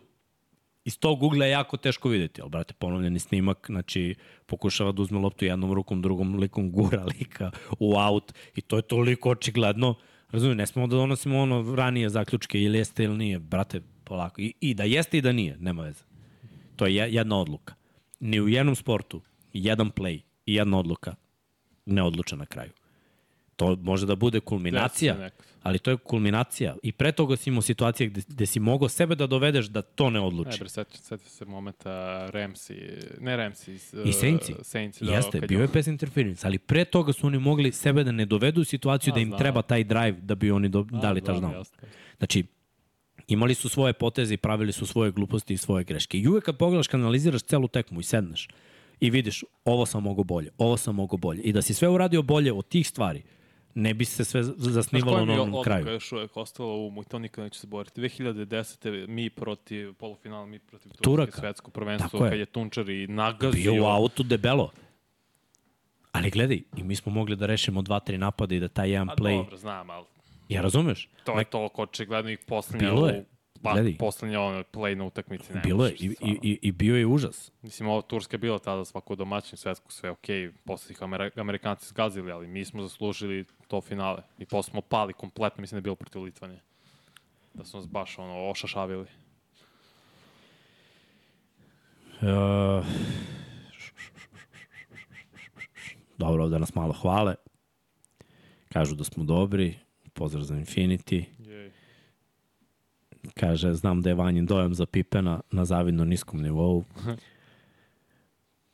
[0.85, 4.15] iz tog ugla je jako teško videti, ali brate, ponovljeni snimak, znači
[4.45, 8.81] pokušava da uzme loptu jednom rukom, drugom likom gura lika u aut i to je
[8.81, 9.95] toliko očigledno.
[10.31, 14.41] Razumijem, ne smemo da donosimo ono ranije zaključke ili jeste ili nije, brate, polako.
[14.41, 16.03] I, i da jeste i da nije, nema veze.
[16.75, 17.80] To je jedna odluka.
[18.21, 19.21] Ni u jednom sportu,
[19.53, 21.15] jedan play i jedna odluka
[21.85, 22.71] ne odluča na kraju.
[23.55, 25.29] To može da bude kulminacija,
[25.63, 26.75] ali to je kulminacija.
[26.83, 30.09] I pre toga si imao situacije gde, gde si mogao sebe da dovedeš da to
[30.09, 30.59] ne odluči.
[30.59, 31.89] bre, seti, seti se momenta
[32.33, 34.55] Ramsey, ne Ramsey, I Saintsi.
[34.61, 38.11] Saintsi, da, Jeste, bio je pass interference, ali pre toga su oni mogli sebe da
[38.11, 39.39] ne dovedu u situaciju A, da im znam.
[39.39, 41.53] treba taj drive da bi oni do, dali znam, touchdown.
[41.53, 41.77] jasno.
[42.17, 42.45] Znači,
[43.33, 46.17] imali su svoje poteze i pravili su svoje gluposti i svoje greške.
[46.19, 48.47] I uvek kad pogledaš, kad analiziraš celu tekmu i sedneš
[48.99, 52.21] i vidiš ovo sam mogo bolje, ovo sam mogo bolje i da si sve uradio
[52.21, 53.23] bolje od tih stvari,
[53.75, 55.87] ne bi se sve Znaš zasnivalo na onom kraju.
[55.87, 58.01] još uvek u umu i to nikad neću se boriti.
[58.01, 59.07] 2010.
[59.07, 61.39] mi protiv polufinala, mi protiv Turaka.
[61.39, 63.71] svetsko prvenstvo, kad je Tunčar i nagazio.
[63.71, 64.71] Bio u autu debelo.
[66.11, 69.09] Ali gledaj, i mi smo mogli da rešimo dva, tri napada i da taj jedan
[69.09, 69.37] A play...
[69.37, 70.05] dobro, znam, ali
[70.51, 71.09] Ja razumeš?
[71.23, 73.25] to je toliko očigledno ih poslednja Bilo je.
[73.61, 73.97] pa, Gledaj.
[73.97, 75.53] poslednja ono, play na utakmici.
[75.53, 77.51] Ne Bilo je i, i, i, i bio je užas.
[77.61, 80.51] Mislim, ovo Turska je bila tada svako domaćin svetsko, sve okej, okay.
[80.65, 84.23] posle ih Amer Amerikanci zgazili, ali mi smo zaslužili to finale.
[84.37, 86.61] I posle smo pali kompletno, mislim da je bilo protiv Litvanije.
[87.53, 89.05] Da su nas baš ono, ošašavili.
[92.21, 92.85] Uh,
[96.17, 97.35] dobro, ovde nas malo hvale.
[98.69, 99.75] Kažu da smo dobri.
[100.21, 101.23] Pozdrav za Infinity.
[101.39, 101.71] Jej.
[103.33, 106.83] Kaže, znam da je vanjen dojam za Pipena na zavidno niskom nivou.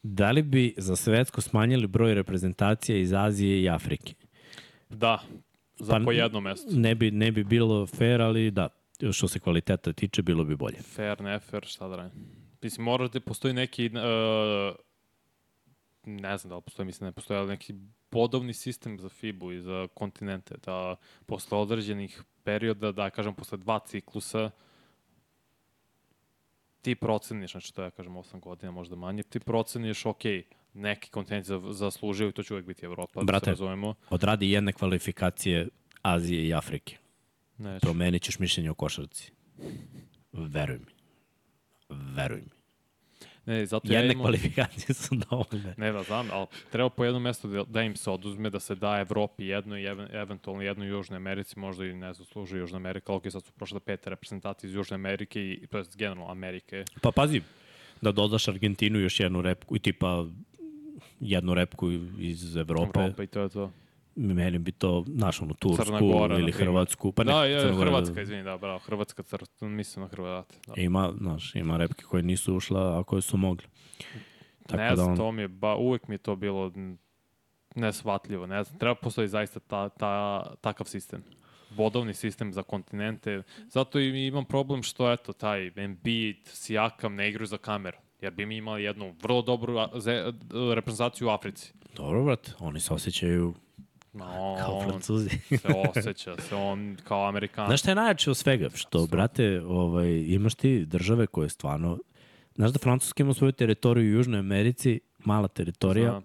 [0.04, 4.14] Da li bi za svetsko smanjili broj reprezentacije iz Azije i Afrike?
[4.90, 5.20] Da,
[5.80, 6.68] za Pa po jedno mesto.
[6.72, 8.70] Ne bi, ne bi bilo fair, ali da,
[9.12, 10.78] što se kvaliteta tiče, bilo bi bolje.
[10.82, 12.26] Fair, ne fair, šta da radim.
[12.62, 14.76] Mislim, mora da postoji neki, uh,
[16.08, 17.74] ne znam da li postoji, mislim da ne postoji, ali neki
[18.12, 20.96] bodovni sistem za FIBU i za kontinente, da
[21.26, 24.50] posle određenih perioda, da kažem, posle dva ciklusa,
[26.82, 30.22] ti proceniš, znači to ja kažem 8 godina, možda manje, ti proceniš, ok,
[30.74, 33.46] neki kontinent za, zaslužio i to će uvek biti Evropa, da Brate.
[33.46, 33.96] se razumemo.
[34.10, 35.68] Odradi jedne kvalifikacije
[36.02, 36.98] Azije i Afrike.
[37.58, 37.82] Neću.
[37.82, 39.32] Promenit ćeš mišljenje o košarci.
[40.32, 40.94] Veruj mi.
[41.90, 42.57] Veruj mi.
[43.48, 44.24] Ne, zato ja Jedne imam...
[44.24, 45.74] kvalifikacije su dovoljne.
[45.78, 48.76] Ne da znam, ali treba po jednom mestu da, da im se oduzme, da se
[48.76, 52.78] da Evropi jedno i even, eventualno jedno i Južnoj Americi, možda i ne zaslužuje Južna
[52.78, 56.84] Amerika, ok, sad su prošle pet reprezentacije iz Južne Amerike i to je generalno Amerike.
[57.02, 57.42] Pa pazi,
[58.02, 60.26] da dodaš Argentinu još jednu repku i tipa
[61.20, 63.72] jednu repku iz Evroppe, Evropa i to je to.
[64.18, 66.58] Meni bi to, znaš, ono, Tursku Gora, ili na.
[66.58, 67.12] Hrvatsku.
[67.12, 70.56] Pa ne, da, je, Crna Gora, Hrvatska, izvini, da, bravo, Hrvatska, cr, mislim na Hrvate.
[70.68, 70.74] Da.
[70.82, 73.66] Ima, znaš, ima repke koje nisu ušla, a koje su mogli.
[74.68, 76.72] Tako ne da znam, on- to mi je, ba, uvek mi je to bilo
[77.76, 81.24] nesvatljivo, ne znam, treba postoji zaista ta, ta, takav sistem
[81.70, 83.44] bodovni sistem za kontinente.
[83.70, 87.98] Zato i imam problem što, eto, taj Embiid, Sijakam ne igraju za kameru.
[88.22, 89.78] Jer bi mi imali jednu vrlo dobru
[90.76, 91.74] reprezentaciju u Africi.
[91.96, 93.54] Dobro, brat, oni se osjećaju
[94.26, 95.30] No, kao francuzi.
[95.30, 97.68] se osjeća, se on kao Amerikan.
[97.68, 98.70] Znaš šta je najjače od svega?
[98.76, 101.98] Što, brate, ovaj, imaš ti države koje stvarno...
[102.56, 106.24] Znaš da Francuska ima svoju teritoriju u Južnoj Americi, mala teritorija, Znam.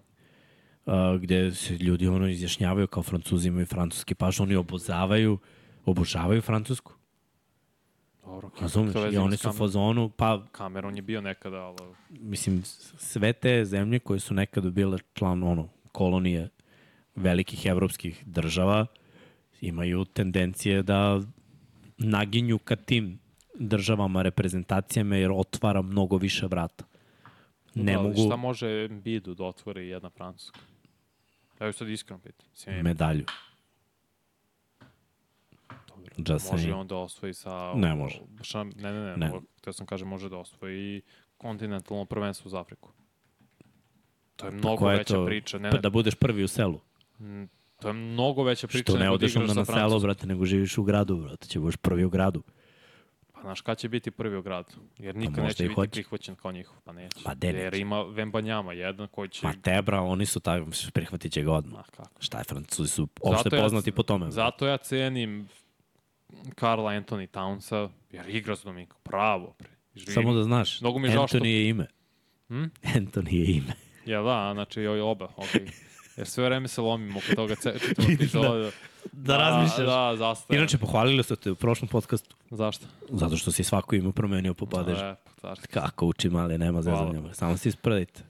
[0.85, 5.37] a, gde se ljudi ono izjašnjavaju kao francuzi imaju francuski paš, oni obozavaju,
[5.85, 6.93] obožavaju Francusku.
[8.25, 8.93] Dobro, Razumeš?
[9.13, 11.77] I oni su u fazonu, pa Cameron je bio nekada, ali...
[12.09, 12.63] mislim,
[12.97, 16.49] sve te zemlje koje su nekada bile član, ono, kolonije
[17.15, 18.85] velikih evropskih država,
[19.61, 21.21] imaju tendencije da
[21.97, 23.19] naginju ka tim
[23.59, 26.85] državama, reprezentacijama, jer otvara mnogo više vrata.
[27.75, 30.59] Ne da, mogu Šta može Embiidu da otvori jedna Francuska?
[31.59, 32.47] Evo sad iskreno pitam.
[32.51, 33.25] Mislim, medalju.
[35.87, 36.11] dobro.
[36.17, 36.79] Just Može saying.
[36.79, 37.73] on da osvoji sa...
[37.75, 38.19] Ne može.
[38.41, 39.17] Šam, ne, ne, ne.
[39.17, 39.29] Ne.
[39.29, 39.39] ne.
[39.57, 41.01] Htio sam kažem, može da osvoji
[41.37, 42.91] kontinentalno prvenstvo za Afriku.
[44.35, 45.57] To je mnogo je veća to- priča.
[45.57, 46.79] Ne, Pa ne, da budeš prvi u selu.
[47.23, 50.45] Mm, to je mnogo veća priča Što ne da odeš onda na selo, brate, nego
[50.45, 51.47] živiš u gradu, brate.
[51.47, 52.43] Će budeš prvi u gradu.
[53.33, 54.71] Pa znaš, kad će biti prvi u gradu?
[54.97, 55.91] Jer nikad možda neće biti hoće.
[55.91, 57.19] prihvaćen kao njihov, pa neće.
[57.25, 59.47] Ma de Jer ima Vembanjama jedan koji će...
[59.47, 61.73] Ma te, bra, oni su tako, prihvatit će ga odmah.
[61.77, 62.21] Ma, kako?
[62.23, 64.31] Šta je, Francuzi su opšte Zato ja- poznati po tome.
[64.31, 65.47] Zato ja cenim
[66.55, 69.69] Karla Anthony Townsa, jer igra za Dominika, pravo, pre.
[69.95, 70.13] Živim.
[70.13, 71.87] Samo da znaš, Mnogo mi žao što- Anthony je ime.
[72.47, 72.63] Hm?
[72.83, 73.73] Anthony je ime.
[74.05, 75.67] Ja da, znači i oba, okej.
[76.17, 77.55] Jer sve vreme se lomimo oko toga,
[77.97, 78.71] Vidim da- epizodu.
[79.11, 79.87] Da razmišljaš.
[79.87, 80.59] Da, zastajem.
[80.59, 82.35] Inače, pohvalili su te u prošlom podcastu.
[82.51, 82.85] Zašto?
[83.09, 85.01] Zato što si svako ime promenio po padežu.
[85.41, 85.67] Carski.
[85.67, 87.33] Kako uči mali, nema zezanja.
[87.33, 88.21] Samo si ispredite.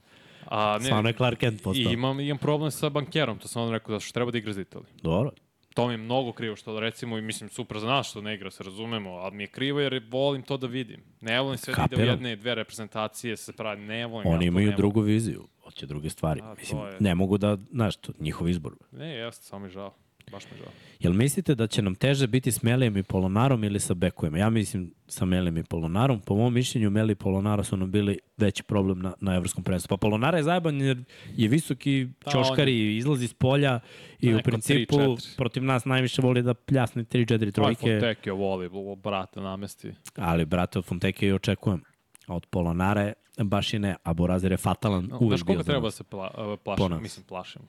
[0.46, 1.92] A, ne, Stvarno je Clark Kent postao.
[1.92, 4.60] imam, imam problem sa bankerom, to sam onda rekao da što treba da igra za
[4.60, 4.88] Italiju.
[5.02, 5.30] Dobro.
[5.74, 8.50] To mi je mnogo krivo što recimo i mislim super za nas što ne igra,
[8.50, 11.00] se razumemo, ali mi je krivo jer volim to da vidim.
[11.20, 14.26] Ne volim sve da ide u jedne i dve reprezentacije se pravi, ne volim.
[14.28, 15.46] ja Oni to imaju drugu viziju.
[15.64, 16.40] Hoće druge stvari.
[16.42, 18.72] A, Mislim, je- ne mogu da, znaš, to, njihov izbor.
[18.92, 19.94] Ne, jeste, samo mi žao.
[20.32, 20.66] Baš mi žao.
[21.00, 24.38] Jel mislite da će nam teže biti s Melijem i Polonarom ili sa bekujema?
[24.38, 26.20] Ja mislim sa Melijem i Polonarom.
[26.20, 29.88] Po mom mišljenju, Meli i Polonara su nam bili veći problem na, na evropskom prvenstvu.
[29.88, 33.80] Pa Polonara je zajeban jer je visoki Da, čoškari, izlazi iz polja
[34.20, 35.36] i u principu 3-4.
[35.36, 37.80] protiv nas najviše voli da pljasne 3-4 Ovaj trojke.
[37.92, 39.92] Fonteke voli, ovo, brate, namesti.
[40.16, 41.80] Ali, brate, od Fonteke i očekujem.
[42.26, 43.12] A od Polonare
[43.44, 43.96] baš i ne.
[44.02, 46.90] A Borazir je fatalan No, uvek Znaš koga treba da se pla, Po plašim?
[46.90, 47.02] nas.
[47.02, 47.62] Mislim, plašim.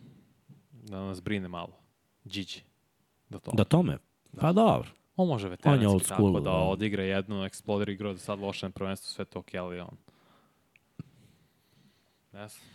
[0.71, 1.77] Da nas brine malo.
[2.23, 2.61] Điđi.
[3.29, 3.51] Da to.
[3.51, 3.97] Da tome?
[4.39, 4.89] Pa dobro.
[5.15, 6.57] On može On veteranski old school, tako da da.
[6.57, 9.97] odigra jednu, eksplodir igra da sad loše na prvenstvu, sve to okej, ali on.
[12.33, 12.67] Ne znam.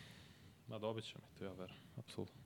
[0.67, 1.81] Ma dobit će mi to, ja verujem.
[1.97, 2.41] Apsolutno.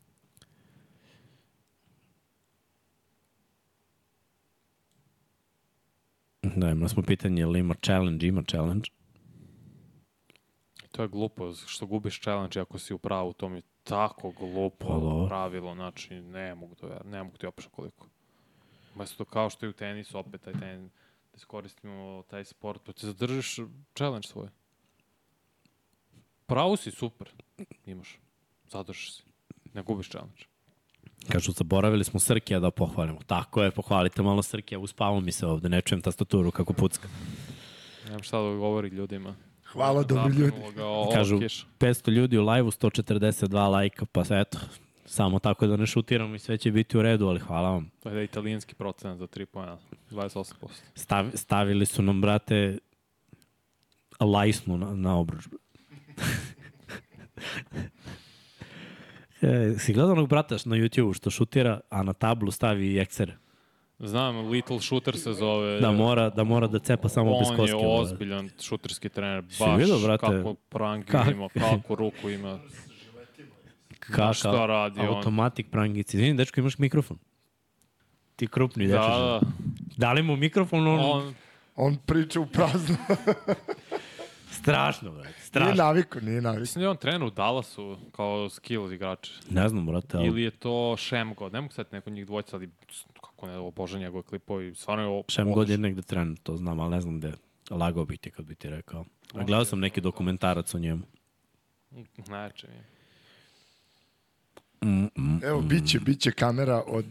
[6.42, 8.26] Da, imali smo pitanje, ili ima challenge?
[8.26, 8.90] Ima challenge.
[10.94, 14.86] To je glupo, što gubiš challenge ako si u pravu, to mi je tako glupo
[14.86, 15.26] Pa dobro.
[15.26, 18.06] pravilo, znači ne mogu to, ver- ne mogu ti opišati koliko.
[18.96, 20.90] Mesto kao što je u tenisu, opet taj tenis,
[21.32, 23.58] da iskoristimo taj sport, pa ti zadržiš
[23.96, 24.48] challenge svoj.
[26.46, 27.28] Pravo si, super,
[27.86, 28.18] imaš,
[28.70, 29.22] zadržiš se,
[29.74, 30.44] ne gubiš challenge.
[31.32, 33.18] Kažu, zaboravili smo Srkija da pohvalimo.
[33.26, 37.08] Tako je, pohvalite malo Srkija, uspavao mi se ovde, ne čujem tastaturu kako pucka.
[38.04, 39.34] Nemam šta da govori ljudima.
[39.74, 40.56] Hvala, dobri ljudi.
[40.76, 41.66] Ga, o, Kažu, kiša.
[41.78, 44.58] 500 ljudi u live-u, 142 lajka, pa eto,
[45.06, 47.90] samo tako da ne šutiram i sve će biti u redu, ali hvala vam.
[48.02, 49.78] To je da je italijanski procenat za 3 pojena,
[50.10, 50.54] 28%.
[50.94, 52.78] Stav, stavili su nam, brate,
[54.20, 55.44] lajsnu na, na obruč.
[59.42, 63.36] e, si gledao onog brata na YouTube što šutira, a na tablu stavi ekser?
[64.04, 65.80] Znam, Little Shooter se zove.
[65.80, 67.70] Da mora da, mora da cepa samo bez On koske.
[67.70, 67.86] je brate.
[67.90, 70.26] ozbiljan šuterski trener, Si baš vidio, brate?
[70.28, 72.58] kako prangi Kak- ima, kako ruku ima.
[74.00, 75.06] Kaka, šta radi on?
[75.08, 76.16] Automatik prangici.
[76.16, 77.18] Izvini, dečko, imaš mikrofon?
[78.36, 79.08] Ti krupni, Da, dečko.
[79.10, 79.40] da,
[79.96, 81.00] Da li mu mikrofon, on...
[81.00, 81.10] on...
[81.12, 81.34] on,
[81.76, 82.96] On priča u prazno.
[84.50, 85.74] Strašno, brate, nije strašno.
[85.76, 86.60] naviko, nije naviko.
[86.60, 89.30] mislim da je on trener u Dallasu kao skill igrač.
[89.50, 92.68] Ne znam, brate, ali Ili je to Šemgo, ne mogu sad neko njih dvojica, ali
[93.44, 95.24] kako ne, obožan njegove klipovi, stvarno je ovo...
[95.28, 97.32] šem god je negde tren, to znam, ali ne znam gde.
[97.70, 99.04] Lagao bih ti kad bi ti rekao.
[99.34, 101.02] A gledao sam neki dokumentarac o njemu.
[102.28, 102.84] Najče mi je.
[104.84, 105.40] Mm, mm.
[105.44, 107.06] Evo, bit će, bit će kamera od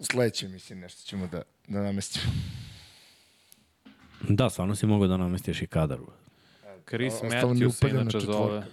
[0.00, 2.32] sledeće, mislim, nešto ćemo da, da namestimo.
[4.28, 5.98] Da, stvarno si mogao da namestiš i kadar.
[6.88, 8.66] Chris mi Matthews inače zove.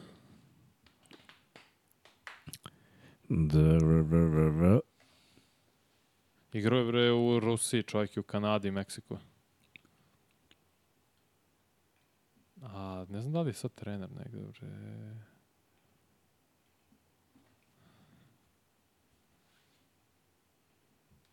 [3.29, 4.90] Da, r, r, r, r.
[6.53, 9.17] Igrao je bre u Rusiji, čovjek je u Kanadi i Meksiku.
[12.61, 14.67] A ne znam da li je sad trener negde, bre.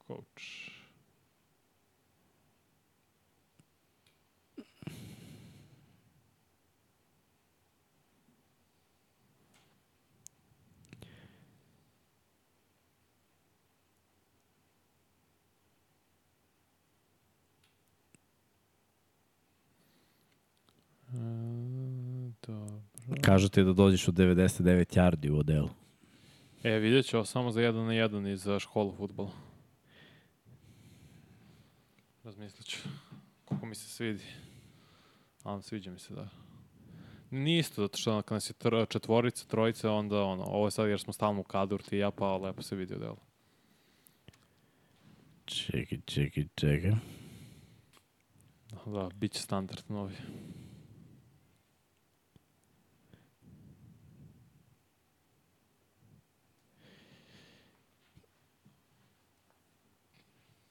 [0.06, 0.78] Coach.
[23.10, 23.17] E,
[23.52, 25.68] ti da dođeš u 99 yardi u odelu.
[26.62, 29.30] E, vidjet ću samo za jedan na jedan i za školu futbola.
[32.24, 32.78] Razmislit ću.
[33.44, 34.24] Koliko mi se svidi.
[35.42, 36.28] Ali sviđa mi se, da.
[37.30, 40.88] Nije isto, zato što kad nas je tr- četvorica, trojica, onda ono, ovo je sad
[40.88, 43.16] jer smo stalno u kadru, ti i ja, pa lepo se vidi u delu.
[45.44, 46.92] Čekaj, čekaj, čekaj.
[48.86, 50.14] Da, bit će standard novi.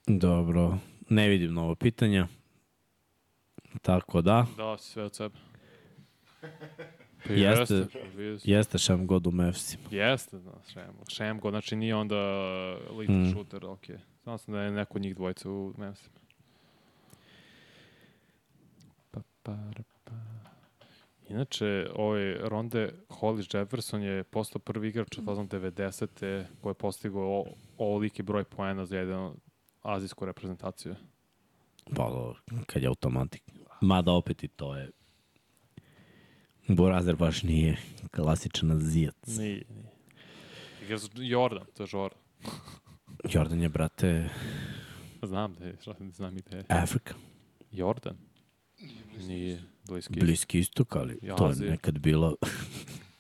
[0.08, 0.77] Dobro,
[1.10, 2.27] ne vidim novo pitanja.
[3.82, 5.36] Tako da, Dao si sve od sebe.
[7.27, 7.86] Pa Jeste.
[8.45, 8.72] jeste.
[8.72, 9.84] pa šem god u Mavsima.
[9.92, 11.03] Jeste, da, Šemgo.
[11.08, 12.16] Šemgo, znači nije onda
[12.92, 13.30] little Mm.
[13.30, 13.86] shooter, ok.
[14.24, 16.10] Znao sam da je neko od njih dvojica u Memphis.
[19.11, 20.11] Pa, para, pa.
[21.30, 26.08] Inače, ovaj Ronde Hollis Jefferson je postao prvi igrač od fazom 90.
[26.61, 27.45] koji je postigao o-
[27.77, 29.36] ovoliki broj poena za jednu
[29.88, 30.96] azijsku reprezentaciju.
[31.96, 33.44] Pa, dobro, kad je automatik.
[33.82, 34.92] Mada opet i to je...
[36.68, 37.78] Borazer baš nije
[38.12, 39.16] klasičan azijac.
[39.28, 39.92] Nije, nije.
[40.84, 42.20] Igra za Jordan, to je Jordan.
[43.34, 44.30] Jordan je, brate,
[45.22, 45.76] Znam da je,
[46.12, 46.64] znam i da je.
[46.70, 47.14] Afrika.
[47.72, 48.18] Jordan?
[49.18, 50.20] Nije, bliski.
[50.20, 52.36] Bliski istok, ali Ja, to je nekad bilo...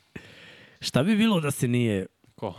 [0.87, 2.05] Šta bi bilo da se nije...
[2.35, 2.55] Ko?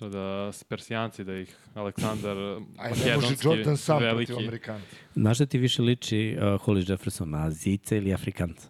[0.00, 4.26] Treba da s Persijanci, da ih Aleksandar Aj, ne može Makedonski Jordan sam veliki.
[4.32, 4.86] protiv Amerikanca.
[5.14, 8.68] Znaš šta ti više liči uh, Hollis Jefferson, na Azijica ili Afrikanca?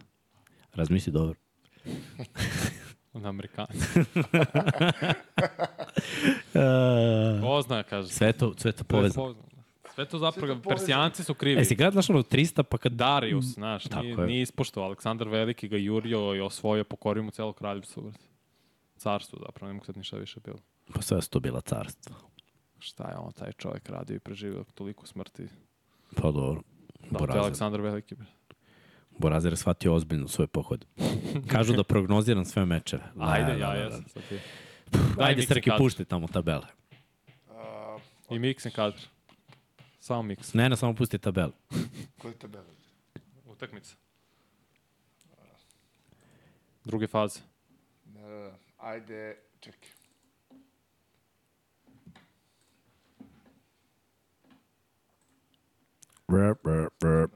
[0.73, 1.39] Razmisli dobro.
[3.13, 3.99] na Amerikanci.
[3.99, 4.05] Uh,
[7.41, 8.09] Pozna, kaže.
[8.09, 9.33] sve to, sve to povezano.
[9.33, 9.51] Sve
[9.95, 10.69] Sve to zapravo, Sve to.
[10.69, 11.61] Persijanci su krivi.
[11.61, 12.91] E, si gledao, znaš ono 300, pa kad...
[12.91, 14.25] Darius, znaš, Tako nije, je.
[14.27, 14.87] nije ispoštovao.
[14.87, 18.11] Aleksandar Veliki ga jurio i osvojio, pokorio mu celo kraljevstvo.
[18.97, 20.57] Carstvo zapravo, ne mogu sad ništa više bilo.
[20.93, 22.15] Pa sve su to bila carstva.
[22.79, 25.47] Šta je on, taj čovjek radio i preživio toliko smrti.
[26.15, 26.61] Pa dobro.
[27.11, 27.39] Da, to je.
[27.39, 28.15] Aleksandar Veliki.
[28.15, 28.27] bre.
[29.17, 30.85] Borazer je shvatio ozbiljno svoj pohod.
[31.47, 33.03] Kažu da prognoziram sve mečeve.
[33.19, 34.05] Ajde, Da, ja da, da, jesam.
[34.13, 34.37] Da.
[35.17, 36.67] Daj Ajde, Srki, pušti tamo tabele.
[38.29, 38.99] I mix and kadar.
[39.99, 40.55] Samo mix.
[40.55, 41.51] Ne, ne, samo pusti tabele.
[42.21, 42.65] Koje tabele?
[43.45, 43.95] Utakmica.
[46.85, 47.39] Druge faze.
[48.05, 48.57] Da.
[48.77, 49.89] Ajde, čekaj.
[56.31, 57.27] Brr, brr, brr.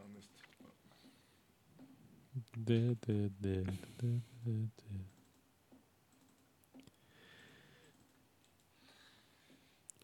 [2.56, 3.64] De, de, de,
[3.98, 5.06] de, de, de.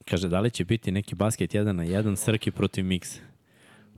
[0.06, 3.20] Kaže, da li će biti neki basket 1 na 1 Srki protiv Miksa?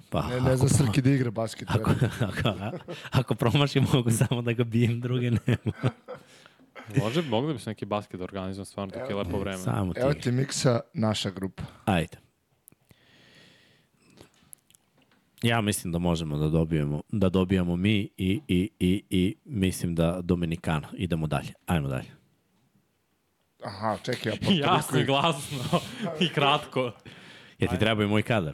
[0.09, 1.67] Pa, Ne, ne zna Srki da igra basket.
[1.71, 1.91] ako,
[2.21, 2.77] Ako, ako,
[3.11, 5.89] ako promašim, mogu samo da ga bijem, druge nema.
[6.99, 9.57] Može, mogli bi se neki basket da organizujem stvarno dok je lepo vreme.
[9.57, 9.99] Samo ti.
[9.99, 11.63] Evo ti miksa naša grupa.
[11.85, 12.17] Ajde.
[15.43, 20.21] Ja mislim da možemo da dobijemo, da dobijamo mi i, i, i, i mislim da
[20.21, 20.87] Dominikano.
[20.93, 21.53] Idemo dalje.
[21.65, 22.09] Ajmo dalje.
[23.63, 25.57] Aha, čekaj, ja pa Jasno i glasno
[26.19, 26.91] i kratko.
[27.59, 28.53] Jer ti treba i moj kadar.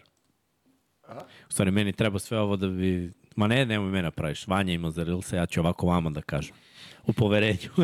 [1.49, 3.13] U stvari, meni treba sve ovo da bi...
[3.35, 4.47] Ma ne, nemoj mene praviš.
[4.47, 6.55] Vanja ima za Rilsa, ja ću ovako vama da kažem.
[7.07, 7.69] U poverenju.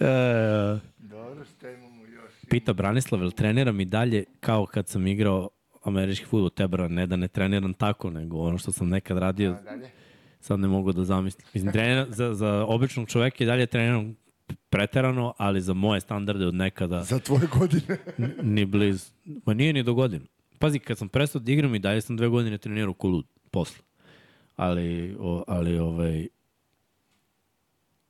[0.00, 2.32] e, Dobro, šta imamo još?
[2.50, 5.48] Pita Branislav, jel treniram i dalje kao kad sam igrao
[5.84, 9.56] američki futbol, tebra, ne da ne treniram tako, nego ono što sam nekad radio,
[10.40, 11.46] sad ne mogu da zamislim.
[11.54, 14.16] Mislim, treniram, za, za običnog čoveka i dalje treniram
[14.70, 17.98] preterano, ali za moje standarde od nekada Za tvoje godine.
[18.54, 19.12] ni bliz.
[19.46, 20.24] Ma nije ni do godinu.
[20.58, 23.82] Pazi, kad sam prestao da igram i dalje sam dve godine trenirao ko lud, posle.
[24.56, 26.26] Ali, o, ali ovaj,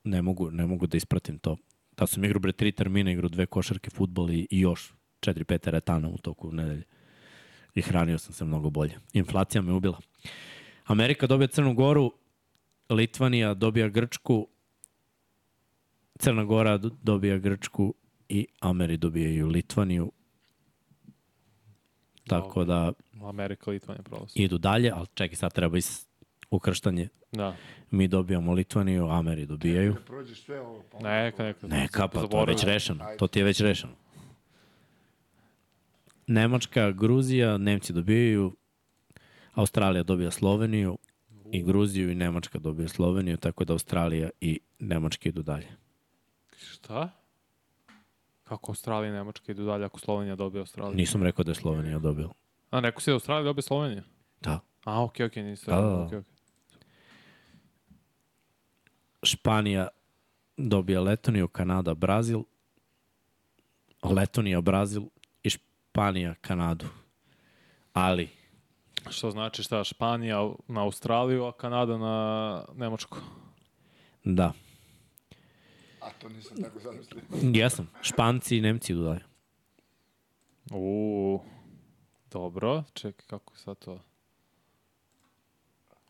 [0.05, 1.57] ne mogu, ne mogu da ispratim to.
[1.97, 5.63] Da sam igrao bre tri termina, igrao dve košarke, futbol i, i još četiri, pet
[5.63, 6.83] teretana u toku nedelje.
[7.75, 8.99] I hranio sam se mnogo bolje.
[9.13, 9.99] Inflacija me ubila.
[10.85, 12.13] Amerika dobija Crnu Goru,
[12.91, 14.49] Litvanija dobija Grčku,
[16.17, 17.95] Crna Gora do- dobija Grčku
[18.29, 20.13] i Ameri dobijaju Litvaniju.
[22.27, 24.33] Tako da Amerika, Litvanija, prolaz.
[24.35, 26.07] idu dalje, ali čekaj, sad treba is
[26.51, 27.09] ukrštanje.
[27.33, 27.57] Da.
[27.91, 29.97] Mi dobijamo Litvaniju, Ameri dobijaju.
[30.07, 30.83] Prođeš sve ovo.
[30.93, 31.67] Pa Neka, neka.
[31.67, 33.05] Neka, pa to je već rešeno.
[33.19, 33.93] To ti je već rešeno.
[36.27, 38.57] Nemačka, Gruzija, Nemci dobijaju,
[39.55, 40.99] Australija dobija Sloveniju,
[41.53, 45.69] i Gruziju i Nemačka dobija Sloveniju, tako da Australija i Nemačka idu dalje.
[46.57, 47.11] Šta?
[48.45, 50.97] Kako Australija i Nemačka idu dalje ako Slovenija dobije Australiju?
[50.97, 52.33] Nisam rekao da je Slovenija dobila.
[52.71, 54.03] A, neko si da Australija dobije Sloveniju?
[54.41, 54.61] Da.
[54.85, 56.03] A, okej, okej, nisi Da, da, da.
[56.05, 56.33] okej, okej.
[59.23, 59.89] Španija
[60.57, 62.43] dobija Letoniju, Kanada, Brazil,
[64.03, 65.03] Letonija, Brazil
[65.95, 66.87] Španija, Kanadu.
[67.93, 68.29] Ali,
[69.11, 73.19] Što znači šta, Španija na Australiju, a Kanada na Nemačku.
[74.25, 74.53] da,
[76.01, 77.23] A to nisam tako zamislio.
[77.55, 77.91] jesam.
[78.03, 79.21] Španci i Nemci idu dalje.
[80.71, 81.41] U,
[82.31, 84.01] dobro, čekaj, kako je sad to?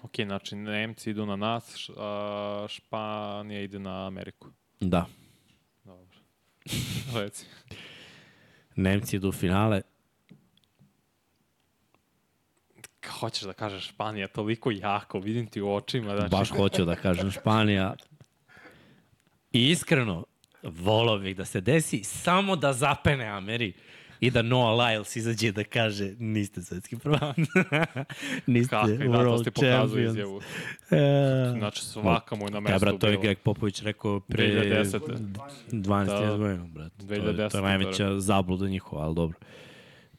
[0.03, 4.49] Ok, znači Nemci idu na nas, a Španija ide na Ameriku.
[4.81, 5.07] Da.
[5.85, 6.19] Dobro.
[7.21, 7.47] Reci.
[8.77, 9.81] Nemci idu u finale.
[13.21, 16.17] Hoćeš da kažeš Španija toliko jako, vidim ti u očima.
[16.17, 17.95] Znači, Baš hoću da kažem Španija.
[19.53, 20.25] I iskreno,
[20.63, 23.73] volao bih da se desi samo da zapene Ameri
[24.25, 27.37] I da Noah Lyles izađe da kaže niste svetski prvak.
[28.47, 30.11] niste Kakvi, da, to world ste pokazali champions.
[30.11, 30.41] izjavu.
[30.91, 33.19] E, Znači, svaka mu je na Ja, mestu brat, to je.
[33.19, 34.99] Greg Popović rekao pre 2010.
[35.71, 36.21] 12 Da.
[36.21, 36.37] da.
[36.37, 36.93] godina, brat.
[36.99, 39.39] To, je, to 2010, je najveća zabluda njihova, ali dobro.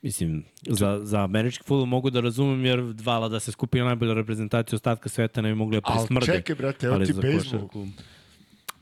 [0.02, 4.76] Mislim, za, za američki futbol mogu da razumem, jer vala da se skupi najbolja reprezentacija
[4.76, 6.26] ostatka sveta ne bi mogli da Ali prismrde.
[6.26, 7.60] čekaj, brate, evo Ali ti za bejsbol.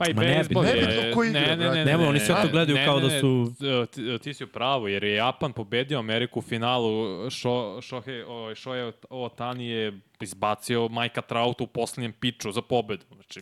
[0.03, 0.73] Pa i Ma ne, bejsbol je...
[0.75, 2.85] nebitno ko igra, ne, ne, ne, ne, Nema, ne, oni sve to ne, gledaju ne,
[2.85, 6.39] kao da ne, su- ne, Ti, ti si u pravu, jer je Japan pobedio Ameriku
[6.39, 6.91] u finalu.
[7.29, 13.05] Šo, Shohei, ovaj, Shohei Otani je izbacio Majka Trauta u poslednjem piču za pobedu.
[13.13, 13.41] Znači,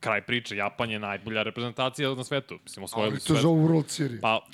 [0.00, 2.58] kraj priče, Japan je najbolja reprezentacija na svetu.
[2.64, 3.36] Mislim, osvojili Ali to sve.
[3.36, 4.20] zovu World Series.
[4.20, 4.46] Pa,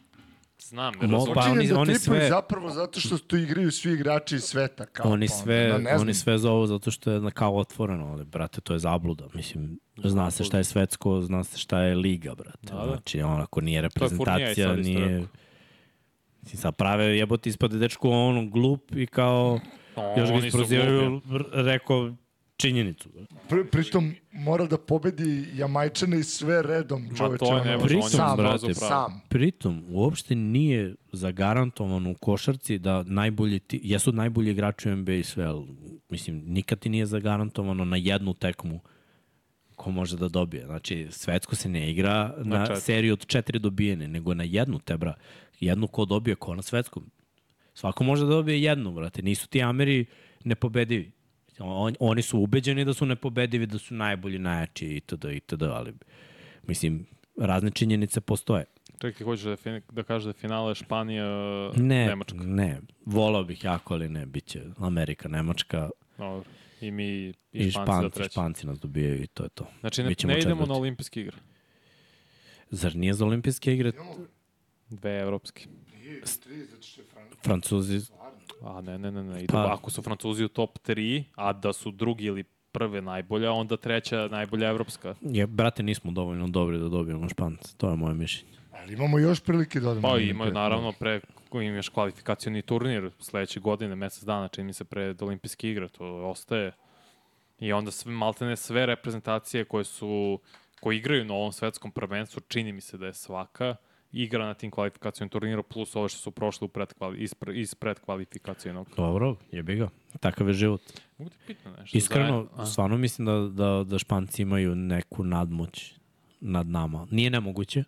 [0.61, 1.35] znam, ne razumem.
[1.35, 4.87] pa oni- da oni sve- zapravo zato što tu igraju svi igrači iz sveta.
[4.87, 6.01] Kao, Oni pa onda, sve, da, znam.
[6.01, 9.25] oni sve zovu zato što je na kao otvoreno, ali brate, to je zabluda.
[9.35, 12.59] Mislim, zna se šta je svetsko, zna se šta je liga, brate.
[12.65, 12.87] Da, da.
[12.87, 15.25] Znači, on, ako nije reprezentacija, nije...
[16.43, 19.61] Mislim, sad prave jebote ispade dečko ono glup i kao
[20.17, 21.21] još ga isprozivaju,
[21.53, 22.15] rekao
[22.61, 23.09] činjenicu.
[23.09, 23.35] brate.
[23.49, 27.39] Pri, pritom mora da pobedi Jamajčane i sve redom, čoveče.
[27.39, 29.21] to je on je sam, brate, sam.
[29.29, 35.23] Pritom, uopšte nije zagarantovano u košarci da najbolji ti, jesu najbolji igrači u NBA i
[35.23, 35.67] sve, ali,
[36.09, 38.81] mislim, nikad ti nije zagarantovano na jednu tekmu
[39.77, 40.67] ko može da dobije.
[40.67, 42.81] Znači, svetsko se ne igra na, Na četiri.
[42.81, 45.15] seriju od četiri dobijene, nego na jednu te, bra.
[45.61, 47.11] Jednu ko dobije, ko na svetskom.
[47.75, 49.23] Svako može da dobije jednu, brate.
[49.23, 50.07] Nisu ti Ameri
[50.45, 51.13] nepobedivi.
[51.61, 55.25] On, oni su ubeđeni da su nepobedivi, da su najbolji, najjači itd.
[55.25, 55.63] itd.
[55.63, 55.95] Ali,
[56.63, 57.07] mislim,
[57.39, 58.65] razne činjenice postoje.
[59.01, 61.25] Čekaj, hoćeš da, fin, da kažeš da je finale Španija,
[61.77, 62.35] Ne, Nemačka.
[62.37, 62.81] ne.
[63.05, 64.27] Volao bih jako, ali ne.
[64.27, 66.51] Biće Amerika, Nemačka Dobro.
[66.81, 68.15] I mi i, i, Španci, za Španci.
[68.15, 68.33] treći.
[68.33, 69.67] Španci nas dobijaju i to je to.
[69.81, 71.37] Znači, ne, ne idemo na olimpijske igre.
[72.71, 73.93] Zar nije za olimpijske igre
[74.89, 75.65] Dve evropske.
[77.45, 78.01] Francuzi?
[78.63, 79.39] A ne, ne, ne, ne.
[79.39, 83.53] Ide, Pa- Ako su Francuzi u top 3, a da su drugi ili prve najbolja,
[83.53, 85.15] onda treća najbolja evropska.
[85.21, 87.77] Je, brate, nismo dovoljno dobri da dobijemo Španci.
[87.77, 88.53] To je moje mišljenje.
[88.73, 90.09] Ali imamo još prilike da odemo.
[90.09, 91.21] Pa imaju naravno pre
[91.55, 96.73] imaš kvalifikacioni turnir sledeće godine, mesec dana, čini mi se pred olimpijske igre, to ostaje.
[97.59, 100.39] I onda sve, maltene sve reprezentacije koje su
[100.81, 103.77] koji igraju na ovom svetskom prvenstvu, čini mi se da je svaka
[104.13, 108.89] igra na tim kvalifikacijom turniru plus ove što su prošle u predkvali, ispred, ispred kvalifikacijonog.
[108.97, 109.89] Dobro, jebi ga.
[110.21, 110.81] Takav je život.
[111.19, 111.99] Mogu ti pitati nešto?
[111.99, 112.67] Iskreno, Zajedno- a?
[112.67, 113.33] stvarno mislim da,
[113.65, 115.95] da, da Španci imaju neku nadmoć
[116.41, 117.07] nad nama.
[117.11, 117.85] Nije nemoguće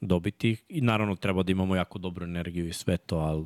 [0.00, 3.44] dobiti ih i naravno treba da imamo jako dobru energiju i sve to, ali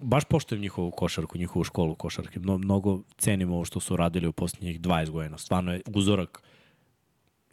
[0.00, 2.40] baš poštujem njihovu košarku, njihovu školu košarke.
[2.40, 5.38] Mno, mnogo cenim ovo što su radili u posljednjih 20 godina.
[5.38, 6.42] Stvarno je uzorak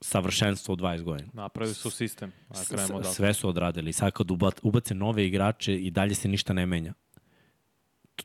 [0.02, 1.30] savršenstva u 20 godina.
[1.34, 3.04] Napravili su sistem, a S- krenemo da.
[3.06, 3.94] Sve su odradili.
[3.94, 6.94] Sad kad uba- ubace nove igrače i dalje se ništa ne menja.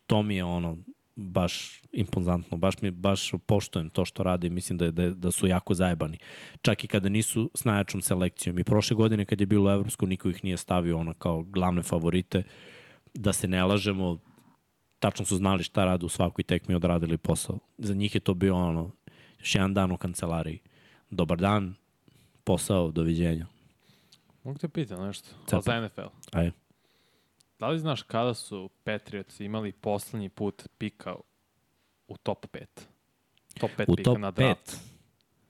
[0.07, 0.79] To, mi je ono
[1.17, 1.55] baš
[1.93, 5.47] impozantno, baš mi baš poštujem to što rade i mislim da, je- da, da su
[5.47, 6.19] jako zajebani.
[6.63, 8.59] Čak i kada nisu s najjačom selekcijom.
[8.59, 12.43] I prošle godine kad je bilo Evropsko, niko ih nije stavio ono kao glavne favorite.
[13.15, 14.19] Da se ne lažemo,
[14.99, 17.59] tačno su znali šta rade u svakoj tekmi i odradili posao.
[17.79, 18.91] Za njih je to bio ono,
[19.39, 20.59] još jedan dan u kancelariji.
[21.11, 21.75] Dobar dan,
[22.45, 23.47] posao, doviđenja.
[24.43, 25.29] Mogu te pitati nešto?
[25.53, 26.07] A za NFL.
[26.33, 26.53] Ajde.
[27.59, 31.15] Da li znaš kada su Patriots imali poslednji put pika
[32.09, 32.67] u top 5?
[33.61, 34.35] Top 5 U pika top na 5.
[34.35, 34.77] draft.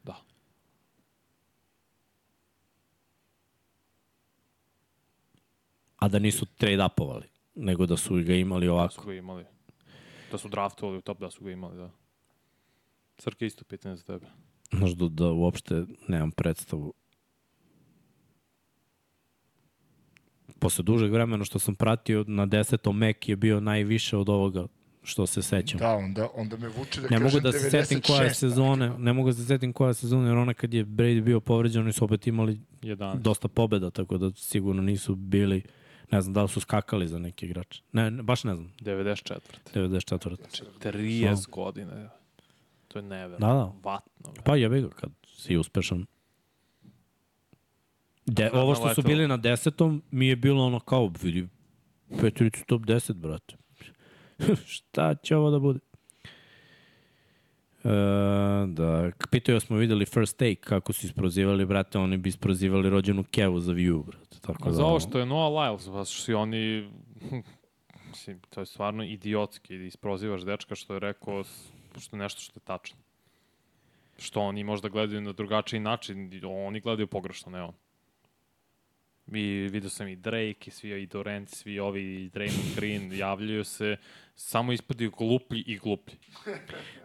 [0.05, 0.17] Da.
[5.97, 9.05] A da nisu trade upovali, nego da su ga imali Da su ovako.
[9.05, 9.45] ga imali.
[10.31, 11.91] Da su draftovali u top, da su ga imali, da.
[13.19, 14.27] Srke, isto pitanje za tebe.
[14.71, 16.95] Znaš da, da uopšte nemam predstavu.
[20.59, 24.67] Posle dužeg vremena što sam pratio, na desetom Mek je bio najviše od ovoga
[25.03, 25.79] što se sećam.
[25.79, 28.33] Da, onda, onda me vuče da ne kažem mogu da se setim koja je 96,
[28.33, 31.41] sezone, ne mogu da se setim koja je sezona, jer ona kad je Brady bio
[31.41, 33.19] povređen, oni su opet imali 11.
[33.19, 35.63] dosta pobeda, tako da sigurno nisu bili,
[36.11, 37.81] ne znam da li su skakali za neki igrač.
[37.93, 39.39] Ne, ne baš ne znam, 94.
[39.75, 40.37] 94.
[40.81, 42.11] 30 godina.
[42.97, 43.41] To je never.
[43.41, 44.01] Da, da.
[44.45, 46.07] Pa jebi ga kad si uspešan.
[48.27, 49.03] De, ovo što su leto.
[49.03, 51.49] bili na desetom mi je bilo ono kao, vidi,
[52.21, 53.57] Petricu top 10, brate.
[54.75, 55.79] Šta će ovo da bude?
[57.85, 57.89] E,
[58.67, 63.61] da, pitaju smo videli First Take, kako su isprozivali, brate, oni bi isprozivali rođenu Kevu
[63.61, 64.41] za view, brate.
[64.41, 66.91] Tako da, za ovo što je Noah Lyles, pa su oni...
[68.09, 71.45] Mislim, to je stvarno idiotski da isprozivaš dečka što je rekao
[71.99, 72.97] što nešto što je tačno.
[74.19, 77.73] Što oni možda gledaju na drugačiji način, oni gledaju pogrešno, ne on.
[79.29, 83.65] I vidio sam i Drake, i svi i Durant, svi ovi, i Draymond Green javljaju
[83.65, 83.97] se,
[84.37, 86.17] samo ispadi gluplji i gluplji.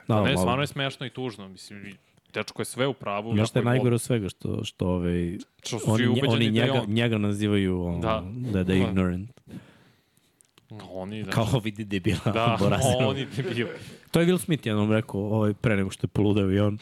[0.07, 1.47] Da, ne, malo- stvarno je smešno i tužno.
[1.49, 1.93] Mislim, i
[2.33, 3.37] dečko je sve u pravu.
[3.37, 6.51] Još što je najgore od svega, što, što ovaj, Što su oni, oni da je
[6.51, 6.89] njega, on.
[6.89, 8.23] njega nazivaju ono, Da.
[8.25, 8.87] da, da je Da.
[8.87, 9.29] ignorant.
[10.91, 11.31] Oni, da.
[11.31, 12.31] Kao vidi debila.
[12.33, 13.07] Da, Borazirov.
[13.09, 13.67] oni debili.
[14.11, 16.77] To je Will Smith jednom rekao, ovaj, pre nego što je poludeo i on.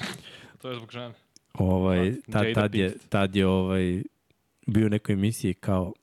[0.62, 1.14] To je zbog žene.
[1.54, 4.04] Ovaj, Da, tad, Jada tad, je, tad je ovaj,
[4.68, 5.94] bio u nekoj emisiji kao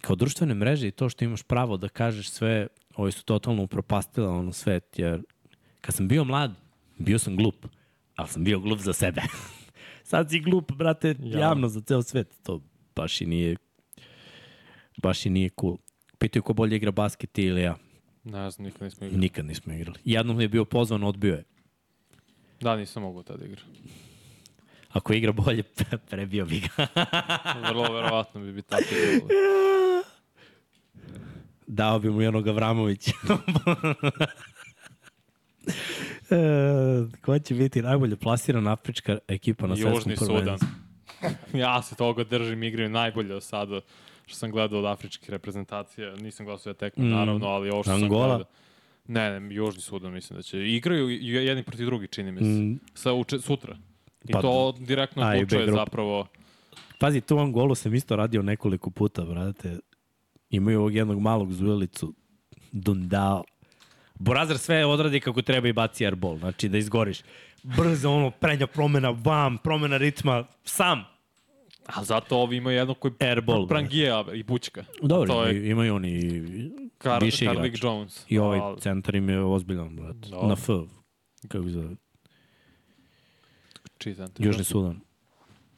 [0.00, 4.30] kao društvene mreže i to što imaš pravo da kažeš sve, ovi su totalno upropastila
[4.30, 5.22] ono svet, jer
[5.80, 6.54] kad sam bio mlad,
[6.98, 7.66] bio sam glup,
[8.16, 9.22] ali sam bio glup za sebe.
[10.10, 11.38] Sad si glup, brate, Ja.
[11.40, 12.34] javno za ceo svet.
[12.42, 12.60] To
[12.96, 13.56] baš i nije
[15.02, 15.76] baš i nije cool.
[16.18, 17.76] Pitaju ko bolje igra basket ili ja.
[18.24, 19.20] Ne znam, nikad nismo igrali.
[19.20, 19.98] Nikad nismo igrali.
[20.04, 21.44] Jednom je bio pozvan, odbio je.
[22.60, 23.60] Da, nisam mogao tada igra.
[24.88, 25.62] Ako igra bolje,
[26.10, 26.86] prebio bi ga.
[27.68, 29.28] Vrlo verovatno bi bi tako bilo.
[31.66, 33.12] Dao bi mu jednog Avramovića.
[36.30, 36.36] e,
[37.20, 40.42] ko će biti najbolje plasirana afrička ekipa na svetskom Južni Sudan.
[40.42, 40.68] prvenstvu?
[41.58, 43.80] ja se toga držim, igraju najbolje od sada
[44.28, 46.16] što sam gledao od afričkih reprezentacija.
[46.16, 47.10] Nisam gledao sve tekme, Mm.
[47.10, 48.28] naravno, ali ovo što Angola?
[48.28, 48.44] sam gledao.
[49.06, 50.68] Ne, ne, Južni Sudan mislim da će.
[50.68, 52.46] Igraju jedni protiv drugi, čini mi se.
[52.46, 53.76] Mm, Sa uče, sutra.
[54.24, 56.26] I Pa, to direktno A odlučuje zapravo.
[56.98, 59.78] Pazi, tu Angolu sam isto radio nekoliko puta, brate.
[60.50, 62.14] Imaju ovog jednog malog zujelicu.
[62.72, 63.44] Dundao.
[64.14, 66.38] Borazar sve odradi kako treba i baci airball.
[66.38, 67.20] Znači da izgoriš.
[67.62, 71.04] Brzo ono, prednja promena, bam, promena ritma, sam.
[71.88, 74.84] A zato ovi imaju jedno koji Airball, prangija i bućka.
[75.02, 77.74] Dobro, to je- imaju, oni Kar, više Karlik.
[77.82, 78.24] Jones.
[78.28, 80.28] I ovaj Ali- centar im je ozbiljan, brate.
[80.28, 80.46] Dobro.
[80.46, 80.66] Na F.
[81.48, 81.96] Kako se zove?
[83.98, 84.46] Čiji centar?
[84.46, 85.00] Južni Sudan.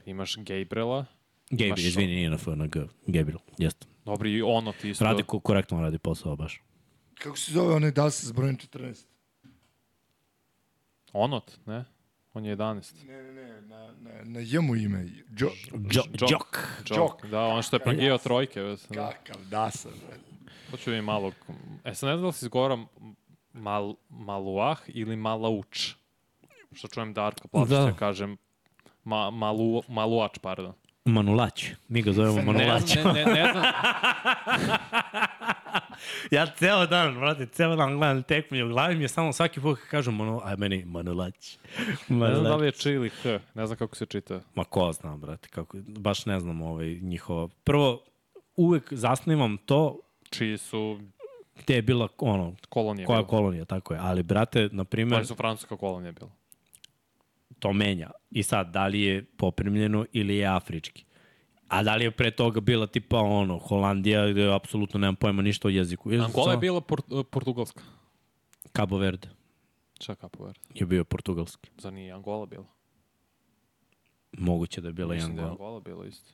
[0.06, 1.04] Imaš Gabriela.
[1.50, 2.80] Gabriel, Imaš- izvini, nije na F, na G.
[3.06, 3.86] Gabriel, jeste.
[4.04, 5.04] Dobri, i ono ti isto.
[5.04, 6.62] Radi, ko- korektno radi posao, baš.
[7.14, 9.06] Kako se zove onaj Das s brojem 14?
[11.12, 11.84] Onot, ne?
[12.34, 13.04] On je 11.
[13.04, 15.06] Ne, ne, ne, na, na, na jemu ime.
[15.30, 15.50] Jo,
[15.90, 16.28] Jo, Džok.
[16.28, 16.58] Džok.
[16.84, 17.26] Džok.
[17.26, 18.60] Da, on što je prangijao trojke.
[18.60, 19.10] već, Da.
[19.10, 20.16] kakav Dasa, bre.
[20.70, 21.32] Hoću mi malo...
[21.84, 22.78] E, sad ne znam da li si izgovara
[23.52, 25.94] mal, Maluah ili Malauč.
[26.72, 27.92] Što čujem Darka Plačića, Da.
[27.92, 28.36] kažem
[29.04, 30.72] ma, malu, Maluač, pardon.
[31.04, 31.70] Manulać.
[31.88, 32.92] Mi ga zovemo Ne, Manulać.
[32.92, 33.64] znam, ne, ne, ne znam.
[36.30, 39.60] ja ceo dan, brate, ceo dan gledam tekmu i u glavi mi je samo svaki
[39.60, 41.58] put kad kažem Manu, aj meni Manulać.
[41.78, 42.62] Ne znam da li Manulać.
[42.64, 43.38] je Č ili H.
[43.54, 44.40] Ne znam kako se čita.
[44.54, 47.48] Ma ko zna, brate, kako, baš ne znam ovaj, njihova.
[47.64, 48.02] Prvo,
[48.56, 49.98] uvek zasnivam to
[50.30, 51.00] Čiji su
[51.56, 53.06] gde je bila, ono, kolonije.
[53.06, 53.28] koja bile.
[53.28, 54.00] kolonija, tako je.
[54.02, 56.30] Ali, brate, na primjer, Oni su francuska kolonija bila.
[57.60, 58.10] To menja.
[58.30, 61.04] I sad, da li je poprimljeno ili je afrički.
[61.68, 65.68] A da li je pre toga bila tipa ono, Holandija gde apsolutno nemam pojma ništa
[65.68, 66.12] o jeziku.
[66.12, 67.82] Je Angola je samo- bila port, portugalska.
[68.72, 69.28] Cabo Verde
[69.98, 70.60] Čak Capo Verde.
[70.74, 71.70] je bio portugalski.
[71.78, 72.66] Zar nije Angola bila?
[74.32, 75.66] Moguće da je bila i Mislim da je Angola.
[75.66, 76.30] Angola bila isto.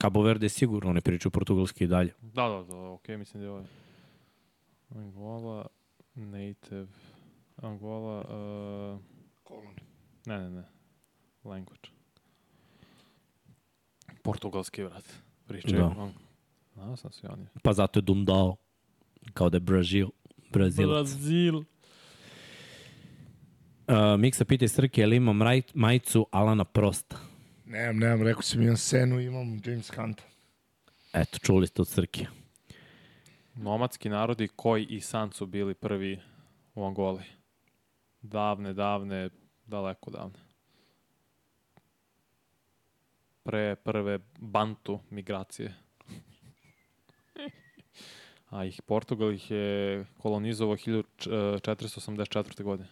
[0.00, 2.14] Cabo Verde je sigurno, oni pričaju portugalski i dalje.
[2.22, 3.64] Da, da, da, okej, mislim da je ovo.
[4.90, 5.66] Angola,
[6.14, 6.86] native,
[7.56, 9.00] Angola, uh,
[9.44, 9.74] Kolon.
[10.28, 10.62] Ne, ne, ne,
[11.44, 11.88] language.
[14.22, 15.04] Portugalski, vrat.
[15.46, 15.82] Pričaju.
[15.82, 15.88] Da.
[15.88, 16.10] Da.
[16.74, 17.46] Znao sam svi oni.
[17.62, 18.56] Pa zato je Dundao,
[19.34, 20.08] kao da je Brazil.
[20.52, 21.08] Brazilac.
[21.08, 21.56] Brazil.
[21.56, 21.64] Uh,
[24.18, 27.16] Miksa pita iz Srke, je li ima mraj, majicu Alana Prosta?
[27.66, 30.22] Nemam, nemam, rekao sam imam Senu, imam James Hunta.
[31.12, 32.26] Eto, čuli ste od Srke.
[33.54, 36.20] Nomadski narodi koji i san su bili prvi
[36.74, 37.22] u Angoli.
[38.22, 39.30] Davne, davne,
[39.68, 40.38] daleko davne.
[43.42, 45.74] Pre prve bantu migracije.
[48.50, 49.66] A ih Portugal ih je
[50.18, 52.62] kolonizovao 1484.
[52.62, 52.88] godine.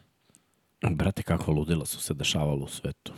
[0.82, 3.12] Brate, kakva ludila su se dešavalo u svetu.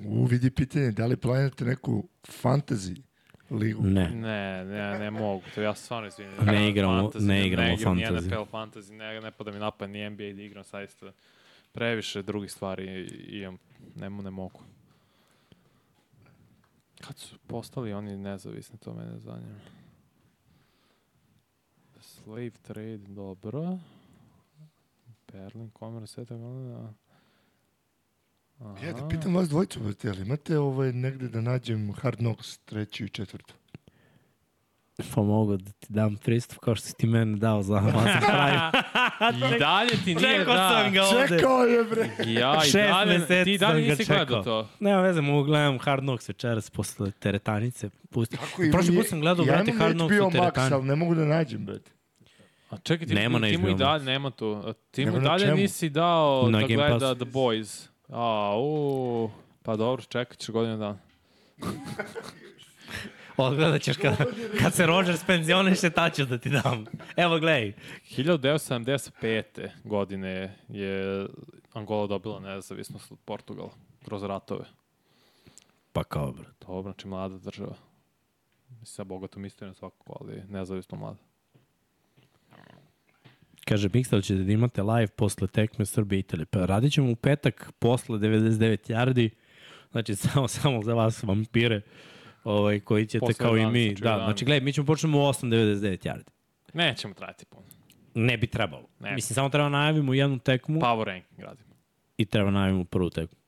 [0.00, 3.02] U, vidi pitanje, da li planirate neku fantasy
[3.50, 3.82] ligu?
[3.82, 4.10] Ne.
[4.10, 5.42] Ne, ne, ne mogu.
[5.54, 6.34] To ja stvarno izvinim.
[6.36, 8.26] Ne igramo- Fantasy, ne igramo ne igram ni fantasy.
[8.26, 11.12] NFL fantasy, ne, ne pada mi napad ni NBA da igram, saista
[11.72, 13.58] previše drugih stvari imam,
[13.96, 14.60] ne, ne mogu.
[17.00, 19.58] Kad su postali oni nezavisni, to mene zanima.
[22.00, 23.78] Slave trade, dobro.
[25.32, 26.34] Berlin, Commerce, Sveta.
[28.58, 28.86] Aha.
[28.86, 33.04] Ja da pitam vas dvojicu, brate, ali imate ovaj negde da nađem Hard Knocks treću
[33.04, 33.54] i četvrtu?
[35.14, 38.70] Pa mogu da ti dam pristup kao što si ti meni dao za Amazon Prime.
[39.56, 40.68] I dalje ti nije Čekao da.
[40.82, 41.28] sam ga ovde.
[41.28, 42.08] Čekao je, bre.
[42.26, 44.24] Ja, i Šest dalje, ti sam dalje ga nisi čekao.
[44.26, 44.68] gledao to.
[44.80, 47.90] Nema veze, mogu gledam Hard Knocks večeras posle teretanice.
[48.10, 48.36] Pusti.
[48.36, 50.74] Kako Prošli put sam gledao, ja brate, Hard Knocks u teretani.
[50.74, 51.90] ali ne mogu da nađem, brate.
[52.70, 54.74] A čekaj, ti, Nema ti mu i dalje, nema tu.
[54.90, 57.14] Ti mu dalje nisi dao Na da gleda Passu.
[57.14, 57.88] The Boys.
[58.08, 59.30] A, u,
[59.62, 60.98] pa dobro, čekat ćeš godinu dana.
[63.36, 64.16] Odgledat ćeš kad,
[64.60, 66.84] kad se Rodgers penzioniše, ta ću da ti dam.
[67.16, 67.72] Evo, gledaj.
[68.10, 69.68] 1975.
[69.84, 71.26] godine je
[71.72, 73.70] Angola dobila nezavisnost od Portugala
[74.04, 74.64] kroz ratove.
[75.92, 76.66] Pa kao, brate.
[76.66, 77.74] Dobro, znači mlada država.
[78.68, 81.18] Mislim, sa bogatom istorijom svakako, ali nezavisno mlada.
[83.64, 86.46] Kaže, Mixel ćete da imate live posle tekme Srbije i Italije.
[86.46, 89.30] Pa radit ćemo u petak posle 99 yardi.
[89.92, 91.80] Znači, samo, samo za vas vampire
[92.44, 93.94] ovaj, koji ćete Posle kao i 11, mi.
[93.94, 94.24] Da, 11.
[94.24, 96.30] znači, gledaj, mi ćemo počnemo u 8.99 yardi.
[96.74, 97.66] Nećemo trajati puno.
[98.14, 98.88] Ne bi trebalo.
[99.00, 99.12] Ne.
[99.12, 101.74] Mislim, samo treba najavimo jednu tekmu Power ranking radimo.
[102.16, 103.38] i treba najavimo prvu tekmu.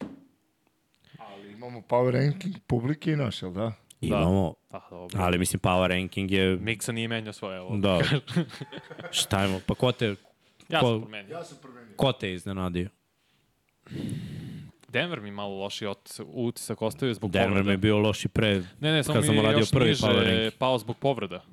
[1.19, 3.73] Ali imamo power ranking publike i naš, jel da?
[4.01, 5.21] Imamo, Da, dobro.
[5.21, 6.57] ali mislim, power ranking je...
[6.57, 7.77] Miksa nije menjao svoje ovo.
[7.77, 8.01] Da.
[9.11, 9.61] Šta imamo?
[9.67, 10.15] Pa ko te,
[10.69, 11.33] Ja ko- sam promenio.
[11.33, 11.95] Ja sam promenio.
[11.97, 12.89] ko te je iznenadio?
[14.95, 17.71] Denver mi malo loši otisak, utisak ostavio zbog Denver mi povreda.
[17.71, 18.63] je bio loš i pre.
[18.81, 20.59] Ne, ne, samo kad mi sam je radio još prvi niže power ranking.
[20.59, 21.45] pao zbog povreda.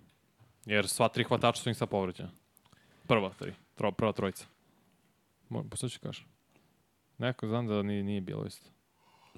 [0.66, 2.30] Jer sva tri hvatača su im sad povređena.
[3.08, 4.46] Prva tri, tro, prva trojica.
[5.50, 6.26] Mo- Pa ću kažeš?
[7.18, 8.70] Neko znam da nije, nije bilo isto.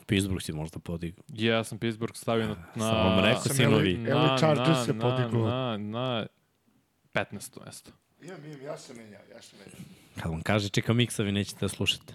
[0.08, 1.24] Pittsburgh si možda podigao.
[1.30, 2.56] Ja sam Pittsburgh stavio na...
[2.76, 3.94] na Sam vam rekao, sinovi.
[3.94, 5.48] Eli- Eli Chargers se podigao.
[5.48, 6.26] Na, na
[7.14, 7.66] 15.
[7.66, 7.92] mesto.
[8.22, 9.80] Imam, imam, ja sam menjao, ja sam menjao.
[10.16, 12.14] Kad vam kaže čeka miksa, vi nećete da slušate.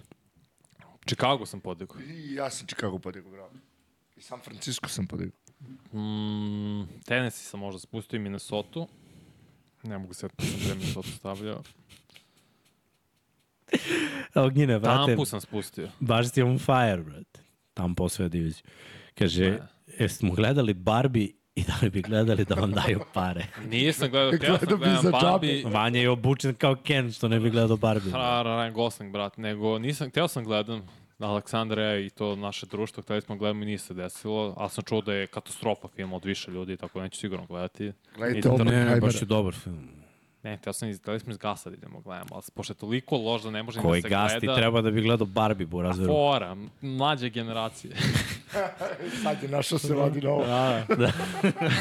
[1.09, 2.01] Chicago sam podigao.
[2.01, 3.49] I ja sam Chicago podigao, bravo.
[4.15, 5.39] I San Francisco sam podigao.
[5.93, 8.85] Mm, Tennessee sam možda spustio i Minnesota.
[9.83, 11.63] Ne mogu se da sam pre Minnesota stavljao.
[14.51, 15.89] Gine, brate, Tampu sam spustio.
[15.99, 17.39] baš si on fire, brate.
[17.73, 18.63] Tampa osvoja diviziju.
[19.15, 19.59] Kaže, Ne.
[19.99, 23.45] jeste mu gledali Barbie i da li bi gledali da vam daju pare?
[23.65, 25.63] Nisam gledao, ja sam Gledao Barbie.
[25.65, 28.13] Vanja je obučen kao Ken, što ne bi gledao Barbie.
[28.13, 30.87] Ryan Gosling, brat, nego nisam, htio sam gledam
[31.21, 34.83] Aleksandra ja i to naše društvo, hteli smo gledamo i nije se desilo, ali sam
[34.83, 37.91] čuo da je katastrofa film od više ljudi, tako da neću sigurno gledati.
[38.15, 39.89] Gledajte ovo, da- Ne, ne, baš je dobar film.
[40.43, 43.41] Ne, htio sam, hteli smo iz gasa da idemo gledamo, ali pošto je toliko loš
[43.41, 44.55] da ne može ni Koji da se gleda.
[44.55, 46.09] treba da bi gledao Barbie, bu razveru.
[46.09, 47.95] Fora, mlađe generacije.
[49.23, 50.45] Sad je našao se vadi na ovo.
[50.45, 51.11] da,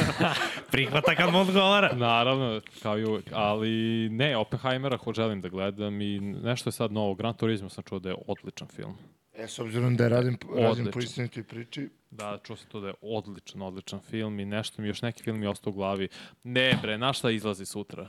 [0.70, 1.92] Prihvata kad mu odgovara.
[1.94, 3.24] naravno, kao i uvek.
[3.32, 3.70] Ali
[4.08, 7.14] ne, Oppenheimera ho želim da gledam i nešto je sad novo.
[7.14, 8.96] Gran Turismo sam čuo da je odličan film.
[9.38, 11.02] E, s obzirom da je radim, radim po Odlično.
[11.02, 15.02] istinitoj priči, Da, čuo sam to da je odličan, odličan film i nešto mi, još
[15.02, 16.08] neki film mi je ostao u glavi.
[16.42, 18.08] Ne bre, na šta izlazi sutra?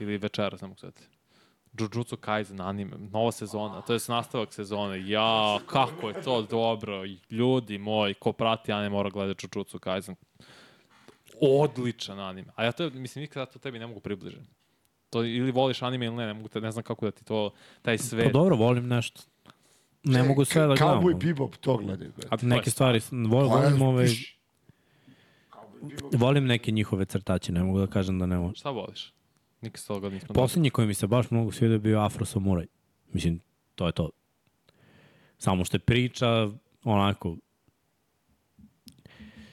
[0.00, 1.02] Ili večera, samo sveti.
[1.78, 5.08] Jujutsu Kaisen anime, nova sezona, to je nastavak sezone.
[5.08, 7.02] Ja, kako je to dobro.
[7.30, 10.14] Ljudi moji, ko prati anime mora gledati Jujutsu Kaisen.
[11.40, 12.52] Odličan anime.
[12.56, 14.44] A ja to, mislim, nikada to tebi ne mogu približiti.
[15.10, 17.50] To ili voliš anime ili ne, ne, mogu te, ne znam kako da ti to,
[17.82, 18.32] taj Pa svet.
[18.32, 19.22] dobro, volim nešto.
[20.04, 21.02] Ne mogu sve da gledam.
[21.02, 22.08] Cowboy Bebop, to gledaj.
[22.08, 22.44] brate.
[22.44, 24.06] A Neke stvari, vol, Pa, volim, ove,
[26.12, 28.54] volim neke njihove crtače, ne mogu da kažem da ne volim.
[28.54, 29.12] Šta voliš?
[29.60, 32.66] Nikad s toga nismo Poslednji koji mi se baš mnogo svidio je bio Afro Samuraj.
[33.12, 33.40] Mislim,
[33.74, 34.10] to je to.
[35.38, 36.50] Samo što je priča,
[36.84, 37.36] onako,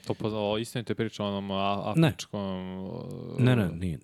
[0.06, 1.48] To pa o istinite priča o onom
[1.96, 2.08] Ne.
[2.08, 2.78] afričkom...
[2.84, 3.98] uh, ne, ne, nije.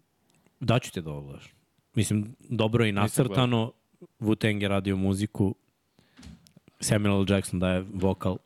[0.61, 1.55] Daću ti da ovo gledaš.
[1.95, 3.73] Mislim, dobro je i nacrtano.
[4.21, 5.55] Wu-Tang je radio muziku.
[6.83, 7.25] Samuel L.
[7.29, 8.39] Jackson daje vokal.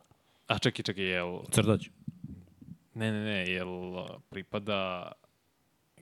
[0.47, 1.41] A čekaj, čekaj, jel...
[1.51, 1.89] Crtać.
[2.95, 3.69] Ne, ne, ne, jel
[4.31, 5.13] pripada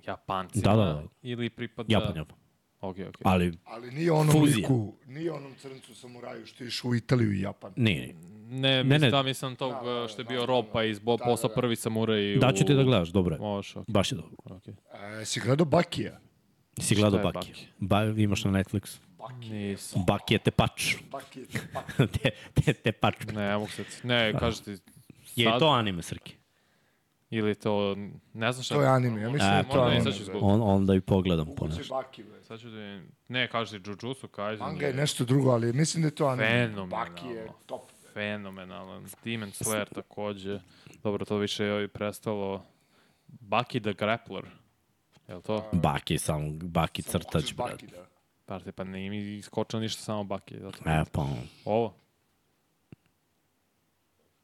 [0.07, 0.63] Japancima?
[0.63, 1.03] Da, da, da.
[1.23, 1.87] Ili pripada...
[1.93, 2.37] Japan, Japan.
[2.81, 3.15] Ok, ok.
[3.25, 4.57] Ali Ali nije onom Fuzija.
[4.57, 7.73] liku, nije onom crncu samuraju što je išao u Italiju i Japan.
[7.77, 8.15] nije.
[8.15, 9.11] Ne, Ne, mislim, ne.
[9.11, 10.63] da, mislim tog Da, da, uh, što je da, bio da, da.
[10.73, 11.61] pa je izbo, Da, postao da, da.
[11.61, 12.41] prvi samuraj u...
[12.41, 13.39] Daću ti da gledaš, dobro je.
[13.41, 13.89] Možeš, ok.
[13.89, 14.57] Baš je dobro.
[14.57, 14.69] ok.
[14.69, 16.21] E, si gledao Bakija?
[16.81, 17.49] Si gledao Šta je Baki.
[17.49, 17.67] Baki?
[17.79, 18.99] Ba, imaš na Netflixu.
[19.33, 20.05] Nisam.
[20.07, 20.97] Baki je tepač.
[21.11, 21.47] Bakije.
[22.23, 23.15] te, te, tepač.
[23.27, 23.85] Ne, ne mogu se...
[24.03, 24.71] Ne, kažeš ti...
[25.37, 26.35] Je sad- to anime, Srki?
[27.31, 27.97] Ili to...
[28.33, 28.75] Ne znam šta...
[28.75, 30.13] To je anime, ja mislim E, da je to anime.
[30.13, 30.33] sad ću.
[30.41, 31.95] On, onda i pogledam po nešto.
[31.95, 32.45] Baki, bre.
[32.45, 32.77] Sad ću da...
[32.77, 33.09] vidim.
[33.29, 34.67] Ne, kažeš ti Jujutsu Kaisen.
[34.67, 36.49] Manga je nešto drugo, ali mislim da je to anime.
[36.49, 36.87] Fenomenalno.
[36.87, 37.91] Baki je top.
[38.13, 39.07] fenomenalan.
[39.25, 40.61] Demon Slayer takođe.
[41.03, 42.65] Dobro, to više je prestalo.
[43.29, 44.45] Bucky the Grappler.
[45.29, 45.71] Je li to?
[45.73, 47.73] Baki samo, Baki crtač, brate.
[47.73, 48.07] Baki, da.
[48.47, 50.61] Parte, pa ne mi iskočilo ništa samo Bucky.
[50.61, 50.79] Zato.
[50.87, 51.27] E, pa,
[51.65, 51.95] Ovo?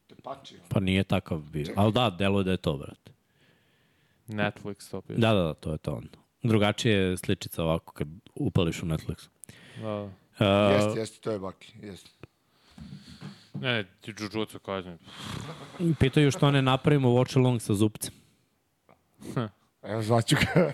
[0.07, 0.55] Te pači.
[0.55, 0.63] ono.
[0.69, 1.73] pa nije takav bio.
[1.75, 3.11] Ali da, deluje da je to, brate.
[4.27, 5.19] Netflix to piše.
[5.19, 6.17] Da, da, da, to je to onda.
[6.43, 9.27] Drugačije je sličica ovako kad upališ u Netflix.
[9.81, 10.03] Da.
[10.03, 10.11] Uh,
[10.71, 11.73] Jeste, jeste, to je Baki.
[11.81, 12.09] Jeste.
[13.53, 14.97] Ne, ne, ti Jujutsu kažem.
[15.99, 18.13] Pitaju što ne napravimo watch along sa zupcem.
[19.81, 20.71] Evo, zvaću ga.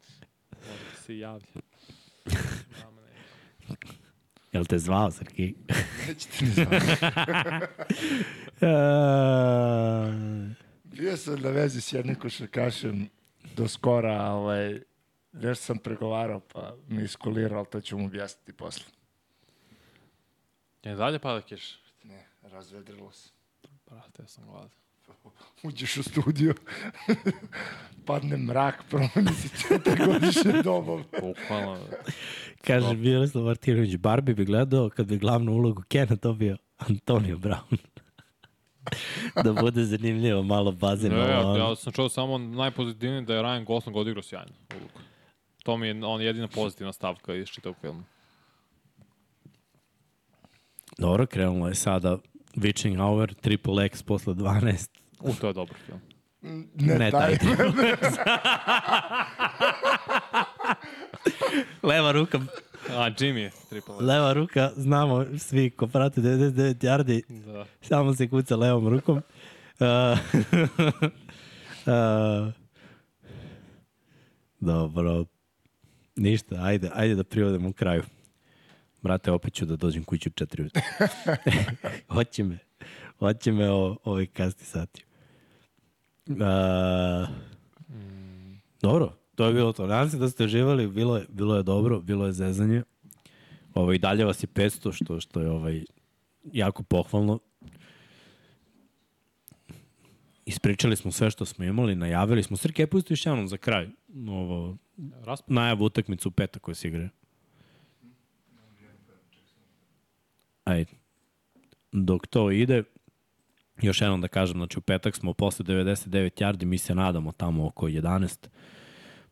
[1.06, 1.46] Se javlja.
[2.34, 3.76] Ne.
[4.52, 5.54] Jel te zvao, Srki?
[6.08, 6.76] Nećete ni znati.
[8.60, 8.68] Uh,
[10.98, 13.08] Bio sam na vezi s jednim košarkašem
[13.56, 14.80] do skora, ovaj,
[15.32, 18.84] nešto sam pregovarao, pa mi iskolirao, ali to ću mu objasniti posle.
[20.82, 21.78] Je dalje pada kiš?
[22.04, 23.30] Ne, razvedrilo se.
[23.86, 24.70] Brate, ja sam gladan.
[25.66, 26.54] Uđeš u studio,
[28.06, 31.04] padne mrak, promeni se četiri dobom.
[31.20, 31.86] Bukvalno.
[32.66, 37.76] kaže Miroslav Martinović, Barbie bi gledao kad bi glavnu ulogu Kena dobio Antonio Brown.
[39.44, 41.12] da bude zanimljivo, malo bazen.
[41.12, 45.00] Ne, ja, ja sam čuo samo najpozitivnije da je Ryan Gosling odigrao sjajno ulogu.
[45.62, 48.02] To mi je on jedina pozitivna stavka iz čitavog filma.
[50.98, 52.18] Dobro, krenulo je sada
[52.58, 54.90] Witching Hour, Triple X posle 12.
[55.20, 56.00] U, to je dobar film.
[56.74, 57.38] Ne, Ne, taj.
[57.38, 57.56] taj.
[61.82, 62.40] Leva ruka,
[62.90, 63.98] A, Jimmy, triple A.
[63.98, 67.64] leva ruka, znamo svi ko prate 99 yardi, Da.
[67.80, 69.16] samo se kuca levom rukom.
[69.16, 69.22] Uh,
[71.86, 72.52] uh,
[74.60, 75.24] dobro.
[76.16, 78.02] Ništa, ajde, ajde da privodimo u kraju.
[79.02, 80.82] Brate, opet ću da dođem kući u četiri ujutru.
[82.14, 82.58] hoće me.
[83.18, 85.04] Hoće me o, ovaj kasni sati.
[86.26, 86.36] Uh,
[88.82, 89.86] dobro, to je bilo to.
[89.86, 92.82] Nadam se da ste uživali, bilo je, bilo je dobro, bilo je zezanje.
[93.74, 95.84] Ovo, I dalje vas je 500, što, što je ovaj,
[96.52, 97.38] jako pohvalno.
[100.46, 102.56] Ispričali smo sve što smo imali, najavili smo.
[102.56, 103.88] Srke, pusti još jednom za kraj.
[104.28, 104.76] Ovo,
[105.46, 107.08] najavu utakmicu u petak koja se igra.
[110.68, 110.92] Ajde.
[111.92, 112.82] Dok to ide,
[113.82, 117.66] još jednom da kažem, znači u petak smo posle 99 yardi, mi se nadamo tamo
[117.66, 118.48] oko 11,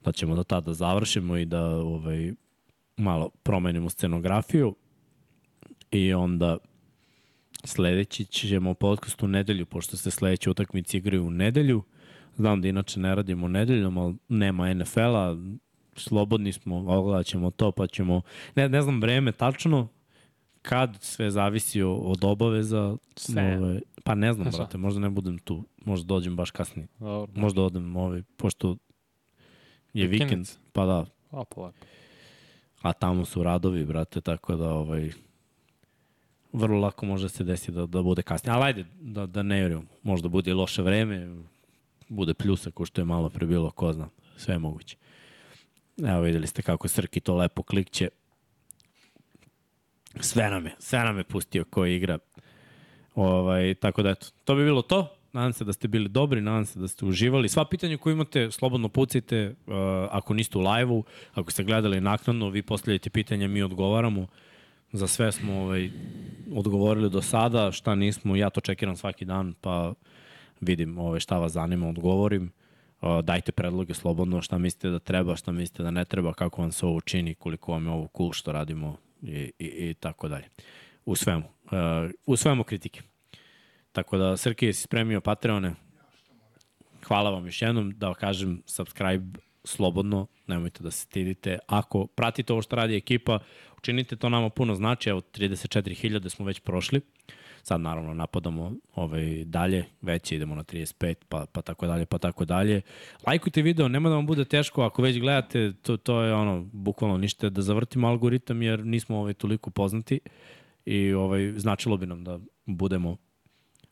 [0.05, 2.33] da ćemo do tada završimo i da ovaj,
[2.97, 4.75] malo promenimo scenografiju
[5.91, 6.59] i onda
[7.65, 11.83] sledeći ćemo podcast u nedelju, pošto se sledeće utakmice igraju u nedelju.
[12.37, 15.37] Znam da inače ne radimo nedeljom, ali nema NFL-a,
[15.97, 18.23] slobodni smo, ogledat ćemo to, pa ćemo,
[18.55, 19.89] ne, ne znam vreme tačno,
[20.69, 22.97] kad sve zavisi od obaveza.
[23.17, 23.59] Sve.
[23.59, 24.57] Ove, pa ne znam, Šta?
[24.59, 26.89] brate, možda ne budem tu, možda dođem baš kasnije.
[26.99, 27.33] Dobro.
[27.41, 28.77] Možda odem, ovaj, pošto
[29.95, 30.59] je vikend, Vikendica.
[30.73, 31.73] pa da, A, pa lepo.
[32.83, 35.11] a tamo su radovi, brate, tako da ovaj,
[36.53, 38.55] vrlo lako može se desiti da, da bude kasnije.
[38.55, 39.89] Ali ajde, da, da ne vjerujem.
[40.03, 41.37] Možda bude loše vreme,
[42.09, 44.97] bude pljusa ko što je malo pre bilo, ko zna, sve je moguće.
[46.07, 48.09] Evo videli ste kako Srki to lepo klikće.
[50.21, 52.19] Sve nam je, sve nam je pustio ko igra.
[53.15, 55.17] Ovaj, tako da eto, to bi bilo to.
[55.33, 57.49] Nadam se da ste bili dobri, nadam se da ste uživali.
[57.49, 59.55] Sva pitanja koje imate, slobodno pucajte.
[59.67, 59.75] Uh,
[60.11, 61.05] ako niste u live-u,
[61.35, 64.27] ako ste gledali naknadno, vi postavljate pitanja, mi odgovaramo.
[64.93, 65.91] Za sve smo ovaj,
[66.53, 69.95] odgovorili do sada, šta nismo, ja to čekiram svaki dan, pa
[70.61, 72.53] vidim ovaj, šta vas zanima, odgovorim.
[73.01, 76.73] Uh, dajte predloge slobodno, šta mislite da treba, šta mislite da ne treba, kako vam
[76.73, 80.49] se ovo čini, koliko vam je ovo cool što radimo i, i, i tako dalje.
[81.05, 81.45] U svemu.
[81.65, 83.03] Uh, u svemu kritike.
[83.93, 85.75] Tako da, Srki, jesi spremio Patreone?
[87.05, 91.59] Hvala vam još jednom, da kažem, subscribe slobodno, nemojte da se stidite.
[91.67, 93.39] Ako pratite ovo što radi ekipa,
[93.79, 97.01] učinite to nama puno znači, evo 34.000 smo već prošli.
[97.69, 102.45] Sad naravno napadamo ovaj, dalje, već idemo na 35, pa, pa tako dalje, pa tako
[102.45, 102.81] dalje.
[103.27, 107.17] Lajkujte video, nema da vam bude teško, ako već gledate, to, to je ono, bukvalno
[107.17, 110.21] ništa, da zavrtimo algoritam jer nismo ovaj, toliko poznati
[110.85, 113.17] i ovaj, značilo bi nam da budemo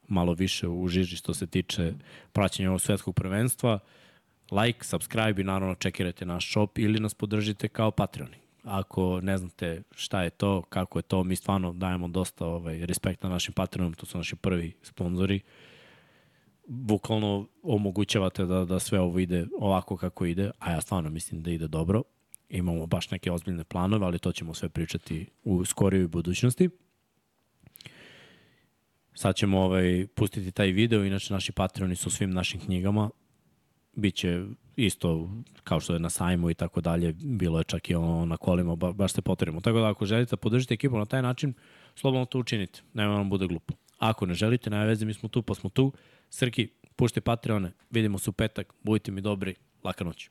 [0.09, 1.93] malo više u žiži što se tiče
[2.33, 3.79] praćenja ovog svetskog prvenstva.
[4.51, 8.44] Like, subscribe i naravno čekirajte naš shop ili nas podržite kao Patreoni.
[8.65, 13.29] Ako ne znate šta je to, kako je to, mi stvarno dajemo dosta ovaj, respekta
[13.29, 15.41] našim Patreonom, to su naši prvi sponzori.
[16.67, 21.51] Bukvalno omogućavate da, da sve ovo ide ovako kako ide, a ja stvarno mislim da
[21.51, 22.03] ide dobro.
[22.49, 26.69] Imamo baš neke ozbiljne planove, ali to ćemo sve pričati u skorijoj budućnosti.
[29.15, 33.11] Sad ćemo ovaj, pustiti taj video, inače naši Patreoni su svim našim knjigama.
[33.93, 34.45] Biće
[34.77, 35.31] isto
[35.65, 38.77] kao što je na sajmu i tako dalje, bilo je čak i ono na kolima,
[38.77, 39.61] ba, baš se potrebimo.
[39.61, 41.55] Tako da ako želite da podržite ekipu na taj način,
[41.95, 43.75] slobodno to učinite, nema vam bude glupo.
[43.99, 45.93] Ako ne želite, nema veze, mi smo tu, pa smo tu.
[46.31, 49.55] Srki, puštaj Patreone, vidimo se u petak, budite mi dobri,
[49.85, 50.31] laka noć.